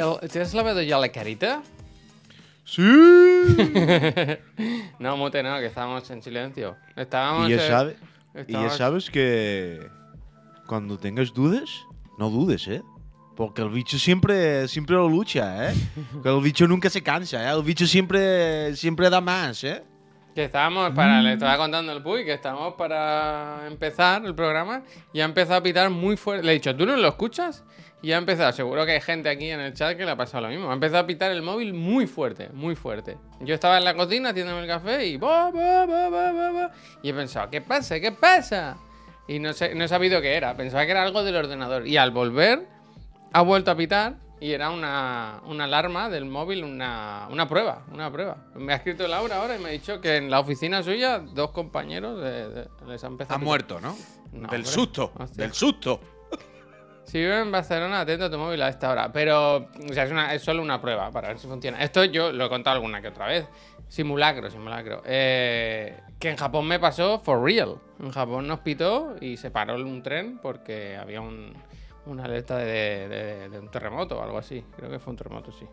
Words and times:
el- 0.00 0.28
¿Te 0.28 0.40
has 0.40 0.54
lavado 0.54 0.82
ya 0.82 0.98
la 0.98 1.08
carita? 1.10 1.62
¡Sí! 2.64 2.82
No, 4.98 5.16
mute, 5.16 5.42
no, 5.42 5.58
que 5.58 5.66
estábamos 5.66 6.08
en 6.10 6.22
silencio. 6.22 6.76
Estábamos. 6.94 7.48
y 7.48 7.52
ya, 7.52 7.66
sabe- 7.66 7.96
y 8.46 8.52
ya 8.52 8.68
sabes 8.70 9.08
que 9.10 9.88
cuando 10.66 10.98
tengas 10.98 11.32
dudas, 11.32 11.70
no 12.18 12.28
dudes, 12.30 12.68
¿eh? 12.68 12.82
Porque 13.34 13.62
el 13.62 13.70
bicho 13.70 13.98
siempre, 13.98 14.68
siempre 14.68 14.96
lo 14.96 15.08
lucha, 15.08 15.70
¿eh? 15.70 15.74
El 16.24 16.40
bicho 16.42 16.66
nunca 16.68 16.90
se 16.90 17.02
cansa, 17.02 17.42
¿eh? 17.50 17.56
El 17.56 17.62
bicho 17.62 17.86
siempre, 17.86 18.76
siempre 18.76 19.08
da 19.08 19.20
más, 19.22 19.64
¿eh? 19.64 19.82
Que 20.40 20.46
estábamos 20.46 20.92
para. 20.92 21.20
Le 21.20 21.34
estaba 21.34 21.58
contando 21.58 21.92
el 21.92 22.02
Puy 22.02 22.24
que 22.24 22.32
estábamos 22.32 22.72
para 22.72 23.66
empezar 23.66 24.24
el 24.24 24.34
programa 24.34 24.82
y 25.12 25.20
ha 25.20 25.26
empezado 25.26 25.56
a 25.58 25.62
pitar 25.62 25.90
muy 25.90 26.16
fuerte. 26.16 26.46
Le 26.46 26.52
he 26.52 26.54
dicho, 26.54 26.74
¿tú 26.74 26.86
no 26.86 26.96
lo 26.96 27.08
escuchas? 27.08 27.62
Y 28.00 28.12
ha 28.12 28.16
empezado, 28.16 28.50
seguro 28.52 28.86
que 28.86 28.92
hay 28.92 29.02
gente 29.02 29.28
aquí 29.28 29.50
en 29.50 29.60
el 29.60 29.74
chat 29.74 29.98
que 29.98 30.06
le 30.06 30.12
ha 30.12 30.16
pasado 30.16 30.44
lo 30.44 30.48
mismo. 30.48 30.70
Ha 30.70 30.72
empezado 30.72 31.02
a 31.02 31.06
pitar 31.06 31.30
el 31.30 31.42
móvil 31.42 31.74
muy 31.74 32.06
fuerte, 32.06 32.48
muy 32.54 32.74
fuerte. 32.74 33.18
Yo 33.40 33.52
estaba 33.52 33.76
en 33.76 33.84
la 33.84 33.92
cocina 33.92 34.30
haciéndome 34.30 34.62
el 34.62 34.66
café 34.66 35.08
y. 35.08 35.20
Y 37.02 37.10
he 37.10 37.12
pensado, 37.12 37.50
¿qué 37.50 37.60
pasa? 37.60 38.00
¿Qué 38.00 38.12
pasa? 38.12 38.78
Y 39.28 39.40
no, 39.40 39.52
sé, 39.52 39.74
no 39.74 39.84
he 39.84 39.88
sabido 39.88 40.22
qué 40.22 40.36
era. 40.36 40.56
Pensaba 40.56 40.86
que 40.86 40.92
era 40.92 41.02
algo 41.02 41.22
del 41.22 41.36
ordenador. 41.36 41.86
Y 41.86 41.98
al 41.98 42.12
volver, 42.12 42.66
ha 43.34 43.42
vuelto 43.42 43.72
a 43.72 43.76
pitar 43.76 44.14
y 44.40 44.52
era 44.52 44.70
una, 44.70 45.40
una 45.46 45.64
alarma 45.64 46.08
del 46.08 46.24
móvil, 46.24 46.64
una, 46.64 47.28
una 47.30 47.46
prueba, 47.48 47.84
una 47.92 48.10
prueba. 48.10 48.38
Me 48.54 48.72
ha 48.72 48.76
escrito 48.76 49.06
Laura 49.06 49.36
ahora 49.36 49.56
y 49.56 49.58
me 49.60 49.68
ha 49.68 49.72
dicho 49.72 50.00
que 50.00 50.16
en 50.16 50.30
la 50.30 50.40
oficina 50.40 50.82
suya 50.82 51.18
dos 51.18 51.50
compañeros 51.50 52.20
de- 52.22 52.48
de- 52.48 52.68
les 52.86 53.04
han 53.04 53.12
empezado 53.12 53.34
Ha 53.34 53.36
a 53.36 53.38
pitar. 53.38 53.40
muerto, 53.40 53.80
¿no? 53.80 53.96
No, 54.32 54.48
del 54.48 54.60
hombre. 54.60 54.64
susto, 54.64 55.12
Hostia. 55.18 55.44
del 55.44 55.52
susto. 55.52 56.00
Si 57.04 57.18
vives 57.18 57.42
en 57.42 57.50
Barcelona, 57.50 58.00
atento 58.02 58.26
a 58.26 58.30
tu 58.30 58.38
móvil 58.38 58.62
a 58.62 58.68
esta 58.68 58.88
hora. 58.88 59.12
Pero, 59.12 59.56
o 59.56 59.92
sea, 59.92 60.04
es, 60.04 60.12
una- 60.12 60.32
es 60.32 60.42
solo 60.42 60.62
una 60.62 60.80
prueba 60.80 61.10
para 61.10 61.28
ver 61.28 61.38
si 61.40 61.48
funciona. 61.48 61.82
Esto 61.82 62.04
yo 62.04 62.30
lo 62.30 62.46
he 62.46 62.48
contado 62.48 62.76
alguna 62.76 63.02
que 63.02 63.08
otra 63.08 63.26
vez. 63.26 63.46
Simulacro, 63.88 64.48
simulacro. 64.48 65.02
Eh, 65.04 65.98
que 66.20 66.30
en 66.30 66.36
Japón 66.36 66.68
me 66.68 66.78
pasó 66.78 67.18
for 67.18 67.42
real. 67.42 67.78
En 67.98 68.12
Japón 68.12 68.46
nos 68.46 68.60
pitó 68.60 69.16
y 69.20 69.36
se 69.36 69.50
paró 69.50 69.74
un 69.74 70.02
tren 70.04 70.38
porque 70.40 70.96
había 70.96 71.20
un, 71.20 71.52
una 72.06 72.24
alerta 72.24 72.56
de, 72.58 73.08
de- 73.08 73.48
de 73.48 73.58
un 73.58 73.70
terremoto 73.70 74.18
o 74.18 74.22
algo 74.22 74.38
así. 74.38 74.64
Creo 74.76 74.90
que 74.90 74.98
fue 74.98 75.10
un 75.12 75.16
terremoto, 75.16 75.52
sí. 75.52 75.66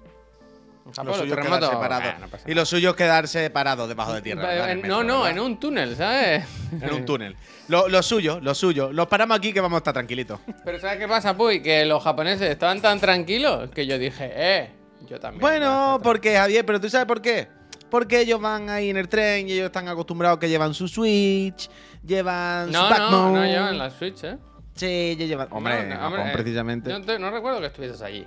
Lo 0.85 0.93
Japón, 0.93 1.07
los 1.07 1.17
suyo 1.17 1.33
es 1.33 1.35
terremotos, 1.37 1.69
quedarse 1.69 1.89
parado. 1.89 2.19
no 2.21 2.27
pasa 2.29 2.49
y 2.49 2.53
lo 2.53 2.65
suyo 2.65 2.89
es 2.91 2.95
quedarse 2.95 3.49
parado 3.49 3.87
debajo 3.89 4.13
de 4.13 4.21
tierra. 4.21 4.73
no, 4.75 5.03
no, 5.03 5.23
¿verdad? 5.23 5.31
en 5.31 5.39
un 5.41 5.59
túnel, 5.59 5.95
¿sabes? 5.97 6.45
En 6.81 6.93
un 6.93 7.03
túnel. 7.05 7.35
Lo, 7.67 7.89
lo 7.89 8.01
suyo, 8.01 8.39
lo 8.41 8.55
suyo. 8.55 8.93
Los 8.93 9.07
paramos 9.07 9.37
aquí 9.37 9.51
que 9.51 9.59
vamos 9.59 9.75
a 9.75 9.79
estar 9.79 9.93
tranquilitos. 9.93 10.39
Pero 10.63 10.79
¿sabes 10.79 10.97
qué 10.97 11.07
pasa, 11.07 11.35
Puy? 11.35 11.61
Que 11.61 11.85
los 11.85 12.01
japoneses 12.01 12.49
estaban 12.49 12.81
tan 12.81 13.01
tranquilos 13.01 13.69
que 13.71 13.85
yo 13.85 13.97
dije, 13.97 14.31
eh, 14.33 14.69
yo 15.05 15.19
también. 15.19 15.41
Bueno, 15.41 15.99
porque 16.01 16.37
Javier, 16.37 16.65
pero 16.65 16.79
tú 16.79 16.89
sabes 16.89 17.05
por 17.05 17.21
qué. 17.21 17.49
Porque 17.89 18.21
ellos 18.21 18.39
van 18.39 18.69
ahí 18.69 18.89
en 18.89 18.95
el 18.97 19.09
tren 19.09 19.47
y 19.49 19.53
ellos 19.53 19.65
están 19.65 19.87
acostumbrados 19.89 20.39
que 20.39 20.47
llevan 20.47 20.73
su 20.73 20.87
Switch, 20.87 21.69
llevan 22.05 22.71
No, 22.71 22.83
su 22.85 22.89
Backbone. 22.93 23.11
no, 23.11 23.31
no 23.31 23.45
llevan 23.45 23.77
la 23.77 23.89
Switch, 23.89 24.23
¿eh? 24.23 24.37
Sí, 24.77 24.85
ellos 24.85 25.27
llevan. 25.27 25.47
Hombre, 25.51 25.83
No, 25.83 25.89
no, 25.89 25.95
Japón, 25.95 26.13
hombre, 26.19 26.29
eh, 26.29 26.33
precisamente. 26.33 26.89
No, 26.91 27.01
te- 27.01 27.19
no 27.19 27.29
recuerdo 27.31 27.59
que 27.59 27.65
estuvieses 27.67 28.01
allí. 28.01 28.25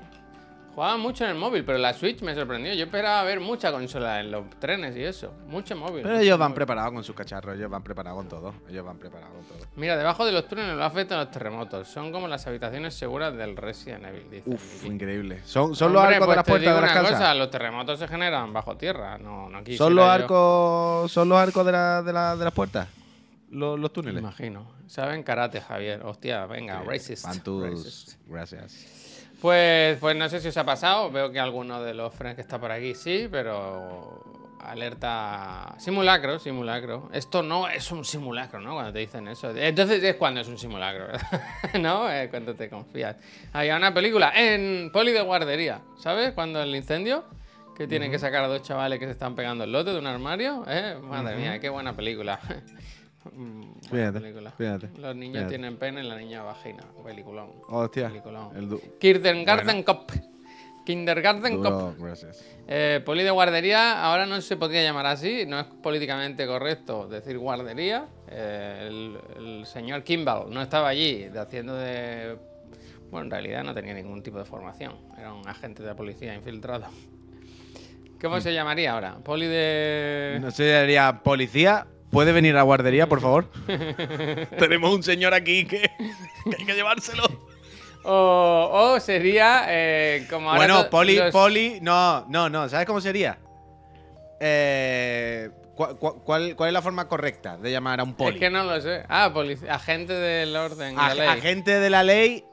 Jugaban 0.72 1.00
mucho 1.00 1.24
en 1.24 1.30
el 1.30 1.36
móvil, 1.36 1.64
pero 1.64 1.78
la 1.78 1.92
Switch 1.92 2.22
me 2.22 2.32
sorprendió. 2.32 2.72
Yo 2.74 2.84
esperaba 2.84 3.24
ver 3.24 3.40
mucha 3.40 3.72
consola 3.72 4.20
en 4.20 4.30
los 4.30 4.48
trenes 4.60 4.96
y 4.96 5.02
eso. 5.02 5.32
Mucho 5.48 5.74
móvil. 5.76 6.02
Pero 6.02 6.10
mucho 6.10 6.22
ellos 6.22 6.38
van 6.38 6.50
móvil. 6.50 6.54
preparados 6.54 6.92
con 6.92 7.02
sus 7.02 7.14
cacharros, 7.16 7.56
ellos 7.56 7.68
van 7.68 7.82
preparados 7.82 8.18
con 8.20 8.28
todo. 8.28 8.54
Ellos 8.68 8.86
van 8.86 8.96
preparados 8.96 9.34
con 9.34 9.44
todo. 9.58 9.66
Mira, 9.74 9.96
debajo 9.96 10.24
de 10.24 10.30
los 10.30 10.46
túneles 10.46 10.76
no 10.76 10.84
afectan 10.84 11.18
los 11.18 11.30
terremotos. 11.32 11.88
Son 11.88 12.12
como 12.12 12.28
las 12.28 12.46
habitaciones 12.46 12.94
seguras 12.94 13.36
del 13.36 13.56
Resident 13.56 14.06
Evil, 14.06 14.30
dice. 14.30 14.42
Uf, 14.48 14.78
aquí. 14.78 14.86
increíble. 14.86 15.40
Son, 15.44 15.74
son 15.74 15.92
los 15.92 16.02
arcos 16.04 16.18
pues 16.18 16.28
de 16.30 16.36
las 16.36 16.44
te 16.44 16.50
puertas 16.52 16.74
de 16.76 16.80
las 16.80 16.90
una 16.92 17.00
casas. 17.02 17.18
cosa, 17.18 17.34
los 17.34 17.50
terremotos 17.50 17.98
se 17.98 18.08
generan 18.08 18.52
bajo 18.52 18.76
tierra. 18.76 19.18
No, 19.18 19.50
no 19.50 19.58
quisiera 19.64 19.84
son 19.84 19.94
los 19.96 20.04
yo- 20.06 20.10
arcos. 20.10 21.12
Son 21.12 21.28
los 21.28 21.36
arcos 21.38 21.66
de, 21.66 21.72
la- 21.72 22.02
de, 22.02 22.12
la- 22.12 22.36
de 22.36 22.44
las 22.44 22.54
puertas. 22.54 22.88
Los, 23.50 23.78
los 23.78 23.92
túneles. 23.92 24.20
Imagino. 24.20 24.66
Saben 24.86 25.22
karate, 25.22 25.60
Javier. 25.60 26.02
Hostia, 26.04 26.46
venga, 26.46 26.80
Sí, 26.82 26.88
racist. 26.88 27.26
Racist. 27.26 28.12
Gracias. 28.26 29.26
Pues, 29.40 29.98
pues 29.98 30.16
no 30.16 30.28
sé 30.28 30.40
si 30.40 30.48
os 30.48 30.56
ha 30.56 30.64
pasado. 30.64 31.10
Veo 31.10 31.32
que 31.32 31.40
alguno 31.40 31.82
de 31.82 31.94
los 31.94 32.14
friends 32.14 32.36
que 32.36 32.42
está 32.42 32.58
por 32.60 32.70
aquí 32.70 32.94
sí, 32.94 33.28
pero. 33.30 34.24
Alerta. 34.60 35.74
Simulacro, 35.78 36.38
simulacro. 36.38 37.08
Esto 37.12 37.42
no 37.42 37.66
es 37.68 37.90
un 37.90 38.04
simulacro, 38.04 38.60
¿no? 38.60 38.74
Cuando 38.74 38.92
te 38.92 38.98
dicen 38.98 39.26
eso. 39.28 39.50
Entonces 39.56 40.02
es 40.02 40.16
cuando 40.16 40.40
es 40.40 40.48
un 40.48 40.58
simulacro, 40.58 41.06
¿verdad? 41.06 41.50
¿No? 41.80 42.10
Es 42.10 42.28
cuando 42.28 42.54
te 42.54 42.68
confías. 42.68 43.16
Había 43.54 43.76
una 43.76 43.94
película 43.94 44.32
en 44.36 44.90
Poli 44.92 45.12
de 45.12 45.22
Guardería, 45.22 45.80
¿sabes? 45.98 46.32
Cuando 46.32 46.62
el 46.62 46.74
incendio. 46.76 47.24
Que 47.74 47.86
tienen 47.86 48.10
que 48.10 48.18
sacar 48.18 48.44
a 48.44 48.48
dos 48.48 48.60
chavales 48.60 48.98
que 48.98 49.06
se 49.06 49.12
están 49.12 49.34
pegando 49.34 49.64
el 49.64 49.72
lote 49.72 49.90
de 49.94 49.98
un 49.98 50.06
armario. 50.06 50.64
¿eh? 50.68 50.98
Madre 51.02 51.36
mía, 51.36 51.58
qué 51.60 51.70
buena 51.70 51.96
película. 51.96 52.38
Mm, 53.32 53.60
buena 53.60 53.72
Fíjate, 53.90 54.20
película. 54.20 54.50
fíjate, 54.52 54.88
Los 54.98 55.14
niños 55.16 55.34
fíjate. 55.36 55.48
tienen 55.50 55.76
pene 55.76 56.02
y 56.02 56.08
la 56.08 56.16
niña 56.16 56.42
vagina. 56.42 56.82
Peliculón. 57.04 57.50
Hostia. 57.68 58.08
Peliculón. 58.08 58.56
El 58.56 58.80
Kindergarten 58.98 59.82
Cop. 59.82 60.10
Kindergarten 60.86 61.62
Cop. 61.62 61.72
duro, 61.72 61.94
gracias. 61.98 62.42
Eh, 62.66 63.00
poli 63.04 63.22
de 63.22 63.30
guardería, 63.30 64.02
ahora 64.02 64.24
no 64.26 64.40
se 64.40 64.56
podría 64.56 64.82
llamar 64.82 65.06
así, 65.06 65.44
no 65.46 65.60
es 65.60 65.66
políticamente 65.66 66.46
correcto 66.46 67.06
decir 67.06 67.36
guardería. 67.38 68.06
Eh, 68.28 68.86
el, 68.88 69.18
el 69.36 69.66
señor 69.66 70.02
Kimball 70.02 70.50
no 70.52 70.62
estaba 70.62 70.88
allí 70.88 71.26
haciendo 71.36 71.74
de. 71.76 72.36
Bueno, 73.10 73.24
en 73.26 73.30
realidad 73.32 73.64
no 73.64 73.74
tenía 73.74 73.92
ningún 73.92 74.22
tipo 74.22 74.38
de 74.38 74.44
formación, 74.44 74.94
era 75.18 75.32
un 75.34 75.46
agente 75.46 75.82
de 75.82 75.88
la 75.90 75.96
policía 75.96 76.34
infiltrado. 76.34 76.86
¿Cómo 78.20 78.40
se 78.40 78.52
llamaría 78.52 78.92
ahora? 78.92 79.16
Poli 79.18 79.46
de. 79.46 80.38
No 80.40 80.50
sé, 80.50 80.80
diría 80.80 81.20
policía. 81.22 81.86
¿Puede 82.10 82.32
venir 82.32 82.54
a 82.54 82.58
la 82.58 82.62
guardería, 82.62 83.08
por 83.08 83.20
favor? 83.20 83.46
Tenemos 84.58 84.92
un 84.94 85.02
señor 85.02 85.32
aquí 85.34 85.64
que, 85.64 85.82
que 85.82 86.56
hay 86.58 86.64
que 86.66 86.74
llevárselo. 86.74 87.22
O, 88.02 88.70
o 88.94 89.00
sería 89.00 89.64
eh, 89.68 90.26
como 90.30 90.48
ahora. 90.50 90.58
Bueno, 90.58 90.84
to- 90.84 90.90
poli, 90.90 91.16
los- 91.16 91.30
poli, 91.32 91.78
no, 91.82 92.24
no, 92.28 92.48
no. 92.48 92.68
¿Sabes 92.68 92.86
cómo 92.86 93.00
sería? 93.00 93.38
Eh, 94.40 95.50
¿cuál, 95.74 95.96
cuál, 95.96 96.56
cuál 96.56 96.68
es 96.68 96.72
la 96.72 96.82
forma 96.82 97.06
correcta 97.08 97.56
de 97.58 97.70
llamar 97.70 98.00
a 98.00 98.04
un 98.04 98.14
poli? 98.14 98.36
Es 98.36 98.40
que 98.40 98.50
no 98.50 98.64
lo 98.64 98.80
sé. 98.80 99.04
Ah, 99.08 99.30
polic- 99.34 99.68
agente 99.68 100.14
del 100.14 100.56
orden. 100.56 100.90
de 100.90 100.94
la 100.96 101.08
Ag- 101.12 101.16
ley. 101.16 101.28
agente 101.28 101.78
de 101.78 101.90
la 101.90 102.02
ley, 102.02 102.44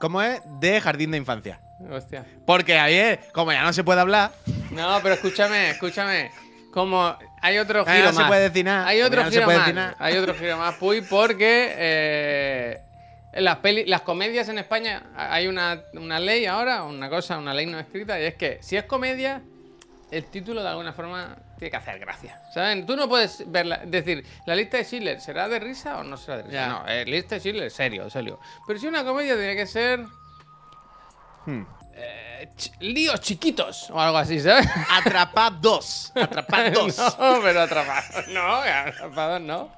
¿cómo 0.00 0.20
es? 0.22 0.40
De 0.60 0.80
jardín 0.80 1.12
de 1.12 1.18
infancia. 1.18 1.60
Hostia. 1.90 2.24
Porque 2.46 2.78
ayer, 2.78 3.20
como 3.32 3.52
ya 3.52 3.62
no 3.62 3.72
se 3.72 3.84
puede 3.84 4.00
hablar, 4.00 4.32
No, 4.72 4.98
pero 5.02 5.14
escúchame, 5.14 5.70
escúchame. 5.70 6.30
Como 6.76 7.16
hay 7.40 7.56
otro 7.56 7.84
Ah, 7.86 7.90
giro 7.90 8.04
no 8.08 8.12
se 8.12 8.18
más. 8.18 8.28
puede 8.28 8.42
decir 8.50 8.62
nada, 8.66 8.86
Hay 8.86 9.00
otro 9.00 9.22
no 9.24 9.30
se 9.30 9.36
giro 9.38 9.46
más. 9.46 9.72
nada. 9.72 9.96
Hay 9.98 10.14
otro 10.18 10.34
giro 10.34 10.58
más, 10.58 10.74
Puy, 10.74 11.00
porque 11.00 11.72
eh, 11.74 12.80
las, 13.32 13.56
peli- 13.60 13.86
las 13.86 14.02
comedias 14.02 14.46
en 14.50 14.58
España 14.58 15.04
hay 15.16 15.46
una, 15.46 15.80
una 15.94 16.20
ley 16.20 16.44
ahora, 16.44 16.82
una 16.82 17.08
cosa, 17.08 17.38
una 17.38 17.54
ley 17.54 17.64
no 17.64 17.78
escrita, 17.78 18.20
y 18.20 18.24
es 18.24 18.34
que 18.34 18.58
si 18.60 18.76
es 18.76 18.84
comedia, 18.84 19.40
el 20.10 20.26
título 20.26 20.62
de 20.62 20.68
alguna 20.68 20.92
forma 20.92 21.34
tiene 21.58 21.70
que 21.70 21.76
hacer 21.78 21.98
gracia. 21.98 22.42
¿Saben? 22.52 22.84
Tú 22.84 22.94
no 22.94 23.08
puedes 23.08 23.50
verla, 23.50 23.80
decir, 23.86 24.26
la 24.44 24.54
lista 24.54 24.76
de 24.76 24.84
Schiller, 24.84 25.18
¿será 25.22 25.48
de 25.48 25.58
risa 25.58 25.96
o 25.96 26.04
no 26.04 26.18
será 26.18 26.36
de 26.36 26.42
risa? 26.42 26.54
Ya. 26.54 26.68
No, 26.68 26.86
eh, 26.86 27.06
lista 27.06 27.36
de 27.36 27.40
Schiller, 27.40 27.70
serio, 27.70 28.10
serio. 28.10 28.38
Pero 28.66 28.78
si 28.78 28.86
una 28.86 29.02
comedia 29.02 29.34
tiene 29.34 29.56
que 29.56 29.66
ser. 29.66 30.04
Hmm. 31.46 31.62
Eh, 31.96 32.48
ch- 32.56 32.72
líos 32.80 33.20
chiquitos 33.20 33.90
o 33.90 34.00
algo 34.00 34.18
así, 34.18 34.38
¿sabes? 34.40 34.66
atrapados. 34.90 36.12
Atrapados. 36.14 36.96
No, 37.18 37.40
pero 37.42 37.62
atrapados 37.62 38.28
no, 38.28 38.40
atrapados 38.62 39.40
no. 39.40 39.72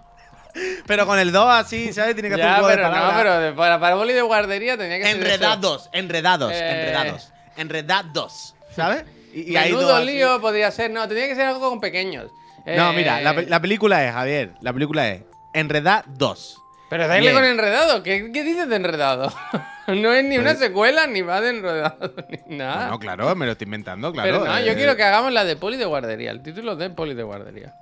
Pero 0.86 1.06
con 1.06 1.18
el 1.18 1.30
2 1.30 1.46
así, 1.50 1.92
¿sabes? 1.92 2.14
Tiene 2.14 2.28
que 2.30 2.34
hacer 2.34 2.46
Ya, 2.46 2.54
un 2.56 2.60
juego 2.64 2.76
de 2.76 2.82
no, 2.82 3.12
pero 3.16 3.38
de- 3.40 3.52
para, 3.52 3.78
para 3.78 3.94
boli 3.94 4.12
de 4.12 4.22
guardería 4.22 4.76
tenía 4.76 4.98
que 4.98 5.04
ser 5.04 5.16
eso. 5.16 5.24
Enredados, 5.26 5.90
enredados, 5.92 6.52
Eh. 6.52 6.70
enredados. 6.70 7.32
Enredados. 7.56 8.54
¿Sabes? 8.74 9.04
Y, 9.34 9.52
y 9.52 9.56
hay 9.56 9.70
Menudo 9.70 9.88
dos 9.88 9.96
así. 9.98 10.06
lío 10.06 10.40
podría 10.40 10.70
ser, 10.70 10.90
no, 10.90 11.06
tenía 11.06 11.28
que 11.28 11.34
ser 11.36 11.46
algo 11.46 11.68
con 11.68 11.80
pequeños. 11.80 12.30
No, 12.66 12.90
Eh, 12.90 12.96
mira, 12.96 13.20
la, 13.20 13.32
la 13.34 13.60
película 13.60 14.04
es, 14.04 14.12
Javier, 14.12 14.52
la 14.60 14.72
película 14.72 15.08
es 15.08 15.22
Enredados. 15.54 16.60
Pero 16.90 17.06
dale 17.06 17.20
Bien. 17.20 17.34
con 17.34 17.44
enredado, 17.44 18.02
¿qué, 18.02 18.30
qué 18.32 18.42
dices 18.44 18.68
de 18.68 18.76
enredado? 18.76 19.30
no 19.88 20.12
es 20.12 20.24
ni 20.24 20.38
una 20.38 20.50
Pues- 20.50 20.58
secuela, 20.60 21.06
ni 21.06 21.20
va 21.22 21.40
de 21.40 21.50
enredado, 21.50 22.14
ni 22.46 22.56
nada. 22.56 22.88
No, 22.88 22.98
claro, 22.98 23.34
me 23.36 23.44
lo 23.46 23.52
estoy 23.52 23.66
inventando, 23.66 24.12
claro. 24.12 24.40
pero 24.40 24.44
no, 24.52 24.60
yo 24.60 24.72
eh, 24.72 24.74
quiero 24.74 24.96
que 24.96 25.04
hagamos 25.04 25.32
la 25.32 25.44
de 25.44 25.56
poli 25.56 25.76
de 25.76 25.84
guardería, 25.84 26.30
el 26.30 26.42
título 26.42 26.76
de 26.76 26.90
poli 26.90 27.14
de 27.14 27.22
guardería. 27.22 27.74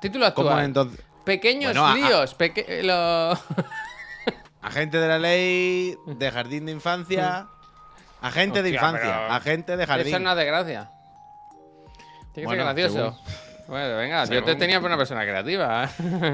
Título 0.00 0.26
actual. 0.26 0.48
¿Cómo 0.48 0.58
es 0.60 0.64
entonces? 0.66 1.00
Pequeños 1.24 1.72
Bueno, 1.72 1.86
a- 1.86 1.94
líos, 1.94 2.34
peque- 2.34 2.66
eh, 2.68 2.82
lo- 2.82 3.32
Agente 4.62 4.98
de 4.98 5.08
la 5.08 5.18
ley, 5.18 5.94
de 6.06 6.30
jardín 6.30 6.66
de 6.66 6.72
infancia. 6.72 7.46
Agente 8.20 8.62
de 8.62 8.70
infancia, 8.70 9.00
pero- 9.02 9.32
agente 9.32 9.76
de 9.76 9.86
jardín. 9.86 10.14
Eso 10.14 10.28
es 10.30 10.36
de 10.36 10.44
gracia. 10.44 10.90
Tiene 12.34 12.34
que 12.34 12.44
Bueno, 12.56 12.64
ser 12.66 12.74
gracioso. 12.74 13.18
Bueno, 13.68 13.96
venga, 13.96 14.24
yo 14.26 14.44
te 14.44 14.54
tenía 14.54 14.80
por 14.80 14.88
una 14.88 14.96
persona 14.96 15.22
creativa. 15.22 15.84
¿eh? 15.84 15.88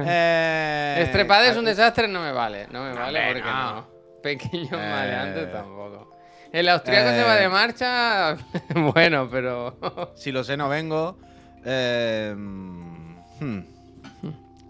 Eh, 0.06 0.96
Estrepade 1.04 1.50
es 1.50 1.56
un 1.56 1.64
desastre, 1.64 2.06
no 2.08 2.20
me 2.20 2.32
vale. 2.32 2.66
No 2.70 2.82
me 2.84 2.92
vale 2.92 3.20
porque 3.28 3.40
no. 3.42 3.74
no. 3.76 3.86
Pequeño 4.22 4.68
Eh. 4.72 4.90
maleante 4.90 5.46
tampoco. 5.46 6.10
El 6.52 6.68
austríaco 6.68 7.08
se 7.10 7.22
va 7.24 7.38
Eh. 7.38 7.42
de 7.42 7.48
marcha. 7.48 8.36
bueno, 8.94 9.28
pero. 9.30 10.10
Si 10.14 10.30
lo 10.30 10.44
sé, 10.44 10.56
no 10.58 10.68
vengo. 10.68 11.16
Eh, 11.64 12.34
hmm. 12.36 13.60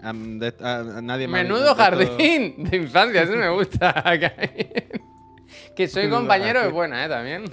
Am- 0.04 0.38
de- 0.38 0.54
a- 0.62 0.98
a 0.98 1.02
nadie 1.02 1.26
me 1.28 1.40
ha 1.40 1.42
Menudo 1.42 1.74
jardín 1.74 2.54
de 2.64 2.76
infancia, 2.76 3.22
eso 3.22 3.32
me 3.36 3.48
gusta. 3.50 4.04
que 5.76 5.88
soy 5.88 6.08
compañero 6.10 6.60
es 6.60 6.70
buena, 6.72 7.04
¿eh? 7.04 7.08
También. 7.08 7.44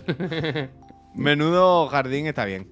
Menudo 1.16 1.88
jardín 1.88 2.28
está 2.28 2.46
bien. 2.46 2.72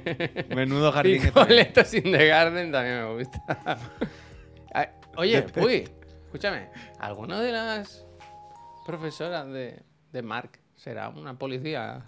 Menudo 0.54 0.92
jardín 0.92 1.22
está 1.22 1.44
bien. 1.44 1.68
Sin 1.84 2.02
the 2.04 2.26
garden 2.26 2.70
también 2.72 3.04
me 3.04 3.14
gusta. 3.14 3.42
Ay, 4.74 4.86
Oye, 5.16 5.46
uy, 5.56 5.88
escúchame. 6.24 6.68
¿Alguna 7.00 7.40
de 7.40 7.52
las 7.52 8.06
profesoras 8.86 9.46
de, 9.48 9.82
de 10.12 10.22
Mark 10.22 10.60
será 10.76 11.08
una 11.08 11.38
policía 11.38 12.04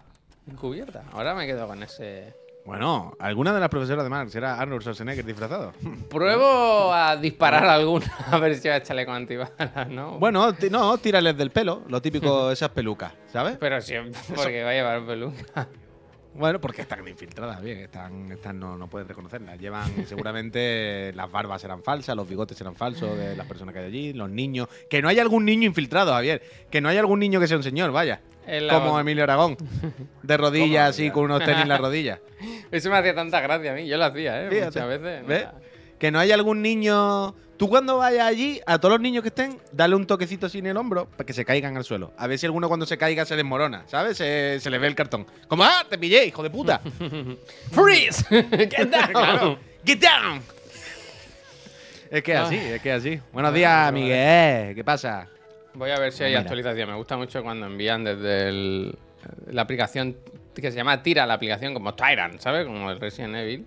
encubierta? 0.46 1.04
Ahora 1.12 1.34
me 1.34 1.46
quedo 1.46 1.66
con 1.66 1.82
ese. 1.82 2.34
Bueno, 2.64 3.14
alguna 3.18 3.52
de 3.52 3.60
las 3.60 3.68
profesoras 3.68 4.04
de 4.04 4.10
Marx 4.10 4.34
era 4.34 4.60
Arnold 4.60 4.82
Schwarzenegger 4.82 5.24
disfrazado. 5.24 5.72
Pruebo 6.08 6.92
a 6.92 7.16
disparar 7.16 7.64
alguna, 7.64 8.06
a 8.30 8.38
ver 8.38 8.54
si 8.56 8.68
va 8.68 8.76
a 8.76 8.82
chaleco 8.82 9.12
antibalas, 9.12 9.88
¿no? 9.88 10.18
Bueno, 10.18 10.54
no, 10.70 10.98
tírales 10.98 11.36
del 11.36 11.50
pelo, 11.50 11.82
lo 11.88 12.00
típico, 12.00 12.50
esas 12.52 12.70
pelucas, 12.70 13.12
¿sabes? 13.32 13.56
Pero 13.58 13.80
siempre, 13.80 14.20
porque 14.34 14.62
va 14.62 14.70
a 14.70 14.74
llevar 14.74 15.06
peluca. 15.06 15.68
Bueno, 16.34 16.60
porque 16.60 16.82
están 16.82 17.06
infiltradas, 17.06 17.60
bien, 17.60 17.78
están, 17.78 18.30
están 18.32 18.58
no, 18.58 18.76
no 18.76 18.88
puedes 18.88 19.08
reconocerlas. 19.08 19.58
Llevan, 19.58 19.90
seguramente, 20.06 21.12
las 21.14 21.30
barbas 21.30 21.60
serán 21.60 21.82
falsas, 21.82 22.14
los 22.16 22.28
bigotes 22.28 22.56
serán 22.56 22.76
falsos 22.76 23.16
de 23.18 23.36
las 23.36 23.46
personas 23.46 23.72
que 23.72 23.80
hay 23.80 23.86
allí, 23.86 24.12
los 24.12 24.30
niños. 24.30 24.68
Que 24.88 25.02
no 25.02 25.08
haya 25.08 25.22
algún 25.22 25.44
niño 25.44 25.66
infiltrado, 25.66 26.12
Javier. 26.12 26.42
Que 26.70 26.80
no 26.80 26.88
haya 26.88 27.00
algún 27.00 27.18
niño 27.18 27.40
que 27.40 27.48
sea 27.48 27.56
un 27.56 27.62
señor, 27.62 27.90
vaya. 27.90 28.20
Como 28.68 28.98
Emilio 28.98 29.24
Aragón. 29.24 29.56
De 30.22 30.36
rodillas, 30.36 30.90
así, 30.90 31.10
con 31.10 31.24
unos 31.24 31.44
tenis 31.44 31.62
en 31.62 31.68
las 31.68 31.80
rodillas. 31.80 32.20
Eso 32.70 32.90
me 32.90 32.96
hacía 32.96 33.14
tanta 33.14 33.40
gracia 33.40 33.72
a 33.72 33.74
mí. 33.74 33.86
Yo 33.86 33.96
lo 33.96 34.04
hacía, 34.04 34.44
¿eh? 34.44 34.50
Fíjate, 34.50 34.66
Muchas 34.66 34.88
veces. 34.88 35.26
¿ves? 35.26 35.46
Que 35.98 36.10
no 36.10 36.18
haya 36.18 36.34
algún 36.34 36.62
niño. 36.62 37.34
Tú 37.60 37.68
cuando 37.68 37.98
vayas 37.98 38.26
allí, 38.26 38.58
a 38.64 38.78
todos 38.78 38.92
los 38.94 39.02
niños 39.02 39.20
que 39.20 39.28
estén, 39.28 39.58
dale 39.70 39.94
un 39.94 40.06
toquecito 40.06 40.46
en 40.54 40.64
el 40.64 40.78
hombro 40.78 41.04
para 41.10 41.26
que 41.26 41.34
se 41.34 41.44
caigan 41.44 41.76
al 41.76 41.84
suelo. 41.84 42.10
A 42.16 42.26
ver 42.26 42.38
si 42.38 42.46
alguno 42.46 42.68
cuando 42.68 42.86
se 42.86 42.96
caiga 42.96 43.26
se 43.26 43.36
desmorona, 43.36 43.82
¿sabes? 43.86 44.16
Se, 44.16 44.58
se 44.60 44.70
le 44.70 44.78
ve 44.78 44.86
el 44.86 44.94
cartón. 44.94 45.26
Como, 45.46 45.62
¡ah! 45.64 45.84
¡Te 45.86 45.98
pillé, 45.98 46.24
hijo 46.24 46.42
de 46.42 46.48
puta! 46.48 46.80
¡Freeze! 47.70 48.24
¡Get 48.30 48.88
down! 48.88 49.08
Claro. 49.12 49.58
¡Get 49.84 50.00
down! 50.00 50.40
Es 52.10 52.22
que 52.22 52.32
es 52.32 52.38
así, 52.38 52.56
es 52.56 52.80
que 52.80 52.90
es 52.94 52.96
así. 52.96 53.20
Buenos 53.30 53.52
días. 53.52 53.92
Miguel. 53.92 54.74
¿Qué 54.74 54.82
pasa? 54.82 55.28
Voy 55.74 55.90
a 55.90 55.98
ver 55.98 56.12
si 56.12 56.24
hay 56.24 56.30
Mira. 56.30 56.40
actualización. 56.40 56.88
Me 56.88 56.96
gusta 56.96 57.18
mucho 57.18 57.42
cuando 57.42 57.66
envían 57.66 58.04
desde 58.04 58.48
el- 58.48 58.98
la 59.50 59.60
aplicación 59.60 60.16
que 60.54 60.70
se 60.70 60.78
llama 60.78 61.02
Tira, 61.02 61.26
la 61.26 61.34
aplicación 61.34 61.74
como 61.74 61.94
Tyrant, 61.94 62.40
¿sabes? 62.40 62.64
Como 62.64 62.90
el 62.90 62.98
Resident 62.98 63.36
Evil. 63.36 63.66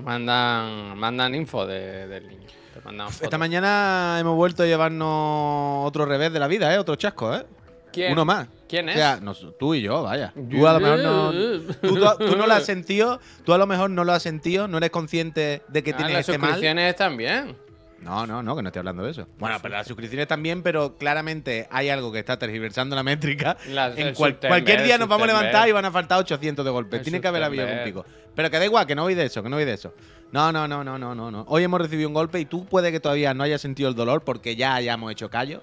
Mandan, 0.00 0.98
mandan 0.98 1.36
info 1.36 1.64
de- 1.66 2.08
del 2.08 2.26
niño. 2.26 2.48
Te 2.78 2.84
mandan 2.84 3.08
fotos. 3.08 3.22
Esta 3.22 3.38
mañana 3.38 4.16
hemos 4.20 4.36
vuelto 4.36 4.62
a 4.62 4.66
llevarnos 4.66 5.86
otro 5.86 6.04
revés 6.06 6.32
de 6.32 6.38
la 6.38 6.46
vida, 6.46 6.72
¿eh? 6.74 6.78
Otro 6.78 6.94
chasco, 6.96 7.34
¿eh? 7.34 7.44
¿Quién? 7.92 8.12
Uno 8.12 8.24
más. 8.24 8.46
¿Quién 8.68 8.86
O 8.86 8.90
es? 8.90 8.96
sea, 8.96 9.18
nos- 9.20 9.46
tú 9.58 9.74
y 9.74 9.80
yo, 9.82 10.02
vaya. 10.02 10.32
Tú 10.50 10.66
a 10.66 10.74
lo 10.74 10.80
mejor 10.80 10.98
no. 11.00 11.32
Tú, 11.32 11.72
tú- 11.80 12.16
tú 12.18 12.36
no 12.36 12.46
lo 12.46 12.52
has 12.54 12.64
sentido, 12.66 13.18
tú 13.44 13.52
a 13.54 13.58
lo 13.58 13.66
mejor 13.66 13.90
no 13.90 14.04
lo 14.04 14.12
has 14.12 14.22
sentido, 14.22 14.68
no 14.68 14.76
eres 14.78 14.90
consciente 14.90 15.62
de 15.68 15.82
que 15.82 15.92
Ah, 15.92 15.96
tienes 15.96 16.12
las 16.14 16.20
este 16.28 16.38
mal. 16.38 16.50
suscripciones 16.50 16.96
también. 16.96 17.56
No, 18.02 18.26
no, 18.26 18.42
no, 18.42 18.54
que 18.56 18.62
no 18.62 18.68
estoy 18.68 18.78
hablando 18.80 19.02
de 19.02 19.10
eso. 19.10 19.26
Bueno, 19.38 19.56
pero 19.60 19.74
las 19.74 19.86
suscripciones 19.86 20.28
también, 20.28 20.62
pero 20.62 20.96
claramente 20.96 21.66
hay 21.70 21.88
algo 21.88 22.12
que 22.12 22.20
está 22.20 22.38
tergiversando 22.38 22.94
la 22.94 23.02
métrica. 23.02 23.56
Las- 23.68 23.98
en 23.98 24.14
cual- 24.14 24.38
cualquier 24.38 24.82
día 24.84 24.98
nos 24.98 25.08
vamos 25.08 25.24
a 25.24 25.26
levantar 25.26 25.68
y 25.68 25.72
van 25.72 25.84
a 25.84 25.90
faltar 25.90 26.18
800 26.20 26.64
de 26.64 26.70
golpe. 26.70 26.96
El 26.96 27.02
Tiene 27.02 27.20
que 27.20 27.28
haber 27.28 27.42
habido 27.42 27.64
un 27.66 27.84
pico. 27.84 28.04
Pero 28.34 28.50
que 28.50 28.58
da 28.58 28.64
igual, 28.64 28.86
que 28.86 28.94
no 28.94 29.02
voy 29.02 29.14
de 29.14 29.24
eso, 29.24 29.42
que 29.42 29.48
no 29.48 29.56
voy 29.56 29.64
de 29.64 29.72
eso. 29.74 29.92
No, 30.30 30.52
no, 30.52 30.68
no, 30.68 30.84
no, 30.84 30.96
no, 30.98 31.14
no, 31.14 31.30
no. 31.30 31.44
Hoy 31.48 31.64
hemos 31.64 31.80
recibido 31.80 32.06
un 32.08 32.14
golpe 32.14 32.38
y 32.38 32.44
tú 32.44 32.66
puede 32.66 32.92
que 32.92 33.00
todavía 33.00 33.34
no 33.34 33.42
hayas 33.42 33.60
sentido 33.60 33.88
el 33.88 33.94
dolor 33.96 34.22
porque 34.22 34.54
ya 34.54 34.74
hayamos 34.76 35.10
hecho 35.10 35.28
callo. 35.28 35.62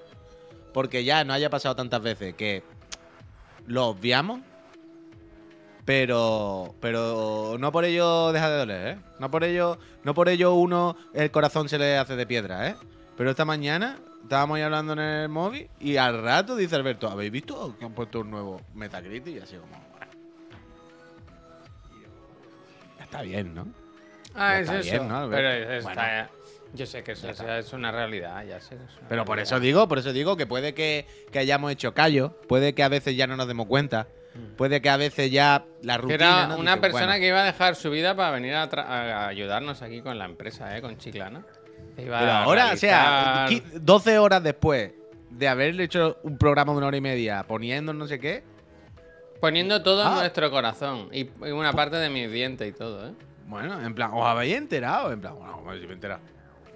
Porque 0.73 1.05
ya 1.05 1.23
no 1.23 1.31
haya 1.31 1.49
pasado 1.49 1.75
tantas 1.77 2.01
veces 2.01 2.33
que 2.35 2.63
lo 3.65 3.85
obviamos. 3.87 4.41
Pero, 5.85 6.73
pero 6.81 7.57
no 7.59 7.71
por 7.71 7.85
ello 7.85 8.31
deja 8.31 8.49
de 8.49 8.57
doler, 8.57 8.87
¿eh? 8.87 8.99
No 9.19 9.29
por 9.29 9.43
ello, 9.43 9.77
no 10.03 10.13
por 10.15 10.29
ello 10.29 10.53
uno 10.55 10.97
el 11.13 11.29
corazón 11.29 11.69
se 11.69 11.77
le 11.77 11.97
hace 11.97 12.15
de 12.15 12.25
piedra, 12.25 12.67
¿eh? 12.69 12.75
Pero 13.15 13.29
esta 13.29 13.45
mañana 13.45 13.99
estábamos 14.23 14.57
ahí 14.57 14.63
hablando 14.63 14.93
en 14.93 14.99
el 14.99 15.29
móvil 15.29 15.69
y 15.79 15.97
al 15.97 16.23
rato 16.23 16.55
dice 16.55 16.75
Alberto, 16.75 17.07
¿habéis 17.07 17.31
visto 17.31 17.75
que 17.77 17.85
han 17.85 17.93
puesto 17.93 18.21
un 18.21 18.31
nuevo 18.31 18.61
Metacritic? 18.73 19.35
Y 19.35 19.39
así 19.39 19.57
como. 19.57 19.73
Ya 22.97 23.03
está 23.03 23.21
bien, 23.21 23.53
¿no? 23.53 23.67
Ah, 24.33 24.53
Ya 24.53 24.59
es 24.59 24.61
está 24.61 24.79
eso. 24.79 24.91
bien, 24.91 25.07
¿no? 25.07 25.29
Pero 25.29 25.49
es- 25.49 25.83
Bueno. 25.83 26.01
está- 26.01 26.29
yo 26.73 26.85
sé 26.85 27.03
que 27.03 27.11
eso 27.13 27.31
Ya 27.31 27.59
es, 27.59 27.71
una 27.73 27.91
realidad, 27.91 28.43
ya 28.45 28.59
sé. 28.59 28.69
que 28.75 28.83
es 28.83 28.97
una 28.99 29.07
Pero 29.07 29.23
por 29.25 29.35
realidad. 29.35 29.53
eso 29.57 29.59
digo, 29.61 29.87
por 29.87 29.99
eso 29.99 30.11
digo 30.13 30.35
que 30.35 30.45
puede 30.47 30.73
que, 30.73 31.05
que 31.31 31.39
hayamos 31.39 31.71
hecho 31.71 31.93
callo, 31.93 32.31
puede 32.47 32.73
que 32.73 32.83
a 32.83 32.89
veces 32.89 33.15
ya 33.15 33.27
no 33.27 33.37
nos 33.37 33.47
demos 33.47 33.67
cuenta, 33.67 34.07
puede 34.57 34.81
que 34.81 34.89
a 34.89 34.97
veces 34.97 35.31
ya 35.31 35.65
la 35.81 35.97
rutina. 35.97 36.15
era 36.15 36.47
¿no? 36.47 36.57
una 36.57 36.79
persona 36.81 37.05
bueno, 37.05 37.19
que 37.21 37.27
iba 37.27 37.41
a 37.41 37.45
dejar 37.45 37.75
su 37.75 37.89
vida 37.89 38.15
para 38.15 38.31
venir 38.31 38.53
a, 38.55 39.27
ayudarnos 39.27 39.81
aquí 39.81 40.01
con 40.01 40.17
la 40.17 40.25
empresa, 40.25 40.77
¿eh? 40.77 40.81
Con 40.81 40.97
Chiclana. 40.97 41.43
Iba 41.97 42.19
Pero 42.19 42.31
ahora, 42.31 42.71
o 42.73 42.77
sea, 42.77 43.47
realizar- 43.47 43.49
qui- 43.49 43.79
12 43.79 44.17
horas 44.19 44.43
después 44.43 44.91
de 45.29 45.47
haber 45.47 45.79
hecho 45.79 46.17
un 46.23 46.37
programa 46.37 46.71
de 46.73 46.77
una 46.79 46.87
hora 46.87 46.97
y 46.97 47.01
media 47.01 47.43
poniendo 47.43 47.93
no 47.93 48.07
sé 48.07 48.19
qué, 48.19 48.43
Poniendo 49.41 49.83
todo 49.83 50.01
en 50.01 50.07
Ah. 50.07 50.15
nuestro 50.15 50.49
corazón. 50.49 51.09
Y, 51.11 51.23
y 51.45 51.51
una 51.51 51.73
parte 51.73 51.97
de 51.97 52.09
mis 52.09 52.31
dientes 52.31 52.67
y 52.67 52.71
todo, 52.71 53.07
¿eh? 53.09 53.11
bueno, 53.47 53.79
en 53.85 53.93
plan, 53.93 54.09
os 54.13 54.25
habéis 54.25 54.55
enterado, 54.55 55.11
en 55.11 55.21
plan, 55.21 55.35
bueno, 55.37 55.73
si 55.79 55.85
me 55.85 55.91
he 55.91 55.93
enterado. 55.93 56.21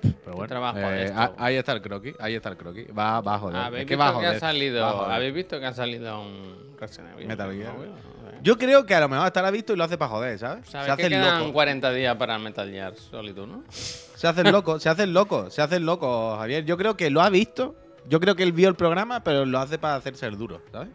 Pero 0.02 0.36
bueno, 0.36 0.48
trabajo 0.48 0.78
eh, 0.80 1.12
a- 1.16 1.34
ahí 1.38 1.56
está 1.56 1.72
el 1.74 1.82
croquis, 1.82 2.16
ahí 2.20 2.36
está 2.36 2.50
el 2.50 2.58
croquis. 2.58 2.88
Va, 2.98 3.22
va 3.22 3.36
a 3.36 3.40
joder. 3.40 3.58
¿Habéis 3.58 3.82
es 3.82 3.88
que 3.88 3.96
visto 3.96 4.00
va 4.04 4.10
a 4.10 4.12
que 4.12 4.16
joder. 4.26 4.36
ha 4.36 4.40
salido? 4.40 4.82
va 4.82 4.90
a 4.90 4.94
joder. 4.94 5.12
¿Habéis 5.12 5.34
visto 5.34 5.60
que 5.60 5.66
ha 5.66 5.74
salido 5.74 6.22
un 6.22 6.76
Resident 6.80 7.14
Evil? 7.14 7.28
Metal. 7.28 7.54
Gear. 7.54 7.74
No. 7.74 8.10
Yo 8.42 8.58
creo 8.58 8.86
que 8.86 8.96
a 8.96 9.02
lo 9.02 9.10
mejor 9.10 9.28
estará 9.28 9.52
visto 9.52 9.74
y 9.74 9.76
lo 9.76 9.84
hace 9.84 9.98
para 9.98 10.10
joder, 10.12 10.40
¿sabes? 10.40 10.66
¿Sabes 10.70 10.86
se 10.86 10.92
hace 10.94 11.04
que 11.04 11.10
quedan 11.10 11.40
loco. 11.40 11.54
40 11.54 11.92
días 11.92 12.16
para 12.16 12.38
Metal 12.40 12.70
Gear 12.70 12.96
Solid 12.96 13.38
1? 13.38 13.64
Se 13.70 14.28
hace 14.28 14.42
el 14.42 14.52
loco, 14.52 14.80
se 14.80 14.90
hace 14.90 15.04
el 15.04 15.14
loco, 15.14 15.50
se 15.50 15.62
hace 15.62 15.76
el 15.76 15.86
loco, 15.86 16.38
Javier. 16.38 16.64
Yo 16.66 16.78
creo 16.78 16.96
que 16.96 17.10
lo 17.10 17.22
ha 17.22 17.30
visto. 17.30 17.76
Yo 18.08 18.20
creo 18.20 18.36
que 18.36 18.44
él 18.44 18.54
vio 18.54 18.70
el 18.70 18.76
programa, 18.76 19.24
pero 19.24 19.46
lo 19.46 19.60
hace 19.60 19.78
para 19.78 19.96
hacerse 19.96 20.26
el 20.26 20.38
duro, 20.38 20.62
¿sabes? 20.72 20.90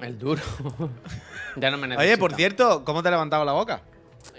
El 0.00 0.18
duro. 0.18 0.42
ya 1.56 1.70
no 1.70 1.78
me 1.78 1.88
necesita. 1.88 2.02
Oye, 2.02 2.18
por 2.18 2.34
cierto, 2.34 2.84
¿cómo 2.84 3.02
te 3.02 3.08
ha 3.08 3.12
levantado 3.12 3.44
la 3.44 3.52
boca? 3.52 3.80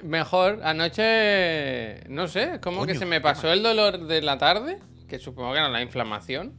Mejor, 0.04 0.62
anoche, 0.64 2.02
no 2.10 2.28
sé, 2.28 2.60
como 2.62 2.86
que 2.86 2.96
se 2.96 3.06
me 3.06 3.22
pasó 3.22 3.52
el 3.52 3.64
dolor 3.64 4.08
de 4.08 4.22
la 4.22 4.38
tarde, 4.38 4.80
que 5.08 5.20
supongo 5.20 5.52
que 5.54 5.60
era 5.60 5.70
la 5.70 5.82
inflamación, 5.82 6.54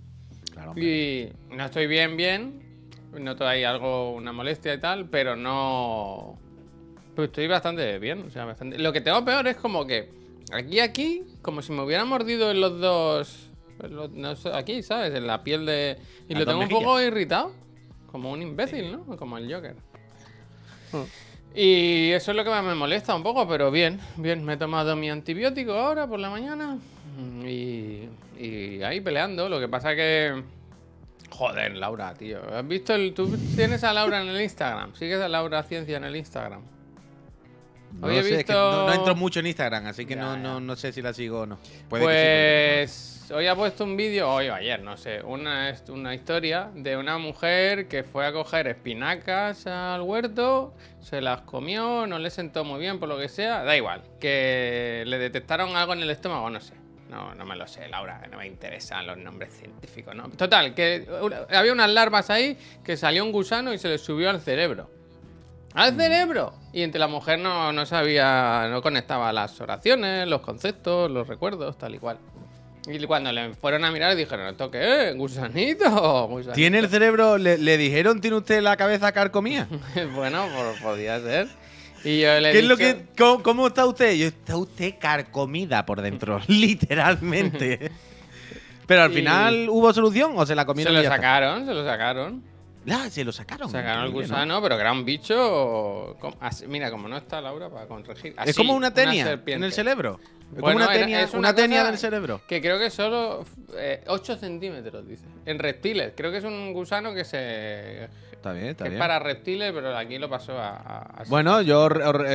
Claro, 0.52 0.73
y 0.78 1.30
no 1.50 1.64
estoy 1.64 1.87
bien, 1.87 2.16
bien, 2.16 2.62
noto 3.12 3.47
ahí 3.47 3.64
algo, 3.64 4.12
una 4.12 4.33
molestia 4.33 4.75
y 4.75 4.80
tal, 4.80 5.09
pero 5.09 5.37
no... 5.37 6.38
Pues 7.14 7.28
estoy 7.28 7.47
bastante 7.47 7.99
bien, 7.99 8.25
o 8.26 8.30
sea, 8.30 8.45
bastante... 8.45 8.78
Lo 8.78 8.92
que 8.92 9.00
tengo 9.00 9.25
peor 9.25 9.47
es 9.49 9.56
como 9.56 9.87
que 9.87 10.11
aquí, 10.52 10.80
aquí, 10.80 11.23
como 11.42 11.62
si 11.62 11.73
me 11.73 11.83
hubieran 11.83 12.09
mordido 12.09 12.50
en 12.50 12.61
los 12.61 12.78
dos... 12.78 13.50
en 13.83 13.97
los- 13.97 14.11
no 14.11 14.37
sé, 14.37 14.50
aquí, 14.52 14.83
¿sabes? 14.83 15.14
En 15.14 15.26
la 15.26 15.42
piel 15.42 15.64
de... 15.66 15.97
Y 16.28 16.35
Las 16.35 16.40
lo 16.40 16.47
tengo 16.52 16.62
un 16.62 16.68
poco 16.68 17.00
irritado, 17.00 17.52
como 18.11 18.30
un 18.30 18.42
imbécil, 18.42 18.92
¿no? 18.92 19.04
Como 19.16 19.38
el 19.38 19.52
Joker. 19.52 19.76
Y 21.58 22.10
eso 22.12 22.32
es 22.32 22.36
lo 22.36 22.44
que 22.44 22.50
más 22.50 22.62
me 22.62 22.75
molesta 22.75 23.14
un 23.14 23.22
poco, 23.22 23.48
pero 23.48 23.70
bien, 23.70 23.98
bien. 24.16 24.44
Me 24.44 24.52
he 24.54 24.56
tomado 24.58 24.94
mi 24.94 25.08
antibiótico 25.08 25.72
ahora 25.72 26.06
por 26.06 26.20
la 26.20 26.28
mañana 26.28 26.76
y, 27.44 28.08
y 28.38 28.82
ahí 28.82 29.00
peleando. 29.00 29.48
Lo 29.48 29.58
que 29.58 29.66
pasa 29.68 29.94
que... 29.96 30.42
Joder, 31.30 31.75
Laura, 31.76 32.12
tío. 32.14 32.40
¿Has 32.54 32.66
visto 32.68 32.94
el... 32.94 33.14
Tú 33.14 33.36
tienes 33.56 33.82
a 33.84 33.92
Laura 33.94 34.20
en 34.22 34.28
el 34.28 34.40
Instagram. 34.40 34.94
¿Sigues 34.94 35.20
a 35.20 35.28
Laura 35.28 35.62
Ciencia 35.62 35.96
en 35.96 36.04
el 36.04 36.14
Instagram? 36.16 36.60
No, 38.00 38.06
Hoy 38.06 38.16
he 38.18 38.22
sé, 38.22 38.28
es 38.28 38.44
que 38.44 38.52
visto- 38.52 38.72
no, 38.72 38.86
no 38.88 38.92
entro 38.92 39.14
mucho 39.16 39.40
en 39.40 39.46
Instagram, 39.46 39.86
así 39.86 40.04
que 40.04 40.14
Ya, 40.14 40.20
no, 40.20 40.34
ya. 40.34 40.42
no, 40.42 40.60
no 40.60 40.76
sé 40.76 40.92
si 40.92 41.00
la 41.00 41.14
sigo 41.14 41.40
o 41.40 41.46
no. 41.46 41.58
Puede 41.88 42.04
que 42.04 42.84
sí, 42.86 42.92
Pues 42.92 43.15
hoy 43.30 43.47
ha 43.47 43.56
puesto 43.56 43.85
un 43.85 43.97
vídeo, 43.97 44.30
hoy 44.30 44.49
o 44.49 44.54
ayer, 44.54 44.80
no 44.83 44.97
sé, 44.97 45.23
una, 45.23 45.71
historia 46.14 46.71
de 46.75 46.97
una 46.97 47.18
mujer 47.18 47.88
que 47.88 48.04
fue 48.04 48.26
a 48.26 48.33
coger 48.33 48.66
espinacas 48.68 49.66
al 49.66 50.02
huerto, 50.02 50.75
se 51.00 51.21
las 51.21 51.42
comió, 51.42 52.06
no 52.06 52.18
le 52.18 52.30
sentó 52.30 52.64
muy 52.64 52.80
bien 52.80 52.99
por 52.99 53.09
lo 53.09 53.18
que 53.18 53.28
sea, 53.28 53.64
da 53.64 53.76
igual, 53.76 54.02
que 54.21 55.04
le 55.06 55.18
detectaron 55.18 55.76
algo 55.76 55.92
en 55.92 56.02
el 56.02 56.11
estómago, 56.11 56.50
no 56.50 56.61
sé. 56.61 56.75
No, 57.09 57.33
me 57.45 57.54
lo 57.54 57.68
sé, 57.68 57.88
Laura, 57.88 58.21
no 58.30 58.38
me 58.38 58.49
interesan 58.49 59.06
los 59.06 59.16
nombres 59.16 59.56
científicos, 59.56 60.14
¿no? 60.16 60.28
Total, 60.30 60.75
que 60.75 61.06
había 61.50 61.73
unas 61.73 61.90
larvas 61.90 62.30
ahí 62.30 62.59
que 62.85 62.97
salió 62.97 63.25
un 63.25 63.30
gusano 63.30 63.73
y 63.73 63.78
se 63.78 63.88
le 63.88 63.99
subió 63.99 64.28
al 64.28 64.40
cerebro. 64.40 64.90
¡Al 65.75 65.95
cerebro! 65.95 66.54
Y 66.73 66.83
entre 66.83 66.99
la 66.99 67.06
mujer 67.06 67.38
no, 67.38 67.73
no 67.73 67.87
sabía, 67.87 68.66
no 68.71 68.83
conectaba 68.83 69.33
las 69.33 69.61
oraciones, 69.61 70.26
los 70.26 70.40
conceptos, 70.40 71.11
los 71.11 71.28
recuerdos, 71.28 71.78
tal 71.78 71.95
y 71.95 71.99
cual. 71.99 72.18
Y 72.86 73.04
cuando 73.06 73.32
le 73.32 73.52
fueron 73.54 73.84
a 73.84 73.90
mirar 73.90 74.14
dijeron, 74.14 74.46
¿esto 74.48 74.70
qué? 74.70 75.12
¿Gusanito? 75.16 76.26
¿Gusanito? 76.28 76.52
¿Tiene 76.52 76.78
el 76.78 76.88
cerebro? 76.88 77.36
Le, 77.38 77.58
le 77.58 77.76
dijeron, 77.76 78.20
¿tiene 78.20 78.36
usted 78.36 78.60
la 78.62 78.76
cabeza 78.76 79.12
carcomía? 79.12 79.66
bueno, 80.14 80.46
pues 80.54 80.80
podía 80.80 81.18
ser. 81.20 81.48
Y 82.04 82.20
yo 82.20 82.38
le 82.38 82.52
¿Qué 82.52 82.58
es 82.60 82.64
lo 82.64 82.76
que, 82.76 83.06
cómo, 83.18 83.42
cómo 83.42 83.66
está 83.66 83.84
usted? 83.86 84.14
Yo, 84.14 84.26
está 84.28 84.56
usted 84.56 84.94
carcomida 85.00 85.84
por 85.84 86.00
dentro, 86.02 86.40
literalmente. 86.46 87.90
Pero 88.86 89.02
al 89.02 89.10
Y- 89.12 89.14
final 89.16 89.66
hubo 89.68 89.92
solución 89.92 90.32
o 90.36 90.46
se 90.46 90.54
la 90.54 90.62
Se 90.62 90.66
comieron. 90.66 90.94
lo 90.94 91.00
ya 91.00 91.08
está? 91.08 91.16
sacaron, 91.16 91.66
se 91.66 91.74
lo 91.74 91.84
sacaron. 91.84 92.42
Ah, 92.90 93.08
se 93.10 93.24
lo 93.24 93.32
sacaron. 93.32 93.68
Sacaron 93.70 94.04
el 94.04 94.08
increíble, 94.10 94.28
¿no? 94.28 94.34
gusano, 94.34 94.62
pero 94.62 94.76
que 94.76 94.80
era 94.82 94.92
un 94.92 95.04
bicho. 95.04 96.16
así- 96.40 96.66
mira, 96.66 96.90
como 96.90 97.08
no 97.08 97.16
está 97.16 97.40
Laura 97.40 97.68
para 97.70 97.86
corregir. 97.86 98.34
Es 98.44 98.56
como 98.56 98.74
una 98.74 98.92
tenia 98.92 99.40
en 99.46 99.64
el 99.64 99.72
cerebro. 99.72 100.20
Es 100.54 100.60
Bueno, 100.60 100.80
como 100.80 100.90
una 100.90 101.00
tenia, 101.00 101.22
es 101.22 101.30
una 101.30 101.38
una 101.40 101.54
tenia 101.54 101.84
del 101.84 101.98
cerebro. 101.98 102.40
Que 102.46 102.60
creo 102.60 102.78
que 102.78 102.90
solo 102.90 103.44
eh, 103.76 104.04
8 104.06 104.36
centímetros, 104.36 105.06
dice. 105.06 105.24
En 105.44 105.58
reptiles. 105.58 106.12
Creo 106.16 106.30
que 106.30 106.38
es 106.38 106.44
un 106.44 106.72
gusano 106.72 107.12
que 107.12 107.24
se. 107.24 108.04
Está 108.30 108.52
bien, 108.52 108.66
está 108.68 108.84
que 108.84 108.88
es 108.88 108.92
bien. 108.92 109.00
para 109.00 109.18
reptiles, 109.18 109.72
pero 109.74 109.96
aquí 109.96 110.18
lo 110.18 110.30
pasó 110.30 110.56
a. 110.56 110.68
a- 110.76 110.98
a- 111.02 111.24
Bueno, 111.26 111.62
yo 111.62 111.88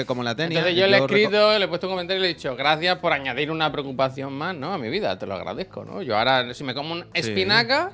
como 0.05 0.23
la 0.23 0.35
tenia. 0.35 0.57
Entonces 0.59 0.77
yo 0.77 0.87
le 0.87 0.97
he 0.97 0.99
escrito, 0.99 1.57
le 1.57 1.63
he 1.63 1.67
puesto 1.69 1.87
un 1.87 1.93
comentario 1.93 2.19
y 2.19 2.23
le 2.23 2.31
he 2.31 2.33
dicho, 2.33 2.53
gracias 2.57 2.97
por 2.97 3.13
añadir 3.13 3.49
una 3.49 3.71
preocupación 3.71 4.33
más, 4.33 4.53
¿no? 4.55 4.73
A 4.73 4.77
mi 4.77 4.89
vida, 4.89 5.17
te 5.17 5.25
lo 5.25 5.35
agradezco, 5.35 5.85
¿no? 5.85 6.01
Yo 6.01 6.17
ahora, 6.17 6.53
si 6.53 6.65
me 6.65 6.73
como 6.73 6.91
un 6.93 7.05
espinaca, 7.13 7.93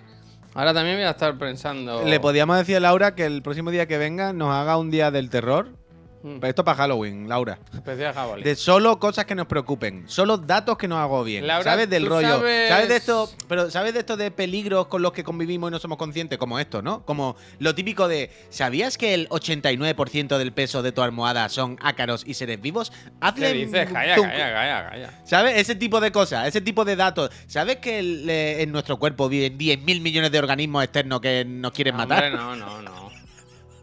ahora 0.58 0.74
también 0.74 0.98
voy 0.98 1.06
a 1.06 1.12
estar 1.12 1.38
pensando. 1.38 2.04
Le 2.04 2.20
podíamos 2.20 2.58
decir 2.58 2.78
a 2.78 2.80
Laura 2.80 3.16
que 3.16 3.26
el 3.26 3.42
próximo 3.42 3.72
día 3.72 3.88
que 3.88 3.98
venga 3.98 4.34
nos 4.34 4.54
haga 4.54 4.78
un 4.78 4.90
día 4.90 5.12
del 5.12 5.30
terror. 5.30 5.77
Mm, 6.24 6.44
Esto 6.46 6.66
para 6.66 6.78
Halloween, 6.78 7.30
Laura. 7.30 7.60
especial 7.74 8.14
jabalí. 8.14 8.44
De 8.44 8.56
solo 8.56 9.00
cosas 9.00 9.26
que 9.26 9.36
nos 9.36 9.46
preocupen, 9.48 10.04
solo 10.08 10.38
datos 10.38 10.78
que 10.78 10.88
nos 10.88 10.98
hago 11.00 11.24
bien. 11.24 11.46
Laura, 11.46 11.64
¿Sabes 11.64 11.90
del 11.90 12.06
rollo? 12.08 12.40
sabes- 12.40 12.90
de 12.90 12.96
esto? 12.96 13.30
Pero 13.48 13.70
¿sabes 13.70 13.94
de 13.94 14.00
esto 14.00 14.18
de 14.18 14.32
peligros 14.32 14.88
con 14.88 15.02
los 15.02 15.12
que 15.14 15.24
convivimos 15.24 15.70
y 15.70 15.72
no 15.72 15.80
somos 15.80 15.98
conscientes? 15.98 16.38
Como 16.38 16.60
esto, 16.60 16.82
¿no? 16.82 17.06
Como 17.06 17.36
lo 17.60 17.76
típico 17.76 18.08
de 18.08 18.32
¿sabías 18.50 18.98
que 18.98 19.14
el 19.14 19.30
89% 19.30 20.38
del 20.38 20.52
peso 20.54 20.82
de 20.82 20.92
tu 20.92 21.02
almohada 21.02 21.48
son 21.50 21.78
ácaros 21.82 22.24
y 22.26 22.34
seres 22.34 22.60
vivos? 22.62 22.92
Hazle 23.22 23.52
¿Qué 23.52 23.58
dices? 23.66 23.90
Calla, 23.92 24.16
calla, 24.16 24.54
calla, 24.54 24.90
calla. 24.90 25.22
¿Sabes? 25.26 25.58
Ese 25.58 25.76
tipo 25.76 26.00
de 26.02 26.12
cosas, 26.12 26.48
ese 26.48 26.62
tipo 26.62 26.84
de 26.86 26.96
datos. 26.96 27.30
¿Sabes 27.48 27.78
que 27.78 28.00
el, 28.00 28.30
eh, 28.30 28.62
en 28.64 28.72
nuestro 28.72 28.98
cuerpo 28.98 29.30
viven 29.30 29.58
10.000 29.58 30.02
millones 30.02 30.32
de 30.32 30.40
organismos 30.40 30.84
externos 30.84 31.22
que 31.22 31.46
nos 31.46 31.72
quieren 31.72 31.96
matar? 31.96 32.24
Hombre, 32.26 32.38
no, 32.38 32.56
no, 32.56 32.82
no. 32.82 33.08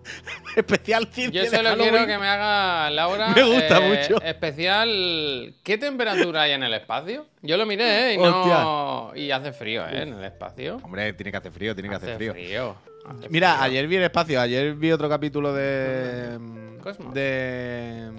Especial 0.66 1.08
ciencia 1.12 1.44
Yo 1.44 1.50
solo 1.50 1.76
quiero 1.76 2.06
que 2.06 2.18
me 2.18 2.26
haga 2.28 2.90
Laura. 2.90 3.28
Me 3.36 3.42
gusta 3.42 3.78
eh, 3.78 3.88
mucho. 4.08 4.22
Especial. 4.22 5.54
¿Qué 5.62 5.78
temperatura 5.78 6.42
hay 6.42 6.52
en 6.52 6.62
el 6.62 6.74
espacio? 6.74 7.26
Yo 7.42 7.56
lo 7.56 7.66
miré, 7.66 8.10
¿eh? 8.10 8.14
Y 8.14 8.18
no. 8.18 9.12
Y 9.14 9.30
hace 9.30 9.52
frío, 9.52 9.86
¿eh? 9.88 10.02
En 10.02 10.14
el 10.14 10.24
espacio. 10.24 10.80
Hombre, 10.82 11.12
tiene 11.14 11.30
que 11.30 11.36
hacer 11.38 11.52
frío, 11.52 11.74
tiene 11.74 11.88
que 11.88 11.94
Hace 11.96 12.06
hacer 12.06 12.16
frío. 12.16 12.32
frío. 12.32 12.76
hace 13.06 13.28
Mira, 13.28 13.52
frío. 13.54 13.64
ayer 13.64 13.86
vi 13.88 13.96
el 13.96 14.02
espacio, 14.04 14.40
ayer 14.40 14.74
vi 14.74 14.92
otro 14.92 15.08
capítulo 15.08 15.52
de. 15.52 16.38
Cosmos. 16.82 17.14
De. 17.14 18.10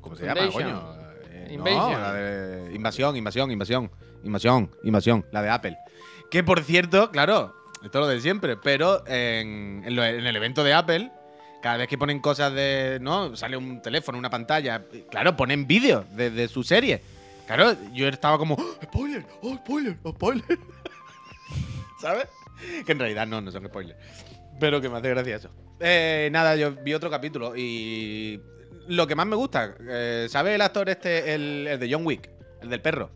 ¿Cómo 0.00 0.16
se 0.16 0.24
llama, 0.26 0.48
coño? 0.52 0.94
Eh. 1.32 1.56
No, 1.58 1.90
la 1.98 2.12
de. 2.12 2.74
Invasión, 2.74 3.16
invasión, 3.16 3.50
invasión. 3.50 3.90
Invasión, 4.24 4.70
invasión. 4.82 5.24
La 5.30 5.42
de 5.42 5.50
Apple. 5.50 5.76
Que 6.30 6.42
por 6.42 6.60
cierto, 6.62 7.10
claro, 7.12 7.54
esto 7.84 7.98
es 7.98 8.04
lo 8.04 8.08
de 8.08 8.20
siempre, 8.20 8.56
pero 8.56 9.06
en, 9.06 9.82
en 9.86 9.94
lo- 9.94 10.04
en 10.04 10.26
el 10.26 10.34
evento 10.34 10.64
de 10.64 10.74
Apple, 10.74 11.10
cada 11.66 11.78
vez 11.78 11.88
que 11.88 11.98
ponen 11.98 12.20
cosas 12.20 12.52
de. 12.52 12.98
¿No? 13.00 13.34
Sale 13.34 13.56
un 13.56 13.82
teléfono, 13.82 14.16
una 14.16 14.30
pantalla. 14.30 14.84
Claro, 15.10 15.36
ponen 15.36 15.66
vídeos 15.66 16.04
de, 16.14 16.30
de 16.30 16.46
su 16.46 16.62
serie. 16.62 17.02
Claro, 17.44 17.74
yo 17.92 18.06
estaba 18.06 18.38
como. 18.38 18.54
"Oh, 18.54 18.76
¡Spoiler! 18.84 19.26
¡Oh, 19.42 19.56
spoiler! 19.56 19.96
¡Oh, 20.04 20.12
spoiler! 20.12 20.44
¿Sabes? 22.00 22.28
Que 22.84 22.92
en 22.92 23.00
realidad 23.00 23.26
no, 23.26 23.40
no 23.40 23.50
son 23.50 23.66
spoilers. 23.66 23.98
Pero 24.60 24.80
que 24.80 24.88
me 24.88 24.98
hace 24.98 25.08
gracia 25.10 25.34
eso. 25.34 25.50
Eh, 25.80 26.28
nada, 26.30 26.54
yo 26.54 26.70
vi 26.70 26.94
otro 26.94 27.10
capítulo 27.10 27.56
y. 27.56 28.40
Lo 28.86 29.08
que 29.08 29.16
más 29.16 29.26
me 29.26 29.34
gusta, 29.34 29.74
eh, 29.88 30.28
¿sabes 30.30 30.54
el 30.54 30.60
actor 30.60 30.88
este, 30.88 31.34
el, 31.34 31.66
el 31.66 31.80
de 31.80 31.92
John 31.92 32.06
Wick? 32.06 32.30
El 32.62 32.68
del 32.70 32.80
perro. 32.80 33.10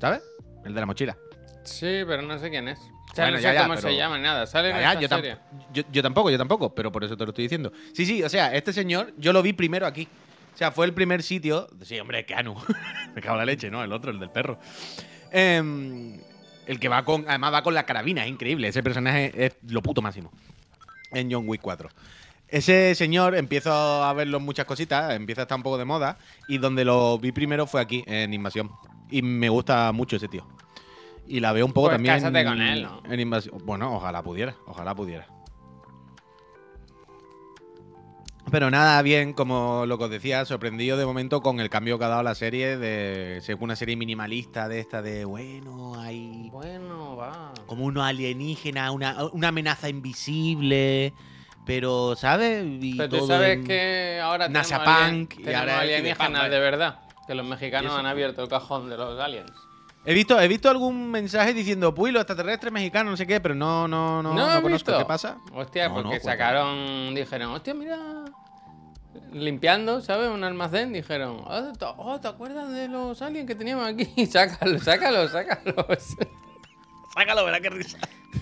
¿Sabes? 0.00 0.20
El 0.64 0.74
de 0.74 0.80
la 0.80 0.86
mochila. 0.86 1.16
Sí, 1.62 2.02
pero 2.04 2.22
no 2.22 2.36
sé 2.40 2.50
quién 2.50 2.66
es. 2.66 2.80
Bueno, 3.22 3.36
no 3.38 3.42
ya, 3.42 3.48
sé 3.50 3.54
ya, 3.54 3.62
cómo 3.62 3.74
pero- 3.74 3.88
se 3.88 3.96
llama, 3.96 4.18
nada. 4.18 4.46
Sale 4.46 4.70
en 4.70 4.76
Ya, 4.76 4.92
esta 4.92 5.00
yo, 5.00 5.08
tam- 5.08 5.16
serie. 5.16 5.36
yo- 5.72 5.82
yo 5.92 6.02
tampoco, 6.02 6.30
yo 6.30 6.38
tampoco, 6.38 6.74
pero 6.74 6.90
por 6.92 7.04
eso 7.04 7.16
te 7.16 7.24
lo 7.24 7.30
estoy 7.30 7.44
diciendo. 7.44 7.72
Sí, 7.94 8.06
sí, 8.06 8.22
o 8.22 8.28
sea, 8.28 8.54
este 8.54 8.72
señor 8.72 9.12
yo 9.18 9.32
lo 9.32 9.42
vi 9.42 9.52
primero 9.52 9.86
aquí. 9.86 10.08
O 10.54 10.56
sea, 10.58 10.70
fue 10.72 10.86
el 10.86 10.94
primer 10.94 11.22
sitio. 11.22 11.68
Sí, 11.82 11.98
hombre, 12.00 12.24
Keanu. 12.24 12.54
Me 13.14 13.20
cago 13.20 13.34
en 13.34 13.38
la 13.40 13.44
leche, 13.44 13.70
¿no? 13.70 13.84
El 13.84 13.92
otro, 13.92 14.10
el 14.10 14.18
del 14.18 14.30
perro. 14.30 14.58
Em, 15.30 16.18
el 16.66 16.80
que 16.80 16.88
va 16.88 17.04
con. 17.04 17.24
Además, 17.28 17.52
va 17.52 17.62
con 17.62 17.74
la 17.74 17.84
carabina, 17.84 18.24
es 18.24 18.30
increíble. 18.30 18.68
Ese 18.68 18.82
personaje 18.82 19.32
es 19.36 19.56
lo 19.68 19.82
puto 19.82 20.00
máximo. 20.02 20.32
En 21.12 21.30
John 21.30 21.44
Wick 21.48 21.60
4. 21.60 21.88
Ese 22.48 22.94
señor 22.94 23.34
empiezo 23.34 23.72
a 23.72 24.12
verlo 24.12 24.38
en 24.38 24.44
muchas 24.44 24.66
cositas, 24.66 25.12
empieza 25.14 25.42
a 25.42 25.44
estar 25.44 25.56
un 25.56 25.62
poco 25.62 25.78
de 25.78 25.84
moda. 25.84 26.16
Y 26.48 26.58
donde 26.58 26.84
lo 26.84 27.18
vi 27.18 27.32
primero 27.32 27.66
fue 27.66 27.80
aquí, 27.80 28.04
en 28.06 28.32
Invasión. 28.32 28.70
Y 29.10 29.20
me 29.22 29.48
gusta 29.48 29.90
mucho 29.92 30.16
ese 30.16 30.28
tío. 30.28 30.46
Y 31.28 31.40
la 31.40 31.52
veo 31.52 31.66
un 31.66 31.72
poco 31.72 31.88
Pues 31.88 31.96
también. 31.96 32.14
cásate 32.16 32.44
con 32.44 32.60
él, 32.60 32.82
¿no? 32.84 33.02
En 33.10 33.18
Invasión. 33.20 33.58
Bueno, 33.64 33.94
ojalá 33.96 34.22
pudiera, 34.22 34.54
ojalá 34.66 34.94
pudiera. 34.94 35.26
Pero 38.48 38.70
nada, 38.70 39.02
bien, 39.02 39.32
como 39.32 39.86
lo 39.86 39.98
que 39.98 40.04
os 40.04 40.10
decía, 40.10 40.44
sorprendido 40.44 40.96
de 40.96 41.04
momento 41.04 41.40
con 41.42 41.58
el 41.58 41.68
cambio 41.68 41.98
que 41.98 42.04
ha 42.04 42.08
dado 42.08 42.22
la 42.22 42.36
serie 42.36 42.76
de 42.76 43.40
ser 43.42 43.56
una 43.58 43.74
serie 43.74 43.96
minimalista 43.96 44.68
de 44.68 44.78
esta 44.78 45.02
de, 45.02 45.24
bueno, 45.24 45.98
hay 46.00 46.48
Bueno, 46.52 47.16
va. 47.16 47.52
como 47.66 47.84
unos 47.86 48.04
alienígenas, 48.04 48.92
una, 48.92 49.24
una 49.32 49.48
amenaza 49.48 49.88
invisible, 49.88 51.12
pero, 51.64 52.14
¿sabes? 52.14 52.64
Y 52.80 52.96
Pero 52.96 53.18
tú 53.18 53.26
sabes 53.26 53.56
en- 53.58 53.64
que 53.64 54.20
ahora 54.22 54.48
NASA 54.48 54.78
tenemos, 54.78 54.96
alien- 55.02 55.26
Punk 55.26 55.32
y 55.32 55.42
tenemos 55.42 55.60
ahora 55.62 55.80
alienígenas 55.80 56.50
de 56.50 56.58
verdad. 56.60 57.00
Que 57.26 57.34
los 57.34 57.44
¿Y 57.44 57.48
mexicanos 57.50 57.98
han 57.98 58.06
abierto 58.06 58.42
el 58.44 58.48
cajón 58.48 58.88
de 58.88 58.96
los 58.96 59.18
aliens. 59.18 59.50
He 60.08 60.14
visto, 60.14 60.40
he 60.40 60.46
visto 60.46 60.70
algún 60.70 61.10
mensaje 61.10 61.52
diciendo, 61.52 61.92
puy, 61.92 62.12
los 62.12 62.20
extraterrestres 62.22 62.72
mexicanos, 62.72 63.10
no 63.10 63.16
sé 63.16 63.26
qué, 63.26 63.40
pero 63.40 63.56
no, 63.56 63.88
no, 63.88 64.22
no, 64.22 64.34
no, 64.34 64.44
has 64.44 64.60
conozco. 64.60 64.92
visto? 64.92 64.98
¿Qué 64.98 65.04
pasa? 65.04 65.38
Hostia, 65.52 65.88
No, 65.88 65.94
porque 65.94 66.18
no, 66.18 66.22
sacaron, 66.22 67.12
dijeron, 67.12 67.50
hostia, 67.50 67.74
mira, 67.74 67.98
limpiando, 69.32 70.00
¿sabes? 70.00 70.30
Un 70.30 70.44
almacén, 70.44 70.92
dijeron, 70.92 71.42
oh, 71.44 71.72
¿te, 71.72 71.84
oh, 71.84 72.20
¿te 72.20 72.28
acuerdas 72.28 72.72
de 72.72 72.86
los 72.86 73.20
aliens 73.20 73.48
que 73.48 73.56
teníamos 73.56 73.84
aquí? 73.84 74.26
sácalos, 74.30 74.84
sácalos, 74.84 75.32
sácalos. 75.32 76.16
Sácalo, 77.12 77.44
verá 77.44 77.60
qué 77.60 77.70
risa. 77.70 77.98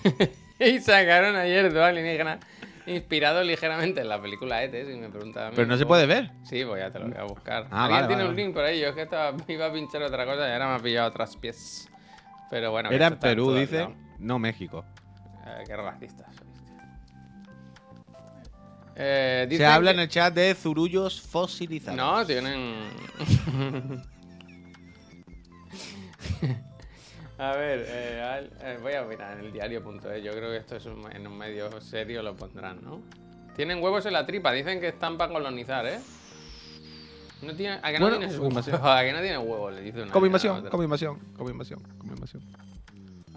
y 0.59 0.79
sacaron 0.79 1.35
ayer 1.35 1.73
dos 1.73 1.83
alienígenas 1.83 2.39
inspirados 2.87 3.45
ligeramente 3.45 4.01
en 4.01 4.09
la 4.09 4.21
película 4.21 4.63
ET, 4.63 4.71
si 4.71 4.93
me 4.97 5.07
mí, 5.07 5.55
Pero 5.55 5.67
no 5.67 5.77
se 5.77 5.85
pues- 5.85 5.87
puede 5.87 6.05
ver. 6.05 6.31
Sí, 6.43 6.63
pues 6.65 6.81
ya 6.81 6.91
te 6.91 6.99
lo 6.99 7.07
voy 7.07 7.17
a 7.17 7.23
buscar. 7.23 7.67
Ah, 7.71 7.85
Alguien 7.85 7.95
vale, 8.01 8.07
tiene 8.07 8.23
vale, 8.23 8.29
un 8.29 8.35
link 8.35 8.53
por 8.53 8.63
ahí, 8.63 8.79
yo 8.79 8.87
es 8.89 8.95
que 8.95 9.01
estaba, 9.03 9.35
iba 9.47 9.65
a 9.67 9.71
pinchar 9.73 10.01
otra 10.03 10.25
cosa 10.25 10.47
y 10.47 10.51
ahora 10.51 10.67
me 10.69 10.75
ha 10.75 10.79
pillado 10.79 11.07
otras 11.09 11.35
pies. 11.37 11.89
Pero 12.49 12.71
bueno, 12.71 12.89
Era 12.91 13.07
en 13.07 13.17
Perú, 13.17 13.53
dice, 13.53 13.87
no 14.19 14.37
México. 14.39 14.85
Eh, 15.45 15.63
qué 15.67 15.75
racistas. 15.75 16.27
Eh, 18.95 19.47
Se 19.51 19.65
habla 19.65 19.91
que- 19.91 19.95
en 19.95 19.99
el 20.03 20.09
chat 20.09 20.33
de 20.33 20.53
zurullos 20.55 21.19
fosilizados. 21.21 21.97
No, 21.97 22.25
tienen. 22.25 22.75
a 27.37 27.51
ver, 27.55 27.85
eh, 27.87 28.21
al- 28.21 28.51
eh, 28.61 28.77
voy 28.81 28.93
a 28.93 29.03
mirar 29.03 29.37
en 29.37 29.45
el 29.45 29.51
diario.es. 29.51 30.23
Yo 30.23 30.31
creo 30.31 30.49
que 30.51 30.57
esto 30.57 30.75
es 30.75 30.85
un- 30.85 31.11
en 31.11 31.27
un 31.27 31.37
medio 31.37 31.81
serio 31.81 32.21
lo 32.23 32.35
pondrán, 32.35 32.81
¿no? 32.83 33.01
Tienen 33.55 33.81
huevos 33.81 34.05
en 34.05 34.13
la 34.13 34.25
tripa, 34.25 34.51
dicen 34.51 34.79
que 34.79 34.89
están 34.89 35.17
para 35.17 35.31
colonizar, 35.33 35.85
¿eh? 35.85 35.99
No 37.41 37.53
tiene, 37.55 37.79
¿A 37.83 37.91
que 37.91 37.99
no 37.99 38.09
Bueno, 38.09 38.27
como 38.37 38.47
invasión. 38.49 38.79
¿A 38.83 39.01
que 39.03 39.11
no 39.13 39.19
tiene 39.21 39.37
huevos? 39.37 39.73
Le 39.73 39.81
dice 39.81 40.01
una 40.01 40.11
Como 40.11 40.25
invasión, 40.25 40.67
como 40.69 40.83
invasión, 40.83 41.19
como 41.37 41.49
invasión, 41.49 41.79
como 41.97 42.13
invasión. 42.13 42.41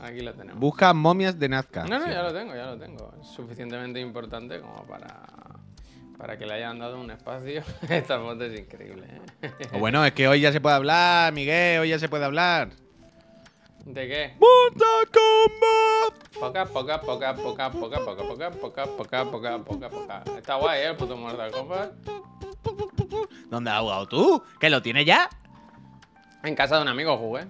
Aquí 0.00 0.21
lo 0.21 0.33
tenemos. 0.33 0.61
Busca 0.61 0.95
momias 0.95 1.37
de 1.38 1.49
Nazca. 1.49 1.85
No, 1.85 1.99
no, 1.99 2.05
Sí. 2.07 2.12
ya 2.12 2.23
lo 2.23 2.33
tengo, 2.33 2.55
ya 2.55 2.67
lo 2.67 2.78
tengo. 2.78 3.12
Es 3.21 3.26
suficientemente 3.28 3.99
importante 3.99 4.61
como 4.61 4.85
para, 4.87 5.26
para 6.17 6.38
que 6.38 6.47
le 6.47 6.55
hayan 6.55 6.78
dado 6.78 7.00
un 7.00 7.11
espacio. 7.11 7.62
Esta 7.88 8.19
foto 8.21 8.45
es 8.45 8.59
increíble, 8.61 9.07
¿eh? 9.43 9.50
Bueno, 9.78 10.05
es 10.05 10.12
que 10.12 10.28
hoy 10.28 10.40
ya 10.40 10.52
se 10.52 10.61
puede 10.61 10.76
hablar, 10.76 11.33
Miguel, 11.33 11.81
hoy 11.81 11.88
ya 11.88 11.99
se 11.99 12.09
puede 12.09 12.25
hablar. 12.25 12.71
¿De 13.88 14.07
qué? 14.07 14.37
¡Mortal 14.38 15.09
Kombat! 15.16 16.38
Poca, 16.38 16.66
poca, 16.66 17.00
poca, 17.00 17.35
poca, 17.35 17.71
poca, 17.71 17.99
poca, 17.99 18.25
poca, 18.28 18.50
poca, 18.50 18.85
poca, 18.85 19.25
poca, 19.25 19.59
poca, 19.64 19.88
poca. 19.88 20.23
Está 20.37 20.57
guay, 20.57 20.83
¿eh? 20.83 20.88
El 20.88 20.97
puto 20.97 21.16
Mortal 21.16 21.50
Kombat. 21.50 21.92
¿Dónde 23.49 23.71
has 23.71 23.80
jugado 23.80 24.07
tú? 24.07 24.42
¿Que 24.61 24.68
lo 24.68 24.83
tienes 24.83 25.07
ya? 25.07 25.30
En 26.42 26.54
casa 26.54 26.76
de 26.76 26.83
un 26.83 26.88
amigo 26.88 27.16
jugué. 27.16 27.47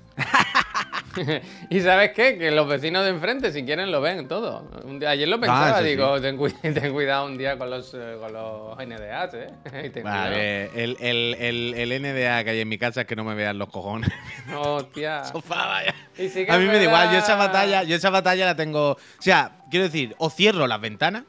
y 1.71 1.81
¿sabes 1.81 2.13
qué? 2.13 2.39
Que 2.39 2.51
los 2.51 2.69
vecinos 2.69 3.05
de 3.05 3.11
enfrente, 3.11 3.51
si 3.53 3.65
quieren, 3.65 3.91
lo 3.91 4.01
ven 4.01 4.29
todo. 4.29 4.71
Un 4.85 4.99
día- 4.99 5.11
ayer 5.11 5.29
lo 5.29 5.41
pensaba, 5.41 5.79
Ah, 5.79 5.81
sí. 5.81 5.87
digo, 5.89 6.21
ten, 6.21 6.37
cu- 6.37 6.51
ten 6.63 6.93
cuidado 6.93 7.27
un 7.27 7.37
día 7.39 7.57
con 7.59 7.71
los, 7.71 7.93
eh, 7.95 8.17
con 8.21 8.33
los 8.33 8.77
NDAs, 8.79 9.35
¿eh? 9.35 9.51
Vale, 10.05 10.65
el, 10.85 10.97
el, 11.01 11.35
el, 11.39 11.75
el 11.93 12.03
NDA 12.03 12.45
que 12.45 12.51
hay 12.51 12.61
en 12.61 12.69
mi 12.69 12.79
casa 12.79 13.03
es 13.03 13.07
que 13.07 13.17
no 13.17 13.25
me 13.25 13.35
vean 13.35 13.59
los 13.59 13.69
cojones. 13.71 14.11
Hostia. 14.57 15.25
Sofá, 15.25 15.67
vaya. 15.67 15.95
Y 16.17 16.29
sí 16.29 16.45
que 16.45 16.53
A 16.53 16.59
mí 16.59 16.67
me 16.67 16.77
da 16.79 16.85
igual, 16.85 17.11
yo 17.13 17.19
esa 17.19 17.37
batalla, 17.37 17.83
yo 17.85 17.97
esa 17.97 18.11
batalla 18.11 18.45
la 18.47 18.57
tengo. 18.57 18.93
O 18.93 18.99
sea, 19.19 19.53
quiero 19.71 19.85
decir, 19.87 20.15
o 20.19 20.31
cierro 20.31 20.67
las 20.67 20.81
ventanas 20.81 21.25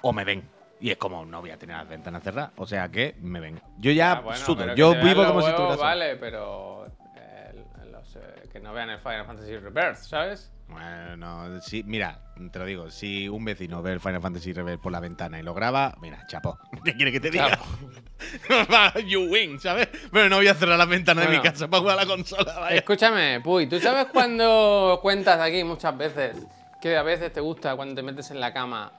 o 0.00 0.12
me 0.12 0.24
ven. 0.24 0.48
Y 0.80 0.90
es 0.92 0.96
como, 0.96 1.24
no 1.26 1.40
voy 1.40 1.50
a 1.50 1.58
tener 1.58 1.76
las 1.76 1.88
ventanas 1.88 2.22
cerradas. 2.22 2.52
O 2.56 2.64
sea 2.66 2.88
que 2.88 3.16
me 3.20 3.40
ven. 3.40 3.60
Yo 3.78 3.90
ya 3.90 4.12
Ah, 4.12 4.20
bueno, 4.20 4.38
sudo. 4.38 4.74
Yo 4.76 4.94
vivo 4.94 5.26
como 5.26 5.40
si 5.40 5.46
huevos, 5.46 5.48
estuviera 5.48 5.74
solo. 5.74 5.82
Vale, 5.88 6.16
pero 6.16 6.86
que 8.52 8.60
no 8.60 8.72
vean 8.72 8.90
el 8.90 8.98
Final 8.98 9.26
Fantasy 9.26 9.56
Rebirth, 9.56 9.96
¿sabes? 9.96 10.52
Bueno, 10.68 11.16
no, 11.16 11.60
sí, 11.62 11.82
mira, 11.82 12.20
te 12.52 12.58
lo 12.58 12.64
digo, 12.66 12.90
si 12.90 13.28
un 13.28 13.44
vecino 13.44 13.82
ve 13.82 13.92
el 13.92 14.00
Final 14.00 14.20
Fantasy 14.20 14.52
Rebel 14.52 14.78
por 14.78 14.92
la 14.92 15.00
ventana 15.00 15.40
y 15.40 15.42
lo 15.42 15.54
graba, 15.54 15.94
mira, 16.00 16.26
chapo. 16.26 16.58
¿Qué 16.84 16.94
quiere 16.94 17.10
que 17.10 17.20
te 17.20 17.30
diga? 17.30 17.58
you 19.06 19.30
win, 19.30 19.58
¿sabes? 19.58 19.88
Pero 20.12 20.28
no 20.28 20.36
voy 20.36 20.48
a 20.48 20.54
cerrar 20.54 20.76
las 20.76 20.88
ventanas 20.88 21.26
de 21.26 21.36
mi 21.36 21.42
casa 21.42 21.68
para 21.68 21.80
jugar 21.80 21.98
a 21.98 22.02
la 22.02 22.06
consola, 22.06 22.58
vaya. 22.58 22.76
Escúchame, 22.76 23.40
Puy, 23.40 23.66
¿tú 23.66 23.80
sabes 23.80 24.06
cuando 24.12 24.98
cuentas 25.02 25.40
aquí 25.40 25.64
muchas 25.64 25.96
veces 25.96 26.36
que 26.82 26.96
a 26.96 27.02
veces 27.02 27.32
te 27.32 27.40
gusta 27.40 27.74
cuando 27.74 27.94
te 27.94 28.02
metes 28.02 28.30
en 28.30 28.40
la 28.40 28.52
cama 28.52 28.92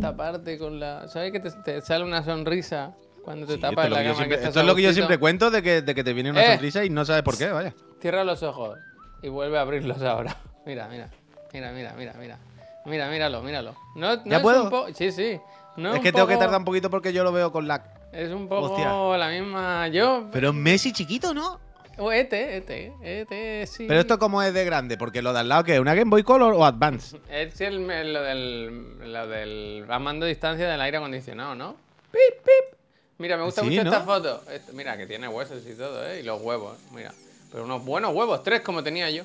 taparte 0.00 0.58
con 0.58 0.80
la. 0.80 1.08
¿Sabes 1.08 1.32
que 1.32 1.40
te, 1.40 1.50
te 1.50 1.80
sale 1.80 2.04
una 2.04 2.22
sonrisa 2.22 2.94
cuando 3.26 3.44
te 3.46 3.52
Sí, 3.52 3.54
esto 3.56 3.68
tapas 3.68 3.84
es 3.84 3.86
en 3.86 3.90
lo 3.90 3.96
la 3.96 4.02
que 4.02 4.06
cama? 4.08 4.16
siempre, 4.16 4.34
estás 4.36 4.48
esto 4.48 4.60
es 4.60 4.66
lo 4.66 4.74
que 4.74 4.82
yo 4.82 4.92
siempre 4.94 5.18
cuento 5.18 5.50
de 5.50 5.62
que, 5.62 5.82
de 5.82 5.94
que 5.94 6.02
te 6.02 6.12
viene 6.14 6.30
una 6.30 6.42
Eh. 6.42 6.52
sonrisa 6.52 6.84
y 6.84 6.88
no 6.90 7.04
sabes 7.04 7.22
por 7.22 7.36
qué, 7.36 7.48
vaya. 7.48 7.74
Cierra 8.00 8.24
los 8.24 8.42
ojos 8.42 8.78
y 9.22 9.28
vuelve 9.28 9.58
a 9.58 9.60
abrirlos 9.60 10.00
ahora. 10.02 10.34
Mira, 10.64 10.88
mira, 10.88 11.10
mira, 11.52 11.72
mira, 11.72 11.92
mira, 11.96 12.14
mira. 12.18 12.38
Mira, 12.86 13.10
míralo, 13.10 13.42
míralo. 13.42 13.74
No, 13.96 14.16
no 14.16 14.22
¿Ya 14.24 14.36
es 14.38 14.42
puedo? 14.42 14.64
un 14.64 14.70
po- 14.70 14.86
Sí, 14.94 15.12
sí. 15.12 15.38
No 15.76 15.94
es 15.94 16.00
que 16.00 16.10
tengo 16.12 16.26
que 16.26 16.36
tardar 16.36 16.58
un 16.58 16.64
poquito 16.64 16.88
porque 16.88 17.12
yo 17.12 17.22
lo 17.24 17.32
veo 17.32 17.52
con 17.52 17.68
la. 17.68 17.84
Es 18.12 18.30
un 18.30 18.48
poco 18.48 18.72
Hostia. 18.72 19.18
la 19.18 19.28
misma. 19.28 19.88
Yo. 19.88 20.28
Pero 20.32 20.52
Messi 20.54 20.92
chiquito, 20.92 21.34
¿no? 21.34 21.60
O 21.98 22.12
este, 22.12 22.58
este, 22.58 22.92
este, 23.02 23.66
sí. 23.66 23.86
Pero 23.88 24.00
esto 24.00 24.18
como 24.18 24.42
es 24.42 24.52
de 24.54 24.64
grande, 24.64 24.96
porque 24.98 25.20
lo 25.22 25.32
de 25.32 25.40
al 25.40 25.48
lado 25.48 25.64
que 25.64 25.74
es 25.74 25.80
una 25.80 25.94
Game 25.94 26.10
Boy 26.10 26.22
Color 26.22 26.52
o 26.54 26.64
Advance. 26.64 27.18
Es 27.30 27.60
el, 27.60 27.86
lo 28.12 28.22
del. 28.22 29.12
Lo 29.12 29.26
del. 29.26 29.84
A 29.88 29.98
mando 29.98 30.26
a 30.26 30.28
distancia 30.28 30.68
del 30.68 30.80
aire 30.80 30.98
acondicionado, 30.98 31.54
¿no? 31.54 31.74
¡Pip, 32.12 32.42
pip! 32.44 32.75
Mira, 33.18 33.36
me 33.36 33.44
gusta 33.44 33.62
Sí, 33.62 33.68
mucho 33.70 33.84
¿no? 33.84 33.90
esta 33.90 34.04
foto. 34.04 34.42
Esto- 34.50 34.72
mira, 34.74 34.96
que 34.96 35.06
tiene 35.06 35.26
huesos 35.28 35.62
y 35.66 35.74
todo, 35.74 36.06
¿eh? 36.06 36.20
Y 36.20 36.22
los 36.22 36.40
huevos, 36.42 36.76
mira. 36.92 37.12
Pero 37.50 37.64
unos 37.64 37.84
buenos 37.84 38.14
huevos, 38.14 38.42
tres 38.42 38.60
como 38.60 38.82
tenía 38.82 39.08
yo. 39.10 39.24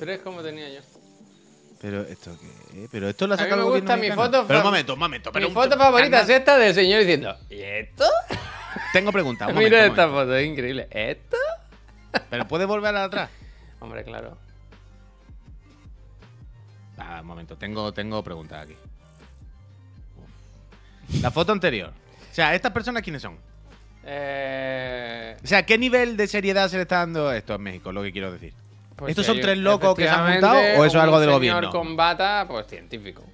Tres 0.00 0.20
como 0.22 0.42
tenía 0.42 0.68
yo. 0.68 0.80
Pero 1.80 2.00
esto 2.02 2.36
qué, 2.40 2.88
pero 2.90 3.08
esto 3.08 3.26
lo 3.26 3.34
ha 3.34 3.36
A 3.36 3.44
mí 3.44 3.50
me 3.54 3.62
gusta 3.62 3.96
mi 3.98 4.10
foto 4.10 4.46
Pero 4.46 4.60
un 4.60 4.64
momento, 4.64 4.94
un 4.94 4.98
momento. 4.98 5.30
Pero 5.30 5.44
Mi 5.46 5.48
un- 5.48 5.54
foto 5.54 5.76
favorita 5.78 6.22
es 6.22 6.28
esta 6.30 6.56
del 6.56 6.74
señor 6.74 7.00
diciendo. 7.00 7.36
¿Y 7.50 7.60
esto? 7.60 8.04
Tengo 8.92 9.12
preguntas. 9.12 9.48
un 9.48 9.54
momento, 9.54 9.76
Mira 9.76 9.86
esta 9.86 10.06
momento. 10.06 10.24
foto, 10.26 10.36
es 10.36 10.46
increíble. 10.46 10.88
¿Esto? 10.90 11.36
Pero 12.30 12.48
puedes 12.48 12.66
volver 12.66 12.88
a 12.88 12.92
la 13.00 13.04
atrás. 13.04 13.30
Hombre, 13.78 14.02
claro. 14.04 14.36
Ah, 16.98 17.18
un 17.20 17.26
momento, 17.26 17.56
tengo, 17.56 17.92
tengo 17.92 18.22
preguntas 18.24 18.62
aquí. 18.64 18.74
La 21.20 21.30
foto 21.30 21.52
anterior. 21.52 21.92
O 22.36 22.38
sea, 22.38 22.54
¿estas 22.54 22.70
personas 22.70 23.02
quiénes 23.02 23.22
son? 23.22 23.38
Eh, 24.04 25.36
O 25.42 25.46
sea, 25.46 25.64
¿qué 25.64 25.78
nivel 25.78 26.18
de 26.18 26.26
seriedad 26.26 26.68
se 26.68 26.76
le 26.76 26.82
está 26.82 26.98
dando 26.98 27.32
esto 27.32 27.54
en 27.54 27.62
México? 27.62 27.92
Lo 27.92 28.02
que 28.02 28.12
quiero 28.12 28.30
decir. 28.30 28.52
pues 28.94 29.08
¿Estos 29.08 29.24
son 29.24 29.40
tres 29.40 29.56
locos 29.56 29.94
que 29.94 30.02
se 30.02 30.10
han 30.10 30.32
juntado 30.32 30.58
o 30.58 30.84
eso 30.84 30.84
es 30.84 30.94
algo 30.96 31.18
del 31.18 31.30
señor 31.30 31.38
gobierno? 31.40 31.70
con 31.70 31.96
bata, 31.96 32.44
pues 32.46 32.66
científico. 32.66 33.24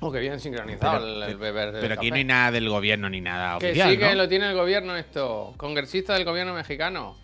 Oh, 0.00 0.10
que 0.10 0.18
bien 0.18 0.40
sincronizado 0.40 0.98
Pero- 1.00 1.22
el, 1.24 1.30
el 1.30 1.36
beber 1.36 1.70
del 1.70 1.80
Pero 1.82 1.94
aquí 1.94 2.08
café. 2.08 2.10
no 2.10 2.16
hay 2.16 2.24
nada 2.24 2.50
del 2.50 2.68
gobierno 2.68 3.08
ni 3.08 3.20
nada 3.20 3.58
Que 3.60 3.66
oficial, 3.68 3.90
sí 3.92 3.98
que 3.98 4.08
¿no? 4.08 4.14
lo 4.14 4.28
tiene 4.28 4.48
el 4.50 4.56
gobierno 4.56 4.96
esto. 4.96 5.54
Congresista 5.56 6.14
del 6.14 6.24
gobierno 6.24 6.52
mexicano. 6.52 7.16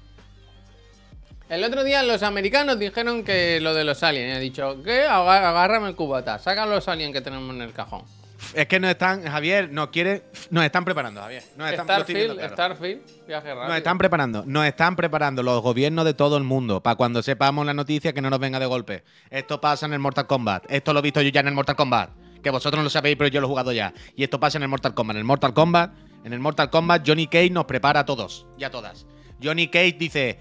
El 1.52 1.62
otro 1.64 1.84
día 1.84 2.02
los 2.02 2.22
americanos 2.22 2.78
dijeron 2.78 3.24
que 3.24 3.60
lo 3.60 3.74
de 3.74 3.84
los 3.84 4.02
aliens. 4.02 4.38
He 4.38 4.40
dicho, 4.40 4.82
¿qué? 4.82 5.02
Aga- 5.02 5.50
Agárrame 5.50 5.88
el 5.88 5.94
cubata. 5.94 6.38
Saca 6.38 6.64
los 6.64 6.88
aliens 6.88 7.12
que 7.12 7.20
tenemos 7.20 7.54
en 7.54 7.60
el 7.60 7.74
cajón. 7.74 8.04
Es 8.54 8.66
que 8.66 8.80
nos 8.80 8.90
están, 8.90 9.22
Javier, 9.22 9.70
nos 9.70 9.88
quiere, 9.88 10.22
nos 10.48 10.64
están 10.64 10.82
preparando, 10.86 11.20
Javier. 11.20 11.42
Nos 11.58 11.70
están, 11.70 11.84
Starfield, 11.84 12.32
claro. 12.38 12.54
Starfield, 12.54 13.00
viaje 13.28 13.48
rápido. 13.50 13.68
Nos 13.68 13.76
están 13.76 13.98
preparando, 13.98 14.44
nos 14.46 14.64
están 14.64 14.96
preparando 14.96 15.42
los 15.42 15.60
gobiernos 15.60 16.06
de 16.06 16.14
todo 16.14 16.38
el 16.38 16.42
mundo 16.44 16.82
para 16.82 16.96
cuando 16.96 17.22
sepamos 17.22 17.66
la 17.66 17.74
noticia 17.74 18.14
que 18.14 18.22
no 18.22 18.30
nos 18.30 18.38
venga 18.38 18.58
de 18.58 18.64
golpe. 18.64 19.04
Esto 19.28 19.60
pasa 19.60 19.84
en 19.84 19.92
el 19.92 19.98
Mortal 19.98 20.26
Kombat. 20.26 20.64
Esto 20.70 20.94
lo 20.94 21.00
he 21.00 21.02
visto 21.02 21.20
yo 21.20 21.28
ya 21.28 21.40
en 21.40 21.48
el 21.48 21.54
Mortal 21.54 21.76
Kombat. 21.76 22.10
Que 22.42 22.48
vosotros 22.48 22.78
no 22.78 22.84
lo 22.84 22.88
sabéis, 22.90 23.16
pero 23.18 23.28
yo 23.28 23.42
lo 23.42 23.46
he 23.46 23.50
jugado 23.50 23.72
ya. 23.72 23.92
Y 24.16 24.24
esto 24.24 24.40
pasa 24.40 24.56
en 24.56 24.62
el 24.62 24.70
Mortal 24.70 24.94
Kombat. 24.94 25.16
En 25.16 25.18
el 25.18 25.24
Mortal 25.24 25.52
Kombat, 25.52 25.92
en 26.24 26.32
el 26.32 26.40
Mortal 26.40 26.70
Kombat, 26.70 27.06
Johnny 27.06 27.26
Cage 27.26 27.50
nos 27.50 27.66
prepara 27.66 28.00
a 28.00 28.06
todos 28.06 28.46
y 28.56 28.64
a 28.64 28.70
todas. 28.70 29.04
Johnny 29.42 29.68
Cage 29.68 29.96
dice: 29.98 30.38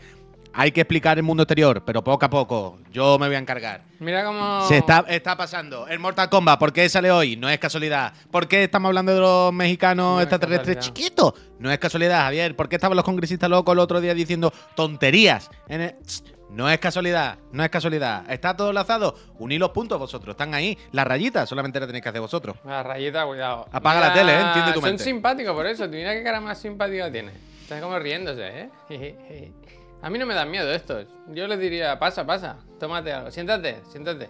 hay 0.54 0.72
que 0.72 0.82
explicar 0.82 1.18
el 1.18 1.24
mundo 1.24 1.44
exterior, 1.44 1.84
pero 1.86 2.04
poco 2.04 2.26
a 2.26 2.30
poco. 2.30 2.80
Yo 2.92 3.18
me 3.20 3.28
voy 3.28 3.36
a 3.36 3.40
encargar. 3.40 3.84
Mira 4.00 4.24
cómo. 4.26 4.68
Se 4.68 4.78
está, 4.78 5.06
está 5.08 5.36
pasando. 5.38 5.88
El 5.88 6.00
Mortal 6.00 6.30
Kombat, 6.30 6.60
¿por 6.60 6.74
qué 6.74 6.88
sale 6.90 7.10
hoy? 7.12 7.38
No 7.38 7.50
es 7.50 7.58
casualidad. 7.60 8.14
¿Por 8.32 8.48
qué 8.48 8.64
estamos 8.64 8.88
hablando 8.90 9.14
de 9.14 9.20
los 9.22 9.54
mexicanos 9.54 10.06
No 10.16 10.20
es 10.20 10.24
extraterrestres 10.26 10.80
chiquitos? 10.80 11.34
No 11.60 11.72
es 11.72 11.78
casualidad, 11.80 12.22
Javier. 12.24 12.56
¿Por 12.56 12.68
qué 12.68 12.76
estaban 12.76 12.96
los 12.96 13.06
congresistas 13.06 13.50
locos 13.50 13.74
el 13.74 13.80
otro 13.80 14.02
día 14.02 14.14
diciendo 14.14 14.52
tonterías? 14.76 15.50
En 15.68 15.82
el- 15.82 15.96
Tss, 16.00 16.24
No 16.50 16.70
es 16.70 16.80
casualidad, 16.80 17.38
no 17.54 17.64
es 17.64 17.70
casualidad. 17.70 18.30
¿Está 18.30 18.58
todo 18.58 18.70
enlazado? 18.72 19.16
Unid 19.40 19.58
los 19.58 19.70
puntos 19.70 19.98
vosotros, 19.98 20.34
están 20.34 20.54
ahí. 20.54 20.78
Las 20.92 21.08
rayitas 21.08 21.48
solamente 21.48 21.80
las 21.80 21.88
tenéis 21.88 22.04
que 22.04 22.10
hacer 22.10 22.20
vosotros. 22.20 22.58
La 22.66 22.84
rayita, 22.84 23.26
cuidado. 23.26 23.70
Apaga 23.72 24.02
la 24.02 24.14
tele, 24.14 24.34
¿eh? 24.34 24.42
Entiende 24.42 24.74
tu 24.74 24.82
Son 24.82 24.90
mente. 24.90 25.04
simpáticos 25.06 25.54
por 25.54 25.66
eso. 25.66 25.88
Mira 25.88 26.14
qué 26.14 26.22
cara 26.24 26.42
más 26.42 26.60
simpática 26.60 27.10
tiene. 27.10 27.32
Está 27.62 27.80
como 27.80 27.98
riéndose, 28.00 28.50
¿eh? 28.50 28.70
A 30.02 30.10
mí 30.10 30.18
no 30.18 30.26
me 30.26 30.34
dan 30.34 30.50
miedo 30.50 30.72
estos. 30.74 31.06
Yo 31.30 31.48
les 31.48 31.60
diría, 31.60 31.98
pasa, 32.00 32.26
pasa. 32.26 32.58
Tómate 32.80 33.12
algo. 33.14 33.32
Siéntate, 33.32 33.78
siéntate. 33.92 34.30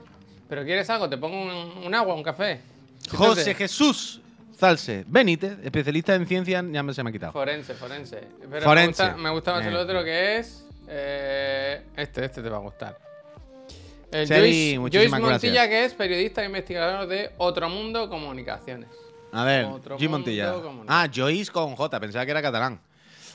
¿Pero 0.50 0.64
quieres 0.66 0.90
algo? 0.90 1.10
¿Te 1.10 1.18
pongo 1.18 1.42
un, 1.42 1.84
un 1.86 1.96
agua, 1.96 2.14
un 2.16 2.24
café? 2.24 2.60
Siéntate. 3.00 3.18
José 3.18 3.54
Jesús 3.56 4.22
Zalse 4.58 5.06
Benítez, 5.08 5.58
especialista 5.64 6.14
en 6.14 6.28
ciencia, 6.28 6.64
ya 6.70 6.84
me 6.84 6.94
se 6.94 7.04
me 7.04 7.10
ha 7.10 7.14
quitado. 7.14 7.32
Forense, 7.32 7.74
forense. 7.74 8.28
Pero 8.50 8.62
Forense. 8.64 9.04
Me 9.04 9.10
gusta, 9.10 9.18
me 9.24 9.30
gusta 9.32 9.54
más 9.54 9.66
el 9.66 9.74
Eh. 9.74 9.78
otro 9.78 10.04
que 10.04 10.38
es. 10.38 10.66
eh, 10.88 11.82
este, 11.96 12.26
este 12.26 12.42
te 12.44 12.50
va 12.50 12.58
a 12.58 12.60
gustar. 12.60 12.98
El 14.12 14.28
Xavi, 14.28 14.76
Joyce, 14.92 15.08
Montilla, 15.10 15.30
gracias. 15.30 15.68
que 15.70 15.86
es 15.86 15.94
periodista 15.94 16.44
e 16.44 16.46
investigador 16.48 17.08
de 17.08 17.32
Otro 17.38 17.70
Mundo 17.70 18.10
Comunicaciones. 18.10 18.90
A 19.32 19.46
ver, 19.46 19.64
Otro 19.66 19.98
Jim 19.98 20.12
mundo 20.12 20.26
Montilla. 20.28 20.54
Ah, 20.90 21.08
Joyce 21.14 21.50
con 21.50 21.76
J, 21.78 22.00
pensaba 22.02 22.26
que 22.26 22.32
era 22.32 22.42
catalán. 22.42 22.82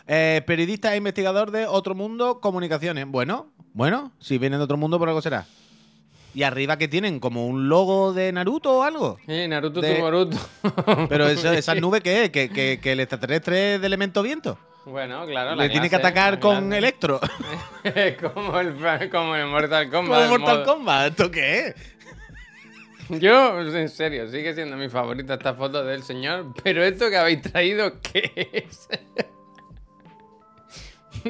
Eh, 0.09 0.43
periodista 0.47 0.95
e 0.95 0.99
investigador 0.99 1.51
de 1.51 1.67
Otro 1.67 1.95
Mundo 1.95 2.41
Comunicaciones. 2.41 3.07
Bueno, 3.09 3.51
bueno, 3.73 4.13
si 4.21 4.39
vienen 4.39 4.61
de 4.61 4.65
Otro 4.65 4.77
Mundo, 4.77 4.99
por 4.99 5.09
algo 5.09 5.21
será. 5.21 5.47
Y 6.35 6.43
arriba 6.43 6.77
que 6.77 6.87
tienen, 6.87 7.19
como 7.19 7.47
un 7.47 7.69
logo 7.69 8.13
de 8.13 8.31
Naruto 8.31 8.79
o 8.79 8.83
algo. 8.83 9.19
Eh, 9.27 9.49
Naruto 9.49 9.81
De- 9.81 9.95
tu 9.95 10.01
Boruto. 10.03 10.37
Pero 11.09 11.27
eso, 11.29 11.51
esa 11.53 11.75
nube 11.75 12.03
que 12.03 12.25
es, 12.25 12.31
que, 12.31 12.51
que- 12.51 12.79
que 12.81 12.93
el 12.93 13.01
extraterrestre 13.01 13.75
es 13.77 13.81
de 13.81 13.87
elemento 13.87 14.23
viento. 14.23 14.59
bueno, 14.85 15.25
claro. 15.27 15.55
la 15.57 15.65
Le 15.65 15.71
tiene 15.71 15.89
que 15.91 15.97
atacar 15.97 16.39
con 16.39 16.67
clase. 16.67 16.79
electro. 16.79 17.21
como, 18.35 18.61
el, 18.61 19.11
como 19.11 19.35
el 19.35 19.47
Mortal 19.47 19.91
Kombat. 19.91 19.93
Como 19.93 20.17
el 20.21 20.29
Mortal 20.29 20.59
modo- 20.59 20.65
Kombat, 20.67 21.07
¿esto 21.11 21.31
qué 21.31 21.59
es? 21.69 21.75
Yo, 23.09 23.61
en 23.61 23.89
serio, 23.89 24.29
sigue 24.29 24.53
siendo 24.55 24.77
mi 24.77 24.89
favorita 24.89 25.35
esta 25.35 25.55
foto 25.55 25.85
del 25.85 26.03
señor. 26.03 26.53
Pero 26.65 26.83
esto 26.85 27.09
que 27.09 27.17
habéis 27.17 27.41
traído, 27.41 28.01
¿qué 28.01 28.33
es? 28.69 28.89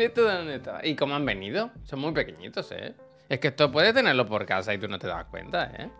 ¿Esto 0.00 0.24
de 0.24 0.34
dónde 0.34 0.54
está? 0.56 0.80
¿Y 0.84 0.96
cómo 0.96 1.14
han 1.14 1.24
venido? 1.24 1.70
Son 1.84 1.98
muy 1.98 2.12
pequeñitos, 2.12 2.70
¿eh? 2.72 2.94
Es 3.28 3.40
que 3.40 3.48
esto 3.48 3.70
puedes 3.70 3.92
tenerlo 3.94 4.26
por 4.26 4.46
casa 4.46 4.72
y 4.72 4.78
tú 4.78 4.88
no 4.88 4.98
te 4.98 5.06
das 5.06 5.24
cuenta, 5.26 5.70
¿eh? 5.78 5.90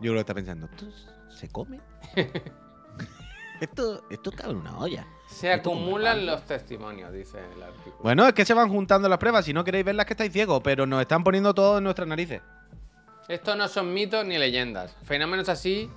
Yo 0.00 0.12
creo 0.12 0.14
que 0.14 0.20
está 0.20 0.34
pensando, 0.34 0.66
¿esto 0.66 0.86
se 1.30 1.48
come? 1.48 1.80
esto, 3.60 4.04
esto 4.10 4.30
cabe 4.32 4.52
en 4.52 4.58
una 4.58 4.78
olla. 4.78 5.06
Se 5.26 5.52
Esto 5.52 5.70
acumulan 5.70 6.26
los 6.26 6.42
testimonios, 6.42 7.12
dice 7.12 7.38
el 7.56 7.62
artículo. 7.62 7.96
Bueno, 8.02 8.26
es 8.26 8.34
que 8.34 8.44
se 8.44 8.54
van 8.54 8.68
juntando 8.68 9.08
las 9.08 9.18
pruebas. 9.18 9.44
Si 9.44 9.52
no 9.52 9.64
queréis 9.64 9.84
verlas, 9.84 10.06
que 10.06 10.12
estáis 10.12 10.32
ciegos, 10.32 10.60
pero 10.62 10.86
nos 10.86 11.00
están 11.00 11.24
poniendo 11.24 11.52
todo 11.54 11.78
en 11.78 11.84
nuestras 11.84 12.06
narices. 12.06 12.42
Esto 13.28 13.56
no 13.56 13.66
son 13.68 13.92
mitos 13.92 14.24
ni 14.24 14.38
leyendas. 14.38 14.94
Fenómenos 15.04 15.48
así 15.48 15.90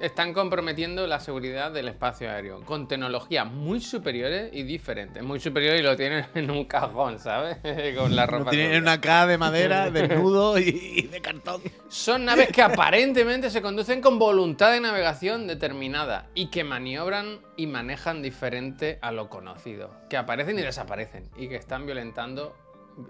están 0.00 0.32
comprometiendo 0.32 1.06
la 1.06 1.20
seguridad 1.20 1.70
del 1.72 1.88
espacio 1.88 2.30
aéreo 2.30 2.64
con 2.64 2.88
tecnologías 2.88 3.46
muy 3.50 3.80
superiores 3.80 4.50
y 4.52 4.62
diferentes. 4.62 5.22
Muy 5.22 5.40
superiores 5.40 5.80
y 5.80 5.84
lo 5.84 5.96
tienen 5.96 6.26
en 6.34 6.50
un 6.50 6.64
cajón, 6.64 7.18
¿sabes? 7.18 7.58
con 7.96 8.16
la 8.16 8.26
Lo 8.26 8.38
ropa. 8.38 8.50
tienen 8.50 8.72
en 8.72 8.82
una 8.82 9.00
caja 9.00 9.26
de 9.26 9.38
madera, 9.38 9.90
desnudo 9.90 10.58
y, 10.58 10.68
y 10.96 11.02
de 11.02 11.20
cartón. 11.20 11.60
Son 11.88 12.24
naves 12.24 12.48
que 12.48 12.62
aparentemente 12.62 13.50
se 13.50 13.62
conducen 13.62 14.00
con 14.00 14.18
voluntad 14.18 14.72
de 14.72 14.80
navegación 14.80 15.46
determinada 15.46 16.28
y 16.34 16.46
que 16.50 16.64
maniobran 16.64 17.40
y 17.56 17.66
manejan 17.66 18.22
diferente 18.22 18.98
a 19.02 19.12
lo 19.12 19.28
conocido. 19.28 19.90
Que 20.08 20.16
aparecen 20.16 20.58
y 20.58 20.62
desaparecen 20.62 21.28
y 21.36 21.48
que 21.48 21.56
están 21.56 21.84
violentando 21.86 22.56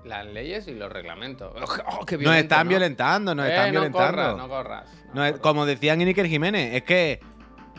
las 0.04 0.26
leyes 0.26 0.68
y 0.68 0.74
los 0.74 0.90
reglamentos. 0.92 1.52
¡Oh, 1.98 2.04
qué 2.06 2.16
Nos 2.18 2.36
están 2.36 2.66
¿no? 2.66 2.70
violentando, 2.70 3.34
nos 3.34 3.46
Eh, 3.46 3.50
están 3.50 3.66
no 3.66 3.70
violentando. 3.72 4.06
corras, 4.10 4.36
no 4.36 4.48
corras. 4.48 4.88
no 5.14 5.24
es- 5.24 5.30
corras. 5.32 5.42
como 5.42 5.66
decía 5.66 5.94
Iker 5.94 6.26
Jiménez, 6.26 6.74
es 6.74 6.82
que 6.84 7.20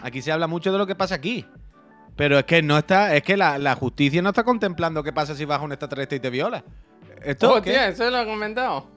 aquí 0.01 0.21
se 0.21 0.31
habla 0.31 0.47
mucho 0.47 0.71
de 0.71 0.77
lo 0.77 0.87
que 0.87 0.95
pasa 0.95 1.15
aquí. 1.15 1.45
Pero 2.17 2.37
es 2.37 2.43
que 2.45 2.61
no 2.61 2.77
está, 2.77 3.15
es 3.15 3.23
que 3.23 3.37
la, 3.37 3.57
la 3.57 3.75
justicia 3.75 4.21
no 4.21 4.29
está 4.29 4.43
contemplando 4.43 5.01
qué 5.01 5.13
pasa 5.13 5.33
si 5.33 5.45
baja 5.45 5.63
un 5.63 5.71
extraterrestre 5.71 6.17
y 6.17 6.19
te 6.19 6.29
viola. 6.29 6.63
¿Esto 7.23 7.53
Hostia, 7.53 7.85
qué? 7.87 7.93
eso 7.93 8.09
lo 8.11 8.19
he 8.19 8.25
comentado. 8.25 8.87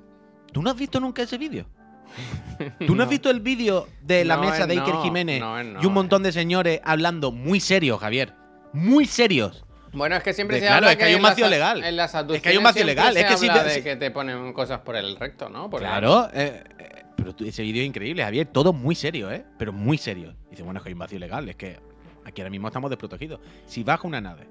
¿Tú 0.53 0.63
no 0.63 0.71
has 0.71 0.77
visto 0.77 0.99
nunca 0.99 1.23
ese 1.23 1.39
vídeo? 1.39 1.65
¿Tú 2.87 2.95
no, 2.95 3.03
has 3.05 3.09
visto 3.09 3.31
el 3.31 3.41
vídeo 3.41 3.89
de 4.03 4.25
la 4.25 4.37
No, 4.37 4.43
mesa 4.43 4.67
de 4.67 4.75
Iker 4.75 4.95
no, 4.95 5.03
Jiménez 5.03 5.43
y 5.81 5.87
un 5.87 5.93
montón 5.93 6.23
de 6.23 6.33
señores 6.33 6.81
hablando 6.85 7.33
muy 7.33 7.61
serios, 7.61 8.01
Javier? 8.01 8.35
Muy 8.73 9.07
serios. 9.07 9.64
Bueno, 9.95 10.17
es 10.17 10.23
que 10.23 10.33
siempre 10.33 10.57
De- 10.57 10.61
se 10.63 10.67
claro, 10.67 10.87
habla 10.87 10.93
es 10.93 10.99
que 10.99 11.05
hay 11.05 11.15
un 11.15 11.23
vacío 11.23 11.49
legal. 11.49 11.85
En 11.85 11.97
las 11.97 12.15
Es 12.15 12.43
que 12.43 12.49
hay 12.49 12.57
un 12.57 12.65
vacío 12.65 12.85
legal, 12.85 13.17
es 13.17 13.25
que 13.25 13.37
si 13.37 13.49
de 13.49 13.83
que 13.83 13.97
te 13.97 14.11
ponen 14.11 14.53
cosas 14.53 14.81
por 14.81 14.97
el 14.97 15.17
recto, 15.17 15.49
¿no? 15.49 15.71
Por 15.71 15.81
Claro, 15.81 16.29
eh, 16.33 16.65
eh, 16.79 17.03
pero 17.17 17.35
ese 17.41 17.63
vídeo 17.63 17.83
es 17.83 17.89
increíble, 17.89 18.23
Javier. 18.23 18.47
Todo 18.47 18.73
muy 18.73 18.95
serio, 18.95 19.31
¿eh? 19.31 19.45
Pero 19.59 19.73
muy 19.73 19.99
serio. 19.99 20.35
Dice, 20.51 20.63
bueno, 20.63 20.79
es 20.79 20.83
que 20.83 20.89
hay 20.91 20.95
un 20.95 20.99
vacío 20.99 21.19
legal, 21.19 21.49
es 21.49 21.57
que 21.57 21.79
aquí 22.25 22.41
ahora 22.41 22.51
mismo 22.51 22.69
estamos 22.69 22.91
desprotegidos. 22.91 23.41
Si 23.67 23.85
baja 23.85 24.07
una 24.07 24.21
nave, 24.21 24.47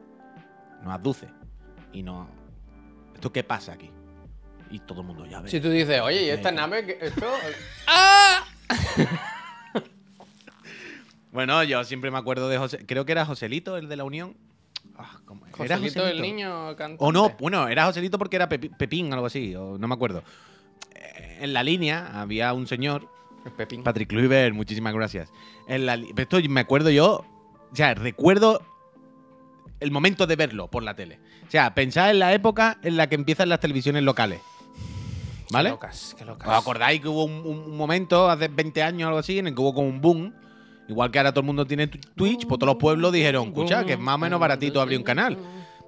nos 0.83 0.93
abduce 0.93 1.27
y 1.91 2.03
no. 2.03 2.27
¿Esto 3.13 3.31
qué 3.31 3.43
pasa 3.43 3.73
aquí? 3.73 3.91
Y 4.71 4.79
todo 4.79 5.01
el 5.01 5.07
mundo 5.07 5.25
ya 5.25 5.41
ve. 5.41 5.49
Si 5.49 5.59
tú 5.59 5.69
dices, 5.69 6.01
oye, 6.01 6.23
¿y 6.23 6.29
esta 6.29 6.51
nave? 6.51 6.97
Esto... 6.99 7.27
¡Ah! 7.87 8.43
Bueno, 11.31 11.63
yo 11.63 11.83
siempre 11.83 12.11
me 12.11 12.17
acuerdo 12.19 12.47
de 12.47 12.57
José. 12.57 12.85
Creo 12.85 13.05
que 13.05 13.11
era 13.11 13.25
Joselito, 13.25 13.77
el 13.77 13.89
de 13.89 13.95
la 13.97 14.03
Unión. 14.03 14.35
Ah, 15.05 15.19
¿cómo 15.25 15.45
era? 15.45 15.55
Joselito, 15.57 16.07
el 16.07 16.21
niño 16.21 16.75
cantante. 16.77 17.03
O 17.03 17.11
no, 17.11 17.29
bueno, 17.39 17.67
era 17.67 17.85
Joselito 17.85 18.17
porque 18.17 18.37
era 18.37 18.47
Pepín 18.47 19.11
o 19.11 19.13
algo 19.13 19.25
así, 19.25 19.53
o 19.55 19.77
no 19.77 19.87
me 19.87 19.93
acuerdo. 19.95 20.23
Eh, 20.95 21.39
En 21.41 21.53
la 21.53 21.61
línea 21.63 22.21
había 22.21 22.53
un 22.53 22.67
señor 22.67 23.09
Pepín. 23.57 23.83
Patrick 23.83 24.07
Kluivert, 24.09 24.55
muchísimas 24.55 24.93
gracias. 24.93 25.29
En 25.67 25.85
la 25.85 25.97
li- 25.97 26.13
esto 26.15 26.37
me 26.49 26.61
acuerdo 26.61 26.89
yo, 26.89 27.25
o 27.71 27.75
sea, 27.75 27.93
recuerdo 27.95 28.61
el 29.81 29.91
momento 29.91 30.25
de 30.27 30.35
verlo 30.37 30.69
por 30.69 30.83
la 30.83 30.95
tele. 30.95 31.19
O 31.45 31.51
sea, 31.51 31.75
pensad 31.75 32.09
en 32.11 32.19
la 32.19 32.33
época 32.33 32.77
en 32.83 32.95
la 32.95 33.07
que 33.07 33.15
empiezan 33.15 33.49
las 33.49 33.59
televisiones 33.59 34.03
locales. 34.03 34.39
¿Vale? 35.51 35.69
Qué 35.69 35.73
locas, 35.73 36.15
qué 36.17 36.25
locas. 36.25 36.47
¿Os 36.47 36.55
acordáis 36.55 37.01
que 37.01 37.07
hubo 37.09 37.25
un, 37.25 37.45
un 37.45 37.75
momento, 37.77 38.29
hace 38.29 38.47
20 38.47 38.81
años 38.81 39.05
o 39.05 39.07
algo 39.09 39.19
así, 39.19 39.37
en 39.39 39.47
el 39.47 39.53
que 39.53 39.61
hubo 39.61 39.73
como 39.73 39.87
un 39.87 39.99
boom? 40.01 40.33
Igual 40.87 41.11
que 41.11 41.19
ahora 41.19 41.31
todo 41.31 41.41
el 41.41 41.45
mundo 41.45 41.65
tiene 41.65 41.87
Twitch, 41.87 42.45
pues 42.45 42.59
todos 42.59 42.73
los 42.73 42.75
pueblos 42.75 43.13
dijeron, 43.13 43.47
escucha, 43.47 43.85
que 43.85 43.93
es 43.93 43.99
más 43.99 44.15
o 44.15 44.17
menos 44.17 44.39
baratito 44.39 44.81
abrir 44.81 44.97
un 44.97 45.03
canal. 45.03 45.37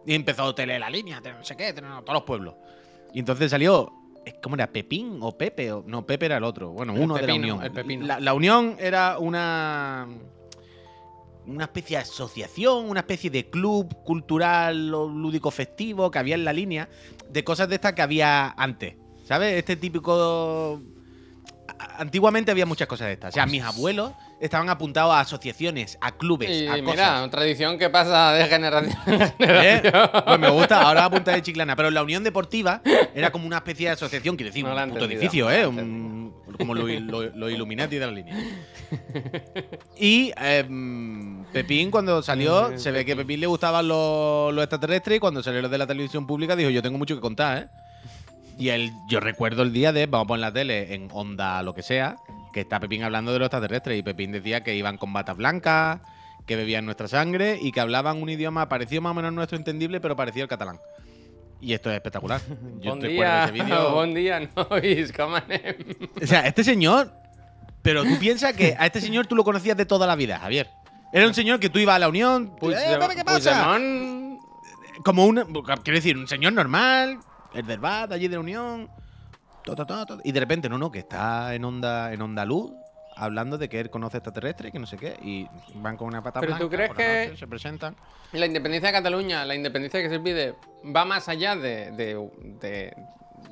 Y 0.05 0.13
empezó 0.13 0.53
Tele 0.55 0.79
La 0.79 0.89
Línea, 0.89 1.19
no 1.21 1.43
sé 1.43 1.57
qué, 1.57 1.73
no, 1.73 2.01
todos 2.03 2.13
los 2.13 2.23
pueblos. 2.23 2.55
Y 3.13 3.19
entonces 3.19 3.51
salió, 3.51 3.91
¿cómo 4.41 4.55
era? 4.55 4.67
¿Pepín 4.71 5.17
o 5.21 5.37
Pepe? 5.37 5.71
O, 5.71 5.83
no, 5.87 6.05
Pepe 6.05 6.27
era 6.27 6.37
el 6.37 6.43
otro. 6.43 6.71
Bueno, 6.71 6.93
El 6.93 7.01
uno 7.01 7.15
de 7.15 7.21
la 7.21 7.27
Pepino, 7.27 7.55
Unión. 7.55 7.63
el 7.65 7.71
Pepino. 7.71 8.05
La, 8.05 8.19
la 8.19 8.33
Unión 8.33 8.75
era 8.79 9.17
una. 9.19 10.07
Una 11.47 11.65
especie 11.65 11.97
de 11.97 12.01
asociación, 12.01 12.89
una 12.89 13.01
especie 13.01 13.29
de 13.29 13.49
club 13.51 14.03
cultural 14.03 14.91
o 14.95 15.07
lúdico 15.07 15.51
festivo 15.51 16.09
que 16.09 16.17
había 16.17 16.33
en 16.33 16.43
la 16.43 16.51
línea 16.51 16.89
de 17.29 17.43
cosas 17.43 17.69
de 17.69 17.75
estas 17.75 17.93
que 17.93 18.01
había 18.01 18.49
antes. 18.57 18.95
¿Sabes? 19.25 19.53
Este 19.53 19.75
típico. 19.75 20.81
Antiguamente 21.97 22.51
había 22.51 22.65
muchas 22.65 22.87
cosas 22.87 23.07
de 23.07 23.13
estas. 23.13 23.29
O 23.29 23.35
sea, 23.35 23.45
mis 23.45 23.61
abuelos 23.63 24.11
estaban 24.39 24.69
apuntados 24.69 25.13
a 25.13 25.21
asociaciones, 25.21 25.97
a 26.01 26.11
clubes, 26.11 26.49
Y 26.49 26.67
a 26.67 26.71
cosas. 26.71 26.83
mira, 26.85 27.17
una 27.23 27.29
tradición 27.31 27.77
que 27.77 27.89
pasa 27.89 28.33
de 28.33 28.45
generación 28.45 28.95
en 29.07 29.21
¿Eh? 29.21 29.29
generación. 29.81 30.23
Pues 30.25 30.39
me 30.39 30.49
gusta, 30.49 30.81
ahora 30.81 31.05
a 31.05 31.09
punta 31.09 31.31
de 31.33 31.41
chiclana. 31.41 31.75
Pero 31.75 31.89
la 31.91 32.03
Unión 32.03 32.23
Deportiva 32.23 32.81
era 33.13 33.31
como 33.31 33.45
una 33.47 33.57
especie 33.57 33.87
de 33.87 33.93
asociación, 33.93 34.35
quiero 34.35 34.49
decir, 34.49 34.65
No 34.65 34.75
un 34.75 34.89
puto 34.91 35.05
edificio, 35.05 35.49
¿eh? 35.51 35.65
Un- 35.67 36.15
como 36.57 36.73
los 36.73 36.89
lo, 37.01 37.21
lo 37.23 37.49
Illuminati 37.49 37.97
de 37.97 38.05
la 38.05 38.11
línea. 38.13 38.33
Y 39.97 40.31
em, 40.37 41.43
Pepín, 41.51 41.91
cuando 41.91 42.21
salió, 42.21 42.77
se 42.77 42.91
ve 42.91 43.03
que 43.05 43.11
a 43.13 43.15
Pepín. 43.15 43.27
Pepín 43.27 43.39
le 43.41 43.47
gustaban 43.47 43.87
los, 43.87 44.53
los 44.53 44.63
extraterrestres 44.63 45.17
y 45.17 45.19
cuando 45.19 45.41
salió 45.43 45.61
los 45.61 45.71
de 45.71 45.77
la 45.77 45.87
televisión 45.87 46.25
pública 46.27 46.55
dijo, 46.55 46.69
yo 46.69 46.81
tengo 46.81 46.97
mucho 46.97 47.15
que 47.15 47.21
contar, 47.21 47.57
¿eh? 47.57 47.67
Y 48.57 48.69
él, 48.69 48.91
yo 49.09 49.19
recuerdo 49.19 49.63
el 49.63 49.73
día 49.73 49.91
de, 49.91 50.05
vamos 50.05 50.25
a 50.25 50.27
poner 50.27 50.41
la 50.41 50.53
tele 50.53 50.93
en 50.93 51.09
onda 51.11 51.61
lo 51.61 51.73
que 51.75 51.83
sea, 51.83 52.15
que 52.53 52.61
está 52.61 52.79
Pepín 52.79 53.03
hablando 53.03 53.33
de 53.33 53.39
los 53.39 53.47
extraterrestres 53.47 53.99
y 53.99 54.03
Pepín 54.03 54.31
decía 54.31 54.63
que 54.63 54.75
iban 54.75 54.97
con 54.97 55.11
batas 55.11 55.35
blancas, 55.35 55.99
que 56.45 56.55
bebían 56.55 56.85
nuestra 56.85 57.07
sangre 57.07 57.57
y 57.61 57.71
que 57.71 57.81
hablaban 57.81 58.21
un 58.21 58.29
idioma 58.29 58.69
parecido 58.69 59.01
más 59.01 59.11
o 59.11 59.13
memenos 59.15 59.33
nuestro 59.33 59.57
entendible, 59.57 59.99
pero 59.99 60.15
parecido 60.15 60.43
al 60.43 60.49
catalán. 60.49 60.79
Y 61.59 61.73
esto 61.73 61.89
es 61.89 61.95
espectacular. 61.95 62.41
Yo 62.81 62.95
recuerdo 62.95 63.07
día, 63.07 63.43
ese 63.45 63.51
vídeo. 63.53 63.91
buen 63.95 64.13
día, 64.13 64.39
nois. 64.39 65.13
O 66.21 66.25
sea, 66.27 66.41
este 66.47 66.63
señor. 66.63 67.11
Pero 67.81 68.03
tú 68.03 68.17
piensas 68.19 68.53
que 68.53 68.75
a 68.79 68.85
este 68.87 68.99
señor 68.99 69.27
tú 69.27 69.35
lo 69.35 69.43
conocías 69.43 69.77
de 69.77 69.85
toda 69.85 70.07
la 70.07 70.15
vida, 70.15 70.39
Javier. 70.39 70.69
Era 71.13 71.27
un 71.27 71.33
señor 71.35 71.59
que 71.59 71.69
tú 71.69 71.77
ibas 71.79 71.95
a 71.95 71.99
la 71.99 72.09
Unión. 72.09 72.53
¡Eh, 72.55 72.59
Puigdemont- 72.59 72.99
Pepe, 72.99 73.15
¿qué 73.15 73.23
pasa? 73.23 73.63
Puigdemont, 73.77 74.39
Como 75.03 75.25
un. 75.25 75.35
Quiero 75.83 75.97
decir, 75.97 76.17
un 76.17 76.27
señor 76.27 76.53
normal. 76.53 77.19
El 77.55 77.65
del 77.65 77.79
BAT, 77.79 78.11
allí 78.11 78.27
de 78.27 78.35
la 78.35 78.39
Unión. 78.41 78.89
to, 79.63 79.75
to, 79.75 79.85
to, 79.85 80.05
to, 80.05 80.17
y 80.23 80.31
de 80.31 80.39
repente, 80.39 80.69
no, 80.69 80.77
no, 80.77 80.91
que 80.91 80.99
está 80.99 81.55
en 81.55 81.63
onda, 81.65 82.13
en 82.13 82.21
onda 82.21 82.45
luz. 82.45 82.71
Hablando 83.17 83.57
de 83.57 83.69
que 83.69 83.79
él 83.79 83.89
conoce 83.89 84.17
extraterrestres, 84.17 84.73
que 84.73 84.79
no 84.79 84.85
sé 84.85 84.97
qué. 84.97 85.15
Y 85.23 85.47
van 85.75 85.95
con 85.95 86.09
una 86.09 86.21
pata 86.21 86.41
Pero 86.41 86.57
tú 86.57 86.69
crees 86.69 86.91
que- 86.91 87.27
noche, 87.27 87.37
se 87.37 87.47
presentan. 87.47 87.95
La 88.33 88.45
independencia 88.45 88.89
de 88.89 88.93
Cataluña, 88.93 89.45
la 89.45 89.55
independencia 89.55 90.01
que 90.01 90.09
se 90.09 90.19
pide, 90.19 90.55
va 90.93 91.05
más 91.05 91.29
allá 91.29 91.55
de, 91.55 91.91
de- 91.91 92.29
de- 92.59 92.93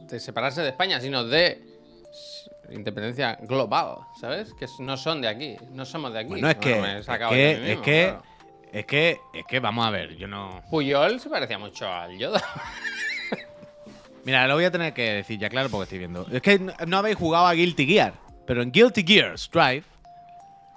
de 0.09 0.19
separarse 0.19 0.61
de 0.61 0.67
España, 0.69 0.99
sino 0.99 1.23
de 1.23 1.63
independencia 2.71 3.37
global, 3.41 3.99
¿sabes? 4.19 4.53
Que 4.53 4.65
no 4.79 4.97
son 4.97 5.21
de 5.21 5.29
aquí, 5.29 5.55
no 5.71 5.85
somos 5.85 6.11
de 6.11 6.19
aquí. 6.19 6.29
Bueno, 6.29 6.49
es 6.49 6.55
que. 6.55 6.71
es 6.99 7.05
que, 7.07 7.71
es 7.71 7.79
que, 7.79 8.03
claro. 8.09 8.23
es 8.73 8.85
que. 8.85 9.19
Es 9.33 9.45
que, 9.45 9.59
vamos 9.61 9.85
a 9.87 9.91
ver, 9.91 10.17
yo 10.17 10.27
no. 10.27 10.61
Puyol 10.69 11.21
se 11.21 11.29
parecía 11.29 11.57
mucho 11.57 11.87
al 11.91 12.17
Yoda. 12.17 12.41
Mira, 14.25 14.47
lo 14.47 14.55
voy 14.55 14.65
a 14.65 14.71
tener 14.71 14.93
que 14.93 15.13
decir 15.13 15.39
ya 15.39 15.49
claro 15.49 15.69
porque 15.69 15.83
estoy 15.83 15.99
viendo. 15.99 16.25
Es 16.31 16.41
que 16.41 16.59
no, 16.59 16.73
no 16.88 16.97
habéis 16.97 17.17
jugado 17.17 17.45
a 17.47 17.53
Guilty 17.53 17.86
Gear, 17.86 18.13
pero 18.47 18.62
en 18.62 18.71
Guilty 18.71 19.03
Gear 19.03 19.38
Strive 19.38 19.83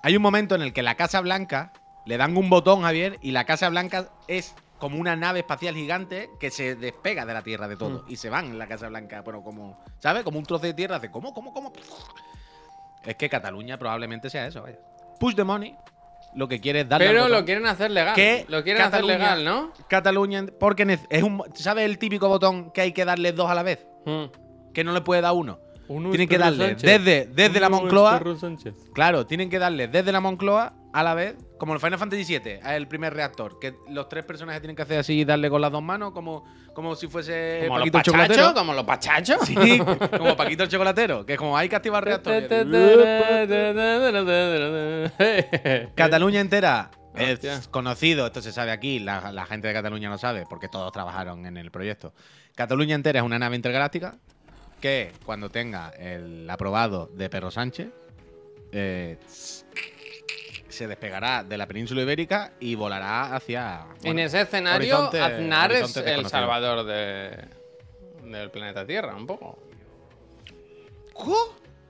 hay 0.02 0.16
un 0.16 0.22
momento 0.22 0.54
en 0.54 0.62
el 0.62 0.72
que 0.72 0.82
la 0.82 0.94
Casa 0.94 1.20
Blanca 1.20 1.72
le 2.06 2.16
dan 2.16 2.36
un 2.36 2.48
botón, 2.48 2.82
Javier, 2.82 3.18
y 3.22 3.32
la 3.32 3.44
Casa 3.44 3.68
Blanca 3.68 4.08
es 4.28 4.54
como 4.78 4.98
una 4.98 5.16
nave 5.16 5.40
espacial 5.40 5.74
gigante 5.74 6.30
que 6.38 6.50
se 6.50 6.76
despega 6.76 7.24
de 7.24 7.34
la 7.34 7.42
Tierra 7.42 7.66
de 7.66 7.76
todo. 7.76 8.04
Y 8.08 8.16
se 8.16 8.30
van 8.30 8.46
en 8.46 8.58
la 8.58 8.66
Casa 8.66 8.88
Blanca, 8.88 9.22
bueno, 9.22 9.42
como, 9.42 9.82
¿sabes? 9.98 10.22
Como 10.22 10.38
un 10.38 10.44
trozo 10.44 10.64
de 10.64 10.74
tierra, 10.74 10.96
hace 10.96 11.10
¿cómo, 11.10 11.32
cómo, 11.32 11.52
cómo? 11.52 11.72
Es 13.04 13.16
que 13.16 13.28
Cataluña 13.28 13.78
probablemente 13.78 14.30
sea 14.30 14.46
eso, 14.46 14.62
vaya. 14.62 14.78
Push 15.18 15.34
the 15.34 15.44
money, 15.44 15.74
lo 16.36 16.46
que 16.48 16.60
quiere 16.60 16.80
es 16.82 16.88
darle 16.88 17.08
al 17.08 17.12
Pero 17.14 17.24
botón. 17.24 17.38
lo 17.38 17.44
quieren 17.44 17.66
hacer 17.66 17.90
legal. 17.90 18.14
Que 18.14 18.44
Lo 18.48 18.62
quieren 18.62 18.82
hacer 18.82 19.04
legal, 19.04 19.44
¿no? 19.44 19.72
Cataluña, 19.88 20.44
porque 20.60 20.98
es 21.10 21.22
un, 21.22 21.42
¿sabes 21.54 21.84
el 21.86 21.98
típico 21.98 22.28
botón 22.28 22.70
que 22.70 22.82
hay 22.82 22.92
que 22.92 23.04
darle 23.04 23.32
dos 23.32 23.50
a 23.50 23.54
la 23.54 23.62
vez? 23.62 23.86
Mm. 24.04 24.24
Que 24.72 24.84
no 24.84 24.92
le 24.92 25.00
puede 25.00 25.22
dar 25.22 25.32
uno. 25.32 25.58
Uno 25.88 26.10
Tienen 26.10 26.28
que 26.28 26.38
darle 26.38 26.68
Sánchez. 26.68 26.82
desde, 27.04 27.26
desde 27.26 27.60
la 27.60 27.68
Uno 27.68 27.80
Moncloa. 27.80 28.20
Claro, 28.92 29.26
tienen 29.26 29.48
que 29.48 29.58
darle 29.58 29.88
desde 29.88 30.12
la 30.12 30.20
Moncloa 30.20 30.74
a 30.96 31.02
la 31.02 31.12
vez, 31.12 31.36
como 31.58 31.74
el 31.74 31.80
Final 31.80 31.98
Fantasy 31.98 32.24
VII, 32.38 32.60
el 32.64 32.88
primer 32.88 33.12
reactor. 33.12 33.58
Que 33.58 33.74
los 33.90 34.08
tres 34.08 34.24
personajes 34.24 34.62
tienen 34.62 34.74
que 34.74 34.80
hacer 34.80 34.98
así 34.98 35.20
y 35.20 35.24
darle 35.26 35.50
con 35.50 35.60
las 35.60 35.70
dos 35.70 35.82
manos, 35.82 36.12
como, 36.12 36.46
como 36.72 36.96
si 36.96 37.06
fuese 37.06 37.64
Como 37.66 37.80
los 37.80 37.90
Paquito 37.90 37.98
pachachos, 37.98 38.14
chocolatero. 38.14 38.54
como 38.54 38.72
los 38.72 38.84
pachachos. 38.84 39.40
Sí, 39.46 39.78
como 40.18 40.34
Paquito 40.38 40.62
el 40.62 40.70
chocolatero, 40.70 41.26
que 41.26 41.34
es 41.34 41.38
como 41.38 41.54
hay 41.54 41.68
que 41.68 41.76
activar 41.76 42.02
el 42.08 42.18
reactor. 42.24 42.34
Cataluña 45.94 46.40
entera 46.40 46.90
Hostia. 47.12 47.56
es 47.56 47.68
conocido, 47.68 48.24
esto 48.26 48.40
se 48.40 48.50
sabe 48.52 48.70
aquí, 48.70 48.98
la, 48.98 49.32
la 49.32 49.44
gente 49.44 49.68
de 49.68 49.74
Cataluña 49.74 50.08
lo 50.08 50.16
sabe 50.16 50.46
porque 50.48 50.68
todos 50.68 50.90
trabajaron 50.92 51.44
en 51.44 51.58
el 51.58 51.70
proyecto. 51.70 52.14
Cataluña 52.54 52.94
entera 52.94 53.18
es 53.20 53.24
una 53.26 53.38
nave 53.38 53.54
intergaláctica 53.56 54.16
que 54.80 55.12
cuando 55.26 55.50
tenga 55.50 55.90
el 55.90 56.48
aprobado 56.48 57.10
de 57.12 57.28
Perro 57.28 57.50
Sánchez 57.50 57.88
eh, 58.72 59.18
se 60.76 60.86
despegará 60.86 61.42
de 61.42 61.56
la 61.58 61.66
península 61.66 62.02
ibérica 62.02 62.52
y 62.60 62.74
volará 62.76 63.34
hacia... 63.34 63.86
en 63.96 64.02
bueno, 64.02 64.20
ese 64.20 64.42
escenario, 64.42 65.08
horizonte- 65.08 65.20
Aznar 65.20 65.72
es 65.72 65.96
el 65.96 66.28
salvador 66.28 66.84
de, 66.84 67.36
del 68.22 68.50
planeta 68.50 68.86
Tierra, 68.86 69.16
un 69.16 69.26
poco. 69.26 69.58
¿Cómo? 71.12 71.36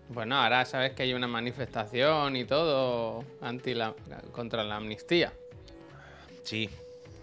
Bueno, 0.08 0.40
ahora 0.40 0.64
sabes 0.64 0.92
que 0.92 1.02
hay 1.02 1.14
una 1.14 1.26
manifestación 1.26 2.36
y 2.36 2.44
todo 2.44 3.24
anti 3.40 3.74
la, 3.74 3.92
contra 4.32 4.62
la 4.62 4.76
amnistía. 4.76 5.32
Sí. 6.44 6.70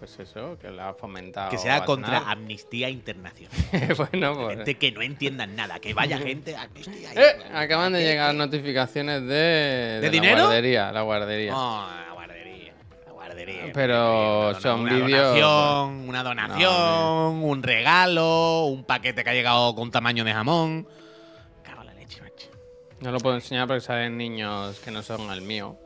Pues 0.04 0.18
eso, 0.28 0.58
que 0.60 0.70
la 0.70 0.90
ha 0.90 0.94
fomentado. 0.94 1.50
Que 1.50 1.56
sea 1.56 1.82
contra 1.84 2.18
Aznar. 2.18 2.32
Amnistía 2.36 2.90
Internacional. 2.90 3.56
bueno, 4.12 4.34
pues. 4.34 4.56
Gente 4.56 4.74
que 4.76 4.92
no 4.92 5.00
entiendan 5.00 5.56
nada. 5.56 5.78
Que 5.80 5.94
vaya 5.94 6.18
gente 6.18 6.54
a 6.54 6.62
Amnistía. 6.62 7.10
Eh, 7.14 7.36
acaban 7.54 7.94
de 7.94 8.02
llegar 8.04 8.34
notificaciones 8.34 9.22
de. 9.22 9.98
¿De 10.00 10.00
la 10.02 10.08
dinero? 10.10 10.42
guardería, 10.42 10.92
la 10.92 11.00
guardería. 11.02 11.56
Oh, 11.56 11.86
la 12.06 12.12
guardería. 12.12 12.72
La 13.06 13.12
guardería. 13.12 13.70
Pero 13.72 14.50
Una 14.50 14.60
son 14.60 14.84
dona- 14.84 15.06
vídeos- 15.06 15.36
Una 15.38 15.38
donación, 15.38 16.08
una 16.08 16.22
donación, 16.22 17.42
un 17.44 17.62
regalo, 17.62 18.64
un 18.66 18.84
paquete 18.84 19.24
que 19.24 19.30
ha 19.30 19.34
llegado 19.34 19.74
con 19.74 19.90
tamaño 19.90 20.22
de 20.24 20.34
jamón. 20.34 20.86
Cago 21.62 21.80
en 21.80 21.86
la 21.86 21.94
leche, 21.94 22.20
macho. 22.20 22.48
No 23.00 23.10
lo 23.10 23.18
puedo 23.20 23.36
enseñar 23.36 23.66
porque 23.66 23.80
salen 23.80 24.18
niños 24.18 24.78
que 24.80 24.90
no 24.90 25.02
son 25.02 25.30
el 25.32 25.40
mío. 25.40 25.78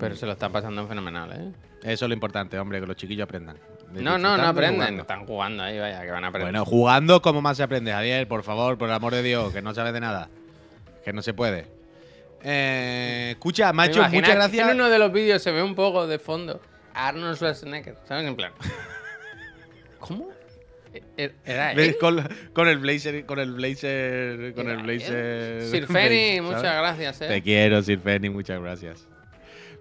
Pero 0.00 0.16
se 0.16 0.26
lo 0.26 0.32
están 0.32 0.50
pasando 0.52 0.82
en 0.82 0.88
fenomenal, 0.88 1.32
¿eh? 1.32 1.52
Eso 1.82 2.04
es 2.04 2.08
lo 2.08 2.14
importante, 2.14 2.58
hombre, 2.58 2.80
que 2.80 2.86
los 2.86 2.96
chiquillos 2.96 3.24
aprendan. 3.24 3.56
No, 3.92 4.18
no, 4.18 4.36
no 4.36 4.46
aprenden. 4.46 4.76
jugando. 4.80 5.02
Están 5.02 5.26
jugando 5.26 5.62
ahí, 5.62 5.78
vaya, 5.78 6.02
que 6.02 6.10
van 6.10 6.24
a 6.24 6.28
aprender. 6.28 6.52
Bueno, 6.52 6.64
jugando 6.64 7.22
como 7.22 7.40
más 7.40 7.56
se 7.56 7.62
aprende, 7.62 7.92
Javier, 7.92 8.26
por 8.28 8.42
favor, 8.42 8.76
por 8.76 8.88
el 8.88 8.94
amor 8.94 9.14
de 9.14 9.22
Dios, 9.22 9.52
que 9.52 9.62
no 9.62 9.74
sabes 9.74 9.92
de 9.92 10.00
nada. 10.00 10.28
Que 11.04 11.12
no 11.12 11.22
se 11.22 11.32
puede. 11.34 11.66
Eh, 12.42 13.30
escucha, 13.32 13.68
¿Te 13.68 13.72
macho, 13.72 14.02
muchas 14.10 14.34
gracias. 14.34 14.68
En 14.68 14.74
uno 14.74 14.90
de 14.90 14.98
los 14.98 15.12
vídeos 15.12 15.42
se 15.42 15.50
ve 15.52 15.62
un 15.62 15.74
poco 15.74 16.06
de 16.06 16.18
fondo 16.18 16.60
Arnold 16.94 17.36
Schwarzenegger, 17.36 17.96
¿sabes? 18.06 18.26
En 18.26 18.36
plan. 18.36 18.52
¿Cómo? 20.00 20.28
E- 21.16 21.32
¿Era 21.44 21.74
¿Ves? 21.74 21.88
él? 21.88 21.98
Con, 21.98 22.26
con 22.52 22.68
el 22.68 22.78
blazer, 22.78 23.24
con 23.26 23.38
el 23.38 23.52
blazer, 23.52 24.54
con 24.54 24.68
el 24.68 24.74
¿Era 24.74 24.82
blazer. 24.82 25.62
Sir 25.62 25.86
Feni, 25.92 26.40
muchas 26.40 26.62
gracias, 26.62 27.18
Te 27.18 27.36
¿eh? 27.36 27.42
quiero, 27.42 27.82
Sir 27.82 28.00
Feni, 28.00 28.30
muchas 28.30 28.60
gracias. 28.60 29.08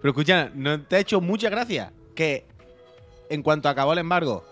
Pero 0.01 0.11
escucha, 0.11 0.51
¿no 0.53 0.81
te 0.81 0.95
ha 0.95 0.99
hecho 0.99 1.21
mucha 1.21 1.49
gracia 1.49 1.91
que 2.15 2.45
en 3.29 3.43
cuanto 3.43 3.69
acabó 3.69 3.93
el 3.93 3.99
embargo, 3.99 4.45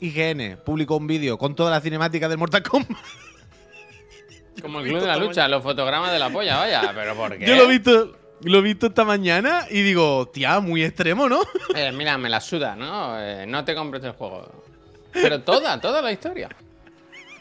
IGN 0.00 0.58
publicó 0.64 0.96
un 0.96 1.06
vídeo 1.06 1.38
con 1.38 1.54
toda 1.54 1.70
la 1.70 1.80
cinemática 1.80 2.28
del 2.28 2.38
Mortal 2.38 2.62
Kombat? 2.62 2.90
Como 4.62 4.80
el 4.80 4.88
club 4.88 5.00
de 5.00 5.06
la 5.06 5.16
lucha, 5.16 5.48
los 5.48 5.62
fotogramas 5.62 6.12
de 6.12 6.18
la 6.18 6.30
polla, 6.30 6.58
vaya. 6.58 6.92
¿Pero 6.94 7.16
por 7.16 7.36
qué? 7.36 7.44
Yo 7.46 7.56
lo 7.56 7.64
he 7.64 7.68
visto, 7.68 8.16
lo 8.42 8.58
he 8.58 8.62
visto 8.62 8.86
esta 8.86 9.04
mañana 9.04 9.66
y 9.68 9.82
digo, 9.82 10.28
tía, 10.32 10.60
muy 10.60 10.84
extremo, 10.84 11.28
¿no? 11.28 11.40
Eh, 11.74 11.90
mira, 11.90 12.16
me 12.18 12.28
la 12.28 12.40
suda, 12.40 12.76
¿no? 12.76 13.20
Eh, 13.20 13.46
no 13.46 13.64
te 13.64 13.74
compres 13.74 14.04
el 14.04 14.12
juego. 14.12 14.64
Pero 15.12 15.40
toda, 15.42 15.80
toda 15.80 16.00
la 16.00 16.12
historia. 16.12 16.48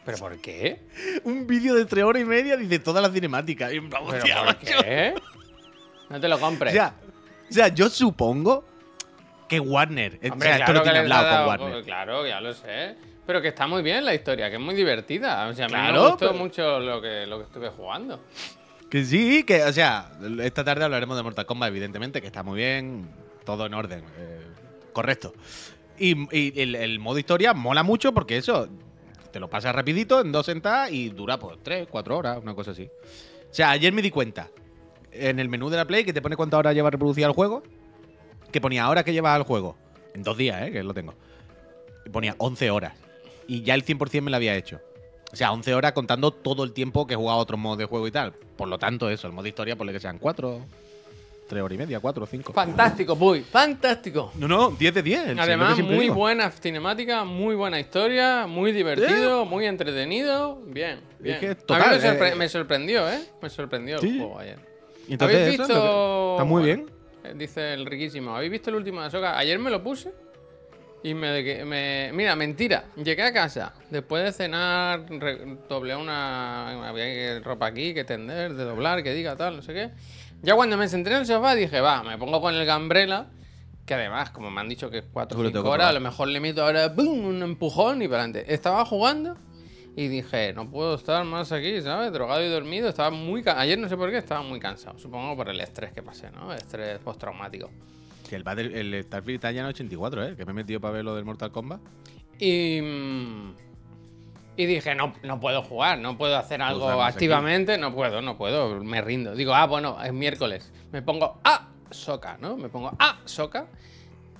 ¿Pero 0.06 0.17
por 0.17 0.38
qué? 0.39 0.80
un 1.24 1.48
vídeo 1.48 1.76
de 1.76 1.86
tres 1.86 2.04
horas 2.04 2.22
y 2.22 2.26
media 2.26 2.58
dice 2.58 2.80
toda 2.80 3.00
la 3.00 3.10
cinemática. 3.10 3.72
Y, 3.72 3.80
¿Pero 3.80 4.06
por 4.06 4.46
macho. 4.46 4.60
qué? 4.60 5.13
No 6.10 6.19
te 6.19 6.28
lo 6.28 6.39
compres. 6.39 6.74
O 7.49 7.53
sea, 7.53 7.67
yo 7.69 7.89
supongo 7.89 8.63
que 9.47 9.60
Warner. 9.60 10.19
o 10.32 10.39
sea, 10.39 10.58
esto 10.58 10.73
lo 10.73 10.82
tiene 10.82 10.99
hablado 10.99 11.23
dado- 11.25 11.45
con 11.58 11.62
Warner. 11.67 11.84
Claro, 11.84 12.27
ya 12.27 12.41
lo 12.41 12.53
sé. 12.53 12.95
Pero 13.25 13.41
que 13.41 13.49
está 13.49 13.67
muy 13.67 13.82
bien 13.82 14.03
la 14.03 14.13
historia, 14.13 14.49
que 14.49 14.56
es 14.58 14.62
muy 14.62 14.75
divertida. 14.75 15.47
O 15.47 15.53
sea, 15.53 15.65
a 15.65 15.69
mí 15.69 15.73
me 15.75 15.79
Claro, 15.82 16.01
gustó 16.12 16.17
pero- 16.17 16.34
mucho 16.34 16.79
lo 16.79 17.01
que, 17.01 17.25
lo 17.25 17.38
que 17.38 17.43
estuve 17.45 17.69
jugando. 17.69 18.19
Que 18.89 19.03
sí, 19.06 19.43
que, 19.43 19.63
o 19.63 19.71
sea, 19.73 20.12
esta 20.41 20.63
tarde 20.63 20.84
hablaremos 20.84 21.15
de 21.17 21.23
Mortal 21.23 21.45
Kombat, 21.45 21.69
evidentemente, 21.69 22.19
que 22.21 22.27
está 22.27 22.43
muy 22.43 22.58
bien, 22.58 23.10
todo 23.45 23.65
en 23.65 23.73
orden, 23.73 24.03
eh, 24.17 24.41
correcto. 24.91 25.34
Y, 25.97 26.15
y 26.38 26.60
el, 26.62 26.75
el 26.75 26.99
modo 26.99 27.17
historia 27.17 27.53
mola 27.53 27.82
mucho 27.82 28.13
porque 28.13 28.38
eso, 28.38 28.67
te 29.32 29.39
lo 29.39 29.49
pasas 29.49 29.73
rapidito, 29.73 30.19
en 30.21 30.32
dos 30.32 30.45
sentadas 30.45 30.91
y 30.91 31.10
dura 31.10 31.39
pues 31.39 31.58
tres, 31.63 31.88
cuatro 31.89 32.17
horas, 32.17 32.38
una 32.41 32.53
cosa 32.53 32.71
así. 32.71 32.84
O 33.49 33.53
sea, 33.53 33.71
ayer 33.71 33.93
me 33.93 34.01
di 34.01 34.12
cuenta, 34.12 34.49
en 35.13 35.39
el 35.39 35.49
menú 35.49 35.69
de 35.69 35.78
la 35.78 35.86
Play, 35.86 36.04
que 36.04 36.13
te 36.13 36.21
pone 36.21 36.36
cuántas 36.36 36.58
horas 36.60 36.73
lleva 36.76 36.89
reproducida 36.89 37.28
el 37.28 37.34
juego, 37.34 37.63
que 38.52 38.62
ponía 38.62 38.89
horas 38.89 39.04
que 39.04 39.13
llevas 39.13 39.36
al 39.36 39.43
juego. 39.43 39.76
En 40.13 40.23
dos 40.23 40.38
días, 40.38 40.62
¿eh? 40.67 40.71
Que 40.71 40.84
lo 40.84 40.93
tengo. 40.93 41.13
Y 42.06 42.10
ponía 42.10 42.36
11 42.38 42.69
horas. 42.71 42.93
Y 43.47 43.62
ya 43.63 43.73
el 43.73 43.84
100% 43.86 44.21
me 44.21 44.30
lo 44.32 44.38
había 44.38 44.56
hecho. 44.56 44.80
O 45.32 45.36
sea, 45.36 45.52
11 45.52 45.73
horas 45.73 45.93
contando 45.93 46.32
todo 46.32 46.63
el 46.63 46.73
tiempo 46.73 47.08
que 47.08 47.15
he 47.15 47.17
jugado 47.17 47.39
a 47.39 47.41
otros 47.41 47.60
modos 47.60 47.80
de 47.80 47.86
juego 47.86 48.06
y 48.08 48.12
tal. 48.12 48.34
Por 48.56 48.67
lo 48.67 48.78
tanto, 48.78 49.10
eso, 49.10 49.26
el 49.28 49.34
modo 49.34 49.47
historia, 49.47 49.76
por 49.76 49.91
que 49.91 49.99
sean 49.99 50.19
4, 50.19 50.60
3 51.49 51.63
horas 51.63 51.76
y 51.76 51.78
media, 51.80 51.99
4, 51.99 52.26
5. 52.28 52.54
Fantástico, 52.54 53.15
Puy, 53.17 53.41
fantástico. 53.41 54.32
No, 54.36 54.47
no, 54.47 54.69
10 54.69 54.93
de 54.93 55.02
10. 55.02 55.17
sí, 55.17 55.23
es 55.23 55.30
lo 55.30 55.36
que 55.36 55.41
Además, 55.41 55.80
muy 55.80 55.99
digo. 55.99 56.13
buena 56.15 56.52
cinemática, 56.52 57.23
muy 57.23 57.56
buena 57.56 57.80
historia, 57.80 58.45
muy 58.45 58.71
divertido, 58.71 59.45
muy 59.45 59.65
entretenido. 59.65 60.62
Bien, 60.67 60.99
bien. 61.19 61.39
que 61.39 61.49
a 61.49 61.56
total, 61.56 61.95
mí 61.97 62.04
me, 62.04 62.10
sorpre- 62.12 62.32
eh, 62.32 62.36
me 62.36 62.49
sorprendió, 62.49 63.10
¿eh? 63.10 63.19
Me 63.41 63.49
sorprendió 63.49 63.97
Sí. 63.97 64.10
el 64.10 64.17
juego 64.19 64.38
ayer. 64.39 64.60
Y 65.07 65.13
entonces 65.13 65.37
¿Habéis 65.37 65.53
eso 65.59 65.63
visto...? 65.67 65.81
que- 65.81 66.31
Está 66.33 66.43
muy 66.45 66.61
bueno, 66.63 66.83
bien. 66.83 66.91
eh, 67.23 67.33
Dice 67.37 67.73
el 67.73 67.85
riquísimo. 67.85 68.35
¿Habéis 68.35 68.51
visto 68.51 68.69
el 68.69 68.75
último 68.77 69.01
de 69.01 69.07
Ahsoka? 69.07 69.37
Ayer 69.37 69.59
me 69.59 69.69
lo 69.69 69.83
puse 69.83 70.11
y 71.03 71.13
me, 71.13 71.65
me- 71.65 72.11
Mira, 72.13 72.35
mentira. 72.35 72.85
Llegué 72.95 73.23
a 73.23 73.33
casa. 73.33 73.73
Después 73.89 74.23
de 74.23 74.31
cenar, 74.31 75.05
re- 75.09 75.57
doblé 75.69 75.95
una... 75.95 76.87
Había 76.89 77.39
ropa 77.41 77.67
aquí 77.67 77.93
que 77.93 78.03
tender, 78.03 78.53
de 78.53 78.63
doblar, 78.63 79.03
que 79.03 79.13
diga 79.13 79.35
tal, 79.35 79.57
no 79.57 79.61
sé 79.61 79.73
qué. 79.73 79.89
Ya 80.41 80.55
cuando 80.55 80.75
me 80.77 80.87
senté 80.87 81.11
en 81.11 81.17
el 81.17 81.25
sofá 81.25 81.55
dije, 81.55 81.79
va, 81.81 82.03
me 82.03 82.17
pongo 82.17 82.41
con 82.41 82.53
el 82.55 82.65
Gambrela. 82.65 83.27
Que 83.85 83.95
además, 83.95 84.29
como 84.29 84.49
me 84.49 84.61
han 84.61 84.69
dicho 84.69 84.89
que 84.89 84.99
es 84.99 85.05
4 85.11 85.35
o 85.35 85.37
Seguro 85.37 85.49
5 85.49 85.53
tengo 85.59 85.63
que 85.65 85.73
horas, 85.73 85.89
a 85.89 85.93
lo 85.93 85.99
mejor 85.99 86.29
le 86.29 86.39
meto 86.39 86.63
ahora 86.63 86.93
¡pum! 86.95 87.25
un 87.25 87.43
empujón 87.43 88.01
y 88.01 88.07
para 88.07 88.23
adelante. 88.23 88.53
Estaba 88.53 88.85
jugando 88.85 89.35
y 89.95 90.08
dije, 90.08 90.53
no 90.53 90.69
puedo 90.69 90.95
estar 90.95 91.23
más 91.25 91.51
aquí, 91.51 91.82
¿sabes? 91.82 92.12
Drogado 92.12 92.43
y 92.43 92.49
dormido. 92.49 92.89
Estaba 92.89 93.12
muy 93.12 93.43
Ayer 93.45 93.77
no 93.77 93.88
sé 93.89 93.95
por 93.97 94.10
qué, 94.10 94.17
estaba 94.17 94.41
muy 94.41 94.60
cansado. 94.60 94.97
Supongo 94.97 95.36
por 95.36 95.49
el 95.49 95.60
estrés 95.62 95.91
que 95.93 96.01
pasé, 96.01 96.32
¿no? 96.32 96.51
Estrés 96.53 96.99
postraumático. 96.99 97.69
Que 98.29 98.36
el, 98.36 98.43
Battle- 98.43 98.79
el 98.79 99.03
Starfield 99.03 99.36
está 99.36 99.51
ya 99.51 99.62
en 99.62 99.67
84, 99.67 100.25
¿eh? 100.25 100.36
Que 100.36 100.45
me 100.45 100.51
he 100.51 100.56
metido 100.56 100.79
para 100.79 100.93
ver 100.95 101.06
lo 101.06 101.15
del 101.15 101.25
Mortal 101.25 101.51
Kombat. 101.51 101.79
Y. 102.39 102.79
mm, 102.82 103.53
Y 104.56 104.65
dije, 104.65 104.95
no, 104.95 105.13
no 105.23 105.39
puedo 105.39 105.62
jugar, 105.63 105.99
no 105.99 106.17
puedo 106.17 106.38
hacer 106.38 106.62
algo 106.62 106.86
vamos 106.86 107.06
aquí. 107.06 107.13
activamente, 107.15 107.77
no 107.77 107.93
puedo, 107.93 108.21
no 108.21 108.38
puedo, 108.38 108.84
me 108.84 109.01
rindo. 109.01 109.36
Digo, 109.36 109.53
ah, 109.53 109.65
bueno, 109.67 109.97
es 110.03 110.13
miércoles. 110.13 110.71
Me 110.91 111.01
pongo 111.01 111.39
a 111.43 111.67
Soca, 111.91 112.38
¿no? 112.39 112.56
Me 112.58 112.69
pongo 112.69 112.91
a 112.97 113.19
Soca. 113.25 113.67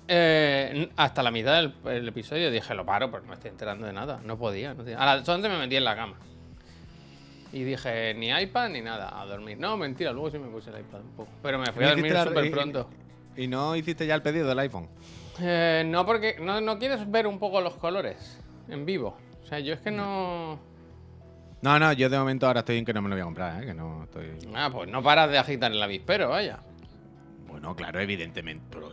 Eh, 0.08 0.90
hasta 0.98 1.24
la 1.24 1.32
mitad 1.32 1.56
del 1.56 1.74
el 1.86 2.08
episodio 2.08 2.52
dije, 2.52 2.74
lo 2.74 2.86
paro, 2.86 3.10
pero 3.10 3.24
no 3.24 3.30
me 3.30 3.36
estoy 3.36 3.52
enterando 3.52 3.86
de 3.86 3.94
nada. 3.94 4.20
No 4.26 4.38
podía. 4.38 4.74
No 4.74 4.84
A 5.00 5.06
las 5.16 5.28
11 5.28 5.48
me 5.50 5.58
metí 5.58 5.76
en 5.76 5.84
la 5.86 5.96
cama. 5.96 6.16
Y 7.54 7.64
dije, 7.64 8.14
ni 8.16 8.30
iPad 8.30 8.70
ni 8.70 8.82
nada, 8.82 9.20
a 9.22 9.26
dormir. 9.26 9.58
No, 9.60 9.78
mentira, 9.78 10.12
luego 10.12 10.32
sí 10.32 10.40
me 10.40 10.48
puse 10.48 10.72
el 10.72 10.80
iPad 10.82 11.02
un 11.02 11.12
poco. 11.16 11.32
Pero 11.42 11.60
me 11.60 11.72
fui 11.72 11.84
a 11.84 11.88
¿Y 11.88 11.90
dormir 11.92 12.18
súper 12.18 12.46
y- 12.46 12.50
pronto. 12.50 12.90
Y 13.36 13.48
no 13.48 13.76
hiciste 13.76 14.06
ya 14.06 14.16
el 14.16 14.22
pedido 14.22 14.48
del 14.48 14.60
iPhone. 14.60 14.88
Eh, 15.40 15.84
no, 15.86 16.06
porque 16.06 16.38
no, 16.40 16.62
no 16.62 16.78
quieres 16.80 17.10
ver 17.10 17.26
un 17.28 17.40
poco 17.40 17.62
los 17.62 17.76
colores 17.76 18.40
en 18.70 18.86
vivo. 18.86 19.18
O 19.44 19.48
sea, 19.48 19.60
yo 19.60 19.74
es 19.74 19.80
que 19.82 19.92
no. 19.92 20.60
No, 21.62 21.80
no, 21.80 21.94
yo 21.94 22.10
de 22.10 22.18
momento 22.18 22.46
ahora 22.46 22.60
estoy 22.60 22.78
en 22.78 22.86
que 22.86 22.94
no 22.94 23.02
me 23.02 23.10
lo 23.10 23.16
voy 23.16 23.22
a 23.22 23.26
comprar, 23.26 23.64
¿eh? 23.64 23.68
Que 23.68 23.74
no 23.74 24.04
estoy. 24.04 24.32
Ah, 24.54 24.70
pues 24.72 24.90
no 24.90 25.02
paras 25.02 25.30
de 25.32 25.38
agitar 25.38 25.72
el 25.72 25.82
avispero, 25.82 26.30
vaya. 26.30 26.60
Bueno, 27.64 27.78
claro, 27.78 28.02
evidentemente. 28.02 28.66
Pero, 28.70 28.92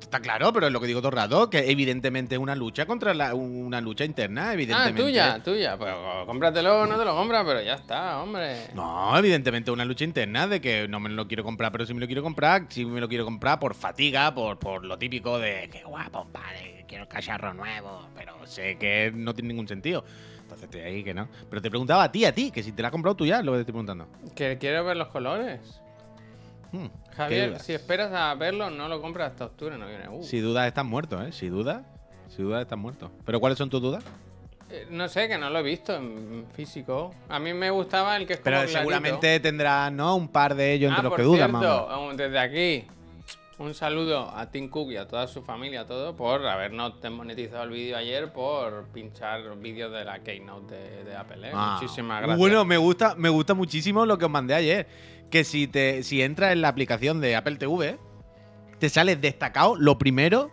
está 0.00 0.20
claro, 0.20 0.52
pero 0.52 0.68
es 0.68 0.72
lo 0.72 0.80
que 0.80 0.86
digo 0.86 1.00
todo 1.00 1.08
el 1.08 1.16
rato, 1.16 1.50
que 1.50 1.68
evidentemente 1.72 2.36
es 2.36 2.40
una 2.40 2.54
lucha 2.54 2.86
contra 2.86 3.12
la, 3.12 3.34
una 3.34 3.80
lucha 3.80 4.04
interna, 4.04 4.50
Ah, 4.50 4.54
evidentemente. 4.54 5.02
tuya, 5.02 5.42
tuya. 5.42 5.76
Pues 5.76 5.92
cómpratelo, 6.24 6.86
no 6.86 6.96
te 6.96 7.04
lo 7.04 7.16
compras, 7.16 7.42
pero 7.44 7.60
ya 7.62 7.74
está, 7.74 8.22
hombre. 8.22 8.68
No, 8.74 9.18
evidentemente 9.18 9.72
una 9.72 9.84
lucha 9.84 10.04
interna 10.04 10.46
de 10.46 10.60
que 10.60 10.86
no 10.86 11.00
me 11.00 11.08
lo 11.10 11.26
quiero 11.26 11.42
comprar, 11.42 11.72
pero 11.72 11.84
sí 11.84 11.94
me 11.94 12.00
lo 12.00 12.06
quiero 12.06 12.22
comprar, 12.22 12.66
sí 12.68 12.84
me 12.86 13.00
lo 13.00 13.08
quiero 13.08 13.24
comprar 13.24 13.58
por 13.58 13.74
fatiga, 13.74 14.32
por, 14.32 14.60
por 14.60 14.84
lo 14.84 14.96
típico 14.96 15.40
de 15.40 15.68
que 15.68 15.82
guapo, 15.82 16.28
vale, 16.32 16.84
quiero 16.86 17.02
el 17.02 17.08
cacharro 17.08 17.54
nuevo, 17.54 18.06
pero 18.14 18.46
sé 18.46 18.78
que 18.78 19.10
no 19.12 19.34
tiene 19.34 19.48
ningún 19.48 19.66
sentido. 19.66 20.04
Entonces 20.42 20.66
estoy 20.66 20.82
ahí 20.82 21.02
que 21.02 21.12
no. 21.12 21.28
Pero 21.50 21.60
te 21.60 21.70
preguntaba 21.70 22.04
a 22.04 22.12
ti, 22.12 22.24
a 22.24 22.32
ti, 22.32 22.52
que 22.52 22.62
si 22.62 22.70
te 22.70 22.82
la 22.82 22.86
has 22.88 22.92
comprado 22.92 23.16
tú 23.16 23.26
ya, 23.26 23.42
lo 23.42 23.50
que 23.50 23.56
te 23.56 23.60
estoy 23.62 23.72
preguntando. 23.72 24.06
Que 24.36 24.58
quiero 24.58 24.84
ver 24.84 24.96
los 24.96 25.08
colores. 25.08 25.82
Hmm, 26.72 26.86
Javier, 27.16 27.60
si 27.60 27.72
esperas 27.72 28.12
a 28.12 28.34
verlo, 28.34 28.70
no 28.70 28.88
lo 28.88 29.00
compras 29.00 29.32
hasta 29.32 29.46
octubre, 29.46 29.76
no 29.78 29.86
viene. 29.86 30.08
Uh. 30.08 30.22
Si 30.22 30.40
dudas 30.40 30.66
estás 30.66 30.84
muerto, 30.84 31.22
¿eh? 31.22 31.32
Si 31.32 31.48
dudas, 31.48 31.82
si 32.28 32.42
dudas 32.42 32.62
estás 32.62 32.78
muerto. 32.78 33.10
¿Pero 33.24 33.40
cuáles 33.40 33.58
son 33.58 33.70
tus 33.70 33.80
dudas? 33.80 34.04
Eh, 34.68 34.86
no 34.90 35.06
sé, 35.08 35.28
que 35.28 35.38
no 35.38 35.48
lo 35.48 35.60
he 35.60 35.62
visto 35.62 35.94
en 35.94 36.44
físico. 36.54 37.14
A 37.28 37.38
mí 37.38 37.54
me 37.54 37.70
gustaba 37.70 38.16
el 38.16 38.26
que 38.26 38.32
es 38.34 38.40
Pero 38.40 38.66
seguramente 38.66 39.38
tendrás, 39.38 39.92
¿no? 39.92 40.16
Un 40.16 40.28
par 40.28 40.54
de 40.56 40.72
ellos 40.72 40.88
entre 40.90 41.00
Ah, 41.00 41.02
los 41.04 41.10
por 41.10 41.18
que 41.18 41.24
dudas, 41.24 41.50
cierto, 41.50 42.12
desde 42.16 42.38
aquí, 42.38 42.86
un 43.58 43.74
saludo 43.74 44.30
a 44.34 44.50
Tim 44.50 44.68
Cook 44.68 44.92
y 44.92 44.96
a 44.96 45.08
toda 45.08 45.26
su 45.26 45.42
familia, 45.42 45.82
a 45.82 45.86
todo, 45.86 46.14
por 46.14 46.46
habernos 46.46 47.00
desmonetizado 47.00 47.64
el 47.64 47.70
vídeo 47.70 47.96
ayer 47.96 48.32
por 48.32 48.88
pinchar 48.88 49.56
vídeos 49.58 49.92
de 49.92 50.04
la 50.04 50.22
Keynote 50.22 50.74
de, 50.74 51.04
de 51.04 51.16
Apple. 51.16 51.48
¿eh? 51.48 51.52
Ah, 51.54 51.78
Muchísimas 51.80 52.18
gracias. 52.18 52.38
Bueno, 52.38 52.64
me 52.64 52.76
gusta, 52.76 53.14
me 53.16 53.28
gusta 53.28 53.54
muchísimo 53.54 54.04
lo 54.04 54.18
que 54.18 54.26
os 54.26 54.30
mandé 54.30 54.54
ayer. 54.54 54.86
Que 55.30 55.42
si 55.42 55.66
te, 55.66 56.02
si 56.02 56.22
entras 56.22 56.52
en 56.52 56.60
la 56.60 56.68
aplicación 56.68 57.20
de 57.20 57.34
Apple 57.34 57.56
TV, 57.56 57.98
te 58.78 58.88
sale 58.88 59.16
destacado 59.16 59.74
lo 59.76 59.98
primero 59.98 60.50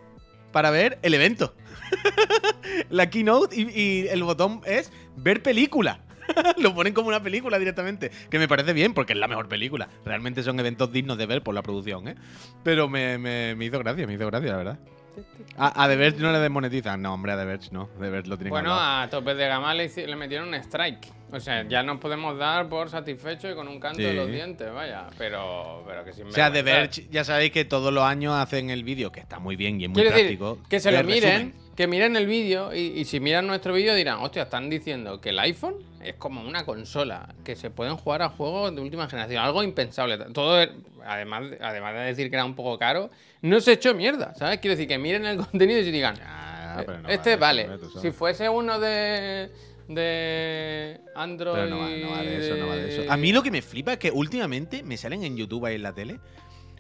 para 0.52 0.72
ver 0.72 0.98
el 1.02 1.14
evento. 1.14 1.54
la 2.90 3.10
keynote 3.10 3.56
y, 3.56 3.70
y 3.70 4.08
el 4.08 4.24
botón 4.24 4.62
es 4.66 4.92
ver 5.16 5.44
película. 5.44 6.03
lo 6.58 6.74
ponen 6.74 6.94
como 6.94 7.08
una 7.10 7.22
película 7.22 7.60
directamente. 7.60 8.12
Que 8.30 8.40
me 8.40 8.48
parece 8.48 8.74
bien, 8.74 8.94
porque 8.94 9.14
es 9.14 9.20
la 9.20 9.28
mejor 9.28 9.48
película. 9.48 9.90
Realmente 10.06 10.44
son 10.44 10.60
eventos 10.60 10.92
dignos 10.92 11.18
de 11.18 11.26
ver 11.26 11.42
por 11.44 11.54
la 11.56 11.62
producción, 11.62 12.08
¿eh? 12.08 12.16
Pero 12.64 12.88
me, 12.90 13.18
me- 13.18 13.56
me 13.56 13.66
hizo 13.66 13.80
gracia, 13.80 14.06
me 14.08 14.14
hizo 14.14 14.28
gracia, 14.28 14.52
la 14.52 14.58
verdad. 14.58 14.80
A, 15.58 15.84
a 15.84 15.88
The 15.88 15.96
Verge 15.96 16.20
no 16.22 16.32
le 16.32 16.40
desmonetizan. 16.40 17.00
No, 17.02 17.14
hombre, 17.14 17.34
a 17.34 17.38
The 17.38 17.46
Verge 17.46 17.70
no. 17.72 17.88
The 18.00 18.10
Verge 18.10 18.28
lo 18.30 18.38
tienen 18.38 18.50
Bueno, 18.50 18.74
a 18.74 19.08
tope 19.12 19.36
de 19.36 19.48
gama 19.48 19.74
le, 19.76 19.88
metieron 20.16 20.48
un 20.48 20.56
strike. 20.56 21.08
O 21.32 21.40
sea, 21.40 21.68
ya 21.68 21.82
nos 21.84 22.00
podemos 22.00 22.38
dar 22.38 22.68
por 22.70 22.90
satisfecho 22.90 23.50
y 23.50 23.56
con 23.56 23.68
un 23.68 23.80
canto 23.80 24.02
de 24.02 24.14
los 24.14 24.28
dientes, 24.28 24.72
vaya. 24.74 25.08
Pero, 25.18 25.84
pero 25.88 26.04
que 26.04 26.14
sin 26.14 26.28
O 26.28 26.32
sea, 26.32 26.52
The. 26.52 26.62
Verge, 26.64 27.08
ya 27.12 27.24
sabéis 27.24 27.52
que 27.52 27.66
todos 27.66 27.94
los 27.94 28.04
años 28.04 28.34
hacen 28.36 28.70
el 28.72 28.84
vídeo, 28.84 29.12
que 29.12 29.20
está 29.20 29.38
muy 29.40 29.56
bien 29.56 29.80
y 29.82 29.86
es 29.86 29.90
muy 29.90 30.02
Quiero 30.02 30.16
práctico. 30.16 30.50
decir, 30.56 30.70
que 30.70 30.80
se 30.80 30.92
lo 30.92 31.04
miren, 31.04 31.22
resumen. 31.54 31.54
que 31.76 31.88
miren 31.88 32.16
el 32.16 32.26
vídeo 32.28 32.74
y, 32.74 32.80
y 33.00 33.06
si 33.06 33.20
miran 33.20 33.46
nuestro 33.48 33.74
vídeo 33.74 33.94
dirán, 33.96 34.20
hostia, 34.20 34.44
están 34.44 34.70
diciendo 34.70 35.22
que 35.22 35.30
el 35.30 35.40
iPhone 35.40 35.76
es 36.06 36.16
como 36.16 36.42
una 36.42 36.66
consola, 36.66 37.34
que 37.44 37.56
se 37.56 37.70
pueden 37.70 37.96
jugar 37.98 38.22
a 38.22 38.30
juegos 38.30 38.74
de 38.76 38.82
última 38.82 39.08
generación, 39.10 39.44
algo 39.44 39.64
impensable. 39.64 40.18
Todo, 40.34 40.62
er- 40.62 40.74
además, 41.06 41.50
de- 41.50 41.60
además 41.62 41.94
de 41.96 42.00
decir 42.02 42.30
que 42.30 42.36
era 42.36 42.46
un 42.46 42.56
poco 42.56 42.78
caro, 42.78 43.10
no 43.42 43.60
se 43.60 43.74
echó 43.74 43.94
mierda, 43.94 44.34
¿sabes? 44.36 44.60
Quiero 44.60 44.76
decir, 44.76 44.88
que 44.88 44.98
miren 44.98 45.26
el 45.26 45.38
contenido 45.46 45.80
y 45.80 45.92
digan, 45.92 46.16
Ah, 46.26 46.84
no 47.04 47.10
este 47.10 47.36
vale, 47.36 47.70
si 48.02 48.10
fuese 48.12 48.50
uno 48.50 48.80
de, 48.80 49.52
de 49.88 51.00
Android... 51.16 51.54
Pero 51.56 51.70
no 51.70 51.80
va, 51.80 51.90
no 51.90 52.10
va 52.12 52.22
de 52.24 52.38
eso, 52.48 52.58
no 52.58 52.68
va 52.68 52.76
de 52.76 53.04
eso. 53.04 53.12
A 53.12 53.16
mí 53.18 53.32
lo 53.32 53.44
que 53.44 53.52
me 53.52 53.62
flipa 53.62 53.94
es 53.94 54.00
que 54.00 54.10
últimamente 54.10 54.82
me 54.82 54.98
salen 54.98 55.24
en 55.24 55.38
YouTube 55.38 55.66
ahí 55.66 55.76
en 55.76 55.84
la 55.84 55.94
tele 55.94 56.20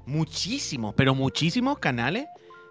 muchísimos, 0.05 0.93
pero 0.95 1.15
muchísimos 1.15 1.79
canales 1.79 2.25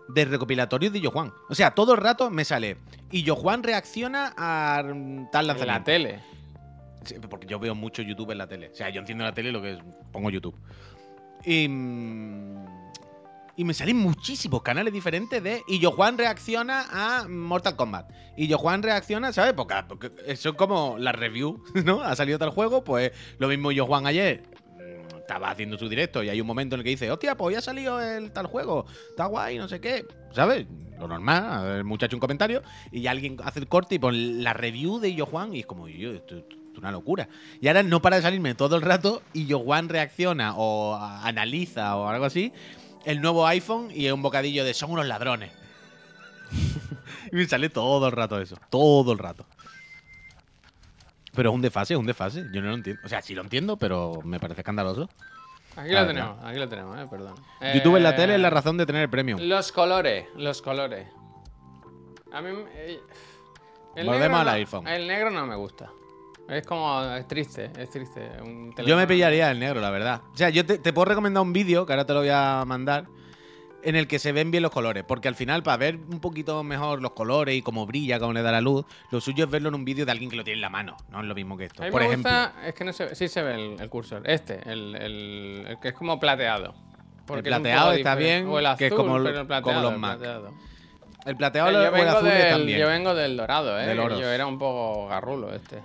de 0.09 0.25
recopilatorios 0.25 0.93
de 0.93 1.01
Yo 1.01 1.11
Juan. 1.11 1.33
O 1.49 1.55
sea, 1.55 1.71
todo 1.73 1.95
el 1.95 2.01
rato 2.01 2.29
me 2.31 2.45
sale 2.45 2.77
y 3.11 3.23
Yo 3.23 3.37
Juan 3.37 3.63
reacciona 3.63 4.35
a 4.37 4.83
tal 4.83 4.91
En 4.91 5.29
la 5.33 5.43
lanzamiento. 5.55 5.85
tele. 5.85 6.21
Porque 7.29 7.47
yo 7.47 7.59
veo 7.59 7.75
mucho 7.75 8.03
YouTube 8.03 8.31
en 8.31 8.39
la 8.39 8.47
tele. 8.47 8.71
O 8.71 8.75
sea, 8.75 8.91
yo 8.91 9.01
enciendo 9.01 9.25
la 9.25 9.33
tele 9.33 9.53
lo 9.53 9.63
que 9.63 9.73
es, 9.73 9.79
pongo 10.13 10.31
YouTube. 10.31 10.57
Y, 11.45 11.69
mm, 11.69 12.65
y 13.57 13.65
me 13.65 13.75
salen 13.75 13.97
muchísimos 13.99 14.63
canales 14.63 14.93
diferentes 14.93 15.43
de. 15.43 15.63
Y 15.69 15.79
yo 15.79 15.93
Juan 15.93 16.17
reacciona 16.17 16.87
a 16.91 17.29
Mortal 17.29 17.77
Kombat. 17.77 18.11
Y 18.37 18.47
yo 18.47 18.59
Juan 18.59 18.83
reacciona, 18.83 19.33
¿sabes? 19.33 19.53
Porque, 19.53 19.75
porque 19.89 20.11
es 20.27 20.47
como 20.57 20.97
la 20.99 21.13
review, 21.13 21.63
¿no? 21.85 22.03
Ha 22.03 22.17
salido 22.17 22.39
tal 22.39 22.51
juego, 22.51 22.83
pues 22.83 23.13
lo 23.39 23.49
mismo 23.49 23.73
yo 23.73 23.87
Juan 23.87 24.07
ayer. 24.07 24.43
mm, 24.79 25.17
Estaba 25.19 25.51
haciendo 25.51 25.79
su 25.79 25.89
directo 25.89 26.23
y 26.23 26.31
hay 26.31 26.41
un 26.41 26.47
momento 26.47 26.75
en 26.75 26.81
el 26.81 26.85
que 26.85 26.91
dice, 26.91 27.11
hostia, 27.11 27.37
pues 27.37 27.53
ya 27.53 27.59
ha 27.59 27.63
salido 27.63 28.01
el 28.01 28.33
tal 28.33 28.47
juego, 28.47 28.87
está 29.11 29.27
guay, 29.27 29.59
no 29.59 29.69
sé 29.69 29.81
qué, 29.81 30.05
¿sabes? 30.33 30.67
Lo 30.99 31.09
normal, 31.09 31.79
el 31.79 31.85
muchacho 31.85 32.17
un 32.17 32.21
comentario 32.21 32.63
y 32.91 33.07
alguien 33.07 33.37
hace 33.43 33.61
el 33.61 33.69
corte 33.69 33.97
y 33.97 33.99
pone 33.99 34.19
la 34.19 34.53
review 34.53 34.99
de 34.99 35.15
Yo 35.15 35.27
Juan 35.27 35.55
y 35.55 35.61
es 35.61 35.67
como, 35.67 35.89
yo, 35.89 36.13
esto, 36.13 36.37
esto 36.37 36.57
es 36.57 36.62
una 36.79 36.91
locura. 36.93 37.29
Y 37.61 37.69
ahora 37.69 37.83
no 37.83 38.01
para 38.03 38.17
de 38.17 38.23
salirme 38.23 38.55
todo 38.55 38.77
el 38.77 38.83
rato 38.83 39.23
y 39.33 39.47
Yo 39.47 39.59
Juan 39.61 39.89
reacciona 39.89 40.55
o 40.57 40.95
analiza 40.97 41.97
o 41.97 42.09
algo 42.09 42.25
así 42.25 42.53
el 43.05 43.21
nuevo 43.21 43.47
iPhone 43.47 43.89
y 43.93 44.07
es 44.07 44.13
un 44.13 44.23
bocadillo 44.23 44.65
de 44.65 44.75
son 44.75 44.91
unos 44.93 45.07
ladrones. 45.07 45.51
y 47.33 47.37
me 47.37 47.47
sale 47.47 47.69
todo 47.69 48.07
el 48.07 48.13
rato 48.13 48.41
eso, 48.41 48.57
todo 48.71 49.13
el 49.13 49.19
rato. 49.19 49.45
Pero 51.35 51.51
es 51.51 51.55
un 51.55 51.63
desfase, 51.63 51.95
es 51.95 52.01
un 52.01 52.07
desfase. 52.07 52.45
Yo 52.53 52.61
no 52.61 52.69
lo 52.69 52.75
entiendo. 52.75 53.01
O 53.05 53.09
sea, 53.09 53.23
sí 53.23 53.35
lo 53.35 53.43
entiendo, 53.43 53.77
pero 53.79 54.21
me 54.23 54.39
parece 54.39 54.61
escandaloso. 54.61 55.09
Aquí 55.77 55.89
lo 55.89 55.95
verdad. 55.95 56.07
tenemos, 56.09 56.39
aquí 56.45 56.59
lo 56.59 56.69
tenemos, 56.69 56.99
eh, 57.01 57.07
perdón. 57.11 57.35
YouTube 57.75 57.97
en 57.97 58.03
la 58.03 58.11
Eh, 58.11 58.15
tele 58.15 58.35
es 58.35 58.41
la 58.41 58.51
razón 58.51 58.77
de 58.77 58.85
tener 58.85 59.03
el 59.03 59.09
premium. 59.11 59.41
Los 59.41 59.73
colores, 59.73 60.27
los 60.37 60.61
colores. 60.61 61.09
A 62.33 62.43
mí. 62.43 62.51
eh, 62.75 63.01
el 63.97 64.07
Volvemos 64.07 64.21
negro 64.29 64.37
al 64.39 64.45
no- 64.45 64.53
iPhone. 64.53 64.87
El 64.87 65.07
negro 65.09 65.31
no 65.31 65.47
me 65.47 65.57
gusta. 65.57 65.91
Es 66.49 66.67
como. 66.67 67.03
Es 67.15 67.27
triste, 67.29 67.71
es 67.79 67.91
triste. 67.91 68.29
un 68.43 68.75
Yo 68.87 68.97
me 68.97 69.07
pillaría 69.07 69.51
el 69.51 69.59
negro, 69.59 69.81
la 69.81 69.91
verdad. 69.91 70.21
O 70.33 70.37
sea, 70.37 70.51
yo 70.51 70.67
te, 70.67 70.79
te 70.79 70.93
puedo 70.93 71.07
recomendar 71.07 71.43
un 71.43 71.53
vídeo, 71.53 71.87
que 71.87 71.93
ahora 71.93 72.05
te 72.05 72.13
lo 72.13 72.19
voy 72.21 72.29
a 72.31 72.65
mandar, 72.67 73.07
en 73.83 73.97
el 73.97 74.07
que 74.07 74.19
se 74.19 74.33
ven 74.33 74.51
bien 74.51 74.63
los 74.63 74.71
colores. 74.73 75.05
Porque 75.07 75.29
al 75.29 75.35
final, 75.35 75.63
para 75.63 75.77
ver 75.79 75.97
un 75.97 76.21
poquito 76.21 76.63
mejor 76.63 77.01
los 77.01 77.13
colores 77.13 77.55
y 77.55 77.63
cómo 77.63 77.87
brilla, 77.87 78.19
cómo 78.19 78.33
le 78.33 78.43
da 78.43 78.53
la 78.53 78.61
luz, 78.61 78.85
lo 79.11 79.21
suyo 79.21 79.45
es 79.45 79.51
verlo 79.51 79.69
en 79.71 79.77
un 79.77 79.85
vídeo 79.85 80.05
de 80.05 80.13
alguien 80.13 80.31
que 80.31 80.37
lo 80.37 80.45
tiene 80.45 80.57
en 80.57 80.61
la 80.63 80.69
mano. 80.69 80.97
No 81.11 81.21
es 81.21 81.27
lo 81.27 81.35
mismo 81.35 81.57
que 81.57 81.65
esto. 81.67 81.83
A 81.83 81.87
mí 81.87 81.93
Por 81.93 82.01
me 82.03 82.09
ejemplo. 82.09 82.31
gusta. 82.31 82.67
Es 82.67 82.75
que 82.75 82.85
no 82.85 82.93
se 82.93 83.05
ve. 83.07 83.15
Sí 83.15 83.29
se 83.29 83.43
ve 83.43 83.55
el, 83.55 83.81
el 83.81 83.89
cursor. 83.89 84.23
Este, 84.29 84.61
el, 84.71 84.95
el- 84.97 85.65
el 85.69 85.81
que 85.81 85.89
es 85.89 85.95
como 85.95 86.19
plateado. 86.21 86.75
Porque 87.25 87.49
un 87.49 87.55
plateado 87.63 87.93
está 87.93 88.15
bien, 88.17 88.47
O 88.49 88.59
el 88.59 88.67
azul, 88.67 88.79
que 88.79 88.87
es 88.89 88.93
como 88.95 89.17
el- 89.17 89.23
pero 89.23 89.41
el 89.41 89.47
como 89.47 89.49
plateado, 89.49 89.83
los 89.83 89.93
el 89.93 89.99
Mac. 89.99 90.19
plateado. 90.19 90.55
El 91.25 91.37
plateado 91.37 91.69
Eh, 91.71 91.71
o 91.89 91.91
yo, 91.97 91.97
el 92.03 92.09
azul 92.09 92.29
del, 92.29 92.69
yo 92.79 92.89
vengo 92.89 93.15
del 93.15 93.37
dorado, 93.37 93.79
¿eh? 93.81 93.87
Del. 93.87 93.97
Yo 93.97 94.27
era 94.29 94.45
un 94.45 94.59
poco 94.59 95.07
garrulo 95.07 95.55
este. 95.55 95.79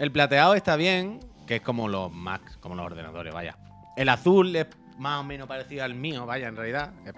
El 0.00 0.10
plateado 0.10 0.54
está 0.54 0.76
bien, 0.76 1.20
que 1.46 1.56
es 1.56 1.60
como 1.60 1.86
los 1.86 2.10
Macs, 2.10 2.56
como 2.56 2.74
los 2.74 2.86
ordenadores, 2.86 3.34
vaya. 3.34 3.58
El 3.98 4.08
azul 4.08 4.56
es 4.56 4.66
más 4.96 5.20
o 5.20 5.24
menos 5.24 5.46
parecido 5.46 5.84
al 5.84 5.94
mío, 5.94 6.24
vaya, 6.24 6.48
en 6.48 6.56
realidad. 6.56 6.94
Es 7.04 7.12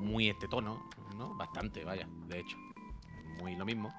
muy 0.00 0.28
este 0.28 0.48
tono, 0.48 0.90
¿no? 1.16 1.36
Bastante, 1.36 1.84
vaya, 1.84 2.08
de 2.26 2.40
hecho. 2.40 2.56
Muy 3.38 3.54
lo 3.54 3.64
mismo. 3.64 3.94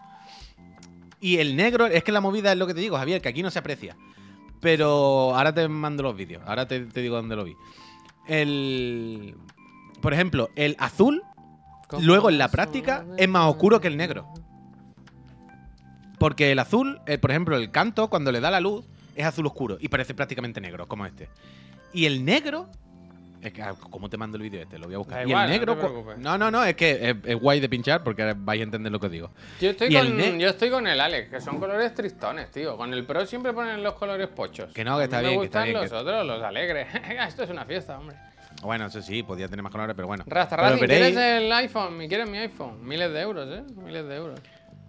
Y 1.22 1.38
el 1.38 1.56
negro, 1.56 1.86
es 1.86 2.04
que 2.04 2.12
la 2.12 2.20
movida 2.20 2.52
es 2.52 2.58
lo 2.58 2.68
que 2.68 2.74
te 2.74 2.82
digo, 2.82 2.98
Javier, 2.98 3.22
que 3.22 3.30
aquí 3.30 3.42
no 3.42 3.50
se 3.50 3.60
aprecia. 3.60 3.96
Pero 4.60 5.34
ahora 5.34 5.54
te 5.54 5.66
mando 5.70 6.04
los 6.04 6.14
vídeos, 6.14 6.44
ahora 6.46 6.68
te, 6.68 6.82
te 6.88 7.00
digo 7.00 7.16
dónde 7.16 7.38
lo 7.38 7.46
vi. 7.46 7.56
El. 8.28 9.38
Por 10.02 10.14
ejemplo, 10.14 10.50
el 10.58 10.76
azul, 10.78 11.24
luego 12.02 12.30
en 12.30 12.38
la 12.38 12.50
práctica, 12.50 13.06
es 13.16 13.30
más 13.30 13.50
oscuro 13.50 13.80
que 13.80 13.88
el 13.88 13.96
negro. 13.96 14.28
Porque 16.24 16.54
el 16.54 16.60
azul, 16.60 17.02
eh, 17.06 17.18
por 17.18 17.32
ejemplo, 17.32 17.58
el 17.58 17.70
canto, 17.70 18.10
cuando 18.10 18.32
le 18.32 18.40
da 18.40 18.50
la 18.50 18.62
luz, 18.62 18.86
es 19.14 19.26
azul 19.26 19.46
oscuro 19.46 19.76
y 19.82 19.90
parece 19.90 20.14
prácticamente 20.14 20.62
negro, 20.62 20.88
como 20.88 21.06
este. 21.06 21.28
Y 21.92 22.06
el 22.06 22.24
negro. 22.24 22.70
Es 23.42 23.52
que, 23.52 23.62
ah, 23.62 23.76
¿cómo 23.90 24.08
te 24.10 24.16
mando 24.16 24.38
el 24.38 24.44
vídeo 24.44 24.62
este? 24.62 24.80
Lo 24.80 24.86
voy 24.86 24.96
a 24.96 25.00
buscar. 25.00 25.18
Da 25.18 25.24
y 25.26 25.28
igual, 25.28 25.52
el 25.52 25.66
no 25.66 25.76
negro. 25.76 26.14
te 26.16 26.22
no, 26.22 26.38
no, 26.38 26.50
no, 26.50 26.64
es 26.64 26.78
que 26.78 27.10
es, 27.10 27.16
es 27.26 27.36
guay 27.36 27.60
de 27.60 27.68
pinchar 27.68 28.02
porque 28.06 28.22
ahora 28.22 28.36
vais 28.40 28.62
a 28.62 28.64
entender 28.64 28.90
lo 28.90 29.02
que 29.02 29.10
digo. 29.10 29.32
Yo 29.60 29.72
estoy, 29.72 29.90
Y 29.94 30.00
con, 30.00 30.16
ne- 30.16 30.40
yo 30.40 30.48
estoy 30.48 30.70
con 30.70 30.88
el 30.88 31.02
Alex, 31.02 31.30
que 31.30 31.42
son 31.42 31.60
colores 31.60 31.94
tristones, 31.94 32.50
tío. 32.52 32.78
Con 32.78 32.94
el 32.94 33.04
Pro 33.04 33.26
siempre 33.26 33.52
ponen 33.52 33.84
los 33.84 33.96
colores 33.96 34.30
pochos. 34.30 34.72
Que 34.72 34.86
no, 34.86 34.98
que 35.00 35.04
está 35.04 35.20
bien, 35.20 35.34
Me 35.34 35.40
que 35.40 35.46
está 35.48 35.64
bien, 35.64 35.76
los 35.76 35.90
que- 35.90 35.94
otros, 35.98 36.26
los 36.26 36.42
alegres. 36.42 36.88
Esto 37.28 37.44
es 37.44 37.50
una 37.50 37.66
fiesta, 37.66 38.00
hombre. 38.00 38.16
Bueno, 38.62 38.86
eso 38.86 39.02
sí, 39.02 39.24
podía 39.24 39.50
tener 39.50 39.62
más 39.62 39.74
colores, 39.74 39.94
pero 39.94 40.08
bueno. 40.08 40.24
Rasta 40.26 40.56
Pero 40.56 40.80
veréis, 40.80 41.14
¿quieres 41.14 41.18
el 41.44 41.52
iPhone? 41.52 41.98
¿Me 41.98 42.08
quieres 42.08 42.30
mi 42.30 42.38
iPhone? 42.38 42.78
Miles 42.88 43.12
de 43.12 43.20
euros, 43.20 43.50
¿eh? 43.60 43.64
Miles 43.76 44.08
de 44.08 44.16
euros. 44.16 44.40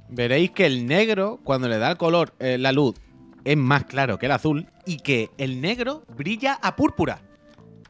Veréis 0.09 0.51
que 0.51 0.67
el 0.67 0.87
negro, 0.87 1.41
cuando 1.45 1.69
le 1.69 1.79
da 1.79 1.91
el 1.91 1.97
color, 1.97 2.35
eh, 2.39 2.59
la 2.59 2.73
luz, 2.73 2.97
es 3.45 3.57
más 3.57 3.85
claro 3.85 4.19
que 4.19 4.27
el 4.27 4.33
azul 4.33 4.67
y 4.87 4.99
que 4.99 5.31
el 5.39 5.61
negro 5.61 6.05
brilla 6.17 6.59
a 6.63 6.77
púrpura. 6.77 7.21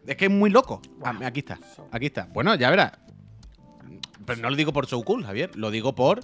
Es 0.06 0.16
que 0.16 0.26
es 0.26 0.30
muy 0.30 0.50
loco. 0.50 0.82
Ah, 1.02 1.18
aquí 1.24 1.40
está, 1.40 1.58
aquí 1.90 2.06
está. 2.06 2.28
Bueno, 2.32 2.54
ya 2.56 2.70
verás. 2.70 2.92
Pero 4.26 4.40
no 4.40 4.50
lo 4.50 4.56
digo 4.56 4.72
por 4.72 4.86
so 4.86 5.02
cool, 5.02 5.24
Javier. 5.24 5.54
Lo 5.56 5.70
digo 5.70 5.94
por. 5.94 6.20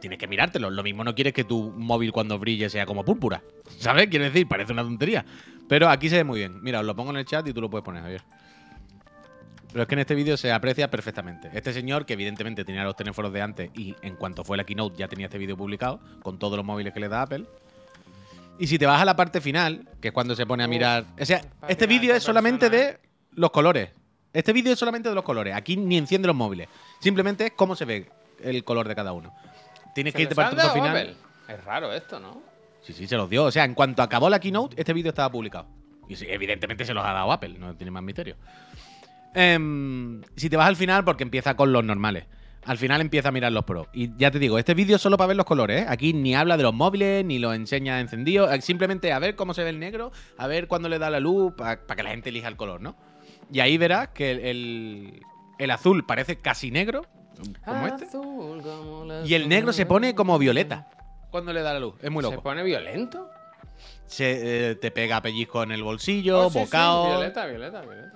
Tienes 0.00 0.18
que 0.18 0.26
mirártelo. 0.26 0.70
Lo 0.70 0.82
mismo 0.82 1.04
no 1.04 1.14
quieres 1.14 1.32
que 1.32 1.44
tu 1.44 1.72
móvil 1.76 2.12
cuando 2.12 2.38
brille 2.38 2.68
sea 2.68 2.86
como 2.86 3.04
púrpura. 3.04 3.42
¿Sabes? 3.78 4.08
Quiero 4.08 4.24
decir, 4.24 4.46
parece 4.48 4.72
una 4.72 4.82
tontería. 4.82 5.24
Pero 5.68 5.88
aquí 5.88 6.08
se 6.08 6.16
ve 6.16 6.24
muy 6.24 6.40
bien. 6.40 6.62
Mira, 6.62 6.80
os 6.80 6.86
lo 6.86 6.96
pongo 6.96 7.10
en 7.10 7.18
el 7.18 7.24
chat 7.24 7.46
y 7.46 7.52
tú 7.52 7.60
lo 7.60 7.70
puedes 7.70 7.84
poner, 7.84 8.02
Javier. 8.02 8.22
Pero 9.72 9.82
es 9.82 9.88
que 9.88 9.94
en 9.94 9.98
este 10.00 10.14
vídeo 10.14 10.36
se 10.36 10.52
aprecia 10.52 10.90
perfectamente. 10.90 11.50
Este 11.54 11.72
señor, 11.72 12.04
que 12.04 12.12
evidentemente 12.12 12.64
tenía 12.64 12.84
los 12.84 12.94
teléfonos 12.94 13.32
de 13.32 13.40
antes 13.40 13.70
y 13.74 13.96
en 14.02 14.16
cuanto 14.16 14.44
fue 14.44 14.56
la 14.56 14.64
keynote 14.64 14.96
ya 14.98 15.08
tenía 15.08 15.26
este 15.26 15.38
vídeo 15.38 15.56
publicado, 15.56 15.98
con 16.22 16.38
todos 16.38 16.56
los 16.56 16.64
móviles 16.64 16.92
que 16.92 17.00
le 17.00 17.08
da 17.08 17.22
Apple. 17.22 17.46
Y 18.58 18.66
si 18.66 18.78
te 18.78 18.84
vas 18.84 19.00
a 19.00 19.04
la 19.04 19.16
parte 19.16 19.40
final, 19.40 19.88
que 20.00 20.08
es 20.08 20.14
cuando 20.14 20.36
se 20.36 20.44
pone 20.46 20.62
a 20.62 20.68
mirar. 20.68 21.04
O 21.18 21.24
sea, 21.24 21.40
este 21.66 21.86
vídeo 21.86 22.14
es 22.14 22.22
solamente 22.22 22.68
de 22.68 22.98
los 23.32 23.50
colores. 23.50 23.90
Este 24.32 24.52
vídeo 24.52 24.74
es 24.74 24.78
solamente 24.78 25.08
de 25.08 25.14
los 25.14 25.24
colores. 25.24 25.54
Aquí 25.54 25.76
ni 25.76 25.96
enciende 25.96 26.26
los 26.26 26.36
móviles. 26.36 26.68
Simplemente 27.00 27.46
es 27.46 27.52
cómo 27.52 27.74
se 27.74 27.86
ve 27.86 28.10
el 28.42 28.62
color 28.64 28.88
de 28.88 28.94
cada 28.94 29.12
uno. 29.12 29.34
Tienes 29.94 30.12
¿Se 30.12 30.18
que 30.18 30.22
irte 30.24 30.34
para 30.34 30.50
el 30.50 30.56
punto 30.56 30.70
final. 30.72 30.96
Apple? 30.96 31.16
Es 31.48 31.64
raro 31.64 31.92
esto, 31.92 32.20
¿no? 32.20 32.42
Sí, 32.82 32.92
sí, 32.92 33.06
se 33.06 33.16
los 33.16 33.28
dio. 33.28 33.44
O 33.44 33.50
sea, 33.50 33.64
en 33.64 33.74
cuanto 33.74 34.02
acabó 34.02 34.28
la 34.28 34.38
keynote, 34.38 34.78
este 34.78 34.92
vídeo 34.92 35.10
estaba 35.10 35.30
publicado. 35.30 35.66
Y 36.08 36.16
sí, 36.16 36.26
evidentemente 36.28 36.84
se 36.84 36.92
los 36.92 37.04
ha 37.04 37.12
dado 37.12 37.32
Apple, 37.32 37.56
no 37.58 37.74
tiene 37.74 37.90
más 37.90 38.02
misterio. 38.02 38.36
Em, 39.34 40.20
si 40.36 40.48
te 40.50 40.56
vas 40.56 40.68
al 40.68 40.76
final, 40.76 41.04
porque 41.04 41.22
empieza 41.22 41.54
con 41.54 41.72
los 41.72 41.84
normales. 41.84 42.26
Al 42.64 42.78
final 42.78 43.00
empieza 43.00 43.30
a 43.30 43.32
mirar 43.32 43.50
los 43.50 43.64
pros. 43.64 43.88
Y 43.92 44.16
ya 44.16 44.30
te 44.30 44.38
digo, 44.38 44.56
este 44.56 44.74
vídeo 44.74 44.94
es 44.96 45.02
solo 45.02 45.16
para 45.16 45.28
ver 45.28 45.36
los 45.36 45.46
colores, 45.46 45.82
¿eh? 45.82 45.86
Aquí 45.88 46.12
ni 46.12 46.34
habla 46.36 46.56
de 46.56 46.62
los 46.62 46.72
móviles, 46.72 47.24
ni 47.24 47.38
los 47.40 47.54
enseña 47.56 47.98
encendidos. 47.98 48.52
eh, 48.52 48.60
Simplemente 48.60 49.12
a 49.12 49.18
ver 49.18 49.34
cómo 49.34 49.52
se 49.52 49.64
ve 49.64 49.70
el 49.70 49.80
negro, 49.80 50.12
a 50.38 50.46
ver 50.46 50.68
cuándo 50.68 50.88
le 50.88 50.98
da 51.00 51.10
la 51.10 51.18
luz, 51.18 51.52
para 51.56 51.76
que 51.78 52.02
la 52.04 52.10
gente 52.10 52.28
elija 52.28 52.46
el 52.48 52.56
color, 52.56 52.80
¿no? 52.80 52.94
Y 53.52 53.58
ahí 53.60 53.78
verás 53.78 54.08
que 54.10 54.30
el, 54.30 54.38
el- 54.40 55.22
el 55.58 55.70
azul 55.72 56.06
parece 56.06 56.36
casi 56.36 56.70
negro, 56.70 57.04
como 57.64 57.86
este. 57.88 58.04
Azul 58.04 58.62
como 58.62 59.06
Y 59.24 59.34
el 59.34 59.48
negro 59.48 59.72
se 59.72 59.84
pone 59.86 60.14
como 60.14 60.38
violeta 60.38 60.88
cuando 61.30 61.52
le 61.52 61.62
da 61.62 61.72
la 61.72 61.80
luz. 61.80 61.94
Es 62.00 62.10
muy 62.12 62.22
¿Se 62.22 62.30
loco. 62.30 62.42
pone 62.44 62.62
violento? 62.62 63.28
Se, 64.06 64.70
eh, 64.70 64.74
te 64.76 64.90
pega 64.92 65.20
pellizco 65.22 65.62
en 65.64 65.72
el 65.72 65.82
bolsillo, 65.82 66.42
Oh, 66.46 66.50
sí, 66.50 66.58
sí, 66.58 66.64
bocado. 66.64 67.06
violeta, 67.08 67.46
violeta, 67.46 67.80
violeta. 67.80 68.12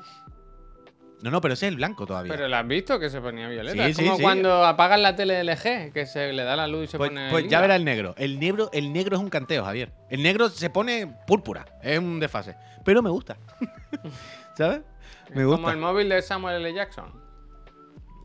No, 1.22 1.30
no, 1.30 1.40
pero 1.40 1.54
ese 1.54 1.66
es 1.66 1.70
el 1.70 1.76
blanco 1.76 2.06
todavía. 2.06 2.32
Pero 2.32 2.46
lo 2.46 2.56
has 2.56 2.66
visto 2.66 2.98
que 3.00 3.08
se 3.08 3.20
ponía 3.20 3.48
violeta. 3.48 3.72
Sí, 3.84 3.90
es 3.90 3.96
sí, 3.96 4.04
como 4.04 4.16
sí. 4.16 4.22
cuando 4.22 4.64
apagas 4.64 5.00
la 5.00 5.16
tele 5.16 5.42
LG, 5.44 5.92
que 5.92 6.04
se 6.06 6.32
le 6.32 6.44
da 6.44 6.56
la 6.56 6.68
luz 6.68 6.84
y 6.84 6.86
se 6.88 6.98
pues 6.98 7.10
pone. 7.10 7.30
pues 7.30 7.48
ya 7.48 7.60
verá 7.60 7.74
el 7.76 7.84
negro. 7.84 8.14
El 8.18 8.38
negro. 8.38 8.68
El 8.72 8.92
negro 8.92 9.16
es 9.16 9.22
un 9.22 9.30
canteo, 9.30 9.64
Javier. 9.64 9.92
El 10.10 10.22
negro 10.22 10.48
se 10.50 10.68
pone 10.68 11.06
púrpura. 11.26 11.64
Es 11.82 11.98
un 11.98 12.20
desfase. 12.20 12.56
Pero 12.84 13.02
me 13.02 13.10
gusta. 13.10 13.36
¿Sabes? 14.56 14.82
Me 15.30 15.42
Como 15.44 15.56
gusta. 15.56 15.72
el 15.72 15.78
móvil 15.78 16.08
de 16.10 16.20
Samuel 16.22 16.56
L. 16.56 16.74
Jackson. 16.74 17.10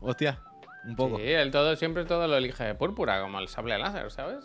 Hostia, 0.00 0.38
un 0.84 0.94
poco. 0.96 1.16
Sí, 1.16 1.24
él 1.24 1.50
todo, 1.50 1.74
siempre 1.76 2.04
todo 2.04 2.26
lo 2.28 2.36
elige 2.36 2.62
de 2.64 2.74
púrpura, 2.74 3.20
como 3.22 3.38
el 3.38 3.48
sable 3.48 3.78
láser, 3.78 4.10
¿sabes? 4.10 4.44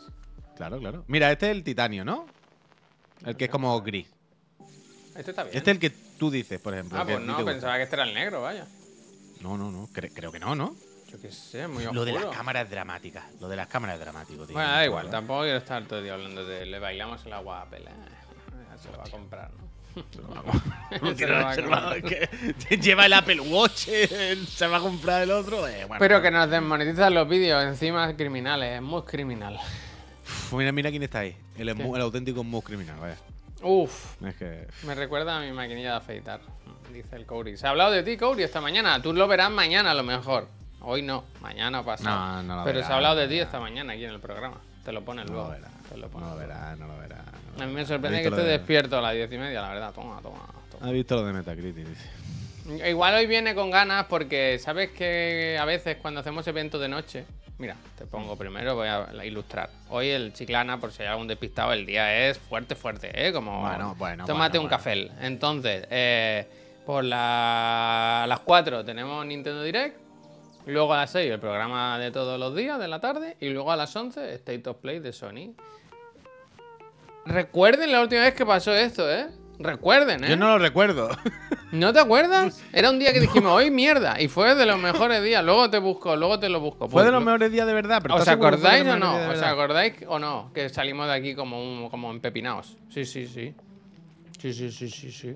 Claro, 0.56 0.80
claro. 0.80 1.04
Mira, 1.08 1.32
este 1.32 1.48
es 1.48 1.52
el 1.52 1.64
titanio, 1.64 2.06
¿no? 2.06 2.26
El 3.26 3.36
que 3.36 3.46
es 3.46 3.52
como 3.52 3.80
gris. 3.82 4.08
Este 5.18 5.32
está 5.32 5.44
bien. 5.44 5.58
Este 5.58 5.72
es 5.72 5.76
el 5.76 5.80
que 5.80 5.90
tú 6.20 6.30
dices, 6.32 6.60
por 6.60 6.74
ejemplo. 6.74 6.98
ah, 7.00 7.04
pues 7.06 7.20
no, 7.20 7.44
pensaba 7.44 7.78
que 7.78 7.84
este 7.84 7.96
era 7.96 8.04
el 8.04 8.14
negro, 8.14 8.42
vaya. 8.44 8.66
No, 9.42 9.58
no, 9.58 9.72
no. 9.72 9.88
Cre- 9.94 10.12
creo 10.14 10.32
que 10.32 10.40
no, 10.40 10.56
¿no? 10.56 10.76
Yo 11.12 11.20
qué 11.22 11.32
sé, 11.32 11.68
muy 11.68 11.86
Lo 11.86 12.04
de 12.06 12.12
las 12.12 12.22
oscuro. 12.24 12.38
cámaras 12.38 12.70
dramáticas. 12.70 13.24
Lo 13.40 13.48
de 13.48 13.56
las 13.56 13.68
cámaras 13.68 13.96
es 13.96 14.02
dramático, 14.02 14.46
tío. 14.46 14.54
Bueno, 14.54 14.70
da 14.70 14.86
igual, 14.86 15.10
tampoco 15.10 15.42
quiero 15.44 15.58
estar 15.58 15.86
todo 15.86 16.00
el 16.00 16.06
día 16.06 16.14
hablando 16.16 16.46
de 16.46 16.66
le 16.66 16.80
bailamos 16.80 17.26
el 17.26 17.34
agua 17.34 17.62
a. 17.62 17.68
Ya 17.70 18.78
Se 18.78 18.92
lo 18.92 18.98
va 18.98 19.04
a 19.06 19.10
comprar, 19.10 19.50
¿no? 19.52 20.04
Se 20.12 20.22
lo 20.22 20.28
va 21.34 21.52
a 21.52 21.56
comprar. 21.56 22.04
que 22.04 22.78
lleva 22.78 23.06
el 23.06 23.14
Apple 23.14 23.40
Watch, 23.40 23.88
eh, 23.88 24.38
se 24.50 24.68
va 24.68 24.78
a 24.78 24.80
comprar 24.82 25.24
el 25.24 25.32
otro. 25.32 25.68
eh, 25.68 25.86
bueno. 25.86 26.00
Pero 26.00 26.22
que 26.22 26.30
nos 26.30 26.50
desmonetizan 26.50 27.14
los 27.14 27.28
vídeos, 27.28 27.64
encima 27.64 28.14
criminales, 28.16 28.76
es 28.76 28.82
muy 28.82 29.02
criminal. 29.04 29.56
Uf, 30.26 30.54
mira, 30.54 30.72
mira 30.74 30.90
quién 30.92 31.04
está 31.04 31.20
ahí. 31.20 31.36
El, 31.58 31.70
emu- 31.70 31.96
el 31.96 32.02
auténtico 32.02 32.44
mus 32.44 32.64
criminal, 32.66 33.00
vaya. 33.00 33.18
Uf, 33.64 34.22
Es 34.24 34.36
que. 34.36 34.68
me 34.84 34.94
recuerda 34.96 35.38
a 35.38 35.42
mi 35.42 35.52
maquinilla 35.52 35.92
de 35.92 35.98
afeitar, 35.98 36.42
dice 36.94 37.16
el 37.16 37.26
Couri. 37.26 37.58
Se 37.58 37.66
ha 37.68 37.72
hablado 37.72 37.92
de 37.92 38.04
ti, 38.04 38.16
Couri, 38.18 38.44
esta 38.44 38.62
mañana. 38.62 39.02
Tú 39.02 39.14
lo 39.14 39.28
verás 39.28 39.50
mañana 39.52 39.92
a 39.92 39.94
lo 39.96 40.04
mejor. 40.04 40.48
Hoy 40.82 41.02
no, 41.02 41.24
mañana 41.42 41.80
o 41.80 41.84
pasado. 41.84 42.16
No, 42.18 42.44
no 42.44 42.56
lo 42.58 42.64
Pero 42.64 42.76
verá, 42.76 42.88
se 42.88 42.94
ha 42.94 42.96
hablado 42.98 43.16
de 43.16 43.28
ti 43.28 43.34
verá. 43.34 43.46
esta 43.46 43.60
mañana 43.60 43.94
aquí 43.94 44.06
en 44.06 44.12
el 44.12 44.20
programa. 44.20 44.62
Te 44.86 44.92
lo 44.92 45.04
pones 45.04 45.26
No 45.26 45.34
luego. 45.34 45.48
lo 45.50 45.54
verá. 45.56 45.68
Te 45.90 45.98
lo 45.98 46.08
No 46.08 46.14
lo 46.14 46.20
luego. 46.20 46.36
verá, 46.38 46.76
no 46.76 46.88
lo 46.88 46.98
verá. 47.00 47.16
no 47.18 47.58
lo 47.58 47.64
A 47.64 47.66
mí 47.66 47.72
me 47.74 47.76
verá. 47.78 47.88
sorprende 47.88 48.18
que 48.20 48.24
visto 48.30 48.36
esté 48.36 48.42
lo 48.44 48.52
de- 48.52 48.58
despierto 48.58 48.98
a 49.00 49.02
las 49.02 49.14
diez 49.14 49.32
y 49.32 49.38
media, 49.38 49.62
la 49.62 49.70
verdad. 49.70 49.94
Toma, 49.94 50.22
toma, 50.22 50.46
toma. 50.72 50.88
Ha 50.88 50.92
visto 50.92 51.16
lo 51.16 51.26
de 51.26 51.34
Metacritic, 51.34 51.86
dice. 51.88 52.10
Igual 52.86 53.16
hoy 53.16 53.28
viene 53.28 53.56
con 53.56 53.72
ganas 53.72 54.06
porque 54.06 54.60
sabes 54.60 54.92
que 54.92 55.58
a 55.60 55.66
veces 55.66 55.98
cuando 56.02 56.20
hacemos 56.20 56.46
eventos 56.48 56.82
de 56.82 56.90
noche, 56.90 57.26
mira, 57.58 57.76
te 57.98 58.06
pongo 58.06 58.36
primero, 58.36 58.76
voy 58.76 58.88
a 58.90 59.08
ilustrar. 59.26 59.70
Hoy 59.90 60.10
el 60.10 60.34
Chiclana, 60.34 60.78
por 60.80 60.92
si 60.92 61.04
hay 61.04 61.08
algún 61.10 61.28
despistado, 61.28 61.72
el 61.72 61.86
día 61.86 62.28
es 62.28 62.38
fuerte, 62.38 62.76
fuerte, 62.76 63.10
¿eh? 63.14 63.32
Como 63.32 63.62
Bueno, 63.62 63.96
bueno, 63.98 64.26
tómate 64.26 64.58
bueno, 64.58 64.76
un 64.76 64.84
bueno. 64.86 65.10
café. 65.10 65.26
Entonces, 65.26 65.88
eh, 65.90 66.46
por 66.86 67.04
la- 67.06 68.24
a 68.24 68.28
las 68.28 68.42
4 68.42 68.84
tenemos 68.84 69.26
Nintendo 69.26 69.64
Direct, 69.64 69.98
luego 70.66 70.94
a 70.94 70.98
las 70.98 71.12
6 71.12 71.32
el 71.32 71.40
programa 71.40 71.98
de 72.00 72.12
todos 72.12 72.38
los 72.38 72.54
días 72.54 72.78
de 72.80 72.88
la 72.90 73.00
tarde 73.00 73.38
y 73.40 73.50
luego 73.50 73.72
a 73.72 73.78
las 73.78 73.96
11 73.96 74.34
State 74.36 74.70
of 74.70 74.78
Play 74.78 75.00
de 75.00 75.14
Sony. 75.14 75.54
Recuerden 77.26 77.92
la 77.92 78.02
última 78.02 78.22
vez 78.22 78.34
que 78.34 78.46
pasó 78.46 78.74
esto, 78.74 79.10
¿eh? 79.12 79.28
Recuerden, 79.60 80.24
¿eh? 80.24 80.30
Yo 80.30 80.38
no 80.38 80.48
lo 80.50 80.58
recuerdo. 80.60 81.10
¿No 81.72 81.92
te 81.92 82.00
acuerdas? 82.00 82.64
Era 82.72 82.90
un 82.92 83.00
día 83.00 83.12
que 83.12 83.20
dijimos, 83.20 83.52
hoy 83.52 83.72
mierda, 83.72 84.22
y 84.22 84.28
fue 84.28 84.54
de 84.56 84.66
los 84.66 84.78
mejores 84.80 85.24
días. 85.24 85.44
Luego 85.44 85.70
te 85.70 85.80
busco, 85.80 86.16
luego 86.16 86.40
te 86.40 86.48
lo 86.48 86.60
busco. 86.60 86.88
Fue 86.88 87.02
de 87.04 87.06
Pues, 87.10 87.14
los 87.14 87.22
lo- 87.22 87.26
mejores 87.26 87.52
días 87.52 87.66
de 87.68 87.74
verdad. 87.74 88.00
Pero 88.02 88.14
¿Os 88.16 88.22
¿estás 88.22 88.34
seguro 88.36 88.52
que 88.52 88.58
fue 88.58 88.70
de 88.70 88.76
acordáis 88.82 88.96
o 88.96 89.00
no? 89.00 89.32
¿Os 89.32 89.42
acordáis 89.42 89.94
o 90.08 90.20
no? 90.20 90.52
Que 90.54 90.70
salimos 90.70 91.08
de 91.08 91.14
aquí 91.14 91.36
como, 91.36 91.62
un, 91.62 91.90
como 91.90 92.12
empepinados. 92.12 92.78
Sí, 92.90 93.04
sí, 93.04 93.28
sí. 93.28 93.54
Sí, 94.40 94.54
sí, 94.54 94.72
sí, 94.72 94.90
sí, 94.90 95.12
sí. 95.12 95.36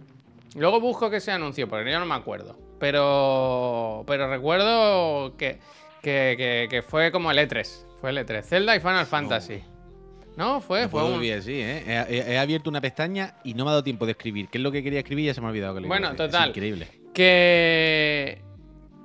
Luego 0.56 0.80
busco 0.80 1.10
que 1.10 1.20
se 1.20 1.32
anunció, 1.32 1.68
porque 1.68 1.92
yo 1.92 2.00
no 2.00 2.06
me 2.06 2.16
acuerdo. 2.16 2.58
Pero. 2.80 4.04
Pero 4.08 4.30
recuerdo 4.30 5.36
que, 5.38 5.60
que, 6.02 6.36
que, 6.38 6.68
que 6.70 6.82
fue 6.82 7.12
como 7.12 7.32
el 7.32 7.38
E3. 7.40 7.68
Fue 8.00 8.12
el 8.12 8.18
E3. 8.20 8.44
Zelda 8.44 8.76
y 8.76 8.80
Final 8.80 9.06
Fantasy. 9.06 9.64
¿No? 10.38 10.62
Fue, 10.62 10.84
No 10.84 10.90
fue 10.90 11.04
un- 11.04 11.20
vivir 11.20 11.34
así, 11.36 11.54
¿eh? 11.54 11.84
He, 11.86 12.16
he- 12.16 12.34
he 12.34 12.38
abierto 12.40 12.70
una 12.70 12.80
pestaña 12.82 13.36
y 13.44 13.54
no 13.54 13.64
me 13.66 13.70
ha 13.70 13.74
dado 13.74 13.84
tiempo 13.84 14.06
de 14.06 14.14
escribir. 14.14 14.48
¿Qué 14.50 14.58
es 14.58 14.64
lo 14.64 14.72
que 14.72 14.82
quería 14.82 15.00
escribir? 15.00 15.26
Ya 15.26 15.34
se 15.34 15.42
me 15.42 15.48
ha 15.48 15.50
olvidado 15.50 15.76
que 15.76 15.82
lo 15.82 15.88
Bueno, 15.88 16.16
total. 16.16 16.44
Es 16.52 16.56
increíble. 16.58 16.88
Que. 17.14 18.42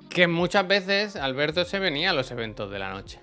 Que 0.08 0.26
muchas 0.28 0.66
veces 0.66 1.16
Alberto 1.16 1.64
se 1.64 1.78
venía 1.78 2.10
a 2.10 2.12
los 2.14 2.30
eventos 2.30 2.70
de 2.70 2.78
la 2.78 2.90
noche. 2.92 3.20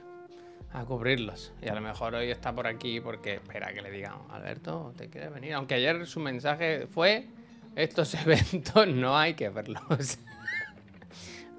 A 0.73 0.83
cubrirlos. 0.85 1.53
Y 1.61 1.69
a 1.69 1.75
lo 1.75 1.81
mejor 1.81 2.13
hoy 2.15 2.29
está 2.29 2.53
por 2.53 2.67
aquí 2.67 2.99
porque 2.99 3.35
espera 3.35 3.71
que 3.73 3.81
le 3.81 3.89
digamos, 3.91 4.31
Alberto, 4.31 4.93
¿te 4.97 5.07
quieres 5.09 5.31
venir? 5.33 5.53
Aunque 5.53 5.75
ayer 5.75 6.05
su 6.05 6.19
mensaje 6.19 6.87
fue: 6.87 7.27
estos 7.75 8.13
eventos 8.25 8.87
no 8.87 9.17
hay 9.17 9.33
que 9.35 9.49
verlos. 9.49 9.81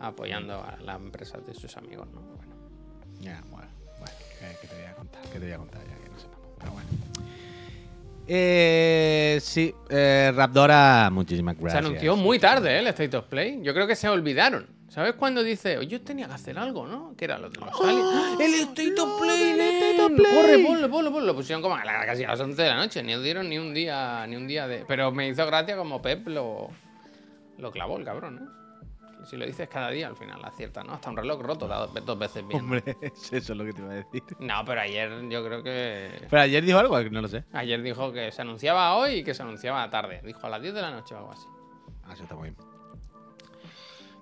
Apoyando 0.01 0.63
a 0.63 0.77
las 0.85 1.01
empresas 1.01 1.45
de 1.47 1.55
sus 1.55 1.77
amigos, 1.77 2.07
¿no? 2.13 2.21
Bueno. 2.21 2.55
Ya, 3.21 3.41
bueno, 3.51 3.69
bueno, 3.99 4.15
¿qué, 4.61 4.67
te 4.69 4.75
voy 4.75 4.85
a 4.85 4.95
contar? 4.95 5.23
¿Qué 5.23 5.39
te 5.39 5.45
voy 5.47 5.53
a 5.53 5.59
contar 5.59 5.81
ya? 5.85 6.04
Pero 6.65 6.73
bueno. 6.73 6.89
Eh, 8.27 9.39
sí, 9.43 9.75
eh, 9.91 10.33
Rapdora, 10.35 11.11
muchísimas 11.13 11.57
gracias. 11.59 11.83
Se 11.83 11.87
anunció 11.87 12.17
muy 12.17 12.39
tarde 12.39 12.77
¿eh? 12.77 12.79
el 12.79 12.87
State 12.89 13.17
of 13.17 13.27
Play. 13.27 13.61
Yo 13.63 13.75
creo 13.75 13.87
que 13.87 13.97
se 13.97 14.09
olvidaron. 14.09 14.67
¿Sabes 14.89 15.15
cuando 15.15 15.43
dice, 15.43 15.77
oye, 15.77 15.89
yo 15.89 16.01
tenía 16.03 16.29
que 16.29 16.35
hacer 16.35 16.57
algo, 16.57 16.87
¿no? 16.87 17.15
Que 17.17 17.25
era 17.25 17.37
lo 17.39 17.51
de 17.51 17.59
los 17.59 17.69
aliens. 17.81 18.07
¡Ah! 18.15 18.37
¡El 18.41 18.55
State 18.55 18.95
of 19.01 19.21
Play! 19.21 19.51
el! 19.51 19.61
State 19.61 20.03
of 20.03 20.13
Play! 20.13 20.35
Corre, 20.37 20.59
ponlo, 20.61 20.89
ponlo, 20.91 21.11
ponlo. 21.13 21.27
Lo 21.27 21.35
pusieron 21.35 21.61
como 21.63 21.75
a 21.75 21.85
la- 21.85 22.07
casi 22.07 22.23
a 22.23 22.29
las 22.29 22.41
11 22.41 22.63
de 22.63 22.69
la 22.69 22.77
noche. 22.77 23.03
Ni 23.03 23.13
os 23.15 23.23
dieron 23.23 23.49
ni 23.49 23.59
un 23.59 23.75
día, 23.75 24.25
ni 24.29 24.37
un 24.37 24.47
día 24.47 24.69
de. 24.69 24.85
Pero 24.87 25.11
me 25.11 25.29
hizo 25.29 25.45
gracia 25.47 25.77
como 25.77 26.01
Pep 26.01 26.29
lo, 26.29 26.69
lo 27.59 27.73
clavó 27.73 27.99
el 27.99 28.05
cabrón, 28.05 28.39
¿eh? 28.39 28.64
Si 29.25 29.37
lo 29.37 29.47
dices 29.47 29.69
cada 29.69 29.91
día, 29.91 30.09
al 30.09 30.17
final 30.17 30.45
acierta, 30.45 30.83
¿no? 30.83 30.95
Hasta 30.95 31.11
un 31.11 31.17
reloj 31.17 31.41
roto 31.41 31.67
da 31.67 31.87
dos, 31.87 32.05
dos 32.05 32.19
veces 32.19 32.47
bien. 32.47 32.61
Hombre, 32.61 32.83
eso 33.15 33.37
es 33.37 33.49
lo 33.51 33.65
que 33.65 33.73
te 33.73 33.83
iba 33.83 33.93
a 33.93 33.97
decir. 33.97 34.23
No, 34.39 34.65
pero 34.65 34.81
ayer 34.81 35.29
yo 35.29 35.45
creo 35.45 35.63
que. 35.63 36.27
Pero 36.29 36.43
ayer 36.43 36.65
dijo 36.65 36.79
algo, 36.79 37.01
no 37.11 37.23
lo 37.23 37.29
sé. 37.29 37.45
Ayer 37.53 37.83
dijo 37.83 38.13
que 38.13 38.31
se 38.33 38.43
anunciaba 38.43 38.97
hoy 38.97 39.17
y 39.17 39.25
que 39.25 39.35
se 39.35 39.43
anunciaba 39.43 39.89
tarde. 39.91 40.21
Dijo 40.25 40.47
a 40.47 40.51
las 40.51 40.63
10 40.63 40.75
de 40.75 40.83
la 40.83 40.91
noche 40.91 41.15
o 41.15 41.19
algo 41.19 41.33
así. 41.33 41.47
Ah, 42.05 42.13
eso 42.13 42.23
está 42.23 42.35
muy 42.35 42.51
bien. 42.51 42.75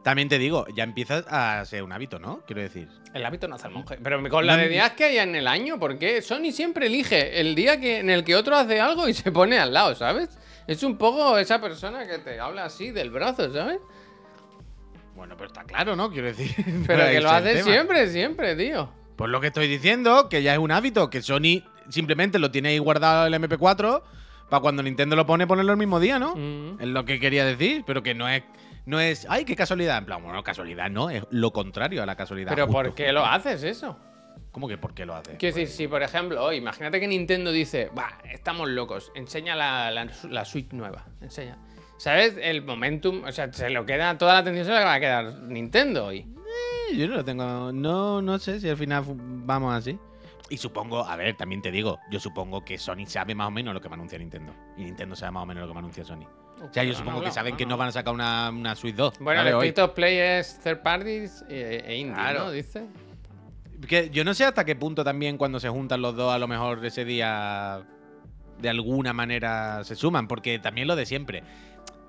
También 0.03 0.29
te 0.29 0.39
digo, 0.39 0.67
ya 0.75 0.83
empieza 0.83 1.25
a 1.29 1.65
ser 1.65 1.85
un 1.85 1.93
hábito, 1.93 2.19
¿no? 2.19 2.43
Quiero 2.45 2.61
decir. 2.61 2.89
El 3.15 3.25
hábito 3.25 3.47
no 3.47 3.55
hace 3.55 3.69
el 3.69 3.75
monje. 3.75 3.99
Pero 4.03 4.29
con 4.29 4.47
la 4.47 4.57
de 4.57 4.69
días 4.69 4.93
que 4.93 5.05
hay 5.05 5.19
en 5.19 5.37
el 5.37 5.47
año, 5.47 5.79
¿por 5.79 5.97
qué? 5.97 6.21
Sony 6.23 6.51
siempre 6.51 6.87
elige 6.87 7.41
el 7.41 7.55
día 7.55 7.79
que, 7.81 8.01
en 8.01 8.11
el 8.11 8.25
que 8.25 8.35
otro 8.35 8.57
hace 8.57 8.81
algo 8.81 9.07
y 9.09 9.15
se 9.15 9.31
pone 9.31 9.59
al 9.59 9.73
lado, 9.73 9.95
¿sabes? 9.95 10.31
Es 10.67 10.83
un 10.83 10.97
poco 10.97 11.39
esa 11.39 11.61
persona 11.61 12.07
que 12.07 12.19
te 12.19 12.41
habla 12.41 12.65
así 12.65 12.91
del 12.91 13.11
brazo, 13.11 13.53
¿sabes? 13.53 13.79
Bueno, 15.23 15.37
pero 15.37 15.47
está 15.47 15.63
claro, 15.63 15.95
¿no? 15.95 16.11
Quiero 16.11 16.27
decir. 16.27 16.53
Pero 16.89 17.07
que 17.07 17.21
lo 17.21 17.31
hace 17.31 17.63
siempre, 17.63 18.09
siempre, 18.09 18.57
tío. 18.57 18.93
Pues 19.15 19.31
lo 19.31 19.41
que 19.41 19.47
estoy 19.47 19.69
diciendo, 19.69 20.29
que 20.29 20.43
ya 20.43 20.53
es 20.53 20.59
un 20.59 20.73
hábito, 20.73 21.11
que 21.11 21.23
Sony 21.23 21.63
simplemente 21.89 22.41
lo 22.41 22.51
tiene 22.51 22.71
ahí 22.71 22.79
guardado 22.81 23.29
el 23.29 23.35
MP4 23.35 24.03
para 24.51 24.61
cuando 24.61 24.83
Nintendo 24.83 25.15
lo 25.15 25.25
pone, 25.25 25.47
ponerlo 25.47 25.71
el 25.71 25.79
mismo 25.79 26.01
día, 26.01 26.19
¿no? 26.19 26.35
Mm. 26.35 26.81
Es 26.81 26.89
lo 26.89 27.05
que 27.05 27.21
quería 27.21 27.45
decir, 27.45 27.85
pero 27.87 28.03
que 28.03 28.15
no 28.15 28.29
es. 28.29 28.43
No 28.85 28.99
es. 28.99 29.25
¡Ay, 29.31 29.45
qué 29.45 29.55
casualidad! 29.55 29.99
En 29.99 30.07
plan, 30.07 30.25
bueno, 30.25 30.43
casualidad 30.43 30.91
no, 30.91 31.09
es 31.09 31.23
lo 31.31 31.53
contrario 31.53 32.03
a 32.03 32.07
la 32.07 32.17
casualidad. 32.17 32.51
Pero 32.51 32.67
justo, 32.67 32.83
¿por 32.83 32.95
qué 32.97 33.13
lo 33.13 33.25
haces 33.25 33.63
eso? 33.63 33.97
¿Cómo 34.51 34.67
que 34.67 34.77
por 34.77 34.93
qué 34.93 35.07
lo 35.07 35.15
hace? 35.15 35.37
Quiero 35.37 35.55
decir, 35.55 35.73
si 35.73 35.87
por 35.87 36.03
ejemplo, 36.03 36.53
imagínate 36.53 36.99
que 36.99 37.07
Nintendo 37.07 37.53
dice, 37.53 37.91
va, 37.97 38.19
estamos 38.25 38.69
locos, 38.69 39.13
enseña 39.15 39.55
la, 39.55 39.93
la, 39.93 40.09
la 40.29 40.45
Switch 40.45 40.73
nueva, 40.73 41.07
enseña. 41.21 41.59
¿Sabes? 42.03 42.35
El 42.43 42.63
momentum, 42.63 43.23
o 43.23 43.31
sea, 43.31 43.53
se 43.53 43.71
lo 43.71 43.87
queda, 43.87 44.19
toda 44.19 44.33
la 44.33 44.39
atención 44.41 44.67
se 44.67 44.73
la 44.73 44.85
va 44.85 44.95
a 44.95 44.99
quedar 44.99 45.35
Nintendo 45.45 46.07
hoy. 46.07 46.27
Eh, 46.91 46.97
Yo 46.97 47.07
no 47.07 47.15
lo 47.15 47.25
tengo. 47.25 47.71
No, 47.71 48.21
no 48.21 48.41
sé 48.41 48.59
si 48.59 48.69
al 48.69 48.77
final 48.77 49.05
vamos 49.07 49.73
así. 49.73 49.97
Y 50.51 50.57
supongo, 50.57 51.05
a 51.05 51.15
ver, 51.15 51.37
también 51.37 51.63
te 51.63 51.71
digo, 51.71 52.01
yo 52.11 52.19
supongo 52.19 52.65
que 52.65 52.77
Sony 52.77 53.07
sabe 53.07 53.37
más 53.37 53.47
o 53.47 53.51
menos 53.53 53.73
lo 53.73 53.81
que 53.81 53.87
va 53.87 53.93
a 53.95 53.99
anunciar 53.99 54.21
Nintendo. 54.21 54.53
Y 54.77 54.83
Nintendo 54.83 55.15
sabe 55.15 55.31
más 55.31 55.45
o 55.45 55.47
menos 55.47 55.61
lo 55.61 55.69
que 55.69 55.75
va 55.75 55.79
a 55.79 55.83
anunciar 55.85 56.05
Sony. 56.05 56.27
O 56.61 56.73
sea, 56.73 56.83
yo 56.83 56.93
supongo 56.93 57.21
no 57.21 57.25
que 57.25 57.31
saben 57.31 57.57
que 57.57 57.67
no 57.67 57.71
no 57.71 57.77
van 57.77 57.91
a 57.91 57.93
sacar 57.93 58.13
una, 58.13 58.51
una 58.51 58.75
Switch 58.75 58.97
2. 58.97 59.21
Bueno, 59.21 59.45
¿vale? 59.45 59.69
el 59.69 59.81
of 59.81 59.93
Play 59.93 60.19
es 60.19 60.59
third 60.59 60.83
parties 60.83 61.45
e, 61.49 61.85
e 61.87 61.97
indie, 61.99 62.17
Claro. 62.17 62.47
¿no? 62.47 62.51
Dice. 62.51 62.85
Que 63.87 64.11
yo 64.11 64.25
no 64.25 64.35
sé 64.35 64.45
hasta 64.45 64.65
qué 64.65 64.75
punto 64.75 65.05
también 65.05 65.39
cuando 65.39 65.61
se 65.61 65.69
juntan 65.69 66.03
los 66.03 66.17
dos, 66.17 66.35
a 66.35 66.39
lo 66.41 66.49
mejor 66.49 66.85
ese 66.85 67.05
día 67.05 67.85
de 68.59 68.69
alguna 68.69 69.13
manera 69.13 69.85
se 69.85 69.95
suman, 69.95 70.27
porque 70.27 70.59
también 70.59 70.89
lo 70.89 70.97
de 70.97 71.07
siempre. 71.07 71.43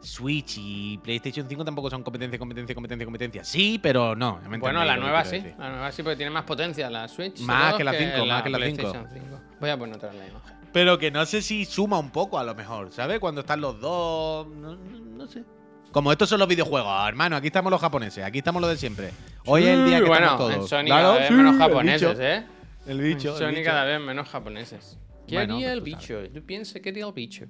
Switch 0.03 0.55
y 0.57 0.97
PlayStation 0.99 1.47
5 1.47 1.63
tampoco 1.65 1.89
son 1.89 2.03
competencia, 2.03 2.37
competencia, 2.37 2.75
competencia, 2.75 3.05
competencia. 3.05 3.43
Sí, 3.43 3.79
pero 3.81 4.15
no. 4.15 4.39
Bueno, 4.59 4.83
la 4.83 4.97
nueva 4.97 5.23
sí. 5.25 5.41
La 5.57 5.69
nueva 5.69 5.91
sí, 5.91 6.03
porque 6.03 6.17
tiene 6.17 6.29
más 6.31 6.43
potencia 6.43 6.89
la 6.89 7.07
Switch. 7.07 7.39
Más 7.41 7.75
que 7.75 7.83
la 7.83 7.93
cinco, 7.93 8.25
más 8.25 8.43
que 8.43 8.49
la 8.49 8.57
cinco. 8.59 8.77
PlayStation 8.81 9.07
5. 9.11 9.41
Voy 9.59 9.69
a 9.69 9.77
poner 9.77 9.95
otra 9.95 10.09
vez 10.09 10.19
la 10.19 10.27
imagen. 10.27 10.57
Pero 10.73 10.97
que 10.97 11.09
no 11.11 11.25
sé 11.25 11.41
si 11.41 11.65
suma 11.65 11.99
un 11.99 12.09
poco 12.09 12.37
a 12.37 12.43
lo 12.43 12.53
mejor, 12.55 12.91
¿sabes? 12.91 13.19
Cuando 13.19 13.41
están 13.41 13.61
los 13.61 13.79
dos. 13.79 14.47
No, 14.47 14.75
no- 14.75 14.99
no 14.99 15.27
sé. 15.27 15.43
Como 15.91 16.11
estos 16.11 16.27
son 16.27 16.39
los 16.39 16.47
videojuegos, 16.47 17.07
hermano. 17.07 17.35
Aquí 17.35 17.47
estamos 17.47 17.71
los 17.71 17.79
japoneses, 17.79 18.23
aquí 18.23 18.39
estamos 18.39 18.59
los 18.61 18.71
de 18.71 18.77
siempre. 18.77 19.11
Hoy 19.45 19.63
es 19.63 19.69
el 19.69 19.85
día 19.85 19.99
que 19.99 20.05
bueno, 20.05 20.25
estamos 20.25 20.51
todos. 20.51 20.55
en 20.55 20.67
Sony 20.67 20.85
Claro, 20.87 21.03
cada 21.09 21.19
vez 21.19 21.27
sí, 21.27 21.33
menos 21.35 21.53
el 21.53 21.59
japoneses, 21.59 22.09
bicho, 22.09 22.21
¿eh? 22.23 22.45
El 22.87 23.01
bicho. 23.01 23.27
En 23.29 23.33
el 23.35 23.39
Sony 23.39 23.49
bicho. 23.59 23.63
cada 23.69 23.83
vez 23.85 24.01
menos 24.01 24.27
japoneses. 24.27 24.99
¿Qué 25.27 25.35
Bueno, 25.35 25.55
haría 25.55 25.71
el 25.73 25.79
pues 25.81 25.91
tú 25.93 25.97
bicho? 25.99 26.29
Tú 26.33 26.45
piensas 26.45 26.81
que 26.81 26.89
haría 26.89 27.05
el 27.05 27.13
bicho. 27.13 27.45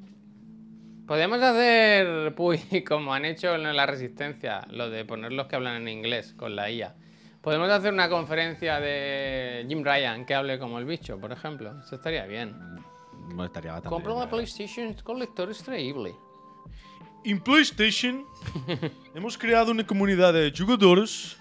Podemos 1.07 1.41
hacer, 1.41 2.33
puy, 2.35 2.59
como 2.87 3.13
han 3.13 3.25
hecho 3.25 3.55
en 3.55 3.75
la 3.75 3.85
Resistencia, 3.85 4.65
lo 4.69 4.89
de 4.89 5.05
poner 5.05 5.33
los 5.33 5.47
que 5.47 5.55
hablan 5.55 5.81
en 5.81 5.87
inglés 5.89 6.33
con 6.37 6.55
la 6.55 6.71
IA. 6.71 6.95
Podemos 7.41 7.69
hacer 7.69 7.91
una 7.91 8.09
conferencia 8.09 8.79
de 8.79 9.65
Jim 9.67 9.83
Ryan 9.83 10.25
que 10.25 10.33
hable 10.33 10.57
como 10.59 10.79
el 10.79 10.85
bicho, 10.85 11.19
por 11.19 11.33
ejemplo. 11.33 11.73
Eso 11.85 11.95
estaría 11.95 12.25
bien. 12.25 12.55
No 13.35 13.43
estaría 13.43 13.71
bastante 13.71 13.89
Compra 13.89 14.13
bien, 14.13 14.23
una. 14.23 14.29
PlayStation 14.29 14.93
con 15.03 15.19
lector 15.19 15.49
extraíble. 15.49 16.15
En 17.25 17.41
PlayStation 17.41 18.25
hemos 19.15 19.37
creado 19.37 19.71
una 19.71 19.85
comunidad 19.85 20.33
de 20.33 20.53
jugadores 20.57 21.37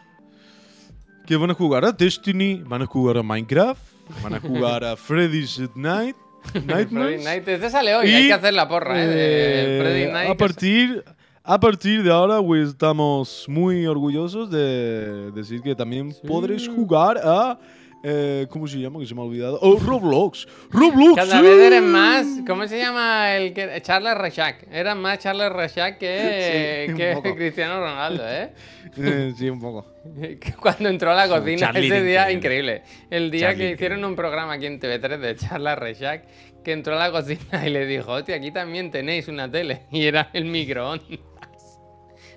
que 1.26 1.36
van 1.36 1.50
a 1.50 1.54
jugar 1.54 1.84
a 1.84 1.92
Destiny, 1.92 2.62
van 2.64 2.82
a 2.82 2.86
jugar 2.86 3.18
a 3.18 3.22
Minecraft, 3.22 3.80
van 4.22 4.34
a 4.34 4.40
jugar 4.40 4.84
a 4.84 4.96
Freddy's 4.96 5.60
at 5.60 5.74
Night, 5.76 6.16
Freddy 6.42 6.66
Nightmares. 6.66 7.24
Night, 7.24 7.48
este 7.48 7.70
sale 7.70 7.94
hoy, 7.94 8.08
Y, 8.08 8.14
hay 8.14 8.26
que 8.28 8.32
hacer 8.32 8.54
la 8.54 8.68
porra, 8.68 9.02
¿eh? 9.02 9.06
de 9.06 9.16
eh, 9.16 9.80
Freddy 9.80 10.12
Night. 10.12 10.30
a 10.30 10.36
partir 10.36 11.04
a 11.44 11.58
partir 11.58 12.04
de 12.04 12.10
ahora 12.12 12.40
pues, 12.40 12.68
estamos 12.68 13.46
muy 13.48 13.84
orgullosos 13.86 14.50
de 14.50 15.32
decir 15.32 15.60
que 15.60 15.74
también 15.74 16.14
podréis 16.26 16.68
jugar 16.68 17.18
a 17.18 17.58
eh, 18.02 18.46
¿cómo 18.50 18.66
se 18.66 18.78
llama? 18.78 18.98
Que 19.00 19.06
se 19.06 19.14
me 19.14 19.20
ha 19.20 19.24
olvidado. 19.24 19.58
Oh, 19.62 19.78
Roblox. 19.78 20.46
Roblox. 20.70 21.16
Cada 21.16 21.36
sí. 21.38 21.42
vez 21.42 21.58
eres 21.58 21.82
más. 21.82 22.26
¿Cómo 22.46 22.66
se 22.66 22.78
llama 22.78 23.36
el 23.36 23.52
que. 23.52 23.80
Charles 23.82 24.16
Rechac. 24.16 24.66
Eras 24.72 24.96
más 24.96 25.18
Charles 25.20 25.52
Rechac 25.52 25.98
que, 25.98 26.86
Sí, 26.88 26.94
que. 26.94 27.34
Cristiano 27.36 27.80
Ronaldo, 27.80 28.28
¿eh? 28.28 28.52
Eh, 28.96 29.32
sí, 29.36 29.48
un 29.48 29.60
poco. 29.60 29.86
Cuando 30.60 30.88
entró 30.88 31.12
a 31.12 31.14
la 31.14 31.28
cocina, 31.28 31.58
Charlie 31.72 31.86
ese 31.86 32.02
día 32.02 32.30
increíble. 32.30 32.82
increíble. 32.82 33.08
El 33.10 33.30
día 33.30 33.48
Charlie 33.48 33.66
que 33.66 33.72
hicieron 33.72 34.04
un 34.04 34.16
programa 34.16 34.54
aquí 34.54 34.66
en 34.66 34.80
TV3 34.80 35.18
de 35.18 35.36
Charles 35.36 35.78
Rechac, 35.78 36.24
que 36.64 36.72
entró 36.72 36.96
a 36.96 36.98
la 36.98 37.12
cocina 37.12 37.66
y 37.66 37.70
le 37.70 37.86
dijo, 37.86 38.12
hostia, 38.12 38.36
aquí 38.36 38.50
también 38.50 38.90
tenéis 38.90 39.28
una 39.28 39.50
tele. 39.50 39.82
Y 39.92 40.04
era 40.04 40.30
el 40.32 40.46
microondas. 40.46 41.18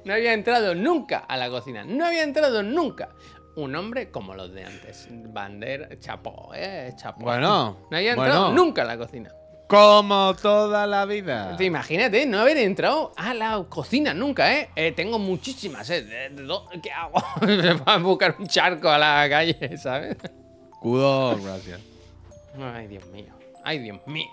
No 0.06 0.14
había 0.14 0.34
entrado 0.34 0.76
nunca 0.76 1.18
a 1.18 1.36
la 1.36 1.50
cocina. 1.50 1.84
No 1.84 2.06
había 2.06 2.22
entrado 2.22 2.62
nunca. 2.62 3.10
Un 3.56 3.76
hombre 3.76 4.12
como 4.12 4.34
los 4.34 4.52
de 4.54 4.66
antes. 4.66 5.08
Bandera, 5.10 5.90
chapó, 6.00 6.52
eh, 6.54 6.92
chapó. 6.96 7.24
Bueno, 7.26 7.78
No 7.92 7.98
había 7.98 8.12
entrado 8.14 8.48
bueno. 8.48 8.64
nunca 8.66 8.82
a 8.82 8.86
la 8.86 8.98
cocina. 8.98 9.32
Como 9.68 10.36
toda 10.40 10.86
la 10.86 11.06
vida. 11.06 11.56
Te 11.58 11.66
Imagínate 11.66 12.26
no 12.28 12.40
haber 12.40 12.58
entrado 12.58 13.14
a 13.16 13.34
la 13.34 13.66
cocina 13.68 14.14
nunca, 14.14 14.54
¿eh? 14.54 14.70
Eh, 14.76 14.92
tengo 14.92 15.18
muchísimas. 15.18 15.90
¿eh? 15.90 16.04
¿De 16.04 16.30
dó- 16.44 16.68
¿Qué 16.84 16.92
hago? 16.92 17.14
Va 17.88 17.96
a 17.96 17.98
buscar 17.98 18.36
un 18.38 18.46
charco 18.46 18.90
a 18.90 18.98
la 19.00 19.28
calle, 19.28 19.76
¿sabes? 19.78 20.18
Cudo, 20.80 21.36
gracias. 21.42 21.80
Ay, 22.62 22.88
Dios 22.88 23.06
mío. 23.08 23.34
Ay, 23.64 23.80
Dios 23.80 23.98
mío. 24.06 24.28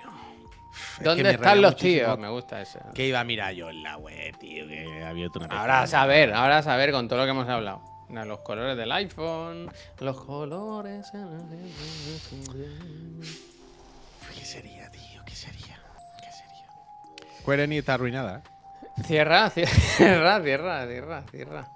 ¿Dónde 1.03 1.23
me 1.23 1.31
están 1.31 1.63
los 1.63 1.73
muchísimo. 1.73 2.05
tíos? 2.07 2.19
Me 2.19 2.29
gusta 2.29 2.61
ese. 2.61 2.79
Que 2.95 3.07
iba 3.07 3.21
a 3.21 3.25
mirar 3.25 3.55
yo 3.55 3.71
en 3.71 3.83
la 3.83 3.97
web, 3.97 4.37
tío, 4.39 4.67
que 4.69 5.03
abierto 5.05 5.39
una 5.39 5.49
Ahora 5.61 5.83
a 5.83 5.87
saber, 5.87 6.33
ahora 6.35 6.59
a 6.59 6.63
saber 6.63 6.93
con 6.93 7.09
todo 7.09 7.21
lo 7.21 7.25
que 7.25 7.31
hemos 7.31 7.49
hablado. 7.49 7.81
No, 8.13 8.25
Los 8.27 8.41
colores 8.41 8.77
del 8.77 8.93
iPhone, 8.93 9.71
los 10.01 10.21
colores. 10.25 11.11
¿Qué 14.35 14.45
sería, 14.45 14.91
tío? 14.91 15.23
¿Qué 15.25 15.35
sería? 15.35 15.81
¿Qué 16.21 16.31
sería? 16.31 16.67
Square 17.41 17.65
Enix 17.65 17.79
está 17.81 17.95
arruinada, 17.95 18.39
¿eh? 18.39 19.03
Cierra, 19.07 19.49
cierra, 19.51 20.41
cierra, 20.43 20.87
cierra, 20.87 21.23
cierra. 21.31 21.69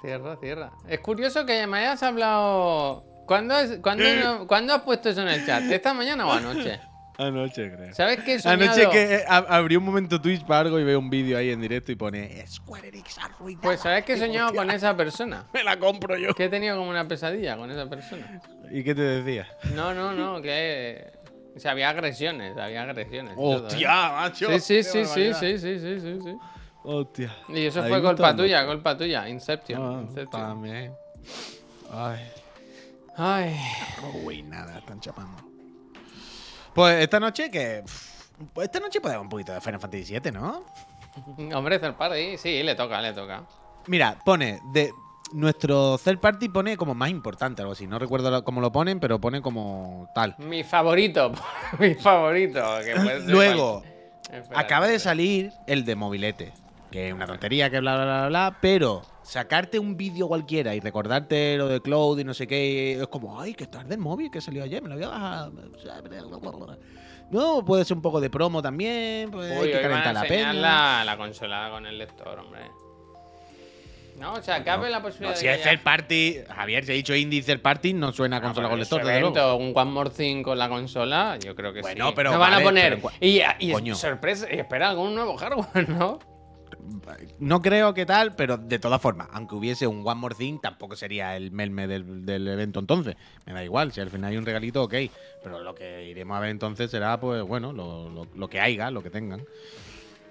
Cierra, 0.00 0.36
cierra. 0.36 0.72
Es 0.88 1.00
curioso 1.00 1.44
que 1.46 1.66
me 1.66 1.78
hayas 1.78 2.02
hablado. 2.02 3.04
¿Cuándo, 3.26 3.56
es- 3.58 3.78
cuándo, 3.80 4.04
no- 4.22 4.46
¿cuándo 4.46 4.74
has 4.74 4.82
puesto 4.82 5.10
eso 5.10 5.22
en 5.22 5.28
el 5.28 5.46
chat? 5.46 5.62
¿Esta 5.64 5.94
mañana 5.94 6.26
o 6.26 6.32
anoche? 6.32 6.80
Anoche, 7.18 7.70
creo. 7.70 7.94
¿Sabes 7.94 8.20
qué 8.20 8.34
he? 8.36 8.48
Anoche 8.48 8.88
que 8.90 9.14
eh, 9.16 9.24
ab- 9.28 9.46
abrí 9.48 9.76
un 9.76 9.84
momento 9.84 10.20
Twitch 10.20 10.44
para 10.44 10.60
algo 10.60 10.78
y 10.80 10.84
veo 10.84 10.98
un 10.98 11.10
vídeo 11.10 11.36
ahí 11.38 11.50
en 11.50 11.60
directo 11.60 11.92
y 11.92 11.94
pone 11.96 12.44
Square 12.46 12.88
Enix 12.88 13.18
arruinada. 13.18 13.62
Pues 13.62 13.80
¿sabes 13.80 14.04
que 14.04 14.14
he 14.14 14.18
soñado 14.18 14.46
"Hostia, 14.48 14.62
con 14.62 14.70
esa 14.70 14.96
persona? 14.96 15.46
Me 15.54 15.62
la 15.62 15.78
compro 15.78 16.16
yo. 16.16 16.34
Que 16.34 16.44
he 16.46 16.48
tenido 16.48 16.76
como 16.76 16.88
una 16.90 17.06
pesadilla 17.06 17.56
con 17.56 17.70
esa 17.70 17.86
persona. 17.88 18.40
¿Y 18.70 18.82
qué 18.82 18.94
te 18.94 19.02
decía? 19.02 19.46
No, 19.74 19.92
no, 19.94 20.12
no, 20.14 20.40
que... 20.40 21.12
O 21.54 21.60
sea, 21.60 21.72
había 21.72 21.90
agresiones, 21.90 22.56
había 22.56 22.82
agresiones. 22.82 23.34
y 23.34 23.36
todo, 23.36 23.58
¿eh? 23.58 23.66
¡Hostia, 23.68 24.10
macho! 24.12 24.46
Sí, 24.58 24.60
sí, 24.60 24.74
¡Qué 24.76 24.82
sí, 24.84 24.92
sí, 24.92 24.98
barbaridad! 25.04 25.40
sí, 25.40 25.58
sí, 25.58 25.78
sí, 25.78 26.00
sí, 26.00 26.18
sí. 26.24 26.36
¡Hostia! 26.84 27.36
Y 27.50 27.66
eso 27.66 27.82
Ahí 27.82 27.90
fue 27.90 28.00
me 28.00 28.08
culpa 28.08 28.30
está 28.30 28.36
tuya, 28.36 28.66
culpa 28.66 28.96
tuya. 28.96 29.28
Inception. 29.28 29.82
Ah, 29.82 30.00
Inception. 30.00 30.42
también. 30.42 30.94
Ay. 31.92 32.20
Ay. 33.18 33.56
Uy, 34.24 34.42
nada, 34.42 34.78
están 34.78 34.98
chapando. 35.00 35.51
Pues 36.74 37.02
esta 37.02 37.20
noche 37.20 37.50
que. 37.50 37.84
Pues 38.52 38.66
esta 38.66 38.80
noche 38.80 39.00
podemos 39.00 39.24
un 39.24 39.28
poquito 39.28 39.52
de 39.52 39.60
Final 39.60 39.80
Fantasy 39.80 40.18
VII, 40.18 40.32
¿no? 40.32 40.64
Hombre, 41.54 41.78
third 41.78 41.94
party, 41.94 42.38
sí, 42.38 42.62
le 42.62 42.74
toca, 42.74 43.00
le 43.00 43.12
toca. 43.12 43.44
Mira, 43.86 44.18
pone. 44.24 44.60
de 44.72 44.92
Nuestro 45.32 45.96
third 45.96 46.18
party 46.18 46.48
pone 46.50 46.76
como 46.76 46.94
más 46.94 47.08
importante, 47.08 47.62
algo 47.62 47.72
así. 47.72 47.86
No 47.86 47.98
recuerdo 47.98 48.44
cómo 48.44 48.60
lo 48.60 48.70
ponen, 48.70 49.00
pero 49.00 49.18
pone 49.18 49.40
como 49.40 50.10
tal. 50.14 50.34
Mi 50.38 50.62
favorito, 50.62 51.32
mi 51.78 51.94
favorito. 51.94 52.60
Que 52.84 52.94
puede 52.94 53.20
ser 53.20 53.30
Luego, 53.30 53.82
Espera, 54.30 54.60
acaba 54.60 54.86
de 54.86 54.98
salir 54.98 55.52
el 55.66 55.84
de 55.84 55.96
mobilete. 55.96 56.52
Que 56.90 57.08
es 57.08 57.14
una 57.14 57.26
tontería, 57.26 57.70
que 57.70 57.80
bla, 57.80 57.94
bla, 57.94 58.04
bla, 58.04 58.28
bla. 58.28 58.58
Pero 58.60 59.02
sacarte 59.22 59.78
un 59.78 59.96
vídeo 59.96 60.28
cualquiera 60.28 60.74
y 60.74 60.80
recordarte 60.80 61.56
lo 61.56 61.68
de 61.68 61.80
Cloud 61.80 62.18
y 62.18 62.24
no 62.24 62.34
sé 62.34 62.46
qué, 62.46 63.00
es 63.00 63.06
como, 63.08 63.40
ay, 63.40 63.54
que 63.54 63.66
tarde 63.66 63.94
el 63.94 64.00
móvil 64.00 64.30
que 64.30 64.40
salió 64.40 64.62
ayer, 64.64 64.82
me 64.82 64.88
lo 64.88 64.94
voy 64.96 65.04
a 65.04 65.08
bajar. 65.08 65.50
No, 67.30 67.64
puede 67.64 67.84
ser 67.84 67.96
un 67.96 68.02
poco 68.02 68.20
de 68.20 68.28
promo 68.28 68.60
también, 68.60 69.30
pues 69.30 69.50
Uy, 69.52 69.68
hay 69.68 69.72
que 69.72 69.80
calentar 69.80 70.12
la 70.14 70.22
peña. 70.24 70.52
la, 70.52 71.02
la 71.04 71.16
consola 71.16 71.68
con 71.70 71.86
el 71.86 71.96
lector, 71.98 72.38
hombre. 72.38 72.60
No, 74.18 74.34
o 74.34 74.42
sea, 74.42 74.62
cabe 74.62 74.90
la 74.90 75.00
posibilidad 75.00 75.30
No, 75.30 75.34
de 75.36 75.40
si 75.40 75.48
es 75.48 75.54
haya 75.66 75.70
third 75.70 75.82
party, 75.82 76.36
Javier, 76.54 76.84
si 76.84 76.92
he 76.92 76.94
dicho 76.96 77.14
indie 77.14 77.42
third 77.42 77.60
party, 77.62 77.94
no 77.94 78.12
suena 78.12 78.36
a 78.36 78.38
Ah, 78.40 78.42
consola 78.42 78.66
pero 78.68 78.70
con 78.72 78.78
lector, 78.80 79.04
desde 79.04 79.20
luego. 79.20 79.56
un 79.56 79.72
One 79.74 79.90
More 79.90 80.10
Thing 80.10 80.42
con 80.42 80.58
la 80.58 80.68
consola, 80.68 81.38
yo 81.42 81.56
creo 81.56 81.72
que 81.72 81.80
Bueno, 81.80 82.08
sí. 82.08 82.12
pero 82.14 82.32
no 82.32 82.38
van 82.38 82.54
a 82.54 82.60
poner. 82.60 83.00
pero 83.00 83.12
y, 83.20 83.40
y 83.58 83.94
sorpresa, 83.94 84.46
y 84.52 84.58
espera 84.58 84.90
algún 84.90 85.14
nuevo 85.14 85.36
hardware, 85.38 85.88
¿no? 85.88 86.18
No 87.38 87.60
creo 87.62 87.94
que 87.94 88.06
tal, 88.06 88.34
pero 88.34 88.56
de 88.56 88.78
todas 88.78 89.00
formas, 89.00 89.28
aunque 89.32 89.54
hubiese 89.54 89.86
un 89.86 90.02
One 90.06 90.20
More 90.20 90.34
Thing, 90.34 90.58
tampoco 90.60 90.96
sería 90.96 91.36
el 91.36 91.50
melme 91.50 91.86
del, 91.86 92.24
del 92.26 92.46
evento 92.48 92.80
entonces. 92.80 93.16
Me 93.46 93.52
da 93.52 93.64
igual, 93.64 93.92
si 93.92 94.00
al 94.00 94.10
final 94.10 94.30
hay 94.30 94.36
un 94.36 94.46
regalito, 94.46 94.82
ok. 94.82 94.94
Pero 95.42 95.60
lo 95.60 95.74
que 95.74 96.04
iremos 96.08 96.36
a 96.36 96.40
ver 96.40 96.50
entonces 96.50 96.90
será, 96.90 97.18
pues 97.20 97.42
bueno, 97.42 97.72
lo, 97.72 98.08
lo- 98.08 98.26
lo 98.34 98.48
que 98.48 98.60
haya, 98.60 98.90
lo 98.90 99.02
que 99.02 99.10
tengan. 99.10 99.42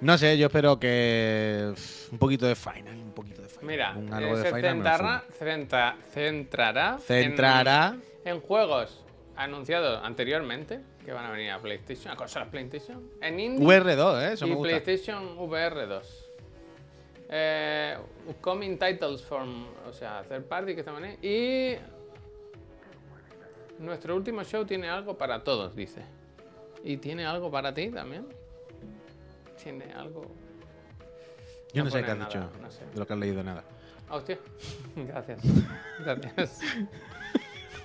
No 0.02 0.18
sé, 0.18 0.36
yo 0.38 0.48
espero 0.48 0.80
que 0.80 1.74
un 2.12 2.18
poquito 2.18 2.48
de 2.48 2.56
final, 2.56 2.96
un 2.98 3.12
poquito 3.14 3.42
de 3.44 3.48
final. 3.50 3.66
Mira, 3.66 3.94
un 3.96 4.08
eh, 4.08 4.16
algo 4.16 4.36
de 4.38 4.44
se 4.44 4.50
final 4.56 4.62
centrará, 4.74 5.24
centra- 5.38 5.96
centrará, 6.12 6.94
en- 6.96 7.02
Centrará. 7.02 7.96
En, 8.26 8.40
juegos 8.40 9.04
anunciados 9.36 10.00
anteriormente 10.04 10.80
que 11.06 11.12
van 11.12 11.26
a 11.26 11.32
venir 11.32 11.52
a 11.52 11.60
PlayStation, 11.60 12.12
a 12.12 12.16
consolas 12.16 12.48
PlayStation, 12.50 13.02
en 13.22 13.40
indie 13.40 13.66
VR2, 13.68 14.22
¿eh? 14.30 14.34
Eso 14.34 14.46
y 14.46 14.50
me 14.50 14.56
gusta. 14.56 14.70
PlayStation 14.82 15.38
VR 15.38 15.86
2. 15.88 16.21
Eh, 17.34 17.98
upcoming 18.28 18.78
titles 18.78 19.24
from, 19.24 19.66
o 19.88 19.94
sea, 19.94 20.22
third 20.28 20.44
party 20.44 20.74
que 20.76 20.82
están 20.82 21.02
ahí. 21.02 21.18
Y 21.22 21.78
nuestro 23.82 24.18
último 24.18 24.44
show 24.44 24.66
tiene 24.66 24.90
algo 24.90 25.18
para 25.18 25.42
todos, 25.42 25.74
dice. 25.74 26.04
¿Y 26.84 26.98
tiene 26.98 27.26
algo 27.26 27.50
para 27.50 27.74
ti 27.74 27.90
también? 27.90 28.28
Tiene 29.64 29.94
algo. 29.94 30.24
Yo 31.74 31.84
no 31.84 31.86
no, 31.86 31.92
sé 31.92 32.04
qué 32.04 32.12
has 32.12 32.18
nada, 32.18 32.30
dicho, 32.30 32.50
no 32.62 32.70
sé. 32.70 32.86
de 32.86 33.00
lo 33.00 33.08
que 33.08 33.14
has 33.14 33.20
leído 33.20 33.44
nada. 33.44 33.64
Ah, 34.10 34.18
hostia. 34.18 34.38
Gracias. 34.98 35.40
Gracias. 36.00 36.60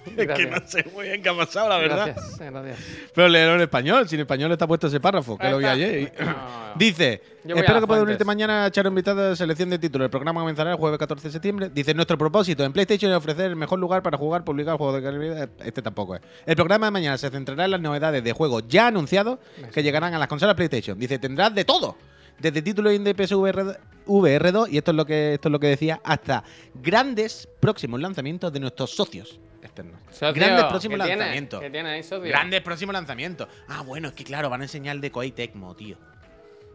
Es 0.16 0.28
que 0.28 0.46
no 0.46 0.56
sé 0.66 0.84
muy 0.94 1.06
bien 1.06 1.22
qué 1.22 1.28
ha 1.28 1.36
pasado, 1.36 1.68
la 1.68 1.78
verdad. 1.78 2.06
Gracias, 2.14 2.38
gracias. 2.52 2.78
Pero 3.14 3.28
léelo 3.28 3.54
en 3.56 3.60
español, 3.62 4.08
si 4.08 4.14
en 4.14 4.22
español 4.22 4.52
está 4.52 4.66
puesto 4.66 4.86
ese 4.86 5.00
párrafo, 5.00 5.36
que 5.36 5.50
lo 5.50 5.58
vi 5.58 5.64
ayer. 5.64 6.00
y- 6.00 6.24
No, 6.24 6.26
no. 6.32 6.36
Dice, 6.76 7.22
a 7.48 7.58
espero 7.58 7.80
que 7.80 7.86
puedas 7.86 8.04
unirte 8.04 8.24
mañana 8.24 8.64
a 8.64 8.66
echar 8.68 8.86
un 8.86 8.94
vistazo 8.94 9.20
de 9.30 9.36
selección 9.36 9.70
de 9.70 9.78
títulos. 9.78 10.04
El 10.06 10.10
programa 10.10 10.40
comenzará 10.42 10.70
el 10.72 10.76
jueves 10.76 10.98
14 10.98 11.28
de 11.28 11.32
septiembre. 11.32 11.70
Dice, 11.72 11.94
nuestro 11.94 12.18
propósito 12.18 12.64
en 12.64 12.72
PlayStation 12.72 13.10
es 13.10 13.16
ofrecer 13.16 13.46
el 13.46 13.56
mejor 13.56 13.78
lugar 13.78 14.02
para 14.02 14.18
jugar, 14.18 14.44
publicar 14.44 14.76
juegos 14.76 14.96
de 14.96 15.02
calidad. 15.02 15.48
Este 15.64 15.80
tampoco 15.82 16.16
es. 16.16 16.22
El 16.44 16.54
programa 16.56 16.86
de 16.86 16.90
mañana 16.90 17.16
se 17.16 17.30
centrará 17.30 17.64
en 17.64 17.70
las 17.70 17.80
novedades 17.80 18.22
de 18.22 18.32
juegos 18.32 18.64
ya 18.68 18.88
anunciados 18.88 19.38
que 19.72 19.82
llegarán 19.82 20.12
a 20.14 20.18
las 20.18 20.28
consolas 20.28 20.54
PlayStation. 20.54 20.98
Dice, 20.98 21.18
tendrás 21.18 21.54
de 21.54 21.64
todo. 21.64 21.96
Desde 22.38 22.60
títulos 22.60 22.92
indie 22.92 23.14
PSVR 23.14 23.78
VR2, 24.06 24.68
y 24.70 24.76
esto 24.76 24.90
es 24.90 24.96
lo 24.96 25.06
que 25.06 25.34
esto 25.34 25.48
es 25.48 25.52
lo 25.52 25.58
que 25.58 25.68
decía, 25.68 26.00
hasta 26.04 26.44
grandes 26.74 27.48
próximos 27.60 27.98
lanzamientos 28.00 28.52
de 28.52 28.60
nuestros 28.60 28.90
socios 28.90 29.40
externos. 29.82 30.00
Socio, 30.10 30.32
grandes 30.34 30.64
próximos 30.64 30.98
¿qué 30.98 31.04
tiene? 31.04 31.16
lanzamientos. 31.20 31.60
¿Qué 31.60 31.70
tiene 31.70 31.88
ahí, 31.90 32.02
socio? 32.02 32.28
Grandes 32.30 32.60
próximos 32.62 32.92
lanzamientos. 32.94 33.48
Ah, 33.68 33.82
bueno, 33.82 34.08
es 34.08 34.14
que 34.14 34.24
claro, 34.24 34.48
van 34.50 34.60
a 34.62 34.64
enseñar 34.64 34.96
el 34.96 35.00
de 35.00 35.10
Koei 35.10 35.32
Tecmo, 35.32 35.74
tío. 35.76 35.96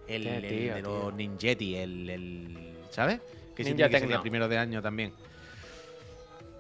El, 0.08 0.28
el 0.28 0.41
tío, 0.47 0.76
de 0.76 0.82
tío. 0.82 1.04
los 1.06 1.14
Ninjetti, 1.14 1.76
el, 1.76 2.10
el- 2.10 2.78
¿Sabes? 2.89 3.20
Que 3.56 3.64
Ninja 3.64 3.89
tiene 3.89 4.08
que 4.08 4.20
primero 4.20 4.47
de 4.47 4.58
año 4.58 4.82
también. 4.82 5.14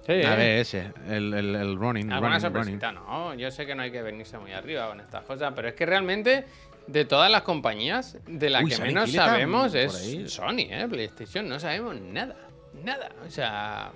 Sí, 0.05 0.13
A 0.13 0.33
¿eh? 0.33 0.37
ver, 0.37 0.59
ese, 0.59 0.91
el, 1.09 1.33
el, 1.33 1.55
el 1.55 1.75
running, 1.77 2.11
Alguna 2.11 2.39
running, 2.39 2.53
running. 2.53 2.79
sorpresita, 2.79 2.91
no. 2.91 3.33
Yo 3.35 3.51
sé 3.51 3.65
que 3.65 3.75
no 3.75 3.83
hay 3.83 3.91
que 3.91 4.01
venirse 4.01 4.37
muy 4.37 4.51
arriba 4.51 4.87
con 4.87 4.99
estas 4.99 5.23
cosas, 5.25 5.53
pero 5.55 5.67
es 5.67 5.75
que 5.75 5.85
realmente 5.85 6.45
de 6.87 7.05
todas 7.05 7.29
las 7.29 7.43
compañías, 7.43 8.17
de 8.25 8.49
la 8.49 8.61
Uy, 8.63 8.71
que 8.71 8.79
menos 8.79 9.11
sabemos 9.11 9.75
es 9.75 9.95
ahí. 9.95 10.27
Sony, 10.27 10.67
¿eh? 10.71 10.87
PlayStation. 10.89 11.47
No 11.47 11.59
sabemos 11.59 11.99
nada. 12.01 12.35
Nada. 12.83 13.09
O 13.27 13.29
sea, 13.29 13.91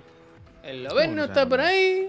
el 0.62 0.84
Loven 0.84 1.06
¿Cómo 1.10 1.16
no 1.16 1.22
no 1.22 1.24
está 1.24 1.48
por 1.48 1.60
ahí. 1.60 2.08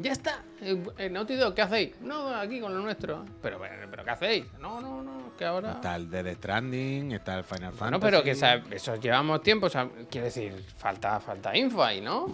Ya 0.00 0.12
está. 0.12 0.42
Eh, 0.60 0.80
eh, 0.98 1.10
Naughty 1.10 1.34
Dog, 1.34 1.54
¿qué 1.54 1.62
hacéis? 1.62 2.00
No, 2.00 2.28
aquí 2.34 2.60
con 2.60 2.72
lo 2.72 2.80
nuestro. 2.80 3.24
Pero, 3.42 3.58
pero, 3.58 3.90
pero 3.90 4.04
¿qué 4.04 4.10
hacéis? 4.10 4.44
No, 4.60 4.80
no, 4.80 5.02
no, 5.02 5.32
que 5.36 5.44
ahora... 5.44 5.72
Está 5.72 5.96
el 5.96 6.08
Dead 6.08 6.34
Stranding, 6.36 7.12
está 7.12 7.36
el 7.38 7.42
Final 7.44 7.72
Fantasy. 7.72 7.78
Bueno, 7.80 8.00
pero 8.00 8.22
que 8.22 8.34
sabe- 8.36 8.62
eso 8.76 8.94
llevamos 8.96 9.42
tiempo, 9.42 9.66
o 9.66 9.70
sea, 9.70 9.88
quiere 10.08 10.26
decir, 10.26 10.64
falta, 10.76 11.18
falta 11.18 11.56
info 11.56 11.82
ahí, 11.82 12.00
¿no? 12.00 12.26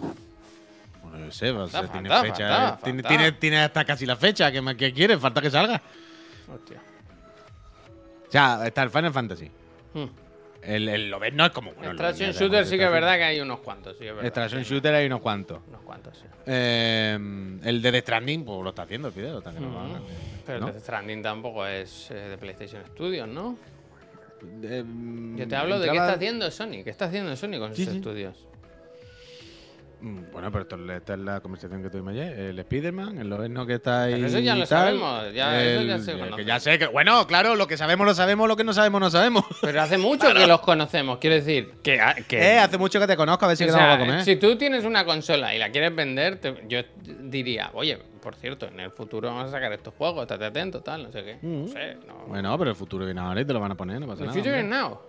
Bueno, 1.01 1.25
yo 1.25 1.31
sé, 1.31 1.49
o 1.51 1.67
sea, 1.67 1.79
Falta, 1.81 1.93
tiene 1.93 2.09
falta, 2.09 2.23
fecha. 2.33 2.47
falta, 2.49 2.77
tiene, 2.83 3.01
falta. 3.03 3.09
tiene- 3.17 3.31
tiene 3.33 3.59
hasta 3.63 3.83
casi 3.85 4.05
la 4.05 4.15
fecha. 4.15 4.51
¿Qué, 4.51 4.61
más- 4.61 4.75
qué 4.75 4.93
quiere? 4.93 5.17
Falta 5.17 5.41
que 5.41 5.49
salga. 5.49 5.81
Hostia. 6.53 6.81
O 8.27 8.31
sea, 8.31 8.65
está 8.67 8.83
el 8.83 8.89
Final 8.91 9.11
Fantasy. 9.13 9.51
Hmm. 9.93 10.05
El, 10.65 10.89
el 10.89 11.09
Loven 11.09 11.35
no 11.35 11.45
es 11.45 11.51
como. 11.51 11.73
Bueno, 11.73 11.91
el 11.91 11.97
ya 12.15 12.31
Shooter 12.31 12.65
sí 12.65 12.77
que 12.77 12.85
es 12.85 12.91
verdad 12.91 13.15
que 13.17 13.23
hay 13.23 13.39
unos 13.39 13.59
cuantos, 13.59 13.97
sí 13.97 14.05
es 14.05 14.11
verdad. 14.11 14.25
Extraction 14.25 14.63
sí, 14.63 14.73
Shooter 14.73 14.93
hay 14.95 15.05
unos 15.05 15.21
cuantos. 15.21 15.59
Unos 15.67 15.81
cuantos, 15.81 16.17
sí. 16.17 16.25
Eh, 16.47 17.13
el 17.63 17.81
de 17.81 17.91
The 17.91 18.01
Stranding, 18.01 18.43
pues 18.45 18.63
lo 18.63 18.69
está 18.69 18.83
haciendo 18.83 19.09
el 19.09 19.13
video. 19.13 19.37
Está 19.39 19.51
que 19.53 19.59
no 19.59 19.79
haga. 19.79 20.01
Pero 20.45 20.59
¿No? 20.59 20.65
Death 20.67 20.79
Stranding 20.81 21.21
tampoco 21.23 21.65
es 21.65 22.09
eh, 22.11 22.15
de 22.15 22.37
PlayStation 22.37 22.83
Studios, 22.87 23.27
¿no? 23.27 23.57
Eh, 24.63 24.83
Yo 25.35 25.47
te 25.47 25.55
hablo 25.55 25.79
de 25.79 25.89
qué 25.89 25.97
está 25.97 26.13
haciendo 26.13 26.51
Sony. 26.51 26.83
¿Qué 26.83 26.89
está 26.89 27.05
haciendo 27.05 27.35
Sony 27.35 27.57
con 27.59 27.69
sus 27.69 27.77
Sí, 27.77 27.85
sí. 27.85 27.97
estudios? 27.97 28.47
Mm, 30.01 30.31
Bueno, 30.31 30.51
pero 30.51 30.63
esto, 30.63 30.93
esta 30.93 31.13
es 31.13 31.19
la 31.19 31.39
conversación 31.41 31.81
que 31.81 31.89
tuvimos 31.89 32.11
ayer. 32.13 32.37
El 32.39 32.59
Spider-Man, 32.59 33.17
el 33.17 33.29
Loven 33.29 33.55
que 33.65 33.73
está 33.75 34.03
ahí. 34.03 34.13
Pero 34.15 34.27
eso 34.27 34.39
ya 34.39 34.55
lo 34.55 34.65
tal, 34.67 34.99
sabemos, 34.99 35.33
ya- 35.33 35.63
eso 35.63 35.81
ya 35.81 35.93
el- 35.95 36.35
que 36.45 36.59
sé 36.59 36.79
que. 36.79 36.87
Bueno, 36.87 37.25
claro, 37.27 37.55
lo 37.55 37.67
que 37.67 37.77
sabemos 37.77 38.05
lo 38.05 38.13
sabemos, 38.13 38.47
lo 38.47 38.55
que 38.55 38.63
no 38.63 38.73
sabemos 38.73 38.99
no 39.01 39.09
sabemos. 39.09 39.43
Pero 39.61 39.81
hace 39.81 39.97
mucho 39.97 40.33
que 40.33 40.47
los 40.47 40.59
conocemos, 40.61 41.17
quiero 41.19 41.35
decir. 41.35 41.73
Que, 41.83 41.99
que 42.27 42.37
Eh, 42.55 42.59
hace 42.59 42.77
mucho 42.77 42.99
que 42.99 43.07
te 43.07 43.15
conozco, 43.17 43.45
a 43.45 43.47
ver 43.49 43.57
si 43.57 43.65
quedamos 43.65 43.85
para 43.87 43.99
comer. 43.99 44.23
si 44.23 44.35
tú 44.35 44.57
tienes 44.57 44.83
una 44.85 45.05
consola 45.05 45.53
y 45.55 45.59
la 45.59 45.69
quieres 45.71 45.95
vender, 45.95 46.39
te- 46.39 46.63
yo 46.67 46.79
diría, 47.03 47.71
oye, 47.73 47.97
por 48.21 48.35
cierto, 48.35 48.65
en 48.67 48.79
el 48.79 48.91
futuro 48.91 49.27
vamos 49.29 49.49
a 49.49 49.51
sacar 49.51 49.71
estos 49.73 49.93
juegos, 49.93 50.23
estate 50.23 50.45
atento, 50.45 50.81
tal, 50.81 51.03
no 51.03 51.11
sé 51.11 51.23
qué. 51.23 51.37
No 51.41 51.67
sé, 51.67 51.95
no. 52.07 52.25
Bueno, 52.27 52.57
pero 52.57 52.71
el 52.71 52.75
futuro 52.75 53.05
viene 53.05 53.21
ahora 53.21 53.41
y 53.41 53.45
te 53.45 53.53
lo 53.53 53.59
van 53.59 53.71
a 53.71 53.75
poner, 53.75 53.99
no 53.99 54.07
pasa 54.07 54.23
nada. 54.23 54.33
future 54.33 54.57
is 54.57 54.63
hombre. 54.63 54.77
now. 54.79 54.99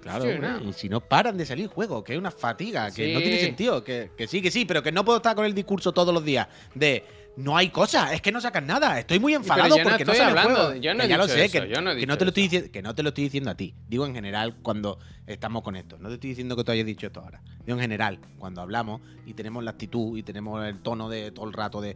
Claro, 0.00 0.24
hombre, 0.24 0.48
y 0.68 0.72
si 0.72 0.88
no 0.88 1.00
paran 1.00 1.36
de 1.36 1.44
salir 1.44 1.66
juegos, 1.68 2.04
que 2.04 2.12
es 2.14 2.18
una 2.18 2.30
fatiga, 2.30 2.90
que 2.90 3.12
no 3.12 3.20
tiene 3.20 3.38
sentido, 3.40 3.82
que, 3.84 4.10
que 4.16 4.26
sí, 4.28 4.40
que 4.40 4.50
sí, 4.50 4.64
pero 4.64 4.82
que 4.82 4.92
no 4.92 5.04
puedo 5.04 5.18
estar 5.18 5.34
con 5.34 5.44
el 5.44 5.54
discurso 5.54 5.92
todos 5.92 6.14
los 6.14 6.24
días 6.24 6.46
de 6.74 7.04
no 7.36 7.56
hay 7.56 7.68
cosas, 7.70 8.12
es 8.12 8.20
que 8.20 8.32
no 8.32 8.40
sacan 8.40 8.66
nada, 8.66 8.98
estoy 8.98 9.20
muy 9.20 9.32
enfadado 9.34 9.76
porque 9.76 10.04
no 10.04 10.12
estoy 10.12 10.16
salen 10.16 10.38
hablando- 10.38 10.64
juegos. 10.66 10.80
yo 10.82 10.92
no 10.94 11.00
Que 11.00 11.06
he 11.06 11.08
ya 11.08 11.16
lo 11.18 11.22
dicho 11.26 11.34
sé, 11.36 11.44
eso, 11.44 11.52
que, 11.62 11.68
yo 11.68 11.80
no 11.80 11.90
he 11.90 11.94
que 11.94 12.00
dicho 12.00 12.08
no 12.12 12.18
te 12.18 12.24
lo 12.24 12.28
estoy 12.30 12.42
diciendo, 12.44 12.70
que 12.72 12.82
no 12.82 12.94
te 12.96 13.02
lo 13.04 13.08
estoy 13.10 13.24
diciendo 13.24 13.50
a 13.50 13.54
ti, 13.54 13.74
digo 13.88 14.06
en 14.06 14.14
general 14.14 14.56
cuando 14.60 14.98
estamos 15.26 15.62
con 15.62 15.76
esto, 15.76 15.98
no 15.98 16.08
te 16.08 16.14
estoy 16.14 16.30
diciendo 16.30 16.56
que 16.56 16.64
tú 16.64 16.72
hayas 16.72 16.86
dicho 16.86 17.06
esto 17.06 17.20
ahora, 17.20 17.40
digo 17.64 17.78
en 17.78 17.82
general, 17.82 18.18
cuando 18.38 18.60
hablamos 18.60 19.02
y 19.24 19.34
tenemos 19.34 19.62
la 19.62 19.70
actitud 19.70 20.18
y 20.18 20.24
tenemos 20.24 20.64
el 20.66 20.80
tono 20.80 21.08
de 21.08 21.30
todo 21.30 21.46
el 21.46 21.52
rato 21.52 21.80
de 21.80 21.94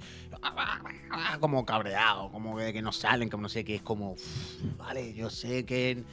como 1.40 1.64
cabreado, 1.66 2.30
como 2.30 2.56
que, 2.56 2.72
que 2.72 2.82
no 2.82 2.92
salen, 2.92 3.28
como 3.28 3.42
no 3.42 3.48
sé 3.48 3.64
qué, 3.64 3.76
es 3.76 3.82
como, 3.82 4.12
"Uf, 4.12 4.20
vale, 4.76 5.12
yo 5.14 5.28
sé 5.30 5.64
que 5.64 6.04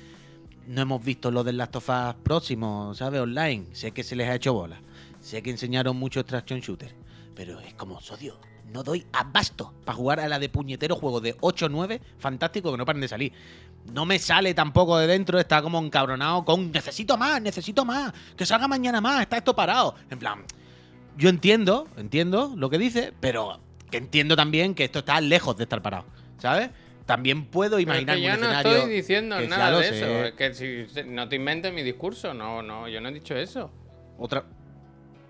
no 0.67 0.81
hemos 0.81 1.03
visto 1.03 1.31
lo 1.31 1.43
del 1.43 1.57
Last 1.57 1.75
of 1.75 1.89
Us 1.89 2.15
próximo, 2.23 2.93
¿sabes? 2.93 3.21
Online. 3.21 3.65
Sé 3.73 3.91
que 3.91 4.03
se 4.03 4.15
les 4.15 4.27
ha 4.27 4.35
hecho 4.35 4.53
bola. 4.53 4.79
Sé 5.21 5.41
que 5.41 5.49
enseñaron 5.49 5.97
mucho 5.97 6.19
Extraction 6.19 6.59
Shooter. 6.59 6.93
Pero 7.35 7.59
es 7.59 7.73
como, 7.73 7.99
sodio, 8.01 8.37
no 8.73 8.83
doy 8.83 9.05
abasto 9.13 9.73
para 9.85 9.95
jugar 9.95 10.19
a 10.19 10.27
la 10.27 10.39
de 10.39 10.49
puñetero 10.49 10.95
juego 10.95 11.21
de 11.21 11.35
8 11.41 11.65
o 11.65 11.69
9 11.69 12.01
fantástico 12.17 12.71
que 12.71 12.77
no 12.77 12.85
paren 12.85 13.01
de 13.01 13.07
salir. 13.07 13.33
No 13.93 14.05
me 14.05 14.19
sale 14.19 14.53
tampoco 14.53 14.97
de 14.97 15.07
dentro, 15.07 15.39
está 15.39 15.61
como 15.61 15.79
encabronado 15.79 16.45
con 16.45 16.71
necesito 16.71 17.17
más, 17.17 17.41
necesito 17.41 17.85
más, 17.85 18.13
que 18.35 18.45
salga 18.45 18.67
mañana 18.67 19.01
más, 19.01 19.21
está 19.21 19.37
esto 19.37 19.55
parado. 19.55 19.95
En 20.09 20.19
plan, 20.19 20.43
yo 21.17 21.29
entiendo, 21.29 21.87
entiendo 21.97 22.53
lo 22.55 22.69
que 22.69 22.77
dice, 22.77 23.13
pero 23.19 23.59
que 23.89 23.97
entiendo 23.97 24.35
también 24.35 24.75
que 24.75 24.85
esto 24.85 24.99
está 24.99 25.19
lejos 25.19 25.57
de 25.57 25.63
estar 25.63 25.81
parado, 25.81 26.05
¿sabes? 26.37 26.69
También 27.09 27.45
puedo 27.45 27.77
Pero 27.77 27.91
es 27.91 28.01
imaginar 28.03 28.15
que 28.17 28.21
yo 28.21 28.33
un 28.35 28.39
no 28.41 28.51
estoy 28.51 28.89
diciendo 28.91 29.37
que 29.39 29.47
nada 29.47 29.79
de 29.79 29.83
sé. 29.83 29.97
eso. 29.97 30.25
Es 30.25 30.33
que 30.33 30.53
si 30.53 30.85
no 31.07 31.27
te 31.27 31.37
inventes 31.37 31.73
mi 31.73 31.81
discurso, 31.81 32.35
no, 32.35 32.61
no, 32.61 32.87
yo 32.87 33.01
no 33.01 33.09
he 33.09 33.13
dicho 33.13 33.35
eso. 33.35 33.71
Otra. 34.19 34.43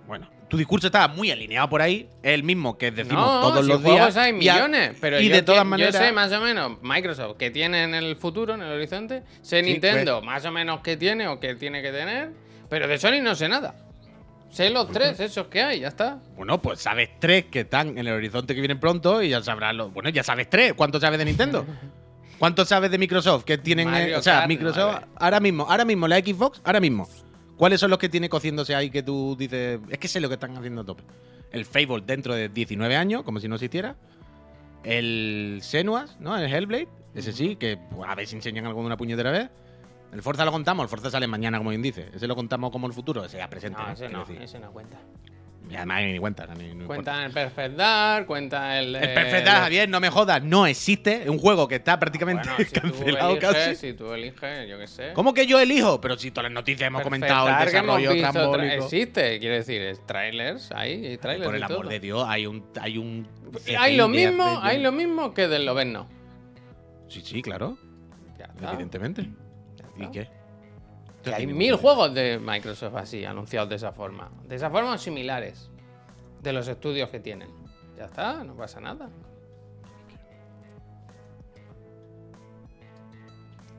Bueno, 0.05 0.29
tu 0.49 0.57
discurso 0.57 0.87
está 0.87 1.07
muy 1.07 1.31
alineado 1.31 1.69
por 1.69 1.81
ahí. 1.81 2.09
Es 2.21 2.33
el 2.33 2.43
mismo 2.43 2.77
que 2.77 2.91
decimos 2.91 3.25
no, 3.25 3.41
todos 3.41 3.65
si 3.65 3.71
los 3.71 3.81
días. 3.81 4.17
hay 4.17 4.31
y 4.31 4.33
millones, 4.33 4.97
pero 4.99 5.21
y 5.21 5.29
yo, 5.29 5.35
de 5.35 5.41
todas 5.41 5.65
maneras. 5.65 5.93
yo 5.93 5.99
sé 6.01 6.11
más 6.11 6.33
o 6.33 6.41
menos 6.41 6.81
Microsoft 6.81 7.37
que 7.37 7.49
tiene 7.49 7.83
en 7.83 7.95
el 7.95 8.17
futuro, 8.17 8.55
en 8.55 8.61
el 8.61 8.73
horizonte, 8.73 9.23
sé 9.41 9.63
Sí, 9.63 9.71
Nintendo 9.71 10.21
más 10.21 10.43
o 10.43 10.51
menos 10.51 10.81
que 10.81 10.97
tiene 10.97 11.29
o 11.29 11.39
que 11.39 11.55
tiene 11.55 11.81
que 11.81 11.93
tener, 11.93 12.31
pero 12.69 12.89
de 12.89 12.97
Sony 12.97 13.21
no 13.21 13.35
sé 13.35 13.47
nada. 13.47 13.73
Sé 14.49 14.69
los 14.71 14.91
tres, 14.91 15.19
esos 15.19 15.47
que 15.47 15.61
hay, 15.61 15.81
ya 15.81 15.89
está. 15.89 16.19
Bueno, 16.35 16.61
pues 16.61 16.79
sabes 16.79 17.09
tres 17.19 17.45
que 17.45 17.61
están 17.61 17.89
en 17.89 17.99
el 17.99 18.09
horizonte 18.09 18.55
que 18.55 18.61
vienen 18.61 18.79
pronto 18.79 19.21
y 19.21 19.29
ya 19.29 19.41
sabrás 19.43 19.75
los. 19.75 19.93
Bueno, 19.93 20.09
ya 20.09 20.23
sabes 20.23 20.49
tres. 20.49 20.73
¿Cuánto 20.73 20.99
sabes 20.99 21.19
de 21.19 21.25
Nintendo? 21.25 21.65
¿Cuánto 22.39 22.65
sabes 22.65 22.89
de 22.89 22.97
Microsoft? 22.97 23.43
Que 23.43 23.57
tienen. 23.57 23.93
Eh, 23.93 24.15
o 24.15 24.21
sea, 24.21 24.37
Kart 24.37 24.47
Microsoft. 24.47 24.95
9. 25.01 25.07
Ahora 25.17 25.39
mismo, 25.39 25.65
ahora 25.69 25.85
mismo, 25.85 26.07
la 26.07 26.17
Xbox, 26.19 26.61
ahora 26.63 26.79
mismo. 26.79 27.07
¿Cuáles 27.57 27.79
son 27.79 27.89
los 27.89 27.99
que 27.99 28.09
tiene 28.09 28.29
cociéndose 28.29 28.73
ahí 28.73 28.89
que 28.89 29.03
tú 29.03 29.35
dices. 29.37 29.79
Es 29.89 29.97
que 29.99 30.07
sé 30.07 30.19
lo 30.21 30.29
que 30.29 30.35
están 30.35 30.57
haciendo 30.57 30.81
a 30.81 30.85
tope. 30.85 31.03
El 31.51 31.65
Fable 31.65 32.01
dentro 32.05 32.33
de 32.33 32.47
19 32.49 32.95
años, 32.95 33.23
como 33.23 33.39
si 33.39 33.47
no 33.47 33.55
existiera. 33.55 33.97
El 34.83 35.59
Senuas, 35.61 36.17
¿no? 36.19 36.37
El 36.37 36.51
Hellblade. 36.51 36.87
Ese 37.13 37.33
sí, 37.33 37.55
que 37.55 37.77
pues, 37.77 38.09
a 38.09 38.15
ver 38.15 38.25
si 38.27 38.37
enseñan 38.37 38.65
algo 38.65 38.79
de 38.79 38.85
una 38.85 38.97
puñetera 38.97 39.31
vez. 39.31 39.49
El 40.11 40.21
Forza 40.21 40.43
lo 40.43 40.51
contamos, 40.51 40.83
el 40.83 40.89
Forza 40.89 41.09
sale 41.09 41.27
mañana, 41.27 41.57
como 41.57 41.69
bien 41.69 41.81
dice. 41.81 42.09
Ese 42.13 42.27
lo 42.27 42.35
contamos 42.35 42.71
como 42.71 42.87
el 42.87 42.93
futuro, 42.93 43.23
ese 43.25 43.37
ya 43.37 43.49
presente. 43.49 43.79
No, 43.79 43.87
¿no? 43.87 43.93
ese 43.93 44.09
no, 44.09 44.19
decir. 44.19 44.41
ese 44.41 44.59
no 44.59 44.71
cuenta. 44.71 44.97
Y 45.69 45.75
además 45.75 46.01
ni 46.03 46.17
cuenta, 46.17 46.47
ni, 46.55 46.73
no. 46.73 46.87
Cuenta 46.87 47.23
el 47.23 47.31
Perfect 47.31 47.75
Dark, 47.75 48.25
cuenta 48.25 48.79
el. 48.79 48.95
El 48.95 49.03
eh, 49.03 49.13
Perfect 49.13 49.45
Dark, 49.45 49.61
Javier, 49.63 49.87
no 49.87 49.99
me 49.99 50.09
jodas, 50.09 50.41
no 50.41 50.65
existe. 50.65 51.21
Es 51.21 51.29
un 51.29 51.37
juego 51.37 51.67
que 51.67 51.75
está 51.75 51.99
prácticamente 51.99 52.49
Bueno, 52.49 52.65
si 52.65 52.73
tú 52.73 52.81
cancelado 52.81 53.31
eliges, 53.33 53.49
casi. 53.51 53.75
Si 53.75 53.93
tú 53.93 54.11
eliges, 54.11 54.67
yo 54.67 54.79
qué 54.79 54.87
sé. 54.87 55.13
¿Cómo 55.13 55.31
que 55.31 55.45
yo 55.45 55.59
elijo? 55.59 56.01
Pero 56.01 56.17
si 56.17 56.31
todas 56.31 56.45
las 56.45 56.53
noticias 56.53 56.87
hemos 56.87 57.03
Perfect 57.03 57.21
comentado 57.21 57.47
el 57.47 57.53
Dark 57.53 57.65
desarrollo 57.65 58.17
trambólico. 58.17 58.83
Existe, 58.83 59.39
quiero 59.39 59.55
decir, 59.55 59.81
es 59.83 60.03
trailers, 60.07 60.71
hay, 60.71 61.05
hay 61.05 61.17
trailers. 61.19 61.45
Por 61.45 61.55
el 61.55 61.63
amor 61.63 61.81
todo. 61.81 61.89
de 61.89 61.99
Dios, 61.99 62.25
hay 62.27 62.47
un. 62.47 62.65
Hay, 62.81 62.97
un 62.97 63.27
Hay 63.77 63.95
lo 63.95 64.07
mismo, 64.07 64.59
hay 64.63 64.81
lo 64.81 64.91
mismo 64.91 65.35
que 65.35 65.47
del 65.47 65.67
Loven 65.67 65.93
no. 65.93 66.07
Sí, 67.09 67.21
sí, 67.23 67.43
claro, 67.43 67.77
Ya 68.39 68.45
está. 68.45 68.69
evidentemente. 68.71 69.29
¿Y 70.05 70.11
qué? 70.11 70.29
Que 71.23 71.33
hay 71.33 71.47
mil 71.47 71.75
juegos 71.75 72.13
de 72.13 72.39
Microsoft 72.39 72.95
así, 72.95 73.25
anunciados 73.25 73.69
de 73.69 73.75
esa 73.75 73.91
forma. 73.91 74.29
De 74.47 74.55
esa 74.55 74.69
forma 74.69 74.93
o 74.93 74.97
similares. 74.97 75.69
De 76.41 76.53
los 76.53 76.67
estudios 76.67 77.09
que 77.09 77.19
tienen. 77.19 77.49
Ya 77.97 78.05
está, 78.05 78.43
no 78.43 78.55
pasa 78.55 78.79
nada. 78.79 79.09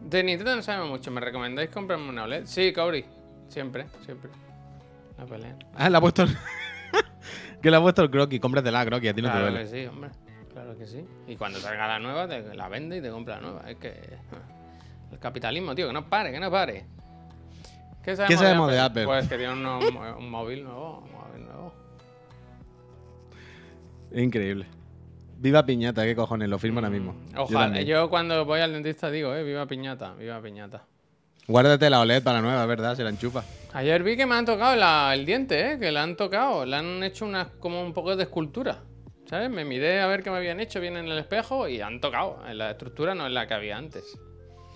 De 0.03 0.23
Nintendo 0.23 0.57
no 0.57 0.63
sabemos 0.63 0.89
mucho. 0.91 1.11
¿Me 1.11 1.21
recomendáis 1.21 1.71
comprarme 1.71 2.09
una 2.09 2.25
OLED? 2.25 2.47
Sí, 2.47 2.73
Kauri. 2.73 3.05
Siempre, 3.49 3.87
siempre. 4.05 4.31
No 5.19 5.27
peleen. 5.27 5.57
Ah, 5.75 5.91
le 5.91 5.97
ha 5.97 6.01
puesto 6.01 6.23
el. 6.23 6.37
que 7.63 7.71
le 7.71 7.77
ha 7.77 7.81
puesto 7.81 8.03
el 8.03 8.11
croquis. 8.11 8.41
Cómpratela, 8.41 8.85
croquis, 8.85 9.11
a 9.11 9.15
ti 9.15 9.23
no 9.23 9.29
te 9.29 9.33
Claro 9.33 9.51
duele. 9.51 9.65
que 9.65 9.71
sí, 9.71 9.87
hombre. 9.87 10.11
Claro 10.53 10.77
que 10.77 10.87
sí. 10.87 11.05
Y 11.27 11.37
cuando 11.37 11.59
salga 11.59 11.87
la 11.87 11.99
nueva, 11.99 12.27
te 12.29 12.55
la 12.55 12.69
vende 12.69 12.97
y 12.99 13.03
te 13.03 13.11
compra 13.11 13.37
la 13.37 13.43
nueva. 13.43 13.71
Es 13.71 13.77
que. 13.77 14.01
El 15.13 15.19
capitalismo, 15.19 15.75
tío, 15.75 15.87
que 15.89 15.93
no 15.93 16.09
pare, 16.09 16.33
que 16.33 16.41
no 16.41 16.51
pare. 16.51 16.85
¿Qué 18.03 18.17
sabemos, 18.17 18.41
sabemos 18.41 18.71
de 18.73 18.81
Apple? 18.81 19.05
Pues 19.05 19.29
que 19.29 19.37
tiene 19.37 19.53
un, 19.53 19.67
un 19.67 20.31
móvil 20.31 20.65
nuevo. 20.65 20.99
Un 21.05 21.13
móvil 21.13 21.45
nuevo. 21.45 21.75
Increíble. 24.13 24.67
Viva 25.37 25.65
Piñata, 25.65 26.05
qué 26.05 26.15
cojones, 26.15 26.49
lo 26.49 26.59
firmo 26.59 26.79
ahora 26.81 26.91
mismo. 26.91 27.15
Yo 27.35 27.43
Ojalá. 27.43 27.81
Yo, 27.83 28.11
cuando 28.11 28.45
voy 28.45 28.61
al 28.61 28.73
dentista 28.73 29.11
digo, 29.11 29.35
eh, 29.35 29.43
viva 29.43 29.67
piñata, 29.67 30.15
viva 30.15 30.41
piñata. 30.43 30.85
Guárdate 31.47 31.89
la 31.91 32.01
OLED 32.01 32.23
para 32.23 32.39
la 32.41 32.43
nueva, 32.43 32.67
¿verdad? 32.67 32.95
Se 32.95 33.03
la 33.03 33.11
enchufa. 33.11 33.43
Ayer 33.73 34.03
vi 34.03 34.17
que 34.17 34.27
me 34.27 34.35
han 34.35 34.45
tocado 34.45 34.77
la- 34.77 35.13
el 35.15 35.25
diente, 35.25 35.73
eh, 35.73 35.79
que 35.79 35.91
le 35.91 35.99
han 35.99 36.17
tocado, 36.17 36.65
le 36.67 36.77
han 36.77 37.03
hecho 37.03 37.25
una, 37.25 37.49
como 37.59 37.83
un 37.83 37.93
poco 37.95 38.17
de 38.17 38.25
escultura. 38.25 38.79
¿Sabes? 39.27 39.49
Me 39.49 39.65
miré 39.65 40.01
a 40.01 40.07
ver 40.09 40.23
qué 40.23 40.31
me 40.31 40.37
habían 40.39 40.59
hecho 40.61 40.81
bien 40.81 40.97
en 40.97 41.07
el 41.07 41.19
espejo 41.19 41.69
y 41.69 41.81
han 41.81 42.01
tocado. 42.01 42.41
La 42.53 42.73
estructura 42.73 43.15
no 43.15 43.27
es 43.27 43.33
la 43.33 43.47
que 43.47 43.55
había 43.55 43.77
antes. 43.79 44.19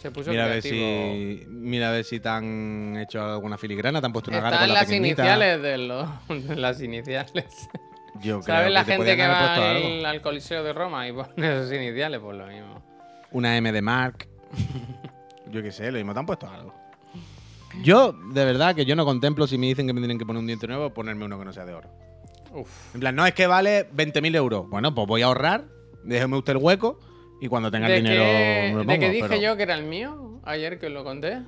Se 0.04 0.10
puso 0.10 0.32
Mira 0.32 0.44
a 0.44 0.48
ver 0.48 0.60
si. 0.60 1.46
Mira 1.48 1.88
a 1.88 1.92
ver 1.92 2.04
si 2.04 2.20
te 2.20 2.28
han 2.28 2.94
hecho 2.98 3.22
alguna 3.24 3.56
filigrana, 3.56 4.00
te 4.00 4.06
han 4.06 4.12
puesto 4.12 4.30
una 4.30 4.40
gara 4.40 4.56
Están 4.56 4.68
con 4.68 4.74
la 4.74 4.80
las 4.80 4.84
pequeñita. 4.84 5.22
iniciales 5.22 5.62
de, 5.62 5.78
los, 5.78 6.58
las 6.58 6.82
iniciales. 6.82 7.70
Yo 8.20 8.40
creo 8.40 8.42
¿Sabes 8.42 8.66
que 8.66 8.70
la 8.74 8.84
te 8.84 8.92
gente 8.92 9.16
que 9.16 9.26
va 9.26 9.54
al, 9.54 10.04
al 10.04 10.20
Coliseo 10.20 10.62
de 10.62 10.74
Roma 10.74 11.08
y 11.08 11.12
pone 11.12 11.32
esas 11.38 11.72
iniciales? 11.72 12.20
Pues 12.22 12.36
lo 12.36 12.46
mismo. 12.46 12.84
Una 13.30 13.56
M 13.56 13.72
de 13.72 13.80
Mark. 13.80 14.28
yo 15.50 15.62
qué 15.62 15.72
sé, 15.72 15.90
lo 15.90 15.96
mismo 15.96 16.12
te 16.12 16.20
han 16.20 16.26
puesto 16.26 16.50
algo. 16.50 16.74
Yo, 17.82 18.12
de 18.12 18.44
verdad, 18.44 18.74
que 18.74 18.84
yo 18.84 18.96
no 18.96 19.06
contemplo 19.06 19.46
si 19.46 19.56
me 19.56 19.68
dicen 19.68 19.86
que 19.86 19.94
me 19.94 20.02
tienen 20.02 20.18
que 20.18 20.26
poner 20.26 20.40
un 20.40 20.46
diente 20.46 20.66
nuevo, 20.66 20.92
ponerme 20.92 21.24
uno 21.24 21.38
que 21.38 21.46
no 21.46 21.52
sea 21.54 21.64
de 21.64 21.72
oro. 21.72 21.88
Uf. 22.52 22.94
En 22.94 23.00
plan, 23.00 23.16
no 23.16 23.24
es 23.24 23.32
que 23.32 23.46
vale 23.46 23.90
20.000 23.90 24.36
euros. 24.36 24.68
Bueno, 24.68 24.94
pues 24.94 25.06
voy 25.06 25.22
a 25.22 25.26
ahorrar, 25.28 25.64
déjeme 26.02 26.36
usted 26.36 26.52
el 26.52 26.58
hueco 26.58 27.00
Y 27.44 27.48
cuando 27.48 27.70
tenga 27.70 27.88
¿De 27.88 27.98
el 27.98 28.02
dinero 28.04 28.22
qué, 28.24 28.62
me 28.68 28.72
lo 28.72 28.78
de 28.78 28.84
pongo, 28.86 28.98
qué 29.00 29.10
dije 29.10 29.28
pero- 29.28 29.40
yo 29.42 29.56
que 29.58 29.64
era 29.64 29.74
el 29.74 29.84
mío? 29.84 30.40
Ayer 30.44 30.78
que 30.78 30.86
os 30.86 30.92
lo 30.92 31.04
conté. 31.04 31.42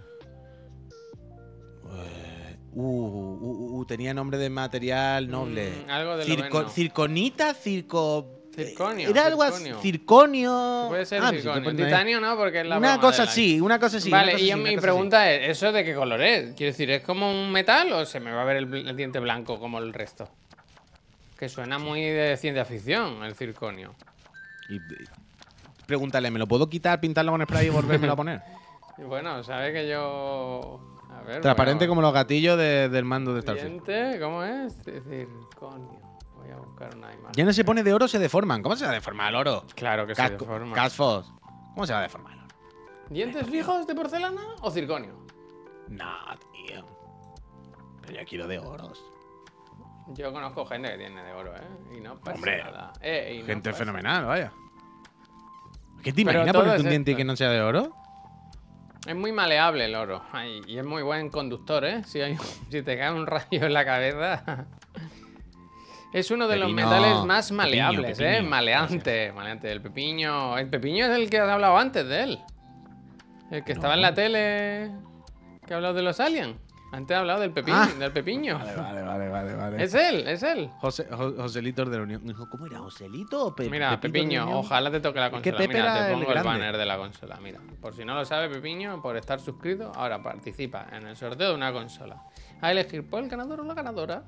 Uh, 2.75 2.83
uh, 2.83 3.39
uh, 3.41 3.79
uh, 3.81 3.85
tenía 3.87 4.13
nombre 4.13 4.37
de 4.37 4.51
material 4.51 5.31
noble. 5.31 5.73
Mm, 5.87 5.91
algo 5.91 6.17
de 6.19 6.25
Circo- 6.27 6.49
Loveno. 6.51 6.69
circonita, 6.69 7.55
circo. 7.55 8.33
Circonio, 8.55 9.09
Era 9.09 9.25
algo 9.25 9.43
así. 9.43 9.71
circonio. 9.81 10.85
Puede 10.89 11.07
ser 11.07 11.23
Ah, 11.23 11.31
pues 11.31 11.43
circonio. 11.43 11.71
Titanio 11.87 12.21
no, 12.21 12.37
porque 12.37 12.61
es 12.61 12.67
la 12.67 12.77
Una 12.77 13.01
cosa 13.01 13.23
de 13.23 13.29
así, 13.31 13.59
una 13.59 13.79
cosa 13.79 13.97
así. 13.97 14.11
vale, 14.11 14.33
cosa 14.33 14.45
y 14.45 14.51
así, 14.51 14.61
mi 14.61 14.77
pregunta 14.77 15.31
es, 15.33 15.49
¿eso 15.57 15.73
de 15.73 15.83
qué 15.83 15.95
color 15.95 16.21
es? 16.21 16.55
Quiero 16.55 16.73
decir, 16.73 16.91
¿es 16.91 17.03
como 17.03 17.31
un 17.31 17.51
metal 17.53 17.91
o 17.95 18.05
se 18.05 18.21
me 18.21 18.33
va 18.33 18.43
a 18.43 18.45
ver 18.45 18.57
el, 18.59 18.95
diente 18.97 19.19
blanco 19.19 19.59
como 19.59 19.79
el 19.79 19.95
resto? 19.95 20.29
Que 21.39 21.49
suena 21.49 21.79
muy 21.79 22.03
de 22.03 22.37
ciencia 22.37 22.67
ficción, 22.67 23.25
el 23.25 23.35
circonio. 23.35 23.95
Y- 24.69 24.77
pregúntale, 25.87 26.31
¿me 26.31 26.39
lo 26.39 26.47
puedo 26.47 26.69
quitar, 26.69 27.01
pintarlo 27.01 27.33
con 27.33 27.43
spray 27.43 27.67
y 27.67 27.71
volvérmelo 27.71 28.13
a 28.13 28.17
poner? 28.17 28.43
Y 28.99 29.03
bueno, 29.03 29.43
sabe 29.45 29.75
que 29.75 29.87
yo... 29.89 30.81
A 31.11 31.21
ver, 31.21 31.43
Transparente 31.43 31.87
como 31.87 32.01
los 32.01 32.15
gatillos 32.15 32.57
de- 32.57 32.89
del 32.89 33.05
mando 33.05 33.35
de 33.35 33.43
Starfield. 33.43 34.21
¿cómo 34.23 34.43
es? 34.43 34.75
Circonio. 34.85 36.01
Voy 36.35 36.51
a 36.51 36.57
buscar 36.57 36.97
una 36.97 37.13
imagen. 37.13 37.33
Ya 37.35 37.45
no 37.45 37.53
se 37.53 37.63
pone 37.63 37.83
de 37.83 37.93
oro, 37.93 38.09
se 38.09 38.19
deforman. 38.19 38.63
¿Cómo 38.63 38.75
se 38.75 38.87
va 38.87 38.93
a 38.93 38.95
deformar 38.95 39.29
el 39.29 39.37
oro? 39.37 39.65
Claro 39.75 40.07
que 40.07 40.15
se 40.15 40.23
Casco- 40.23 40.39
deforma. 40.47 40.75
Casfos. 40.75 41.31
¿Cómo 41.75 41.87
se 41.87 41.93
va 41.93 41.99
a 41.99 42.03
deformar 42.03 42.33
el 42.33 42.39
oro? 42.39 42.55
¿Dientes 43.11 43.47
fijos 43.49 43.87
de 43.87 43.95
porcelana 43.95 44.43
o 44.63 44.71
circonio? 44.71 45.15
No, 45.89 46.15
tío. 46.53 46.87
Pero 48.01 48.19
yo 48.19 48.27
quiero 48.27 48.47
de 48.49 48.59
oros. 48.61 49.05
Yo 50.15 50.33
conozco 50.33 50.65
gente 50.65 50.89
que 50.93 50.97
tiene 50.97 51.23
de 51.23 51.33
oro, 51.35 51.55
¿eh? 51.55 51.97
Y 51.97 52.01
no 52.01 52.17
pasa 52.19 52.37
Hombre, 52.37 52.63
nada. 52.63 52.93
Eh, 53.03 53.35
y 53.37 53.41
no 53.41 53.47
Gente 53.47 53.71
pasa- 53.71 53.81
fenomenal, 53.85 54.25
vaya. 54.25 54.53
¿Qué 56.07 56.13
te 56.13 56.21
imaginas 56.21 56.55
es 56.55 56.83
un 56.85 56.89
diente 56.89 57.17
que 57.17 57.25
no 57.25 57.35
sea 57.35 57.51
de 57.51 57.61
oro? 57.61 57.93
Es 59.09 59.17
muy 59.17 59.33
maleable 59.33 59.87
el 59.87 59.97
oro. 59.97 60.23
Ay, 60.31 60.61
y 60.69 60.79
es 60.79 60.87
muy 60.87 61.03
buen 61.03 61.31
conductor, 61.31 61.85
¿eh? 61.85 62.05
Si, 62.05 62.21
hay- 62.21 62.37
si 62.71 62.83
te 62.83 62.97
cae 62.97 63.11
un 63.11 63.27
rayo 63.27 63.67
en 63.67 63.73
la 63.75 63.85
cabeza. 63.85 64.67
Es 66.13 66.31
uno 66.31 66.47
de 66.47 66.57
los 66.59 66.73
metales 66.73 67.25
más 67.25 67.51
maleables, 67.51 68.21
¿eh? 68.21 68.41
Maleante, 68.41 69.33
maleante. 69.33 69.71
El 69.73 69.83
pepiño. 69.83 70.57
El 70.57 70.71
pepiño 70.71 71.07
es 71.07 71.11
el 71.11 71.29
que 71.29 71.41
has 71.41 71.49
hablado 71.49 71.77
antes 71.77 72.09
de 72.09 72.23
él. 72.23 72.39
El 73.51 73.65
que 73.65 73.73
estaba 73.73 73.95
en 73.95 74.03
la 74.03 74.15
tele. 74.15 74.93
Que 75.67 75.75
ha 75.75 75.77
hablado 75.77 75.93
de 75.95 76.03
los 76.03 76.21
aliens. 76.21 76.57
Antes 76.93 77.15
he 77.15 77.19
hablado 77.19 77.41
del 77.41 77.51
pepiño. 77.53 77.77
Ah. 77.77 77.89
Del 77.99 78.13
pepiño. 78.13 78.59
Vale, 78.59 78.75
vale, 78.77 79.03
vale, 79.03 79.29
vale. 79.29 79.55
vale. 79.55 79.83
Es 79.83 79.93
él, 79.95 80.27
es 80.29 80.43
él. 80.43 80.71
José, 80.79 81.07
Jo- 81.11 81.35
Joselito 81.37 81.85
de 81.85 81.97
la 81.97 82.03
Unión. 82.05 82.25
Dijo, 82.25 82.49
¿Cómo 82.49 82.67
era? 82.67 82.79
¿Joselito 82.79 83.47
o 83.47 83.55
Pe- 83.55 83.69
Mira, 83.69 84.01
Pepiño, 84.01 84.59
ojalá 84.59 84.91
te 84.91 85.01
toque 85.01 85.19
la 85.19 85.31
consola. 85.31 85.57
Pepe 85.59 85.75
Mira, 85.75 86.07
te 86.07 86.13
pongo 86.15 86.33
el, 86.33 86.43
banner 86.45 86.77
de 86.77 86.87
la 86.87 86.97
consola. 86.97 87.39
Mira, 87.43 87.61
por 87.81 87.95
si 87.95 88.05
no 88.05 88.15
lo 88.15 88.25
sabe, 88.25 88.49
Pepiño, 88.49 89.03
por 89.03 89.17
estar 89.17 89.41
suscrito, 89.41 89.91
ahora 89.95 90.23
participa 90.23 90.87
en 90.93 91.07
el 91.09 91.17
sorteo 91.17 91.49
de 91.51 91.55
una 91.57 91.73
consola. 91.73 92.23
A 92.61 92.71
elegir 92.73 93.05
por 93.09 93.23
el 93.23 93.29
ganador 93.29 93.61
o 93.61 93.65
la 93.65 93.75
ganadora. 93.75 94.23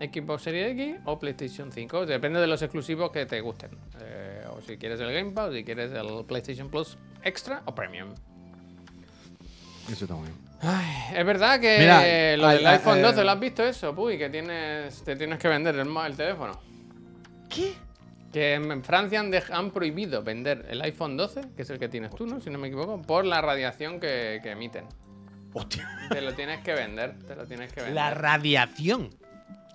Xbox 0.00 0.42
Series 0.42 0.72
X 0.72 0.96
o 1.04 1.18
PlayStation 1.20 1.70
5. 1.70 2.06
Depende 2.06 2.40
de 2.40 2.48
los 2.48 2.60
exclusivos 2.62 3.12
que 3.12 3.26
te 3.26 3.40
gusten. 3.40 3.70
Eh, 4.00 4.44
o 4.50 4.60
si 4.60 4.76
quieres 4.76 4.98
el 5.00 5.12
Game 5.12 5.30
Pass, 5.30 5.50
o 5.50 5.52
si 5.52 5.62
quieres 5.64 5.92
el 5.92 6.24
PlayStation 6.24 6.68
Plus 6.68 6.98
Extra 7.22 7.62
o 7.66 7.74
Premium. 7.74 8.08
Eso 9.88 10.04
está 10.06 10.14
muy 10.16 10.28
bien. 10.28 10.43
Ay, 10.66 11.18
es 11.18 11.26
verdad 11.26 11.60
que 11.60 11.78
Mira, 11.78 11.98
lo 12.38 12.48
del 12.48 12.66
ay, 12.66 12.76
iPhone 12.76 12.98
eh, 12.98 13.02
12, 13.02 13.24
¿lo 13.24 13.30
has 13.30 13.40
visto 13.40 13.62
eso? 13.62 13.94
Puy, 13.94 14.16
que 14.16 14.30
tienes, 14.30 15.02
te 15.02 15.14
tienes 15.14 15.38
que 15.38 15.48
vender 15.48 15.74
el, 15.76 16.16
teléfono. 16.16 16.58
¿Qué? 17.50 17.74
Que 18.32 18.54
en 18.54 18.82
Francia 18.82 19.22
han, 19.52 19.70
prohibido 19.70 20.22
vender 20.22 20.66
el 20.70 20.80
iPhone 20.82 21.16
12, 21.16 21.42
que 21.54 21.62
es 21.62 21.70
el 21.70 21.78
que 21.78 21.88
tienes 21.88 22.14
tú, 22.14 22.26
¿no? 22.26 22.40
Si 22.40 22.48
no 22.50 22.58
me 22.58 22.68
equivoco, 22.68 23.00
por 23.02 23.26
la 23.26 23.42
radiación 23.42 24.00
que, 24.00 24.40
que 24.42 24.52
emiten. 24.52 24.86
Hostia. 25.52 25.88
Te 26.08 26.20
lo 26.20 26.32
tienes 26.32 26.60
que 26.62 26.72
vender, 26.72 27.18
te 27.26 27.36
lo 27.36 27.46
tienes 27.46 27.72
que 27.72 27.80
vender. 27.80 27.94
La 27.94 28.10
radiación. 28.10 29.10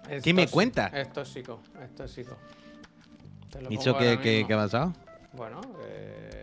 Es 0.09 0.23
¿qué 0.23 0.33
me 0.33 0.47
cuenta? 0.47 0.87
Es 0.87 1.13
tóxico, 1.13 1.61
es 1.83 1.95
tóxico. 1.95 2.35
¿Y 3.69 3.75
eso 3.77 3.97
qué 3.97 4.45
ha 4.49 4.57
pasado? 4.57 4.93
Bueno, 5.33 5.61
eh, 5.87 6.38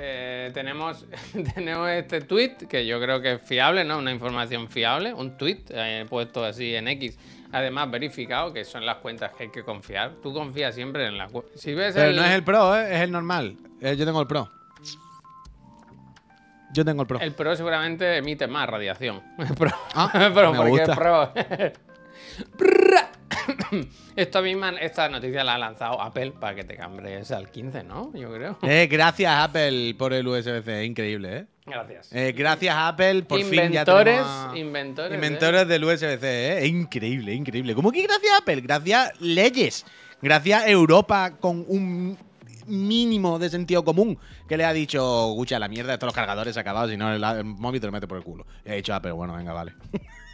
eh, 0.00 0.50
tenemos, 0.54 1.04
tenemos 1.54 1.90
este 1.90 2.20
tweet 2.20 2.56
que 2.68 2.86
yo 2.86 3.00
creo 3.00 3.20
que 3.20 3.32
es 3.34 3.42
fiable, 3.42 3.84
¿no? 3.84 3.98
Una 3.98 4.12
información 4.12 4.68
fiable, 4.68 5.12
un 5.12 5.36
tweet 5.36 5.64
eh, 5.70 6.06
puesto 6.08 6.44
así 6.44 6.74
en 6.74 6.88
X, 6.88 7.18
además 7.52 7.90
verificado, 7.90 8.52
que 8.52 8.64
son 8.64 8.86
las 8.86 8.96
cuentas 8.98 9.32
que 9.36 9.44
hay 9.44 9.50
que 9.50 9.62
confiar. 9.64 10.12
Tú 10.22 10.32
confías 10.32 10.74
siempre 10.74 11.06
en 11.06 11.18
las 11.18 11.30
cuentas. 11.32 11.60
Si 11.60 11.74
ves 11.74 11.94
Pero 11.94 12.10
el, 12.10 12.16
no 12.16 12.24
es 12.24 12.30
el 12.30 12.44
Pro, 12.44 12.76
¿eh? 12.76 12.94
es 12.94 13.00
el 13.02 13.10
normal. 13.10 13.56
Yo 13.80 14.04
tengo 14.06 14.20
el 14.20 14.26
Pro. 14.26 14.48
Yo 16.72 16.84
tengo 16.84 17.02
el 17.02 17.08
Pro. 17.08 17.18
el 17.20 17.32
Pro 17.32 17.56
seguramente 17.56 18.18
emite 18.18 18.46
más 18.46 18.68
radiación. 18.68 19.22
El 19.38 19.54
Pro, 19.56 19.70
Ah, 19.94 20.10
pero 20.34 20.52
me 20.52 20.58
porque 20.58 20.70
gusta. 20.70 20.92
es 20.92 20.98
Pro. 20.98 21.32
Esta 24.16 24.42
misma 24.42 24.70
esta 24.80 25.08
noticia 25.08 25.44
la 25.44 25.54
ha 25.54 25.58
lanzado 25.58 26.00
Apple 26.00 26.32
para 26.32 26.54
que 26.54 26.64
te 26.64 26.76
cambies 26.76 27.30
al 27.30 27.50
15, 27.50 27.84
¿no? 27.84 28.12
Yo 28.14 28.32
creo. 28.32 28.58
Eh, 28.62 28.88
gracias 28.90 29.32
Apple 29.32 29.94
por 29.98 30.12
el 30.12 30.26
USB-C, 30.26 30.84
increíble, 30.84 31.36
¿eh? 31.36 31.46
Gracias. 31.66 32.12
Eh, 32.12 32.32
gracias 32.36 32.74
Apple, 32.76 33.22
por 33.24 33.42
fin 33.42 33.70
ya 33.70 33.84
tenemos 33.84 34.26
a- 34.26 34.52
inventores. 34.56 35.12
¿eh? 35.12 35.14
inventores 35.14 35.68
del 35.68 35.84
USB-C, 35.84 36.58
¿eh? 36.58 36.66
Increíble, 36.66 37.34
increíble. 37.34 37.74
¿Cómo 37.74 37.92
que 37.92 38.02
gracias 38.02 38.32
Apple? 38.40 38.60
Gracias 38.62 39.20
leyes. 39.20 39.84
Gracias 40.20 40.66
Europa 40.66 41.36
con 41.38 41.64
un 41.68 42.18
mínimo 42.66 43.38
de 43.38 43.48
sentido 43.48 43.82
común 43.84 44.18
que 44.48 44.56
le 44.56 44.64
ha 44.64 44.72
dicho, 44.72 45.30
escucha, 45.30 45.58
la 45.58 45.68
mierda 45.68 45.92
de 45.92 45.98
todos 45.98 46.08
los 46.08 46.14
cargadores 46.14 46.56
acabados, 46.56 46.90
si 46.90 46.96
no 46.96 47.12
el, 47.14 47.22
el 47.22 47.44
móvil 47.44 47.80
te 47.80 47.86
lo 47.86 47.92
mete 47.92 48.06
por 48.08 48.18
el 48.18 48.24
culo. 48.24 48.46
Y 48.66 48.70
ha 48.70 48.74
dicho 48.74 48.94
Apple, 48.94 49.12
bueno, 49.12 49.34
venga, 49.34 49.52
vale. 49.52 49.72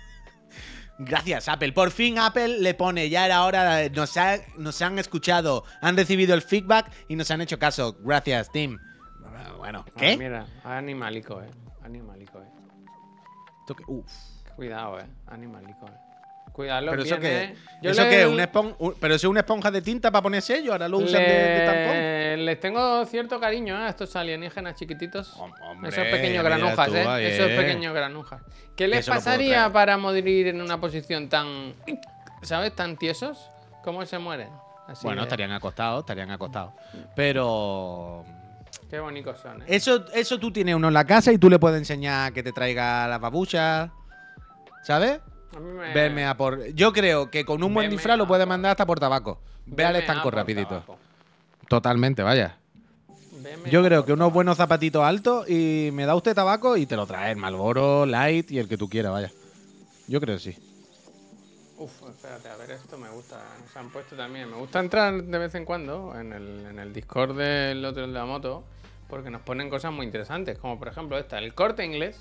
Gracias, 0.99 1.49
Apple. 1.49 1.73
Por 1.73 1.91
fin 1.91 2.19
Apple 2.19 2.61
le 2.61 2.75
pone, 2.75 3.09
ya 3.11 3.27
era 3.27 3.45
hora, 3.45 3.89
nos, 3.89 4.17
ha- 4.17 4.39
nos 4.57 4.81
han 4.81 4.99
escuchado, 4.99 5.65
han 5.81 5.97
recibido 5.97 6.35
el 6.35 6.43
feedback 6.43 6.91
y 7.09 7.17
nos 7.17 7.31
han 7.31 7.41
hecho 7.41 7.59
caso. 7.59 7.97
Gracias, 8.01 8.51
Tim. 8.53 8.79
Bueno, 9.59 9.85
Ah, 9.89 9.93
¿qué? 9.97 10.17
mira, 10.17 10.47
animalico, 10.63 11.43
eh. 11.43 11.51
Animalico, 11.83 12.41
eh. 12.41 13.75
Uf. 13.89 14.13
Cuidado, 14.57 15.01
eh. 15.01 15.07
Animalico, 15.27 15.87
eh. 15.89 15.93
Cuidado, 16.55 16.87
¿Pero 16.91 17.03
eso 17.03 17.17
viene- 17.19 17.57
Yo 17.83 17.91
¿Eso 17.91 18.03
le- 18.05 18.09
qué? 18.11 18.27
¿Un 18.29 18.39
espon- 18.39 18.77
un- 18.79 18.95
¿Pero 19.01 19.15
eso 19.17 19.27
es 19.27 19.31
una 19.31 19.41
esponja 19.41 19.73
de 19.73 19.83
tinta 19.83 20.13
para 20.13 20.23
poner 20.23 20.41
sello? 20.41 20.71
¿Ahora 20.71 20.87
lo 20.89 20.99
usan 20.99 21.21
de, 21.21 21.29
de 21.29 21.67
tampón? 21.67 21.97
Le- 21.97 22.37
Les 22.37 22.61
tengo 22.61 23.05
cierto 23.07 23.41
cariño 23.41 23.75
¿eh? 23.77 23.87
a 23.87 23.89
estos 23.89 24.15
alienígenas 24.15 24.77
chiquititos. 24.77 25.35
Hombre, 25.37 25.91
esos 25.91 26.05
pequeños 26.05 26.45
granujas, 26.45 26.87
tú 26.89 26.95
¿eh? 26.95 27.35
Esos 27.35 27.51
eh. 27.51 27.57
pequeños 27.57 27.93
granujas. 27.93 28.41
¿Qué 28.77 28.87
les 28.87 29.01
Eso 29.01 29.11
pasaría 29.13 29.69
para 29.73 29.97
morir 29.99 30.47
en 30.47 30.63
una 30.63 30.81
posición 30.81 31.29
tan. 31.29 31.75
¿Sabes? 32.43 32.73
Tan 32.77 32.97
tiesos? 32.97 33.51
¿Cómo 33.83 34.07
se 34.07 34.19
mueren? 34.19 34.51
Así 34.87 35.05
Bueno, 35.07 35.23
de- 35.23 35.27
estarían 35.27 35.51
acostados, 35.51 36.01
estarían 36.05 36.31
acostados. 36.31 36.73
Pero. 37.17 38.25
Qué 38.89 39.01
bonitos 39.01 39.41
son, 39.41 39.63
¿eh? 39.63 39.65
Eso, 39.69 40.05
eso 40.15 40.39
tú 40.39 40.53
tienes 40.53 40.75
uno 40.77 40.87
en 40.89 40.95
la 40.95 41.05
casa 41.05 41.33
y 41.33 41.39
tú 41.39 41.51
le 41.51 41.59
puedes 41.59 41.79
enseñar 41.79 42.33
que 42.33 42.43
te 42.45 42.53
traiga 42.53 43.09
las 43.09 43.19
babuchas. 43.21 43.91
¿Sabes? 44.83 45.19
Me- 45.61 45.93
Verme 45.95 46.27
a 46.27 46.37
por. 46.37 46.67
Yo 46.75 46.93
creo 46.93 47.31
que 47.31 47.45
con 47.45 47.63
un 47.63 47.73
buen 47.75 47.91
disfraz 47.91 48.17
lo 48.19 48.27
por- 48.27 48.45
mandar 48.47 48.73
hasta 48.73 48.87
por 48.87 48.99
tabaco. 49.01 49.39
Ve 49.67 49.85
al 49.85 49.97
estanco 49.97 50.31
rapidito. 50.31 50.69
tabaco. 50.69 50.99
Totalmente, 51.69 52.23
vaya. 52.23 52.59
Yo 53.71 53.85
creo 53.85 54.05
que 54.05 54.13
unos 54.13 54.33
buenos 54.33 54.57
zapatitos 54.57 55.03
altos 55.05 55.49
y 55.49 55.91
me 55.93 56.07
da 56.07 56.15
usted 56.15 56.35
tabaco 56.35 56.77
y 56.77 56.87
te 56.87 56.97
lo 56.97 57.07
trae 57.07 57.31
el 57.33 57.37
Malboro, 57.37 58.07
Light 58.07 58.51
y 58.51 58.59
el 58.59 58.69
que 58.69 58.77
tú 58.79 58.89
quieras, 58.89 59.13
vaya. 59.13 59.31
Yo 60.09 60.21
creo 60.21 60.37
que 60.37 60.41
sí. 60.53 60.57
Uf, 61.79 61.91
espérate, 62.09 62.49
a 62.49 62.57
ver, 62.57 62.71
esto 62.71 62.97
me 62.97 63.09
gusta. 63.11 63.37
Nos 63.63 63.77
han 63.77 63.91
puesto 63.91 64.17
también. 64.17 64.51
Me 64.51 64.57
gusta 64.57 64.81
entrar 64.81 65.23
de 65.23 65.39
vez 65.39 65.55
en 65.55 65.65
cuando 65.65 66.19
en 66.19 66.33
el, 66.33 66.67
en 66.71 66.79
el 66.79 66.93
Discord 66.93 67.37
del 67.37 67.85
otro 67.85 68.03
de 68.07 68.13
la 68.13 68.25
moto, 68.25 68.65
porque 69.09 69.31
nos 69.31 69.43
ponen 69.43 69.69
cosas 69.71 69.93
muy 69.93 70.07
interesantes, 70.07 70.59
como 70.59 70.79
por 70.79 70.89
ejemplo 70.89 71.19
esta, 71.19 71.39
el 71.39 71.55
corte 71.55 71.85
inglés. 71.85 72.17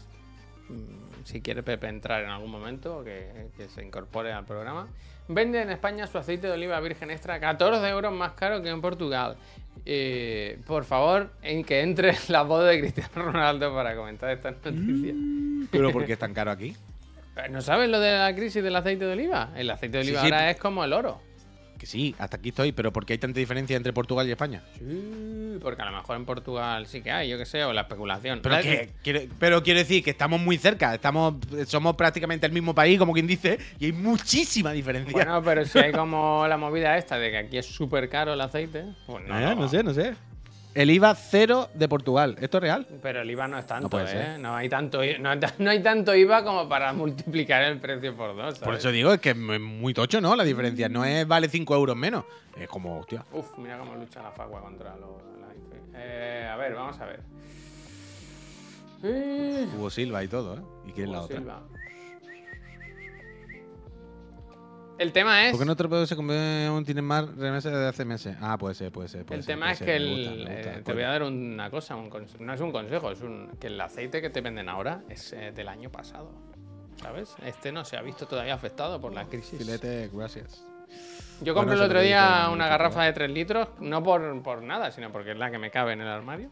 Mm, 0.70 1.13
Si 1.24 1.42
quiere 1.42 1.64
Pepe 1.64 1.88
entrar 1.88 2.24
en 2.24 2.30
algún 2.30 2.52
momento, 2.52 3.04
que, 3.04 3.48
que 3.58 3.68
se 3.68 3.84
incorpore 3.84 4.34
al 4.34 4.46
programa. 4.46 4.88
Vende 5.28 5.62
en 5.62 5.70
España 5.70 6.06
su 6.06 6.18
aceite 6.18 6.48
de 6.48 6.54
oliva 6.54 6.80
virgen 6.82 7.10
extra 7.10 7.40
14 7.40 7.88
euros 7.88 8.12
más 8.12 8.34
caro 8.34 8.62
que 8.62 8.70
en 8.70 8.82
Portugal. 8.82 9.38
Eh, 9.86 10.60
por 10.68 10.86
favor, 10.86 11.32
en 11.42 11.64
que 11.64 11.82
entre 11.82 12.14
la 12.28 12.44
voz 12.44 12.66
de 12.66 12.80
Cristiano 12.80 13.32
Ronaldo 13.32 13.74
para 13.74 13.96
comentar 13.96 14.30
estas 14.32 14.56
noticias. 14.66 15.16
Pero 15.72 15.92
¿por 15.92 16.06
qué 16.06 16.14
es 16.14 16.20
tan 16.20 16.34
caro 16.34 16.52
aquí? 16.52 16.76
Eh, 17.36 17.50
¿No 17.50 17.64
sabes 17.64 17.90
lo 17.90 18.00
de 18.00 18.12
la 18.12 18.36
crisis 18.36 18.62
del 18.62 18.76
aceite 18.76 19.06
de 19.06 19.14
oliva? 19.14 19.50
El 19.56 19.68
aceite 19.72 19.98
de 19.98 20.04
oliva 20.04 20.22
sí, 20.22 20.26
ahora 20.28 20.52
es 20.52 20.58
como 20.58 20.84
el 20.84 20.94
oro. 20.94 21.20
Que 21.84 21.88
sí, 21.88 22.16
hasta 22.18 22.38
aquí 22.38 22.48
estoy, 22.48 22.72
pero 22.72 22.94
¿por 22.94 23.06
qué 23.06 23.12
hay 23.12 23.20
tanta 23.20 23.42
diferencia 23.42 23.76
entre 23.76 23.92
Portugal 23.92 24.26
y 24.26 24.32
España? 24.32 24.64
Sí, 24.80 25.58
porque 25.62 25.82
a 25.82 25.86
lo 25.92 25.98
mejor 25.98 26.16
en 26.16 26.24
Portugal 26.24 26.88
sí 26.88 27.02
que 27.02 27.12
hay, 27.12 27.28
yo 27.28 27.38
qué 27.38 27.46
sé, 27.46 27.62
o 27.66 27.74
la 27.74 27.82
especulación. 27.82 28.40
Pero, 28.42 28.62
que, 28.62 28.90
quiere- 29.04 29.28
pero 29.38 29.62
quiero 29.64 29.80
decir 29.80 30.02
que 30.02 30.12
estamos 30.12 30.40
muy 30.40 30.58
cerca, 30.58 30.94
estamos, 30.96 31.34
somos 31.68 31.98
prácticamente 31.98 32.46
el 32.46 32.54
mismo 32.54 32.74
país, 32.74 32.98
como 32.98 33.12
quien 33.12 33.28
dice, 33.28 33.60
y 33.80 33.88
hay 33.88 33.92
muchísima 33.92 34.72
diferencia. 34.72 35.12
Bueno, 35.12 35.44
pero 35.44 35.66
si 35.66 35.78
hay 35.78 35.92
como 35.92 36.48
la 36.48 36.56
movida 36.56 36.98
esta 36.98 37.18
de 37.20 37.32
que 37.32 37.38
aquí 37.40 37.58
es 37.58 37.66
súper 37.66 38.08
caro 38.08 38.32
el 38.32 38.40
aceite, 38.40 38.86
pues 39.06 39.26
no. 39.28 39.38
Eh, 39.38 39.54
no 39.54 39.68
sé, 39.68 39.84
no 39.84 39.94
sé. 39.94 40.14
El 40.76 40.90
IVA 40.90 41.14
cero 41.14 41.70
de 41.76 41.88
Portugal. 41.88 42.36
¿Esto 42.42 42.58
es 42.58 42.62
real? 42.64 42.88
Pero 43.02 43.22
el 43.22 43.30
IVA 43.30 43.48
no 43.48 43.60
es 43.60 43.66
tanto, 43.68 43.90
puede 43.90 44.12
¿eh? 44.36 44.38
No 44.40 44.56
hay 44.56 44.70
tanto, 44.70 45.00
no, 45.20 45.30
hay 45.30 45.40
ta- 45.40 45.54
no 45.60 45.70
hay 45.70 45.84
tanto 45.84 46.16
IVA 46.16 46.44
como 46.44 46.68
para 46.68 46.92
multiplicar 46.94 47.62
el 47.64 47.80
precio 47.80 48.16
por 48.16 48.36
dos. 48.36 48.58
Por 48.60 48.74
eso 48.76 48.92
digo, 48.92 49.14
es 49.14 49.20
que 49.22 49.32
es 49.32 49.36
muy 49.38 49.94
tocho, 49.94 50.20
¿no? 50.20 50.36
La 50.36 50.44
diferencia. 50.44 50.90
No 50.90 51.06
es 51.06 51.28
vale 51.28 51.48
5 51.48 51.76
euros 51.76 51.96
menos. 51.96 52.26
Es 52.58 52.68
como, 52.68 53.00
hostia. 53.00 53.24
Uf, 53.34 53.58
mira 53.58 53.78
cómo 53.78 53.94
lucha 53.96 54.22
la 54.24 54.32
Facua 54.32 54.62
contra 54.62 54.96
los. 54.96 55.22
Eh, 55.96 56.50
a 56.52 56.56
ver, 56.56 56.74
vamos 56.74 57.00
a 57.00 57.06
ver. 57.06 57.20
Hugo 59.76 59.90
Silva 59.90 60.24
y 60.24 60.28
todo, 60.28 60.56
¿eh? 60.56 60.62
¿Y 60.88 60.92
quién 60.94 61.08
es 61.08 61.12
la 61.14 61.22
otra? 61.22 61.38
Silva. 61.38 61.62
El 64.98 65.12
tema 65.12 65.46
es. 65.46 65.52
¿Por 65.52 65.60
qué 65.60 65.66
no 65.66 65.76
te 65.76 65.88
puedes 65.88 66.14
comer 66.14 66.70
un 66.70 66.86
tiene 66.86 67.02
más 67.02 67.28
remesas 67.36 67.72
desde 67.72 67.88
hace 67.88 68.06
meses? 68.06 68.38
Ah, 68.40 68.58
puede 68.58 68.76
ser, 68.76 68.92
puede 68.92 69.08
ser. 69.08 69.26
puede 69.26 69.40
El 69.40 69.44
ser, 69.44 69.56
tema 69.56 69.72
es 69.72 69.80
ser, 69.80 69.88
que 69.88 69.96
el, 69.96 70.10
gusta, 70.10 70.32
me 70.32 70.56
gusta, 70.56 70.74
eh, 70.74 70.82
te 70.84 70.94
voy 70.94 71.04
a 71.04 71.10
dar 71.10 71.24
una 71.24 71.70
cosa, 71.70 71.96
un 71.96 72.10
no 72.40 72.54
es 72.54 72.62
un 72.62 72.72
consejo, 72.72 73.12
es 73.12 73.22
un 73.22 73.50
que 73.60 73.68
el 73.68 73.82
aceite 73.82 74.22
que 74.22 74.30
te 74.30 74.42
venden 74.42 74.70
ahora 74.70 75.04
es 75.10 75.34
eh, 75.34 75.52
del 75.54 75.68
año 75.68 75.92
pasado. 75.92 76.32
¿Sabes? 77.02 77.36
Este 77.44 77.72
no 77.72 77.84
se 77.84 77.98
ha 77.98 78.02
visto 78.02 78.28
todavía 78.28 78.54
afectado 78.54 79.02
por 79.02 79.14
la 79.14 79.26
crisis. 79.26 79.58
Filete, 79.58 80.10
gracias. 80.14 80.64
Yo 81.42 81.54
Bueno, 81.54 81.56
compré 81.56 81.74
el 81.74 81.80
eso 81.80 81.86
otro 81.86 82.02
día 82.02 82.50
una 82.52 82.68
garrafa 82.68 83.04
de 83.04 83.14
3 83.14 83.32
litros, 83.32 83.68
no 83.80 84.04
por, 84.04 84.42
por 84.44 84.62
nada, 84.62 84.92
sino 84.92 85.12
porque 85.12 85.32
es 85.32 85.38
la 85.38 85.50
que 85.50 85.58
me 85.58 85.72
cabe 85.72 85.94
en 85.94 86.02
el 86.02 86.08
armario. 86.08 86.50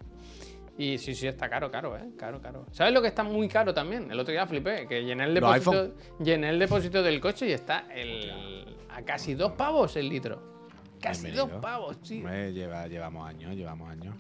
Y 0.78 0.98
sí, 0.98 1.14
sí, 1.14 1.28
está 1.28 1.50
caro, 1.50 1.70
caro, 1.70 1.98
¿eh? 1.98 2.10
Caro, 2.18 2.42
caro. 2.42 2.66
¿Sabes 2.72 2.94
lo 2.94 3.02
que 3.02 3.10
está 3.10 3.24
muy 3.24 3.48
caro 3.48 3.74
también? 3.74 4.10
El 4.10 4.20
otro 4.20 4.32
día 4.32 4.48
flipé, 4.48 4.88
que 4.88 5.04
llené 5.04 5.26
el 5.26 5.34
depósito, 5.34 5.94
llené 6.20 6.50
el 6.50 6.60
depósito 6.60 7.04
del 7.04 7.20
coche 7.20 7.48
y 7.48 7.52
está 7.52 7.86
el, 7.94 8.78
a 8.90 9.02
casi 9.04 9.34
dos 9.36 9.52
pavos 9.54 9.96
el 9.96 10.10
litro. 10.10 10.42
Casi 11.02 11.24
Bienvenido. 11.24 11.48
dos 11.48 11.62
pavos, 11.62 11.98
sí. 12.04 12.20
Hombre, 12.20 12.54
lleva, 12.54 12.88
llevamos 12.88 13.28
años, 13.28 13.56
llevamos 13.56 13.90
años. 13.90 14.16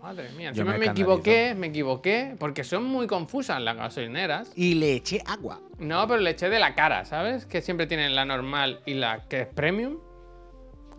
Madre 0.00 0.28
mía, 0.36 0.52
Yo 0.52 0.62
encima 0.62 0.72
me 0.72 0.78
me, 0.78 0.86
equivoqué, 0.86 1.54
me 1.56 1.66
equivoqué, 1.68 2.36
porque 2.38 2.62
son 2.62 2.84
muy 2.84 3.06
confusas 3.08 3.60
las 3.60 3.76
gasolineras. 3.76 4.52
Y 4.54 4.74
le 4.74 4.94
eché 4.94 5.20
agua. 5.26 5.60
No, 5.78 6.06
pero 6.06 6.20
le 6.20 6.30
eché 6.30 6.48
de 6.48 6.60
la 6.60 6.74
cara, 6.74 7.04
¿sabes? 7.04 7.46
Que 7.46 7.60
siempre 7.62 7.86
tienen 7.86 8.14
la 8.14 8.24
normal 8.24 8.80
y 8.86 8.94
la 8.94 9.26
que 9.28 9.40
es 9.40 9.46
premium. 9.48 9.98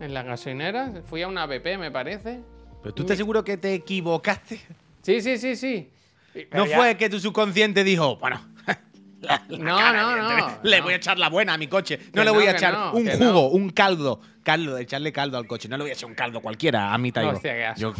En 0.00 0.14
las 0.14 0.24
gasolineras. 0.24 1.00
Fui 1.04 1.22
a 1.22 1.28
una 1.28 1.46
BP, 1.46 1.78
me 1.78 1.90
parece. 1.90 2.42
Pero 2.82 2.94
tú 2.94 3.02
estás 3.02 3.16
seguro 3.16 3.44
que 3.44 3.56
te 3.56 3.74
equivocaste. 3.74 4.60
Sí, 5.02 5.20
sí, 5.20 5.38
sí, 5.38 5.56
sí. 5.56 5.90
Pero 6.32 6.64
No 6.64 6.66
ya- 6.66 6.76
fue 6.76 6.96
que 6.96 7.08
tu 7.10 7.18
subconsciente 7.18 7.82
dijo, 7.84 8.16
bueno, 8.16 8.40
la- 9.20 9.42
la 9.48 9.58
No, 9.58 9.76
cara, 9.76 10.02
no, 10.02 10.16
no, 10.38 10.58
le 10.62 10.78
no. 10.78 10.84
voy 10.84 10.92
a 10.92 10.96
echar 10.96 11.18
la 11.18 11.28
buena 11.28 11.54
a 11.54 11.58
mi 11.58 11.66
coche. 11.66 11.98
No 12.14 12.20
Que 12.20 12.24
le 12.24 12.30
voy 12.30 12.44
no, 12.44 12.50
a 12.50 12.52
echar 12.54 12.72
no, 12.72 12.92
un 12.92 13.06
jugo, 13.10 13.48
un 13.50 13.70
caldo. 13.70 14.20
Caldo, 14.42 14.78
echarle 14.78 15.12
caldo 15.12 15.36
al 15.36 15.46
coche. 15.46 15.68
No 15.68 15.76
le 15.76 15.82
voy 15.84 15.90
a 15.90 15.92
echar 15.92 16.08
un 16.08 16.14
caldo 16.14 16.40
cualquiera 16.40 16.94
a 16.94 16.98
mi 16.98 17.12
Taigo. 17.12 17.32
Hostia, 17.32 17.52
qué 17.54 17.64
asco. 17.66 17.92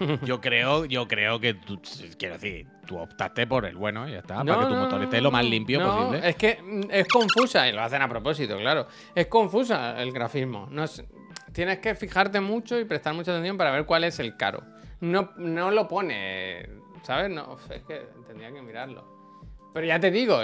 Yo, 0.00 0.18
yo 0.24 0.40
creo, 0.40 0.84
yo 0.86 1.06
creo 1.06 1.38
que 1.38 1.54
tú, 1.54 1.80
quiero 2.18 2.34
decir, 2.34 2.66
tú 2.86 2.98
optaste 2.98 3.46
por 3.46 3.64
el 3.64 3.76
bueno 3.76 4.08
y 4.08 4.12
ya 4.12 4.18
está. 4.18 4.42
para 4.44 4.60
que 4.62 4.66
tu 4.66 4.74
motor 4.74 5.02
esté 5.04 5.20
lo 5.20 5.30
más 5.30 5.44
limpio 5.44 5.78
no, 5.80 5.96
posible. 6.08 6.28
Es 6.28 6.34
que 6.34 6.58
mm, 6.60 6.90
es 6.90 7.06
confusa, 7.06 7.68
y 7.68 7.72
lo 7.72 7.80
hacen 7.82 8.02
a 8.02 8.08
propósito, 8.08 8.58
claro. 8.58 8.88
Es 9.14 9.28
confusa 9.28 10.02
el 10.02 10.10
grafismo. 10.12 10.66
No 10.70 10.82
es- 10.82 11.04
tienes 11.54 11.78
que 11.78 11.94
fijarte 11.94 12.40
mucho 12.40 12.78
y 12.78 12.84
prestar 12.84 13.14
mucha 13.14 13.30
atención 13.30 13.56
para 13.56 13.70
ver 13.70 13.86
cuál 13.86 14.04
es 14.04 14.18
el 14.18 14.36
caro. 14.36 14.62
No, 15.00 15.30
no 15.36 15.70
lo 15.70 15.88
pone, 15.88 16.68
¿sabes? 17.02 17.30
No, 17.30 17.56
es 17.70 17.82
que 17.84 18.06
tendría 18.26 18.52
que 18.52 18.60
mirarlo. 18.60 19.13
Pero 19.74 19.88
ya 19.88 19.98
te 19.98 20.12
digo, 20.12 20.38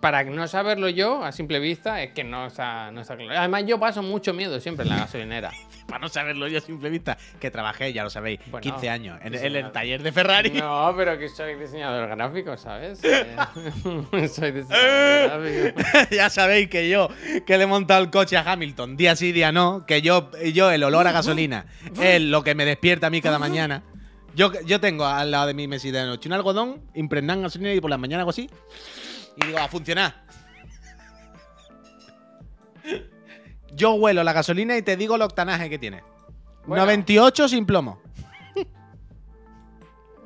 para 0.00 0.24
no 0.24 0.46
saberlo 0.46 0.90
yo 0.90 1.24
a 1.24 1.32
simple 1.32 1.58
vista 1.58 2.02
es 2.02 2.12
que 2.12 2.22
no 2.22 2.48
está, 2.48 2.90
no 2.90 3.00
está 3.00 3.16
claro. 3.16 3.32
Además, 3.40 3.64
yo 3.66 3.80
paso 3.80 4.02
mucho 4.02 4.34
miedo 4.34 4.60
siempre 4.60 4.82
en 4.82 4.90
la 4.90 4.98
gasolinera. 4.98 5.52
Para 5.86 6.00
no 6.00 6.08
saberlo 6.08 6.48
yo 6.48 6.58
a 6.58 6.60
simple 6.60 6.90
vista, 6.90 7.16
que 7.40 7.50
trabajé, 7.50 7.92
ya 7.92 8.04
lo 8.04 8.10
sabéis, 8.10 8.40
Bueno, 8.50 8.60
15 8.60 8.90
años 8.90 9.18
en, 9.22 9.34
el 9.34 9.72
taller 9.72 10.02
de 10.02 10.12
Ferrari. 10.12 10.50
No, 10.50 10.92
pero 10.96 11.18
que 11.18 11.28
soy 11.30 11.54
diseñador 11.56 12.08
gráfico, 12.08 12.56
¿sabes? 12.58 13.02
Eh, 13.04 13.36
soy 14.28 14.52
diseñador 14.52 15.40
gráfico. 15.40 16.08
ya 16.14 16.28
sabéis 16.28 16.68
que 16.68 16.88
yo, 16.88 17.08
que 17.46 17.56
le 17.56 17.64
he 17.64 17.66
montado 17.66 18.02
el 18.02 18.10
coche 18.10 18.36
a 18.36 18.50
Hamilton, 18.50 18.96
día 18.96 19.16
sí, 19.16 19.32
día 19.32 19.50
no, 19.50 19.86
que 19.86 20.02
yo, 20.02 20.30
yo 20.52 20.70
el 20.70 20.82
olor 20.82 21.06
a 21.06 21.12
gasolina 21.12 21.66
es 22.02 22.20
lo 22.20 22.44
que 22.44 22.54
me 22.54 22.66
despierta 22.66 23.06
a 23.06 23.10
mí 23.10 23.22
cada 23.22 23.38
mañana. 23.38 23.82
Yo, 24.34 24.52
yo 24.62 24.80
tengo 24.80 25.06
al 25.06 25.30
lado 25.30 25.46
de 25.46 25.54
mi 25.54 25.68
mesita 25.68 26.00
de 26.00 26.06
noche 26.06 26.28
un 26.28 26.32
algodón 26.32 26.82
impregnado 26.94 27.38
en 27.38 27.42
gasolina 27.44 27.72
y 27.72 27.80
por 27.80 27.90
las 27.90 27.98
mañanas 27.98 28.22
hago 28.22 28.30
así. 28.30 28.50
Y 29.36 29.46
digo, 29.46 29.58
a 29.58 29.68
funcionar. 29.68 30.24
Yo 33.72 33.94
huelo 33.94 34.22
la 34.22 34.32
gasolina 34.32 34.76
y 34.76 34.82
te 34.82 34.96
digo 34.96 35.16
el 35.16 35.22
octanaje 35.22 35.70
que 35.70 35.78
tiene. 35.78 36.02
Bueno. 36.66 36.84
98 36.84 37.48
sin 37.48 37.66
plomo. 37.66 38.00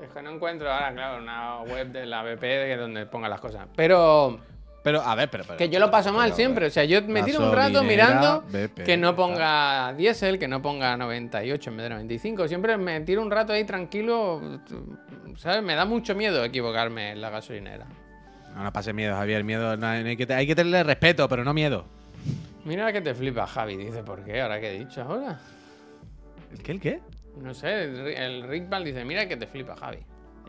Es 0.02 0.10
que 0.14 0.22
no 0.22 0.30
encuentro 0.30 0.72
ahora, 0.72 0.92
claro, 0.92 1.22
una 1.22 1.60
web 1.62 1.92
de 1.92 2.06
la 2.06 2.22
BP 2.22 2.40
de 2.40 2.76
donde 2.76 3.06
ponga 3.06 3.28
las 3.28 3.40
cosas. 3.40 3.68
Pero 3.74 4.40
Pero, 4.82 5.00
a 5.02 5.14
ver, 5.14 5.28
pero. 5.28 5.44
pero- 5.44 5.56
que 5.58 5.68
yo 5.68 5.80
lo 5.80 5.90
paso 5.90 6.12
mal 6.12 6.26
pero, 6.26 6.36
siempre. 6.36 6.66
O 6.66 6.70
sea, 6.70 6.84
yo 6.84 7.02
me 7.02 7.22
tiro 7.22 7.46
un 7.46 7.54
rato 7.54 7.82
mirando 7.82 8.42
BP, 8.50 8.84
que 8.84 8.96
no 8.96 9.14
ponga 9.16 9.92
diésel, 9.94 10.38
que 10.38 10.48
no 10.48 10.62
ponga 10.62 10.96
98 10.96 11.70
en 11.70 11.76
vez 11.76 11.84
de 11.84 11.90
95. 11.90 12.48
Siempre 12.48 12.76
me 12.76 13.00
tiro 13.00 13.22
un 13.22 13.30
rato 13.30 13.52
ahí 13.52 13.64
tranquilo. 13.64 14.40
¿Sabes? 15.36 15.62
Me 15.62 15.74
da 15.74 15.84
mucho 15.84 16.14
miedo 16.14 16.44
equivocarme 16.44 17.12
en 17.12 17.20
la 17.20 17.30
gasolinera. 17.30 17.86
No, 18.54 18.64
no 18.64 18.72
pase 18.72 18.92
miedo, 18.92 19.14
Javier. 19.14 19.44
Miedo, 19.44 19.76
no, 19.76 19.86
hay, 19.86 20.16
que, 20.16 20.32
hay 20.32 20.46
que 20.46 20.54
tenerle 20.54 20.82
respeto, 20.84 21.28
pero 21.28 21.44
no 21.44 21.52
miedo. 21.54 21.84
Mira 22.64 22.92
que 22.92 23.00
te 23.00 23.14
flipa, 23.14 23.46
Javi. 23.46 23.76
Dice, 23.76 24.02
¿por 24.02 24.24
qué? 24.24 24.40
¿Ahora 24.40 24.60
qué 24.60 24.74
he 24.74 24.78
dicho 24.80 25.02
ahora? 25.02 25.38
¿El 26.52 26.62
qué? 26.62 26.72
¿El 26.72 26.80
qué? 26.80 27.00
No 27.40 27.54
sé, 27.54 27.84
el, 27.84 27.98
el 28.08 28.42
Rick 28.48 28.68
Ball 28.68 28.84
dice, 28.84 29.04
mira 29.04 29.28
que 29.28 29.36
te 29.36 29.46
flipa, 29.46 29.76
Javi. 29.76 29.98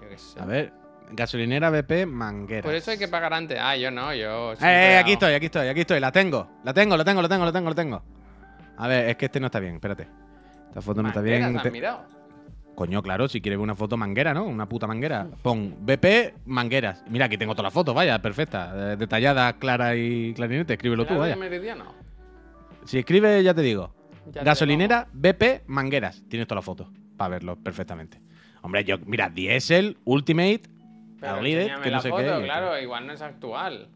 Yo 0.02 0.10
qué 0.10 0.18
sé. 0.18 0.40
A 0.40 0.46
ver, 0.46 0.72
gasolinera 1.12 1.70
BP 1.70 2.06
Manguera. 2.08 2.64
Por 2.64 2.76
eso 2.76 2.92
hay 2.92 2.98
que 2.98 3.08
pagar 3.08 3.34
antes. 3.34 3.58
Ah, 3.60 3.76
yo 3.76 3.92
no, 3.92 4.14
yo. 4.14 4.54
Eh, 4.54 4.58
eh, 4.62 4.98
aquí 4.98 5.14
estoy, 5.14 5.34
aquí 5.34 5.46
estoy, 5.48 5.68
aquí 5.68 5.82
estoy. 5.82 6.00
La 6.00 6.12
tengo. 6.12 6.48
La 6.64 6.74
tengo, 6.74 6.96
la 6.98 7.04
tengo, 7.06 7.22
la 7.22 7.28
tengo, 7.30 7.46
la 7.46 7.52
tengo, 7.52 7.70
la 7.70 7.76
tengo. 7.76 8.04
A 8.78 8.88
ver, 8.88 9.10
es 9.10 9.18
que 9.18 9.26
este 9.26 9.40
no 9.40 9.48
está 9.48 9.60
bien, 9.60 9.76
espérate. 9.76 10.08
Esta 10.70 10.82
foto 10.82 11.02
no 11.02 11.10
está 11.10 11.22
bien. 11.22 11.56
¿has 11.58 11.64
Te- 11.64 11.72
mirado? 11.72 12.06
Coño, 12.76 13.02
claro, 13.04 13.28
si 13.28 13.42
quieres 13.42 13.58
ver 13.60 13.64
una 13.64 13.76
foto 13.76 13.98
manguera, 13.98 14.34
¿no? 14.34 14.46
Una 14.46 14.70
puta 14.70 14.88
manguera. 14.88 15.28
Pon 15.42 15.76
BP 15.82 16.34
Mangueras. 16.46 17.04
Mira, 17.10 17.26
aquí 17.26 17.38
tengo 17.38 17.54
todas 17.54 17.66
las 17.66 17.74
fotos, 17.74 17.94
vaya, 17.94 18.22
perfecta. 18.22 18.94
eh, 18.94 18.96
Detallada, 18.96 19.52
clara 19.60 19.96
y 19.98 20.34
clarinete. 20.34 20.74
Escríbelo 20.74 21.04
tú, 21.06 21.16
¿Era 21.16 21.24
de 21.26 21.30
vaya. 21.32 21.36
Meridiano? 21.36 21.94
Si 22.86 22.98
escribes, 23.00 23.44
ya 23.44 23.54
te 23.54 23.62
digo. 23.62 23.94
Ya 24.28 24.42
te 24.42 24.46
Gasolinera 24.46 25.08
BP 25.12 25.64
Mangueras. 25.68 26.24
Tienes 26.30 26.48
todas 26.48 26.60
las 26.60 26.66
fotos 26.66 26.88
para 27.18 27.30
verlo 27.32 27.58
perfectamente. 27.58 28.22
Hombre, 28.62 28.86
yo, 28.86 28.98
mira, 29.06 29.28
Diesel, 29.30 29.98
Ultimate, 30.06 30.62
Pero 31.20 31.42
que 31.42 31.90
no 31.90 31.96
la 31.96 32.02
sé 32.02 32.10
foto, 32.10 32.22
qué. 32.40 32.44
claro, 32.44 32.80
igual 32.80 33.08
no 33.08 33.14
es 33.14 33.22
actual. 33.22 33.90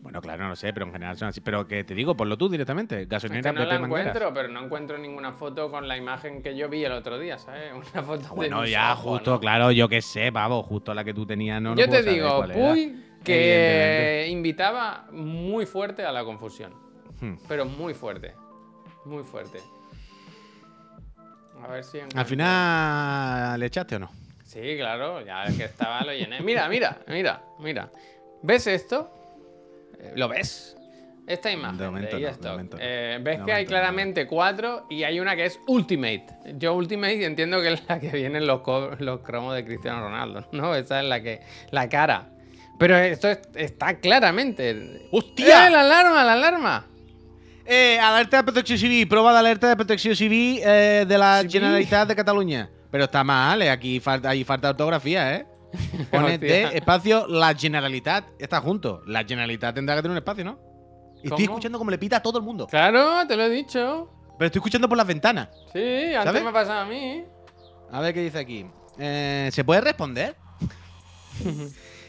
Bueno, 0.00 0.20
claro, 0.22 0.44
no 0.44 0.48
lo 0.50 0.56
sé, 0.56 0.72
pero 0.72 0.86
en 0.86 0.92
general 0.92 1.16
son 1.18 1.28
así. 1.28 1.40
Pero 1.40 1.66
que 1.66 1.84
te 1.84 1.94
digo, 1.94 2.16
ponlo 2.16 2.38
tú 2.38 2.48
directamente. 2.48 3.02
Es 3.02 3.08
Gasolinera 3.08 3.50
que 3.52 3.58
no 3.58 3.64
la 3.66 3.78
Mangueras. 3.78 4.06
encuentro, 4.06 4.32
pero 4.32 4.48
no 4.48 4.64
encuentro 4.64 4.96
ninguna 4.96 5.32
foto 5.32 5.70
con 5.70 5.86
la 5.88 5.96
imagen 5.96 6.42
que 6.42 6.56
yo 6.56 6.68
vi 6.68 6.84
el 6.84 6.92
otro 6.92 7.18
día, 7.18 7.36
¿sabes? 7.38 7.72
Una 7.94 8.02
foto 8.02 8.20
de 8.20 8.26
Ah, 8.28 8.32
Bueno, 8.34 8.60
mis 8.62 8.70
ya, 8.70 8.92
ojos, 8.92 9.04
justo, 9.18 9.30
¿no? 9.32 9.40
claro, 9.40 9.70
yo 9.72 9.88
qué 9.88 10.00
sé, 10.00 10.30
pavo, 10.32 10.62
justo 10.62 10.94
la 10.94 11.04
que 11.04 11.12
tú 11.12 11.26
tenías, 11.26 11.60
no. 11.60 11.70
no 11.74 11.76
yo 11.80 11.86
puedo 11.88 12.02
te 12.04 12.10
digo. 12.10 12.44
Puy, 12.54 13.04
que 13.24 14.28
invitaba 14.30 15.06
muy 15.12 15.66
fuerte 15.66 16.04
a 16.04 16.12
la 16.12 16.24
confusión. 16.24 16.72
Hmm. 17.20 17.34
Pero 17.48 17.64
muy 17.66 17.92
fuerte. 17.92 18.34
Muy 19.04 19.24
fuerte. 19.24 19.58
A 21.62 21.66
ver 21.66 21.82
si. 21.84 21.98
Al 21.98 22.04
encuentro- 22.06 22.24
final, 22.24 23.60
¿le 23.60 23.66
echaste 23.66 23.96
o 23.96 23.98
no? 23.98 24.10
Sí, 24.48 24.60
claro, 24.78 25.24
ya 25.24 25.44
el 25.44 25.56
que 25.58 25.64
estaba 25.64 26.02
lo 26.04 26.12
llené. 26.12 26.40
Mira, 26.40 26.68
mira, 26.68 26.98
mira, 27.06 27.42
mira. 27.58 27.90
¿Ves 28.42 28.66
esto? 28.66 29.10
Eh, 30.00 30.12
¿Lo 30.16 30.26
ves? 30.28 30.74
Esta 31.26 31.50
imagen 31.52 31.76
De 31.76 31.84
momento 31.84 32.16
de 32.16 32.22
no, 32.22 32.28
eStock. 32.28 32.42
de 32.44 32.50
momento 32.52 32.76
no. 32.78 32.82
Eh, 32.82 33.18
ves 33.20 33.38
De 33.40 33.44
que 33.44 33.52
hay 33.52 33.64
no. 33.64 33.68
claramente 33.68 34.26
cuatro 34.26 34.86
y 34.88 35.02
hay 35.04 35.20
una 35.20 35.36
que 35.36 35.44
es 35.44 35.60
Ultimate. 35.66 36.24
Yo 36.56 36.74
Ultimate 36.74 37.22
entiendo 37.26 37.60
que 37.60 37.74
es 37.74 37.82
la 37.88 38.00
que 38.00 38.08
viene 38.08 38.38
en 38.38 38.46
los, 38.46 38.62
los 39.00 39.20
cromos 39.20 39.54
de 39.54 39.66
Cristiano 39.66 40.00
Ronaldo, 40.00 40.48
¿no? 40.52 40.74
Esa 40.74 41.00
es 41.02 41.06
la 41.06 41.20
que. 41.20 41.40
La 41.70 41.86
cara. 41.90 42.30
Pero 42.78 42.96
esto 42.96 43.28
es- 43.28 43.40
está 43.54 43.98
claramente. 43.98 45.02
¡Hostia! 45.12 45.66
¡Eh, 45.66 45.70
la 45.70 45.80
alarma, 45.80 46.24
la 46.24 46.32
alarma! 46.32 46.86
Eh, 47.66 47.98
alerta 48.00 48.38
de 48.38 48.44
protecció 48.44 48.78
civil, 48.78 49.06
prova 49.06 49.34
d'alerta 49.34 49.68
de 49.68 49.76
protecció 49.76 50.16
civil 50.16 50.62
eh, 50.64 51.04
de 51.06 51.18
la. 51.18 51.44
Generalitat 51.46 52.08
de 52.08 52.16
Cataluña. 52.16 52.70
Pero 52.90 53.04
está 53.04 53.22
mal, 53.24 53.60
eh, 53.62 53.70
aquí 53.70 54.00
falta, 54.00 54.30
ahí 54.30 54.44
falta 54.44 54.70
ortografía, 54.70 55.34
¿eh? 55.36 55.46
Pone 56.10 56.38
de 56.38 56.64
espacio 56.76 57.26
la 57.26 57.54
Generalitat, 57.54 58.24
está 58.38 58.60
junto. 58.60 59.02
La 59.06 59.24
Generalitat 59.24 59.74
tendrá 59.74 59.94
que 59.96 60.02
tener 60.02 60.12
un 60.12 60.18
espacio, 60.18 60.44
¿no? 60.44 60.58
Y 61.22 61.26
Estoy 61.28 61.44
escuchando 61.44 61.78
como 61.78 61.90
le 61.90 61.98
pita 61.98 62.16
a 62.18 62.22
todo 62.22 62.38
el 62.38 62.44
mundo. 62.44 62.66
Claro, 62.68 63.26
te 63.26 63.36
lo 63.36 63.42
he 63.44 63.50
dicho. 63.50 64.10
Pero 64.38 64.46
estoy 64.46 64.60
escuchando 64.60 64.88
por 64.88 64.96
las 64.96 65.06
ventanas. 65.06 65.48
Sí, 65.72 66.14
antes 66.14 66.24
¿Sabes? 66.24 66.44
me 66.44 66.52
pasaba 66.52 66.82
a 66.82 66.86
mí. 66.86 67.24
A 67.90 68.00
ver 68.00 68.14
qué 68.14 68.22
dice 68.22 68.38
aquí. 68.38 68.64
Eh, 68.98 69.50
¿Se 69.52 69.64
puede 69.64 69.80
responder? 69.80 70.36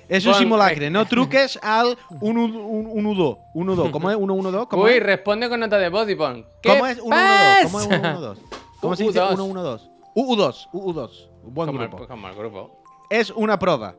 Es 0.10 0.26
un 0.26 0.32
Pon- 0.32 0.40
simulacre, 0.42 0.90
no 0.90 1.06
truques 1.08 1.60
al 1.62 1.96
112. 2.20 3.38
112. 3.54 3.92
¿Cómo 3.92 4.10
es? 4.10 4.18
112. 4.18 4.68
¿Cómo 4.68 4.84
Uy, 4.84 4.92
es? 4.94 5.04
responde 5.04 5.50
con 5.50 5.60
nota 5.60 5.78
de 5.78 5.90
voz 5.90 6.10
y 6.10 6.16
pon. 6.16 6.48
¿Qué 6.64 6.70
¿Cómo 6.70 6.88
es 6.88 7.00
112? 7.00 7.64
¿Cómo 7.64 7.80
es 7.80 7.88
pasa? 7.88 8.00
112? 8.02 8.42
¿Cómo 8.82 8.96
se 8.96 9.04
dice 9.04 9.20
U2. 9.20 9.36
112? 9.36 9.90
UU2, 10.20 10.70
UU2, 10.74 11.30
un 11.44 11.54
buen 11.54 11.72
grupo. 11.72 12.82
El, 13.10 13.28
una 13.36 13.58
prova. 13.58 13.96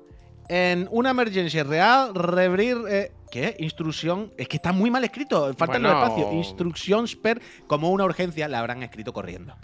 En 0.49 0.89
una 0.91 1.11
emergencia 1.11 1.65
real, 1.65 2.15
reabrir... 2.15 2.77
Eh, 2.89 3.13
¿Qué? 3.31 3.57
Instrucción. 3.61 4.33
Es 4.37 4.49
que 4.49 4.57
está 4.57 4.73
muy 4.73 4.91
mal 4.91 5.05
escrito. 5.05 5.55
Faltan 5.55 5.83
bueno... 5.83 6.01
los 6.01 6.09
espacios. 6.09 6.35
Instrucciones 6.35 7.15
per. 7.15 7.41
Como 7.69 7.91
una 7.91 8.05
urgencia, 8.05 8.49
la 8.49 8.59
habrán 8.59 8.83
escrito 8.83 9.13
corriendo. 9.13 9.55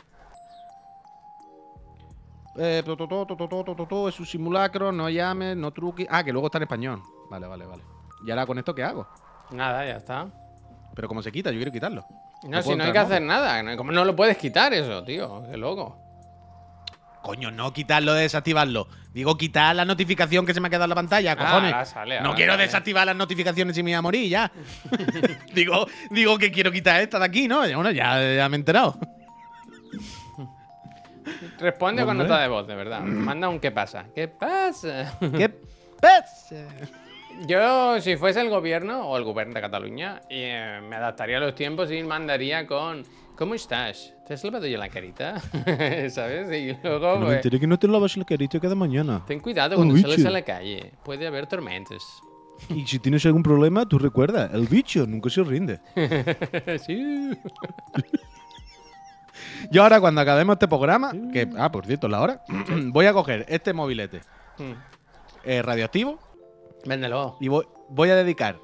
Eh, 2.57 2.83
to, 2.87 2.97
to, 2.97 3.87
to, 3.89 4.09
es 4.09 4.21
un 4.21 4.27
simulacro, 4.27 4.93
no 4.93 5.11
llames, 5.11 5.57
no 5.57 5.73
truques. 5.73 6.07
Ah, 6.09 6.23
que 6.23 6.33
luego 6.33 6.47
está 6.47 6.59
en 6.59 6.63
español. 6.63 7.03
Vale, 7.29 7.49
vale, 7.49 7.67
vale. 7.67 7.83
¿Y 8.25 8.31
ahora 8.31 8.47
con 8.47 8.57
esto 8.57 8.73
qué 8.73 8.85
hago? 8.85 9.07
Nada, 9.51 9.85
ya 9.85 9.97
está. 9.97 10.29
Pero 10.95 11.09
como 11.09 11.23
se 11.23 11.33
quita, 11.33 11.51
yo 11.51 11.57
quiero 11.57 11.73
quitarlo. 11.73 12.07
No, 12.45 12.51
no 12.51 12.63
si 12.63 12.77
no 12.77 12.85
hay 12.85 12.93
que 12.93 12.99
hacer 12.99 13.21
nada. 13.21 13.77
¿Cómo 13.77 13.91
no 13.91 14.05
lo 14.05 14.15
puedes 14.15 14.39
quitar 14.39 14.73
eso, 14.73 15.03
tío? 15.03 15.43
Qué 15.51 15.57
loco. 15.57 16.06
Coño, 17.27 17.51
no 17.51 17.73
quitarlo 17.73 18.15
de 18.15 18.23
desactivarlo. 18.23 18.87
Digo, 19.13 19.37
quitar 19.37 19.75
la 19.75 19.85
notificación 19.85 20.47
que 20.47 20.55
se 20.55 20.61
me 20.61 20.69
ha 20.69 20.71
quedado 20.71 20.85
en 20.85 20.91
la 20.91 20.95
pantalla, 20.95 21.35
cojones. 21.35 21.73
ahora 21.73 21.85
sale, 21.85 22.21
no 22.21 22.37
quiero 22.37 22.53
sale. 22.53 22.63
desactivar 22.63 23.05
las 23.05 23.17
notificaciones 23.17 23.77
y 23.77 23.83
me 23.83 23.91
voy 23.91 23.95
a 23.95 24.03
morir 24.03 24.31
ya. 24.31 24.53
digo, 25.53 25.89
digo 26.09 26.39
que 26.39 26.53
quiero 26.53 26.71
quitar 26.71 27.01
esta 27.01 27.19
de 27.19 27.25
aquí, 27.25 27.49
¿no? 27.49 27.63
Bueno, 27.63 27.91
ya, 27.91 28.37
ya 28.37 28.49
me 28.49 28.55
he 28.55 28.61
enterado. 28.61 28.97
Responde 31.59 32.05
con 32.05 32.17
nota 32.17 32.41
de 32.41 32.47
voz, 32.47 32.65
de 32.69 32.77
verdad. 32.77 33.01
Manda 33.01 33.49
un 33.49 33.59
¿qué 33.59 33.73
pasa? 33.73 34.07
¿Qué 34.15 34.29
pasa? 34.29 35.19
¿Qué 35.19 35.49
pasa? 36.01 36.69
Yo, 37.49 38.01
si 38.01 38.17
fuese 38.17 38.41
el 38.41 38.51
gobierno 38.51 39.01
o 39.01 39.17
el 39.17 39.25
gobierno 39.25 39.55
de 39.55 39.63
Cataluña, 39.63 40.21
eh, 40.31 40.81
me 40.89 40.95
adaptaría 40.95 41.39
a 41.39 41.41
los 41.41 41.57
tiempos 41.57 41.91
y 41.91 42.05
mandaría 42.05 42.69
con 42.69 43.05
¿Cómo 43.37 43.55
estás? 43.55 44.15
¿Te 44.27 44.35
has 44.35 44.43
lavado 44.45 44.67
ya 44.67 44.79
la 44.79 44.89
carita? 44.89 45.39
¿Sabes? 46.11 46.51
Y 46.53 46.77
luego, 46.83 47.21
pues, 47.27 47.47
que 47.61 47.67
no 47.67 47.79
te 47.79 47.87
lavas 47.87 48.17
la 48.17 48.25
carita 48.25 48.59
cada 48.59 48.75
mañana. 48.75 49.23
ten 49.27 49.41
cuidado 49.41 49.77
cuando 49.77 49.95
bicho. 49.95 50.09
sales 50.09 50.25
a 50.27 50.31
la 50.31 50.43
calle. 50.43 50.93
Puede 51.05 51.27
haber 51.27 51.47
tormentas. 51.47 52.03
Y 52.71 52.87
si 52.87 52.99
tienes 52.99 53.25
algún 53.27 53.43
problema, 53.43 53.87
tú 53.87 53.99
recuerda, 53.99 54.49
el 54.55 54.67
bicho 54.67 55.07
nunca 55.07 55.29
se 55.29 55.43
rinde. 55.45 55.79
sí. 56.87 57.31
Yo 59.71 59.83
ahora 59.83 60.01
cuando 60.01 60.21
acabemos 60.23 60.55
este 60.55 60.67
programa, 60.69 61.13
que, 61.33 61.49
ah, 61.59 61.71
por 61.71 61.85
cierto, 61.87 62.09
la 62.09 62.21
hora, 62.23 62.43
voy 62.87 63.05
a 63.07 63.13
coger 63.13 63.45
este 63.49 63.73
mobilete 63.75 64.21
Mm. 64.59 64.73
eh, 65.45 65.61
radioactivo 65.61 66.19
Véndelo. 66.87 67.37
y 67.41 67.49
voy, 67.49 67.67
voy 67.91 68.09
a 68.09 68.17
dedicar 68.17 68.57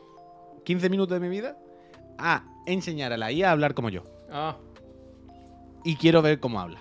15 0.65 0.89
minutos 0.89 1.13
de 1.13 1.21
mi 1.21 1.29
vida 1.29 1.55
a 2.17 2.45
enseñar 2.67 3.13
a 3.13 3.19
la 3.19 3.31
IA 3.31 3.51
a 3.51 3.53
hablar 3.53 3.75
como 3.75 3.91
yo. 3.91 4.05
Ah, 4.33 4.57
Y 5.85 5.97
quiero 5.97 6.23
ver 6.23 6.41
cómo 6.41 6.61
habla. 6.61 6.81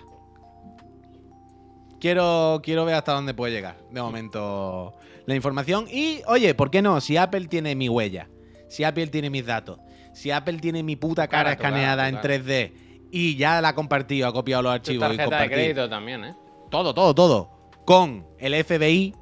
Quiero, 2.00 2.60
quiero 2.64 2.84
ver 2.84 2.96
hasta 2.96 3.12
dónde 3.12 3.32
puede 3.32 3.52
llegar, 3.52 3.76
de 3.90 4.02
momento, 4.02 4.92
la 5.26 5.34
información. 5.36 5.86
Y, 5.88 6.20
oye, 6.26 6.52
¿por 6.54 6.70
qué 6.70 6.82
no? 6.82 7.00
Si 7.00 7.16
Apple 7.16 7.46
tiene 7.46 7.76
mi 7.76 7.88
huella, 7.88 8.28
si 8.68 8.82
Apple 8.82 9.06
tiene 9.06 9.30
mis 9.30 9.46
datos, 9.46 9.78
si 10.12 10.30
Apple 10.32 10.58
tiene 10.58 10.82
mi 10.82 10.96
puta 10.96 11.28
cara, 11.28 11.50
tu 11.50 11.62
escaneada 11.62 12.04
tu 12.04 12.08
en 12.08 12.16
cara. 12.16 12.34
3D 12.34 12.72
y 13.12 13.36
ya 13.36 13.60
la 13.60 13.68
ha 13.68 13.74
compartido, 13.74 14.26
ha 14.26 14.32
copiado 14.32 14.62
los 14.62 14.72
tu 14.72 14.74
archivos 14.74 14.96
y 14.96 15.00
tarjeta 15.00 15.22
de 15.22 15.28
compartido. 15.28 15.56
crédito 15.56 15.88
también, 15.88 16.24
¿eh? 16.24 16.34
todo, 16.70 16.92
todo, 16.92 17.14
todo, 17.14 17.50
con 17.84 18.26
el 18.38 18.64
FBI, 18.64 19.14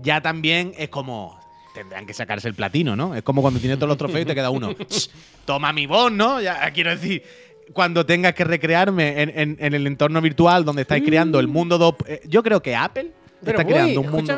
ya 0.00 0.20
también 0.22 0.72
es 0.78 0.88
como. 0.88 1.36
Tendrán 1.74 2.06
que 2.06 2.14
sacarse 2.14 2.48
el 2.48 2.54
platino, 2.54 2.96
¿no? 2.96 3.14
Es 3.14 3.22
como 3.22 3.40
cuando 3.42 3.60
tienes 3.60 3.78
todos 3.78 3.88
los 3.88 3.98
trofeos 3.98 4.22
y 4.22 4.24
te 4.24 4.34
queda 4.34 4.50
uno. 4.50 4.70
Toma 5.44 5.72
mi 5.72 5.86
voz, 5.86 6.10
¿no? 6.10 6.40
Ya 6.40 6.68
quiero 6.72 6.90
decir, 6.90 7.22
cuando 7.72 8.04
tengas 8.06 8.34
que 8.34 8.44
recrearme 8.44 9.22
en, 9.22 9.30
en- 9.38 9.56
en 9.60 9.74
el 9.74 9.86
entorno 9.86 10.20
virtual 10.20 10.64
donde 10.64 10.82
estáis 10.82 11.04
creando 11.04 11.38
el 11.40 11.48
mundo 11.48 11.78
2. 11.78 11.94
eh, 12.06 12.20
yo 12.26 12.42
creo 12.42 12.62
que 12.62 12.74
Apple 12.74 13.12
Pero, 13.44 13.58
está 13.60 13.70
creando 13.70 14.00
un 14.00 14.10
mundo, 14.10 14.34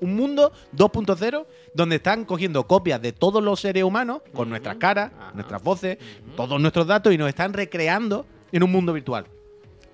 un 0.00 0.14
mundo 0.16 0.52
2.0 0.76 1.46
donde 1.74 1.96
están 1.96 2.24
cogiendo 2.24 2.64
copias 2.66 3.00
de 3.00 3.12
todos 3.12 3.42
los 3.42 3.60
seres 3.60 3.82
humanos 3.84 4.22
con 4.32 4.48
nuestras 4.48 4.76
caras, 4.76 5.10
nuestras 5.34 5.62
voces, 5.62 5.98
todos 6.36 6.60
nuestros 6.60 6.86
datos 6.86 7.12
y 7.12 7.18
nos 7.18 7.28
están 7.28 7.52
recreando 7.52 8.26
en 8.52 8.62
un 8.62 8.70
mundo 8.70 8.92
virtual. 8.92 9.24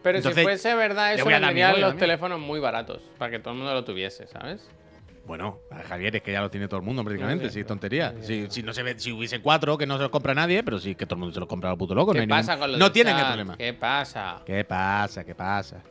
Pero 0.03 0.19
Entonces, 0.19 0.41
si 0.41 0.45
fuese 0.45 0.75
verdad, 0.75 1.15
eso 1.15 1.25
rollo 1.25 1.79
los 1.79 1.97
teléfonos 1.97 2.41
muy 2.41 2.61
baratos. 2.61 3.03
Para 3.19 3.31
que 3.33 3.39
todo 3.41 3.53
el 3.53 3.59
mundo 3.59 3.75
lo 3.75 3.85
tuviese, 3.85 4.27
¿sabes? 4.29 4.69
Bueno, 5.29 5.61
Javier 5.89 6.17
es 6.17 6.23
que 6.23 6.33
ya 6.33 6.41
lo 6.41 6.51
tiene 6.51 6.69
todo 6.69 6.81
el 6.81 6.87
mundo 6.87 7.05
prácticamente, 7.05 7.45
No, 7.45 7.51
sí, 7.51 7.55
si 7.55 7.61
es 7.61 7.65
sí, 7.65 7.69
tontería. 7.69 8.15
sí, 8.23 8.47
Si, 8.49 8.63
no 8.63 8.73
se 8.73 8.83
ve, 8.83 8.99
si 8.99 9.13
hubiese 9.13 9.43
cuatro 9.43 9.77
que 9.77 9.87
no 9.87 9.97
se 9.99 10.03
los 10.05 10.11
compra 10.11 10.35
nadie, 10.35 10.63
pero 10.65 10.79
sí 10.79 10.95
que 10.95 11.05
todo 11.05 11.17
el 11.17 11.21
mundo 11.21 11.35
se 11.35 11.41
los 11.41 11.49
compra 11.49 11.71
al 11.71 11.77
puto 11.77 11.95
loco. 11.95 12.13
no 12.13 12.15
¿Qué 12.15 12.21
hay 12.21 12.27
pasa 12.27 12.53
ningún- 12.55 12.61
con 12.63 12.73
lo 12.73 12.79
No 12.79 12.91
tienen 12.93 13.19
el 13.19 13.27
problema. 13.27 13.57
¿Qué 13.59 13.75
pasa? 13.75 14.43
¿Qué 14.47 14.65
pasa? 14.65 15.25
¿Qué 15.25 15.35
pasa? 15.35 15.83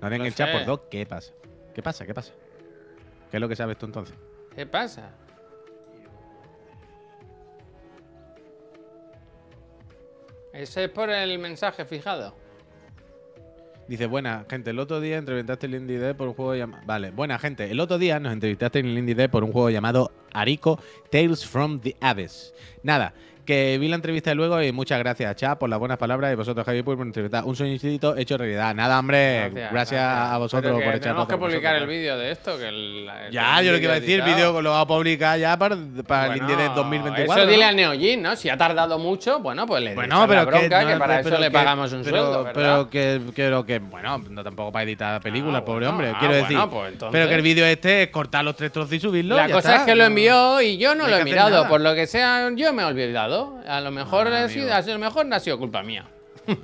No 0.00 0.08
den 0.08 0.20
No 0.20 0.24
el 0.24 0.34
chat 0.34 0.50
por 0.50 0.64
dos, 0.64 0.80
¿qué 0.90 1.04
pasa? 1.04 1.34
¿Qué 1.74 1.82
pasa? 1.82 2.06
¿Qué 2.06 2.14
pasa? 2.14 2.32
¿Qué 3.30 3.36
es 3.36 3.40
lo 3.42 3.48
que 3.48 3.56
sabes 3.56 3.76
tú 3.76 3.84
entonces? 3.84 4.16
¿Qué 4.54 4.64
pasa? 4.64 5.10
Ese 10.54 10.84
es 10.84 10.90
por 10.90 11.10
el 11.10 11.38
mensaje 11.38 11.84
fijado. 11.84 12.34
Dice, 13.88 14.06
buena 14.06 14.44
gente, 14.50 14.70
el 14.70 14.80
otro 14.80 15.00
día 15.00 15.16
entrevistaste 15.16 15.66
en 15.66 15.74
el 15.74 15.80
Indie 15.82 15.98
Dev 16.00 16.16
por 16.16 16.26
un 16.26 16.34
juego 16.34 16.56
llamado... 16.56 16.82
Vale, 16.86 17.12
buena 17.12 17.38
gente, 17.38 17.70
el 17.70 17.78
otro 17.78 17.98
día 17.98 18.18
nos 18.18 18.32
entrevistaste 18.32 18.80
en 18.80 18.86
el 18.86 18.98
Indie 18.98 19.14
Dev 19.14 19.30
por 19.30 19.44
un 19.44 19.52
juego 19.52 19.70
llamado 19.70 20.10
Arico 20.32 20.80
Tales 21.10 21.46
from 21.46 21.78
the 21.78 21.94
Abyss. 22.00 22.52
Nada, 22.82 23.14
que 23.46 23.78
vi 23.78 23.88
la 23.88 23.94
entrevista 23.96 24.30
de 24.30 24.36
luego 24.36 24.60
y 24.62 24.72
muchas 24.72 24.98
gracias, 24.98 25.36
Cha, 25.36 25.58
por 25.58 25.70
las 25.70 25.78
buenas 25.78 25.96
palabras 25.96 26.32
y 26.32 26.36
vosotros, 26.36 26.66
Javier, 26.66 26.84
por 26.84 27.00
entrevistar. 27.00 27.44
Un 27.44 27.56
sueñito 27.56 28.16
hecho 28.16 28.36
realidad. 28.36 28.74
Nada, 28.74 28.98
hombre, 28.98 29.50
gracias, 29.70 30.02
a 30.02 30.36
vosotros 30.36 30.64
Pero 30.74 30.84
por 30.84 30.94
echar 30.94 31.00
Tenemos 31.00 31.28
que 31.28 31.36
publicar 31.38 31.76
el 31.76 31.86
vídeo 31.86 32.18
de 32.18 32.32
esto. 32.32 32.58
Que 32.58 32.68
el, 32.68 33.08
Ya, 33.30 33.60
el 33.60 33.66
yo 33.66 33.72
lo 33.72 33.78
que 33.78 33.84
iba 33.84 33.92
a 33.94 34.00
decir, 34.00 34.20
editado. 34.20 34.34
vídeo 34.36 34.62
lo 34.62 34.70
vamos 34.70 34.84
a 34.84 34.88
publicar 34.88 35.38
ya 35.38 35.56
para, 35.56 35.76
para 36.06 36.24
el 36.34 36.40
Bueno, 36.40 36.52
Indie 36.52 36.56
Dev 36.64 36.74
2024. 36.74 37.42
Eso 37.42 37.50
dile 37.50 37.64
al 37.64 37.76
Neogin, 37.76 38.22
¿no? 38.22 38.36
Si 38.36 38.48
ha 38.48 38.56
tardado 38.56 38.98
mucho, 38.98 39.38
bueno, 39.38 39.64
pues 39.66 39.82
le 39.82 39.94
Bueno, 39.94 40.24
pero 40.26 40.40
la 40.40 40.44
bronca, 40.44 40.80
que, 40.80 40.86
que, 40.92 40.96
para 40.98 41.16
pero 41.22 41.28
eso 41.36 41.38
le 41.38 41.50
pagamos 41.50 41.92
un 41.92 42.02
pero, 42.02 42.16
sueldo, 42.16 42.44
¿verdad? 42.44 42.52
Pero 42.54 42.90
que, 42.90 43.20
quiero 43.34 43.64
que, 43.64 43.78
bueno, 43.78 44.18
no 44.28 44.42
tampoco 44.42 44.72
para 44.72 44.82
editar 44.82 45.22
películas, 45.22 45.62
Ah, 45.62 45.64
pobre 45.64 45.86
bueno, 45.86 45.90
hombre. 45.90 46.12
ah, 46.14 46.18
quiero 46.18 46.34
decir. 46.34 46.58
pues 46.70 46.92
entonces- 46.92 47.12
Pero 47.12 47.28
que 47.28 47.34
el 47.36 47.42
vídeo 47.42 47.64
este 47.66 48.02
es 48.02 48.08
cortar 48.08 48.44
los 48.44 48.56
tres 48.56 48.72
trozos 48.72 48.92
y 48.92 48.98
subirlo. 49.00 49.36
La 49.36 49.46
cosa 49.48 49.58
está. 49.58 49.76
es 49.76 49.82
que 49.82 49.94
lo 49.94 50.04
envió 50.04 50.60
y 50.60 50.76
yo 50.78 50.94
no 50.96 51.06
lo 51.06 51.16
he 51.16 51.24
mirado. 51.24 51.68
Por 51.68 51.80
lo 51.80 51.94
que 51.94 52.06
sea, 52.08 52.50
yo 52.54 52.72
me 52.72 52.82
he 52.82 52.86
olvidado. 52.86 53.35
A 53.66 53.80
lo 53.80 53.90
mejor, 53.90 54.28
Ah, 54.28 54.44
ha 54.44 54.48
sido, 54.48 54.72
a 54.72 54.80
lo 54.82 54.98
mejor 54.98 55.26
no 55.26 55.36
ha 55.36 55.40
sido 55.40 55.58
culpa 55.58 55.82
mía. 55.82 56.04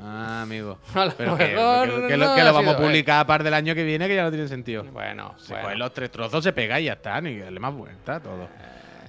Ah, 0.01 0.43
amigo. 0.43 0.79
A 0.95 1.07
lo 1.07 1.11
Pero 1.13 1.37
que, 1.37 1.45
mejor 1.49 1.89
que- 2.03 2.07
que 2.09 2.17
lo, 2.17 2.27
no 2.27 2.35
que 2.37 2.45
lo 2.45 2.53
vamos 2.53 2.75
a 2.75 2.79
eh. 2.79 2.83
publicar 2.83 3.21
a 3.21 3.27
par 3.27 3.43
del 3.43 3.53
año 3.55 3.75
que 3.75 3.83
viene, 3.83 4.07
que 4.07 4.15
ya 4.15 4.23
no 4.23 4.31
tiene 4.31 4.47
sentido. 4.47 4.85
Bueno, 4.85 5.35
Se 5.39 5.55
bueno. 5.55 5.75
los 5.77 5.93
tres 5.93 6.11
trozos, 6.13 6.45
se 6.45 6.53
pega 6.53 6.79
y 6.79 6.85
ya 6.85 6.93
está, 6.93 7.21
ni 7.21 7.39
darle 7.39 7.59
más 7.59 7.75
vuelta, 7.75 8.21
todo. 8.21 8.49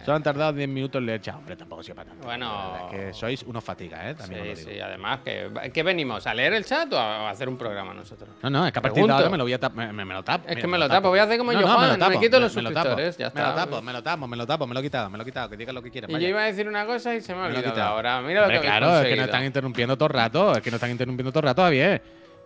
Solo 0.04 0.16
han 0.18 0.24
tardado 0.24 0.54
10 0.54 0.68
minutos 0.70 1.00
en 1.00 1.06
leer 1.06 1.22
chat. 1.22 1.36
Hombre, 1.36 1.56
tampoco 1.56 1.84
sido 1.84 1.96
para 1.96 2.10
tanto. 2.10 2.26
Bueno. 2.26 2.76
Es 2.92 2.96
que 2.98 3.14
sois 3.14 3.44
unos 3.44 3.64
fatigas, 3.64 4.06
¿eh? 4.06 4.16
También 4.16 4.48
lo 4.50 4.56
Sí, 4.56 4.62
digo. 4.62 4.72
sí, 4.74 4.80
además, 4.80 5.20
que, 5.24 5.72
¿qué 5.74 5.84
venimos? 5.84 6.26
¿A 6.28 6.34
leer 6.34 6.54
el 6.54 6.66
chat 6.66 6.92
o 6.94 6.98
a, 7.00 7.30
hacer 7.30 7.48
un 7.50 7.58
programa 7.58 7.94
nosotros? 7.94 8.30
No, 8.42 8.50
no, 8.50 8.66
es 8.68 8.72
que 8.74 8.80
a 8.80 8.82
partir 8.82 9.06
de 9.06 9.12
ahora 9.12 9.30
me 9.30 9.38
lo 9.38 9.44
voy 9.44 9.54
a 9.54 9.60
tap- 9.60 9.74
me, 9.74 9.92
me- 9.94 10.06
me 10.06 10.14
lo 10.14 10.24
tapo. 10.24 10.48
Es 10.50 10.58
que 10.58 10.68
me 10.68 10.78
lo 10.78 10.88
tapo, 10.90 11.10
voy 11.10 11.20
a 11.20 11.24
hacer 11.24 11.38
como 11.38 11.52
yo, 11.54 11.60
me 11.60 11.64
Juan, 11.66 11.88
lo 11.88 11.94
me 11.94 12.00
tapo, 12.00 12.20
quito 12.20 12.40
los 12.40 12.56
me 12.56 12.62
lo 12.62 12.72
tapo, 12.72 12.90
suscriptores, 12.90 13.18
ya 13.18 13.32
Me 13.34 13.42
lo 13.42 13.54
tapo, 13.56 13.82
me 13.82 13.94
lo 13.94 14.04
tapo, 14.04 14.28
me 14.28 14.38
lo 14.38 14.46
tapo, 14.48 14.68
me 14.68 14.74
lo 14.74 14.80
he 14.80 14.84
quitado, 14.84 15.10
me 15.10 15.18
lo 15.18 15.24
he 15.24 15.26
quitado, 15.26 15.50
que 15.50 15.58
digan 15.58 15.76
lo 15.76 15.82
que 15.82 15.92
quieran. 15.92 16.12
Y 16.12 16.14
yo 16.20 16.28
iba 16.28 16.42
a 16.42 16.46
decir 16.46 16.68
una 16.68 16.86
cosa 16.86 17.16
y 17.16 17.22
se 17.22 17.34
me 17.34 17.40
ha 17.40 17.44
Me 17.44 17.48
olvidado 17.50 17.72
quitado. 17.74 17.90
ahora. 17.94 18.22
Mira 18.22 18.42
lo 18.42 18.46
Hombre, 18.48 18.60
que 18.62 18.68
claro, 18.68 19.00
es 19.00 19.08
que 19.08 19.16
nos 19.16 19.26
están 19.26 19.44
interrumpiendo 19.46 19.96
todo 19.98 20.08
el 20.08 20.14
rato, 20.14 20.52
es 20.54 20.62
que 20.62 20.70
nos 20.72 20.78
están 20.78 20.92
interrumpiendo 20.92 21.32
todo 21.32 21.40
el 21.42 21.46
rato, 21.46 21.62
Javier. 21.64 22.02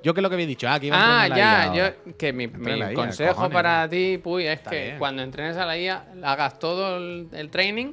Yo 0.07 0.13
que 0.13 0.21
lo 0.21 0.29
que 0.29 0.35
había 0.35 0.47
dicho, 0.47 0.69
ah, 0.69 0.79
que 0.79 0.85
iba 0.87 0.95
a 0.95 0.99
Ah, 0.99 1.25
entrenar 1.25 1.29
la 1.29 1.35
ya, 1.37 1.43
IA 1.43 1.63
ahora. 1.67 1.95
yo, 2.07 2.13
que 2.17 2.31
mi, 2.31 2.45
IA, 2.45 2.93
consejo 2.93 3.33
cojones, 3.33 3.51
para 3.53 3.83
¿no? 3.83 3.89
ti, 3.89 4.17
Puy, 4.23 4.47
es 4.47 4.53
Está 4.59 4.69
que 4.69 4.83
bien. 4.83 4.99
cuando 4.99 5.21
entrenes 5.21 5.57
a 5.57 5.65
la 5.65 5.77
IA 5.77 6.05
hagas 6.23 6.59
todo 6.59 6.95
el, 6.95 7.27
el 7.33 7.49
training 7.49 7.91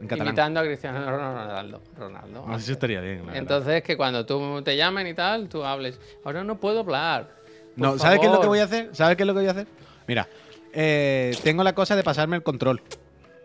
imitando 0.00 0.60
a 0.60 0.62
Cristiano 0.62 1.04
Ronaldo. 1.04 1.82
Ronaldo. 1.98 2.46
No, 2.46 2.56
eso 2.56 2.72
estaría 2.72 3.02
bien. 3.02 3.18
la 3.18 3.24
verdad. 3.24 3.38
Entonces, 3.40 3.82
que 3.82 3.94
cuando 3.98 4.24
tú 4.24 4.62
te 4.62 4.74
llamen 4.74 5.06
y 5.06 5.12
tal, 5.12 5.50
tú 5.50 5.62
hables. 5.62 6.00
Ahora 6.24 6.44
no 6.44 6.58
puedo 6.58 6.80
hablar. 6.80 7.28
No, 7.76 7.98
¿sabes 7.98 8.20
qué 8.20 8.24
es 8.26 8.32
lo 8.32 8.38
que 8.38 8.46
favor". 8.46 8.48
voy 8.48 8.60
a 8.60 8.64
hacer? 8.64 8.88
¿Sabes 8.96 9.18
qué 9.18 9.24
es 9.24 9.26
lo 9.26 9.34
que 9.34 9.40
voy 9.40 9.48
a 9.48 9.50
hacer? 9.50 9.66
Mira, 10.08 10.28
eh, 10.72 11.36
tengo 11.44 11.62
la 11.62 11.74
cosa 11.74 11.94
de 11.94 12.02
pasarme 12.02 12.36
el 12.36 12.42
control. 12.42 12.80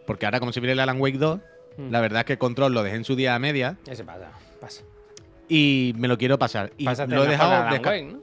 Porque 0.08 0.26
ahora, 0.26 0.40
como 0.40 0.54
si 0.54 0.62
viene 0.62 0.72
el 0.72 0.80
Alan 0.80 1.02
Wake 1.02 1.18
2, 1.18 1.42
Mm. 1.76 1.92
la 1.92 2.00
verdad 2.00 2.20
es 2.22 2.26
que 2.28 2.34
el 2.34 2.40
control 2.40 2.74
lo 2.74 2.82
dejé 2.82 2.96
en 2.96 3.04
su 3.04 3.18
día 3.18 3.36
a 3.36 3.40
media 3.40 3.76
Ese 3.86 4.06
pasa, 4.06 4.32
pasa. 4.62 4.84
Y 5.50 5.94
me 5.98 6.08
lo 6.08 6.18
quiero 6.18 6.38
pasar. 6.40 6.72
Y 6.78 6.86
Pásate 6.86 7.14
lo 7.16 7.24
he 7.24 7.28
dejado. 7.28 7.52
Alan 7.54 7.82
Wake, 7.86 8.04
¿no? 8.06 8.22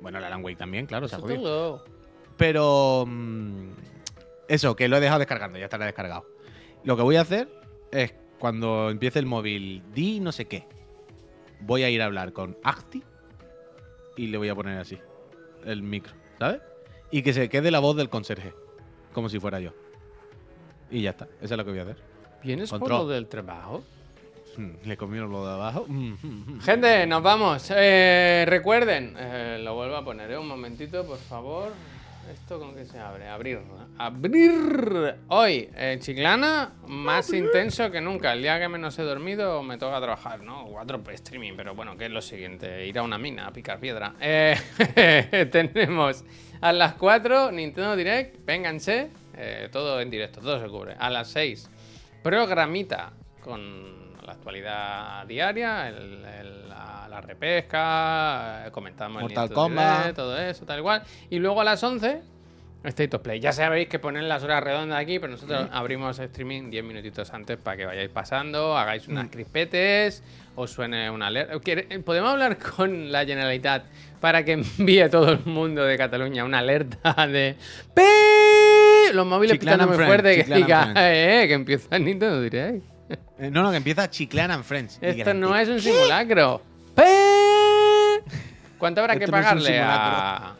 Bueno, 0.00 0.18
el 0.18 0.24
Alan 0.24 0.44
Wake 0.44 0.56
también, 0.56 0.86
claro, 0.86 1.08
se 1.08 1.16
ha 1.16 1.18
Eso 1.18 1.26
jodido. 1.26 1.42
todo. 1.42 1.84
Pero. 2.36 3.04
mm, 3.06 3.70
eso, 4.48 4.76
que 4.76 4.88
lo 4.88 4.96
he 4.96 5.00
dejado 5.00 5.18
descargando, 5.18 5.58
ya 5.58 5.64
estará 5.64 5.84
descargado. 5.86 6.24
Lo 6.84 6.96
que 6.96 7.02
voy 7.02 7.16
a 7.16 7.22
hacer 7.22 7.48
es 7.90 8.14
cuando 8.38 8.90
empiece 8.90 9.18
el 9.18 9.26
móvil, 9.26 9.82
di 9.92 10.20
no 10.20 10.32
sé 10.32 10.46
qué. 10.46 10.66
Voy 11.60 11.82
a 11.82 11.90
ir 11.90 12.00
a 12.00 12.04
hablar 12.06 12.32
con 12.32 12.56
Acti 12.62 13.02
y 14.16 14.28
le 14.28 14.38
voy 14.38 14.48
a 14.48 14.54
poner 14.54 14.78
así 14.78 14.98
el 15.64 15.82
micro, 15.82 16.12
¿sabes? 16.38 16.60
Y 17.10 17.22
que 17.22 17.32
se 17.32 17.48
quede 17.48 17.70
la 17.72 17.80
voz 17.80 17.96
del 17.96 18.08
conserje, 18.08 18.54
como 19.12 19.28
si 19.28 19.40
fuera 19.40 19.58
yo. 19.58 19.72
Y 20.90 21.02
ya 21.02 21.10
está, 21.10 21.24
eso 21.42 21.54
es 21.54 21.58
lo 21.58 21.64
que 21.64 21.70
voy 21.70 21.80
a 21.80 21.82
hacer. 21.82 21.96
¿Vienes 22.44 22.70
por 22.70 22.88
lo 22.88 23.08
del 23.08 23.26
trabajo? 23.26 23.82
Le 24.84 24.96
comieron 24.96 25.30
lo 25.30 25.46
de 25.46 25.52
abajo. 25.52 25.84
Mm, 25.88 26.60
Gente, 26.60 27.06
nos 27.06 27.22
vamos. 27.22 27.72
Eh, 27.74 28.44
recuerden, 28.48 29.14
eh, 29.18 29.60
lo 29.62 29.74
vuelvo 29.74 29.96
a 29.96 30.04
poner 30.04 30.30
¿eh? 30.32 30.38
un 30.38 30.48
momentito, 30.48 31.06
por 31.06 31.18
favor. 31.18 31.72
¿Esto 32.32 32.58
con 32.58 32.74
qué 32.74 32.84
se 32.84 32.98
abre? 32.98 33.26
Abrir. 33.28 33.60
Abrir. 33.96 35.14
Hoy, 35.28 35.70
eh, 35.74 35.96
Chiclana, 35.98 36.72
más 36.86 37.32
intenso 37.32 37.90
que 37.90 38.02
nunca. 38.02 38.34
El 38.34 38.42
día 38.42 38.58
que 38.58 38.68
menos 38.68 38.98
he 38.98 39.02
dormido 39.02 39.62
me 39.62 39.78
toca 39.78 39.98
trabajar, 39.98 40.42
¿no? 40.42 40.66
Cuatro 40.66 41.00
streaming, 41.10 41.52
pero 41.56 41.74
bueno, 41.74 41.96
¿qué 41.96 42.04
es 42.06 42.10
lo 42.10 42.20
siguiente? 42.20 42.86
Ir 42.86 42.98
a 42.98 43.02
una 43.02 43.16
mina 43.16 43.46
a 43.46 43.52
picar 43.52 43.80
piedra. 43.80 44.14
Eh, 44.20 44.56
tenemos 45.50 46.24
a 46.60 46.72
las 46.72 46.94
4 46.94 47.50
Nintendo 47.52 47.96
Direct, 47.96 48.44
vénganse. 48.44 49.08
eh, 49.34 49.68
todo 49.72 49.98
en 50.00 50.10
directo, 50.10 50.40
todo 50.40 50.60
se 50.60 50.68
cubre. 50.68 50.96
A 50.98 51.08
las 51.08 51.28
6, 51.28 51.70
programita 52.22 53.12
con 53.42 53.97
la 54.28 54.34
actualidad 54.34 55.26
diaria, 55.26 55.88
el- 55.88 56.24
el- 56.40 56.68
la, 56.68 57.06
la 57.08 57.20
repesca, 57.20 58.66
eh, 58.66 58.70
comentamos 58.70 59.16
el 59.18 59.22
Mortal 59.22 59.44
Nintendo 59.48 59.54
Kombat. 59.62 60.14
Todo 60.14 60.38
eso, 60.38 60.64
tal 60.66 60.78
igual. 60.78 61.02
Y 61.30 61.38
luego 61.38 61.60
a 61.60 61.64
las 61.64 61.82
11, 61.82 62.20
State 62.84 63.16
of 63.16 63.22
Play. 63.22 63.40
Ya 63.40 63.52
sabéis 63.52 63.88
que 63.88 63.98
ponen 63.98 64.28
las 64.28 64.44
horas 64.44 64.62
redondas 64.62 65.00
aquí, 65.00 65.18
pero 65.18 65.32
nosotros 65.32 65.68
abrimos 65.72 66.18
streaming 66.18 66.70
10 66.70 66.84
minutitos 66.84 67.32
antes 67.34 67.56
para 67.56 67.76
que 67.76 67.86
vayáis 67.86 68.10
pasando, 68.10 68.76
hagáis 68.78 69.08
unas 69.08 69.28
crispetes, 69.30 70.22
os 70.54 70.70
suene 70.70 71.10
una 71.10 71.26
alerta. 71.26 71.58
¿Quiere- 71.58 71.98
¿Podemos 72.00 72.30
hablar 72.30 72.56
con 72.58 73.10
la 73.10 73.24
Generalitat 73.24 73.84
para 74.20 74.44
que 74.44 74.52
envíe 74.52 75.00
a 75.00 75.10
todo 75.10 75.32
el 75.32 75.44
mundo 75.44 75.82
de 75.84 75.96
Cataluña 75.98 76.44
una 76.44 76.58
alerta 76.60 77.26
de. 77.26 77.56
Los 79.12 79.26
móviles 79.26 79.54
Chiclana 79.54 79.84
pitando 79.84 79.96
muy 79.96 80.06
fuerte 80.06 80.44
que 80.44 80.54
diga, 80.54 80.82
and 80.82 80.98
eh, 80.98 81.44
que 81.48 81.54
empieza 81.54 81.96
el 81.96 82.04
Nintendo 82.04 82.40
Direct. 82.42 82.84
Eh, 83.38 83.50
no, 83.52 83.62
no, 83.62 83.70
que 83.70 83.76
empieza 83.76 84.10
Chiclana 84.10 84.54
and 84.54 84.64
Friends. 84.64 84.98
Esto 85.00 85.32
no 85.32 85.54
es 85.56 85.68
un 85.68 85.80
simulacro. 85.80 86.60
¿Cuánto 88.78 89.00
habrá 89.00 89.16
que 89.16 89.24
Esto 89.24 89.32
no 89.36 89.38
es 89.38 89.44
un 89.44 89.50
pagarle 89.58 89.80
a...? 89.80 90.54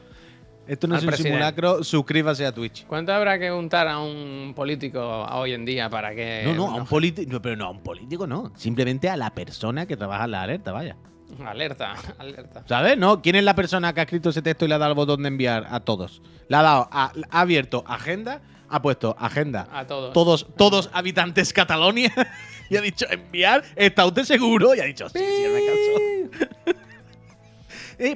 Esto 0.67 0.87
no 0.87 0.95
al 0.95 0.99
es 0.99 1.05
un 1.05 1.09
presidente. 1.09 1.31
simulacro, 1.37 1.83
suscríbase 1.83 2.45
a 2.45 2.53
Twitch. 2.53 2.85
¿Cuánto 2.87 3.13
habrá 3.13 3.39
que 3.39 3.51
untar 3.51 3.89
a 3.89 4.01
un 4.01 4.53
político 4.55 5.01
hoy 5.33 5.55
en 5.55 5.65
día 5.65 5.89
para 5.89 6.15
que... 6.15 6.43
No, 6.45 6.53
no, 6.55 6.71
a 6.71 6.75
un 6.75 6.87
político. 6.87 7.41
pero 7.41 7.57
no, 7.57 7.65
a 7.67 7.71
un 7.71 7.81
político 7.83 8.27
no. 8.27 8.53
Simplemente 8.55 9.09
a 9.09 9.17
la 9.17 9.31
persona 9.31 9.87
que 9.87 9.97
trabaja 9.97 10.27
en 10.27 10.31
la 10.33 10.43
alerta, 10.43 10.73
vaya. 10.73 10.97
Alerta, 11.45 11.95
alerta. 12.19 12.65
¿Sabes? 12.67 12.99
¿No? 12.99 13.23
¿Quién 13.23 13.37
es 13.37 13.45
la 13.45 13.55
persona 13.55 13.95
que 13.95 14.01
ha 14.01 14.03
escrito 14.05 14.29
ese 14.31 14.43
texto 14.43 14.67
y 14.67 14.69
le 14.69 14.75
ha 14.75 14.79
dado 14.79 14.91
el 14.93 14.97
botón 14.97 15.23
de 15.23 15.29
enviar 15.29 15.67
a 15.71 15.81
todos? 15.81 16.21
Le 16.49 16.57
ha 16.57 16.63
dado, 16.63 16.89
a- 16.93 17.13
ha 17.31 17.41
abierto 17.41 17.83
agenda, 17.87 18.43
ha 18.69 18.83
puesto 18.83 19.17
agenda. 19.19 19.69
A 19.73 19.87
todos. 19.87 20.13
Todos, 20.13 20.47
todos 20.57 20.91
habitantes 20.93 21.53
Catalonia. 21.53 22.13
y 22.71 22.77
ha 22.77 22.81
dicho 22.81 23.07
enviar. 23.11 23.63
¿Está 23.77 24.07
usted 24.07 24.25
seguro? 24.25 24.75
Y 24.75 24.81
ha 24.81 24.85
dicho, 24.85 25.09
sí, 25.09 25.19
sí, 25.19 25.45
me 25.53 25.67
caso. 25.67 26.79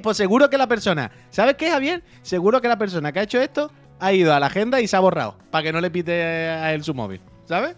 Pues 0.01 0.15
seguro 0.15 0.49
que 0.49 0.57
la 0.57 0.67
persona. 0.67 1.11
¿Sabes 1.29 1.55
qué, 1.55 1.69
Javier? 1.69 2.03
Seguro 2.21 2.61
que 2.61 2.69
la 2.69 2.77
persona 2.77 3.11
que 3.11 3.19
ha 3.19 3.23
hecho 3.23 3.41
esto 3.41 3.69
ha 3.99 4.13
ido 4.13 4.33
a 4.33 4.39
la 4.39 4.45
agenda 4.45 4.79
y 4.79 4.87
se 4.87 4.95
ha 4.95 5.01
borrado. 5.01 5.35
Para 5.51 5.63
que 5.63 5.73
no 5.73 5.81
le 5.81 5.91
pite 5.91 6.13
a 6.13 6.73
él 6.73 6.85
su 6.85 6.93
móvil. 6.93 7.19
¿Sabes? 7.45 7.75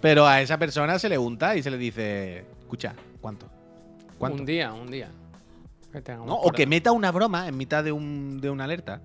Pero 0.00 0.26
a 0.26 0.40
esa 0.40 0.58
persona 0.58 0.98
se 1.00 1.08
le 1.08 1.18
unta 1.18 1.56
y 1.56 1.62
se 1.62 1.70
le 1.70 1.78
dice. 1.78 2.44
Escucha, 2.60 2.94
¿cuánto? 3.20 3.48
¿Cuánto? 4.16 4.38
Un 4.38 4.46
día, 4.46 4.72
un 4.72 4.90
día. 4.90 5.10
Que 5.92 6.00
tengamos 6.00 6.28
¿no? 6.28 6.34
O 6.36 6.52
que 6.52 6.66
meta 6.66 6.92
una 6.92 7.10
broma 7.10 7.48
en 7.48 7.56
mitad 7.56 7.82
de, 7.82 7.92
un, 7.92 8.40
de 8.40 8.50
una 8.50 8.64
alerta. 8.64 9.00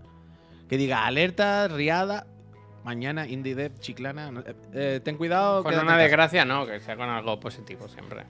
Que 0.70 0.78
diga, 0.78 1.06
alerta, 1.06 1.68
riada, 1.68 2.28
mañana, 2.88 3.28
indie 3.28 3.54
dev, 3.54 3.78
chiclana. 3.80 4.32
eh, 4.46 4.54
eh, 4.74 5.02
ten 5.04 5.18
cuidado. 5.18 5.62
Con 5.62 5.74
una 5.74 5.82
en 5.82 5.88
casa". 5.88 5.98
desgracia, 5.98 6.46
no, 6.46 6.66
que 6.66 6.80
sea 6.80 6.96
con 6.96 7.10
algo 7.10 7.38
positivo 7.38 7.88
siempre. 7.90 8.24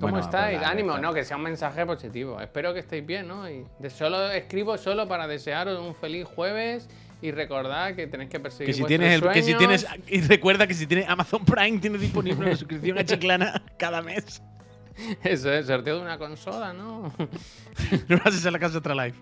¿Cómo 0.00 0.12
Bueno, 0.12 0.20
estáis? 0.20 0.58
pues 0.58 0.70
Ánimo, 0.70 0.96
no, 0.96 1.12
que 1.12 1.22
sea 1.24 1.36
un 1.36 1.42
mensaje 1.42 1.84
positivo. 1.84 2.40
Espero 2.40 2.72
que 2.72 2.80
estéis 2.80 3.04
bien, 3.04 3.28
¿no? 3.28 3.48
Y 3.50 3.66
de 3.78 3.90
solo 3.90 4.30
escribo 4.30 4.78
solo 4.78 5.06
para 5.06 5.26
desearos 5.26 5.78
un 5.80 5.94
feliz 5.94 6.24
jueves 6.24 6.88
y 7.20 7.30
recordad 7.32 7.94
que 7.94 8.06
tenéis 8.06 8.30
que 8.30 8.40
perseguir 8.40 8.68
Que 8.68 8.72
si 8.74 8.80
vuestros 8.82 9.00
tienes 9.00 9.22
el, 9.22 9.28
que 9.32 9.42
si 9.42 9.54
tienes 9.54 9.86
y 10.06 10.20
recuerda 10.22 10.66
que 10.66 10.74
si 10.74 10.86
tienes 10.86 11.08
Amazon 11.08 11.44
Prime 11.44 11.78
tienes 11.78 12.00
disponible 12.00 12.46
una 12.46 12.56
suscripción 12.56 12.96
a 12.96 13.04
Chiclana 13.04 13.60
cada 13.78 14.00
mes. 14.00 14.40
Eso 15.24 15.52
es, 15.52 15.66
sorteo 15.66 15.96
de 15.96 16.02
una 16.02 16.16
consola, 16.16 16.72
¿no? 16.72 17.12
No 18.08 18.16
vas 18.18 18.34
a 18.34 18.38
hacer 18.38 18.52
la 18.52 18.58
casa 18.60 18.78
otra 18.78 18.94
live. 18.94 19.14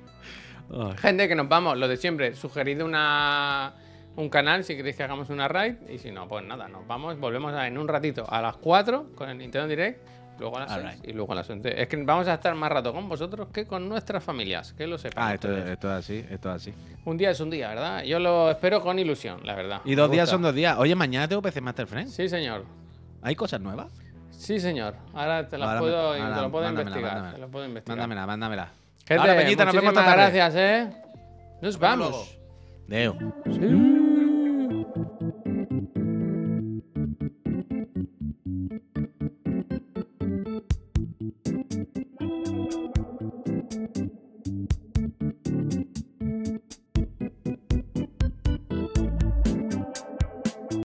Gente, 0.99 1.27
que 1.29 1.35
nos 1.35 1.49
vamos, 1.49 1.77
lo 1.79 1.89
de 1.89 1.97
siempre. 1.97 2.35
Sugerid 2.35 2.83
una, 2.83 3.75
un 4.17 4.29
canal 4.29 4.65
si 4.65 4.77
queréis 4.77 4.97
que 4.97 5.03
hagamos 5.05 5.29
una 5.31 5.47
raid. 5.49 5.75
Y 5.89 5.99
si 5.99 6.11
no, 6.11 6.27
pues 6.29 6.45
nada, 6.45 6.69
nos 6.69 6.87
vamos. 6.87 7.19
Volvemos 7.19 7.53
a- 7.55 7.67
en 7.67 7.79
un 7.79 7.87
ratito 7.89 8.25
a 8.29 8.41
las 8.43 8.57
4 8.57 9.11
con 9.15 9.29
el 9.31 9.39
Nintendo 9.39 9.69
Direct. 9.69 10.01
Luego 10.39 10.59
a 10.59 10.61
las 10.61 10.73
6 10.73 10.85
Alright. 10.85 11.09
y 11.09 11.13
luego 11.15 11.33
a 11.33 11.37
las 11.37 11.49
11. 11.49 11.81
Es 11.81 11.89
que 11.89 11.97
vamos 11.97 12.29
a 12.29 12.35
estar 12.35 12.55
más 12.55 12.71
rato 12.71 12.93
con 12.93 13.09
vosotros 13.09 13.49
que 13.53 13.65
con 13.67 13.89
nuestras 13.89 14.23
familias. 14.23 14.75
Que 14.75 14.87
lo 14.87 14.99
sepan. 14.99 15.25
Ah, 15.29 15.33
esto, 15.35 15.57
esto 15.57 15.89
es 15.89 15.95
así, 15.95 16.25
esto 16.31 16.51
es 16.51 16.57
así. 16.57 16.75
Un 17.07 17.17
día 17.17 17.31
es 17.31 17.41
un 17.41 17.49
día, 17.49 17.69
¿verdad? 17.71 18.03
Yo 18.05 18.19
lo 18.19 18.51
espero 18.51 18.83
con 18.83 18.99
ilusión, 18.99 19.41
la 19.45 19.55
verdad. 19.55 19.81
Y 19.87 19.95
dos 19.95 20.11
días 20.11 20.29
son 20.29 20.43
dos 20.43 20.55
días. 20.55 20.77
Oye, 20.79 20.95
mañana 20.95 21.27
tengo 21.27 21.41
PC 21.41 21.63
Master 21.63 21.87
Friends. 21.87 22.13
Sí, 22.13 22.29
señor. 22.29 22.65
¿Hay 23.23 23.35
cosas 23.35 23.63
nuevas? 23.63 23.87
Sí, 24.31 24.61
señor. 24.61 24.95
Ahora 25.15 25.49
te 25.49 25.57
las 25.57 25.69
Ahora 25.69 25.81
me- 25.81 25.87
puedo, 25.87 25.99
ahora 26.13 26.35
te 26.37 26.43
lo 26.43 26.51
puedo 26.51 26.65
mándamela, 26.67 26.81
investigar. 26.83 27.13
mándamela. 27.15 27.35
Te 27.35 27.41
lo 27.41 27.49
puedo 27.49 27.65
investigar. 27.65 27.97
Mándamela, 27.97 28.27
mándamela. 28.27 28.69
Gente, 29.07 29.21
Ahora, 29.23 29.37
Peñita, 29.37 29.65
nos 29.65 29.75
vemos 29.75 29.95
gracias, 29.95 30.55
¿eh? 30.57 30.87
Nos 31.63 31.63
Nos 31.63 31.79
vemos 31.79 32.11
vamos. 32.11 32.39
Deo. 32.87 33.17
Sí. 33.47 34.03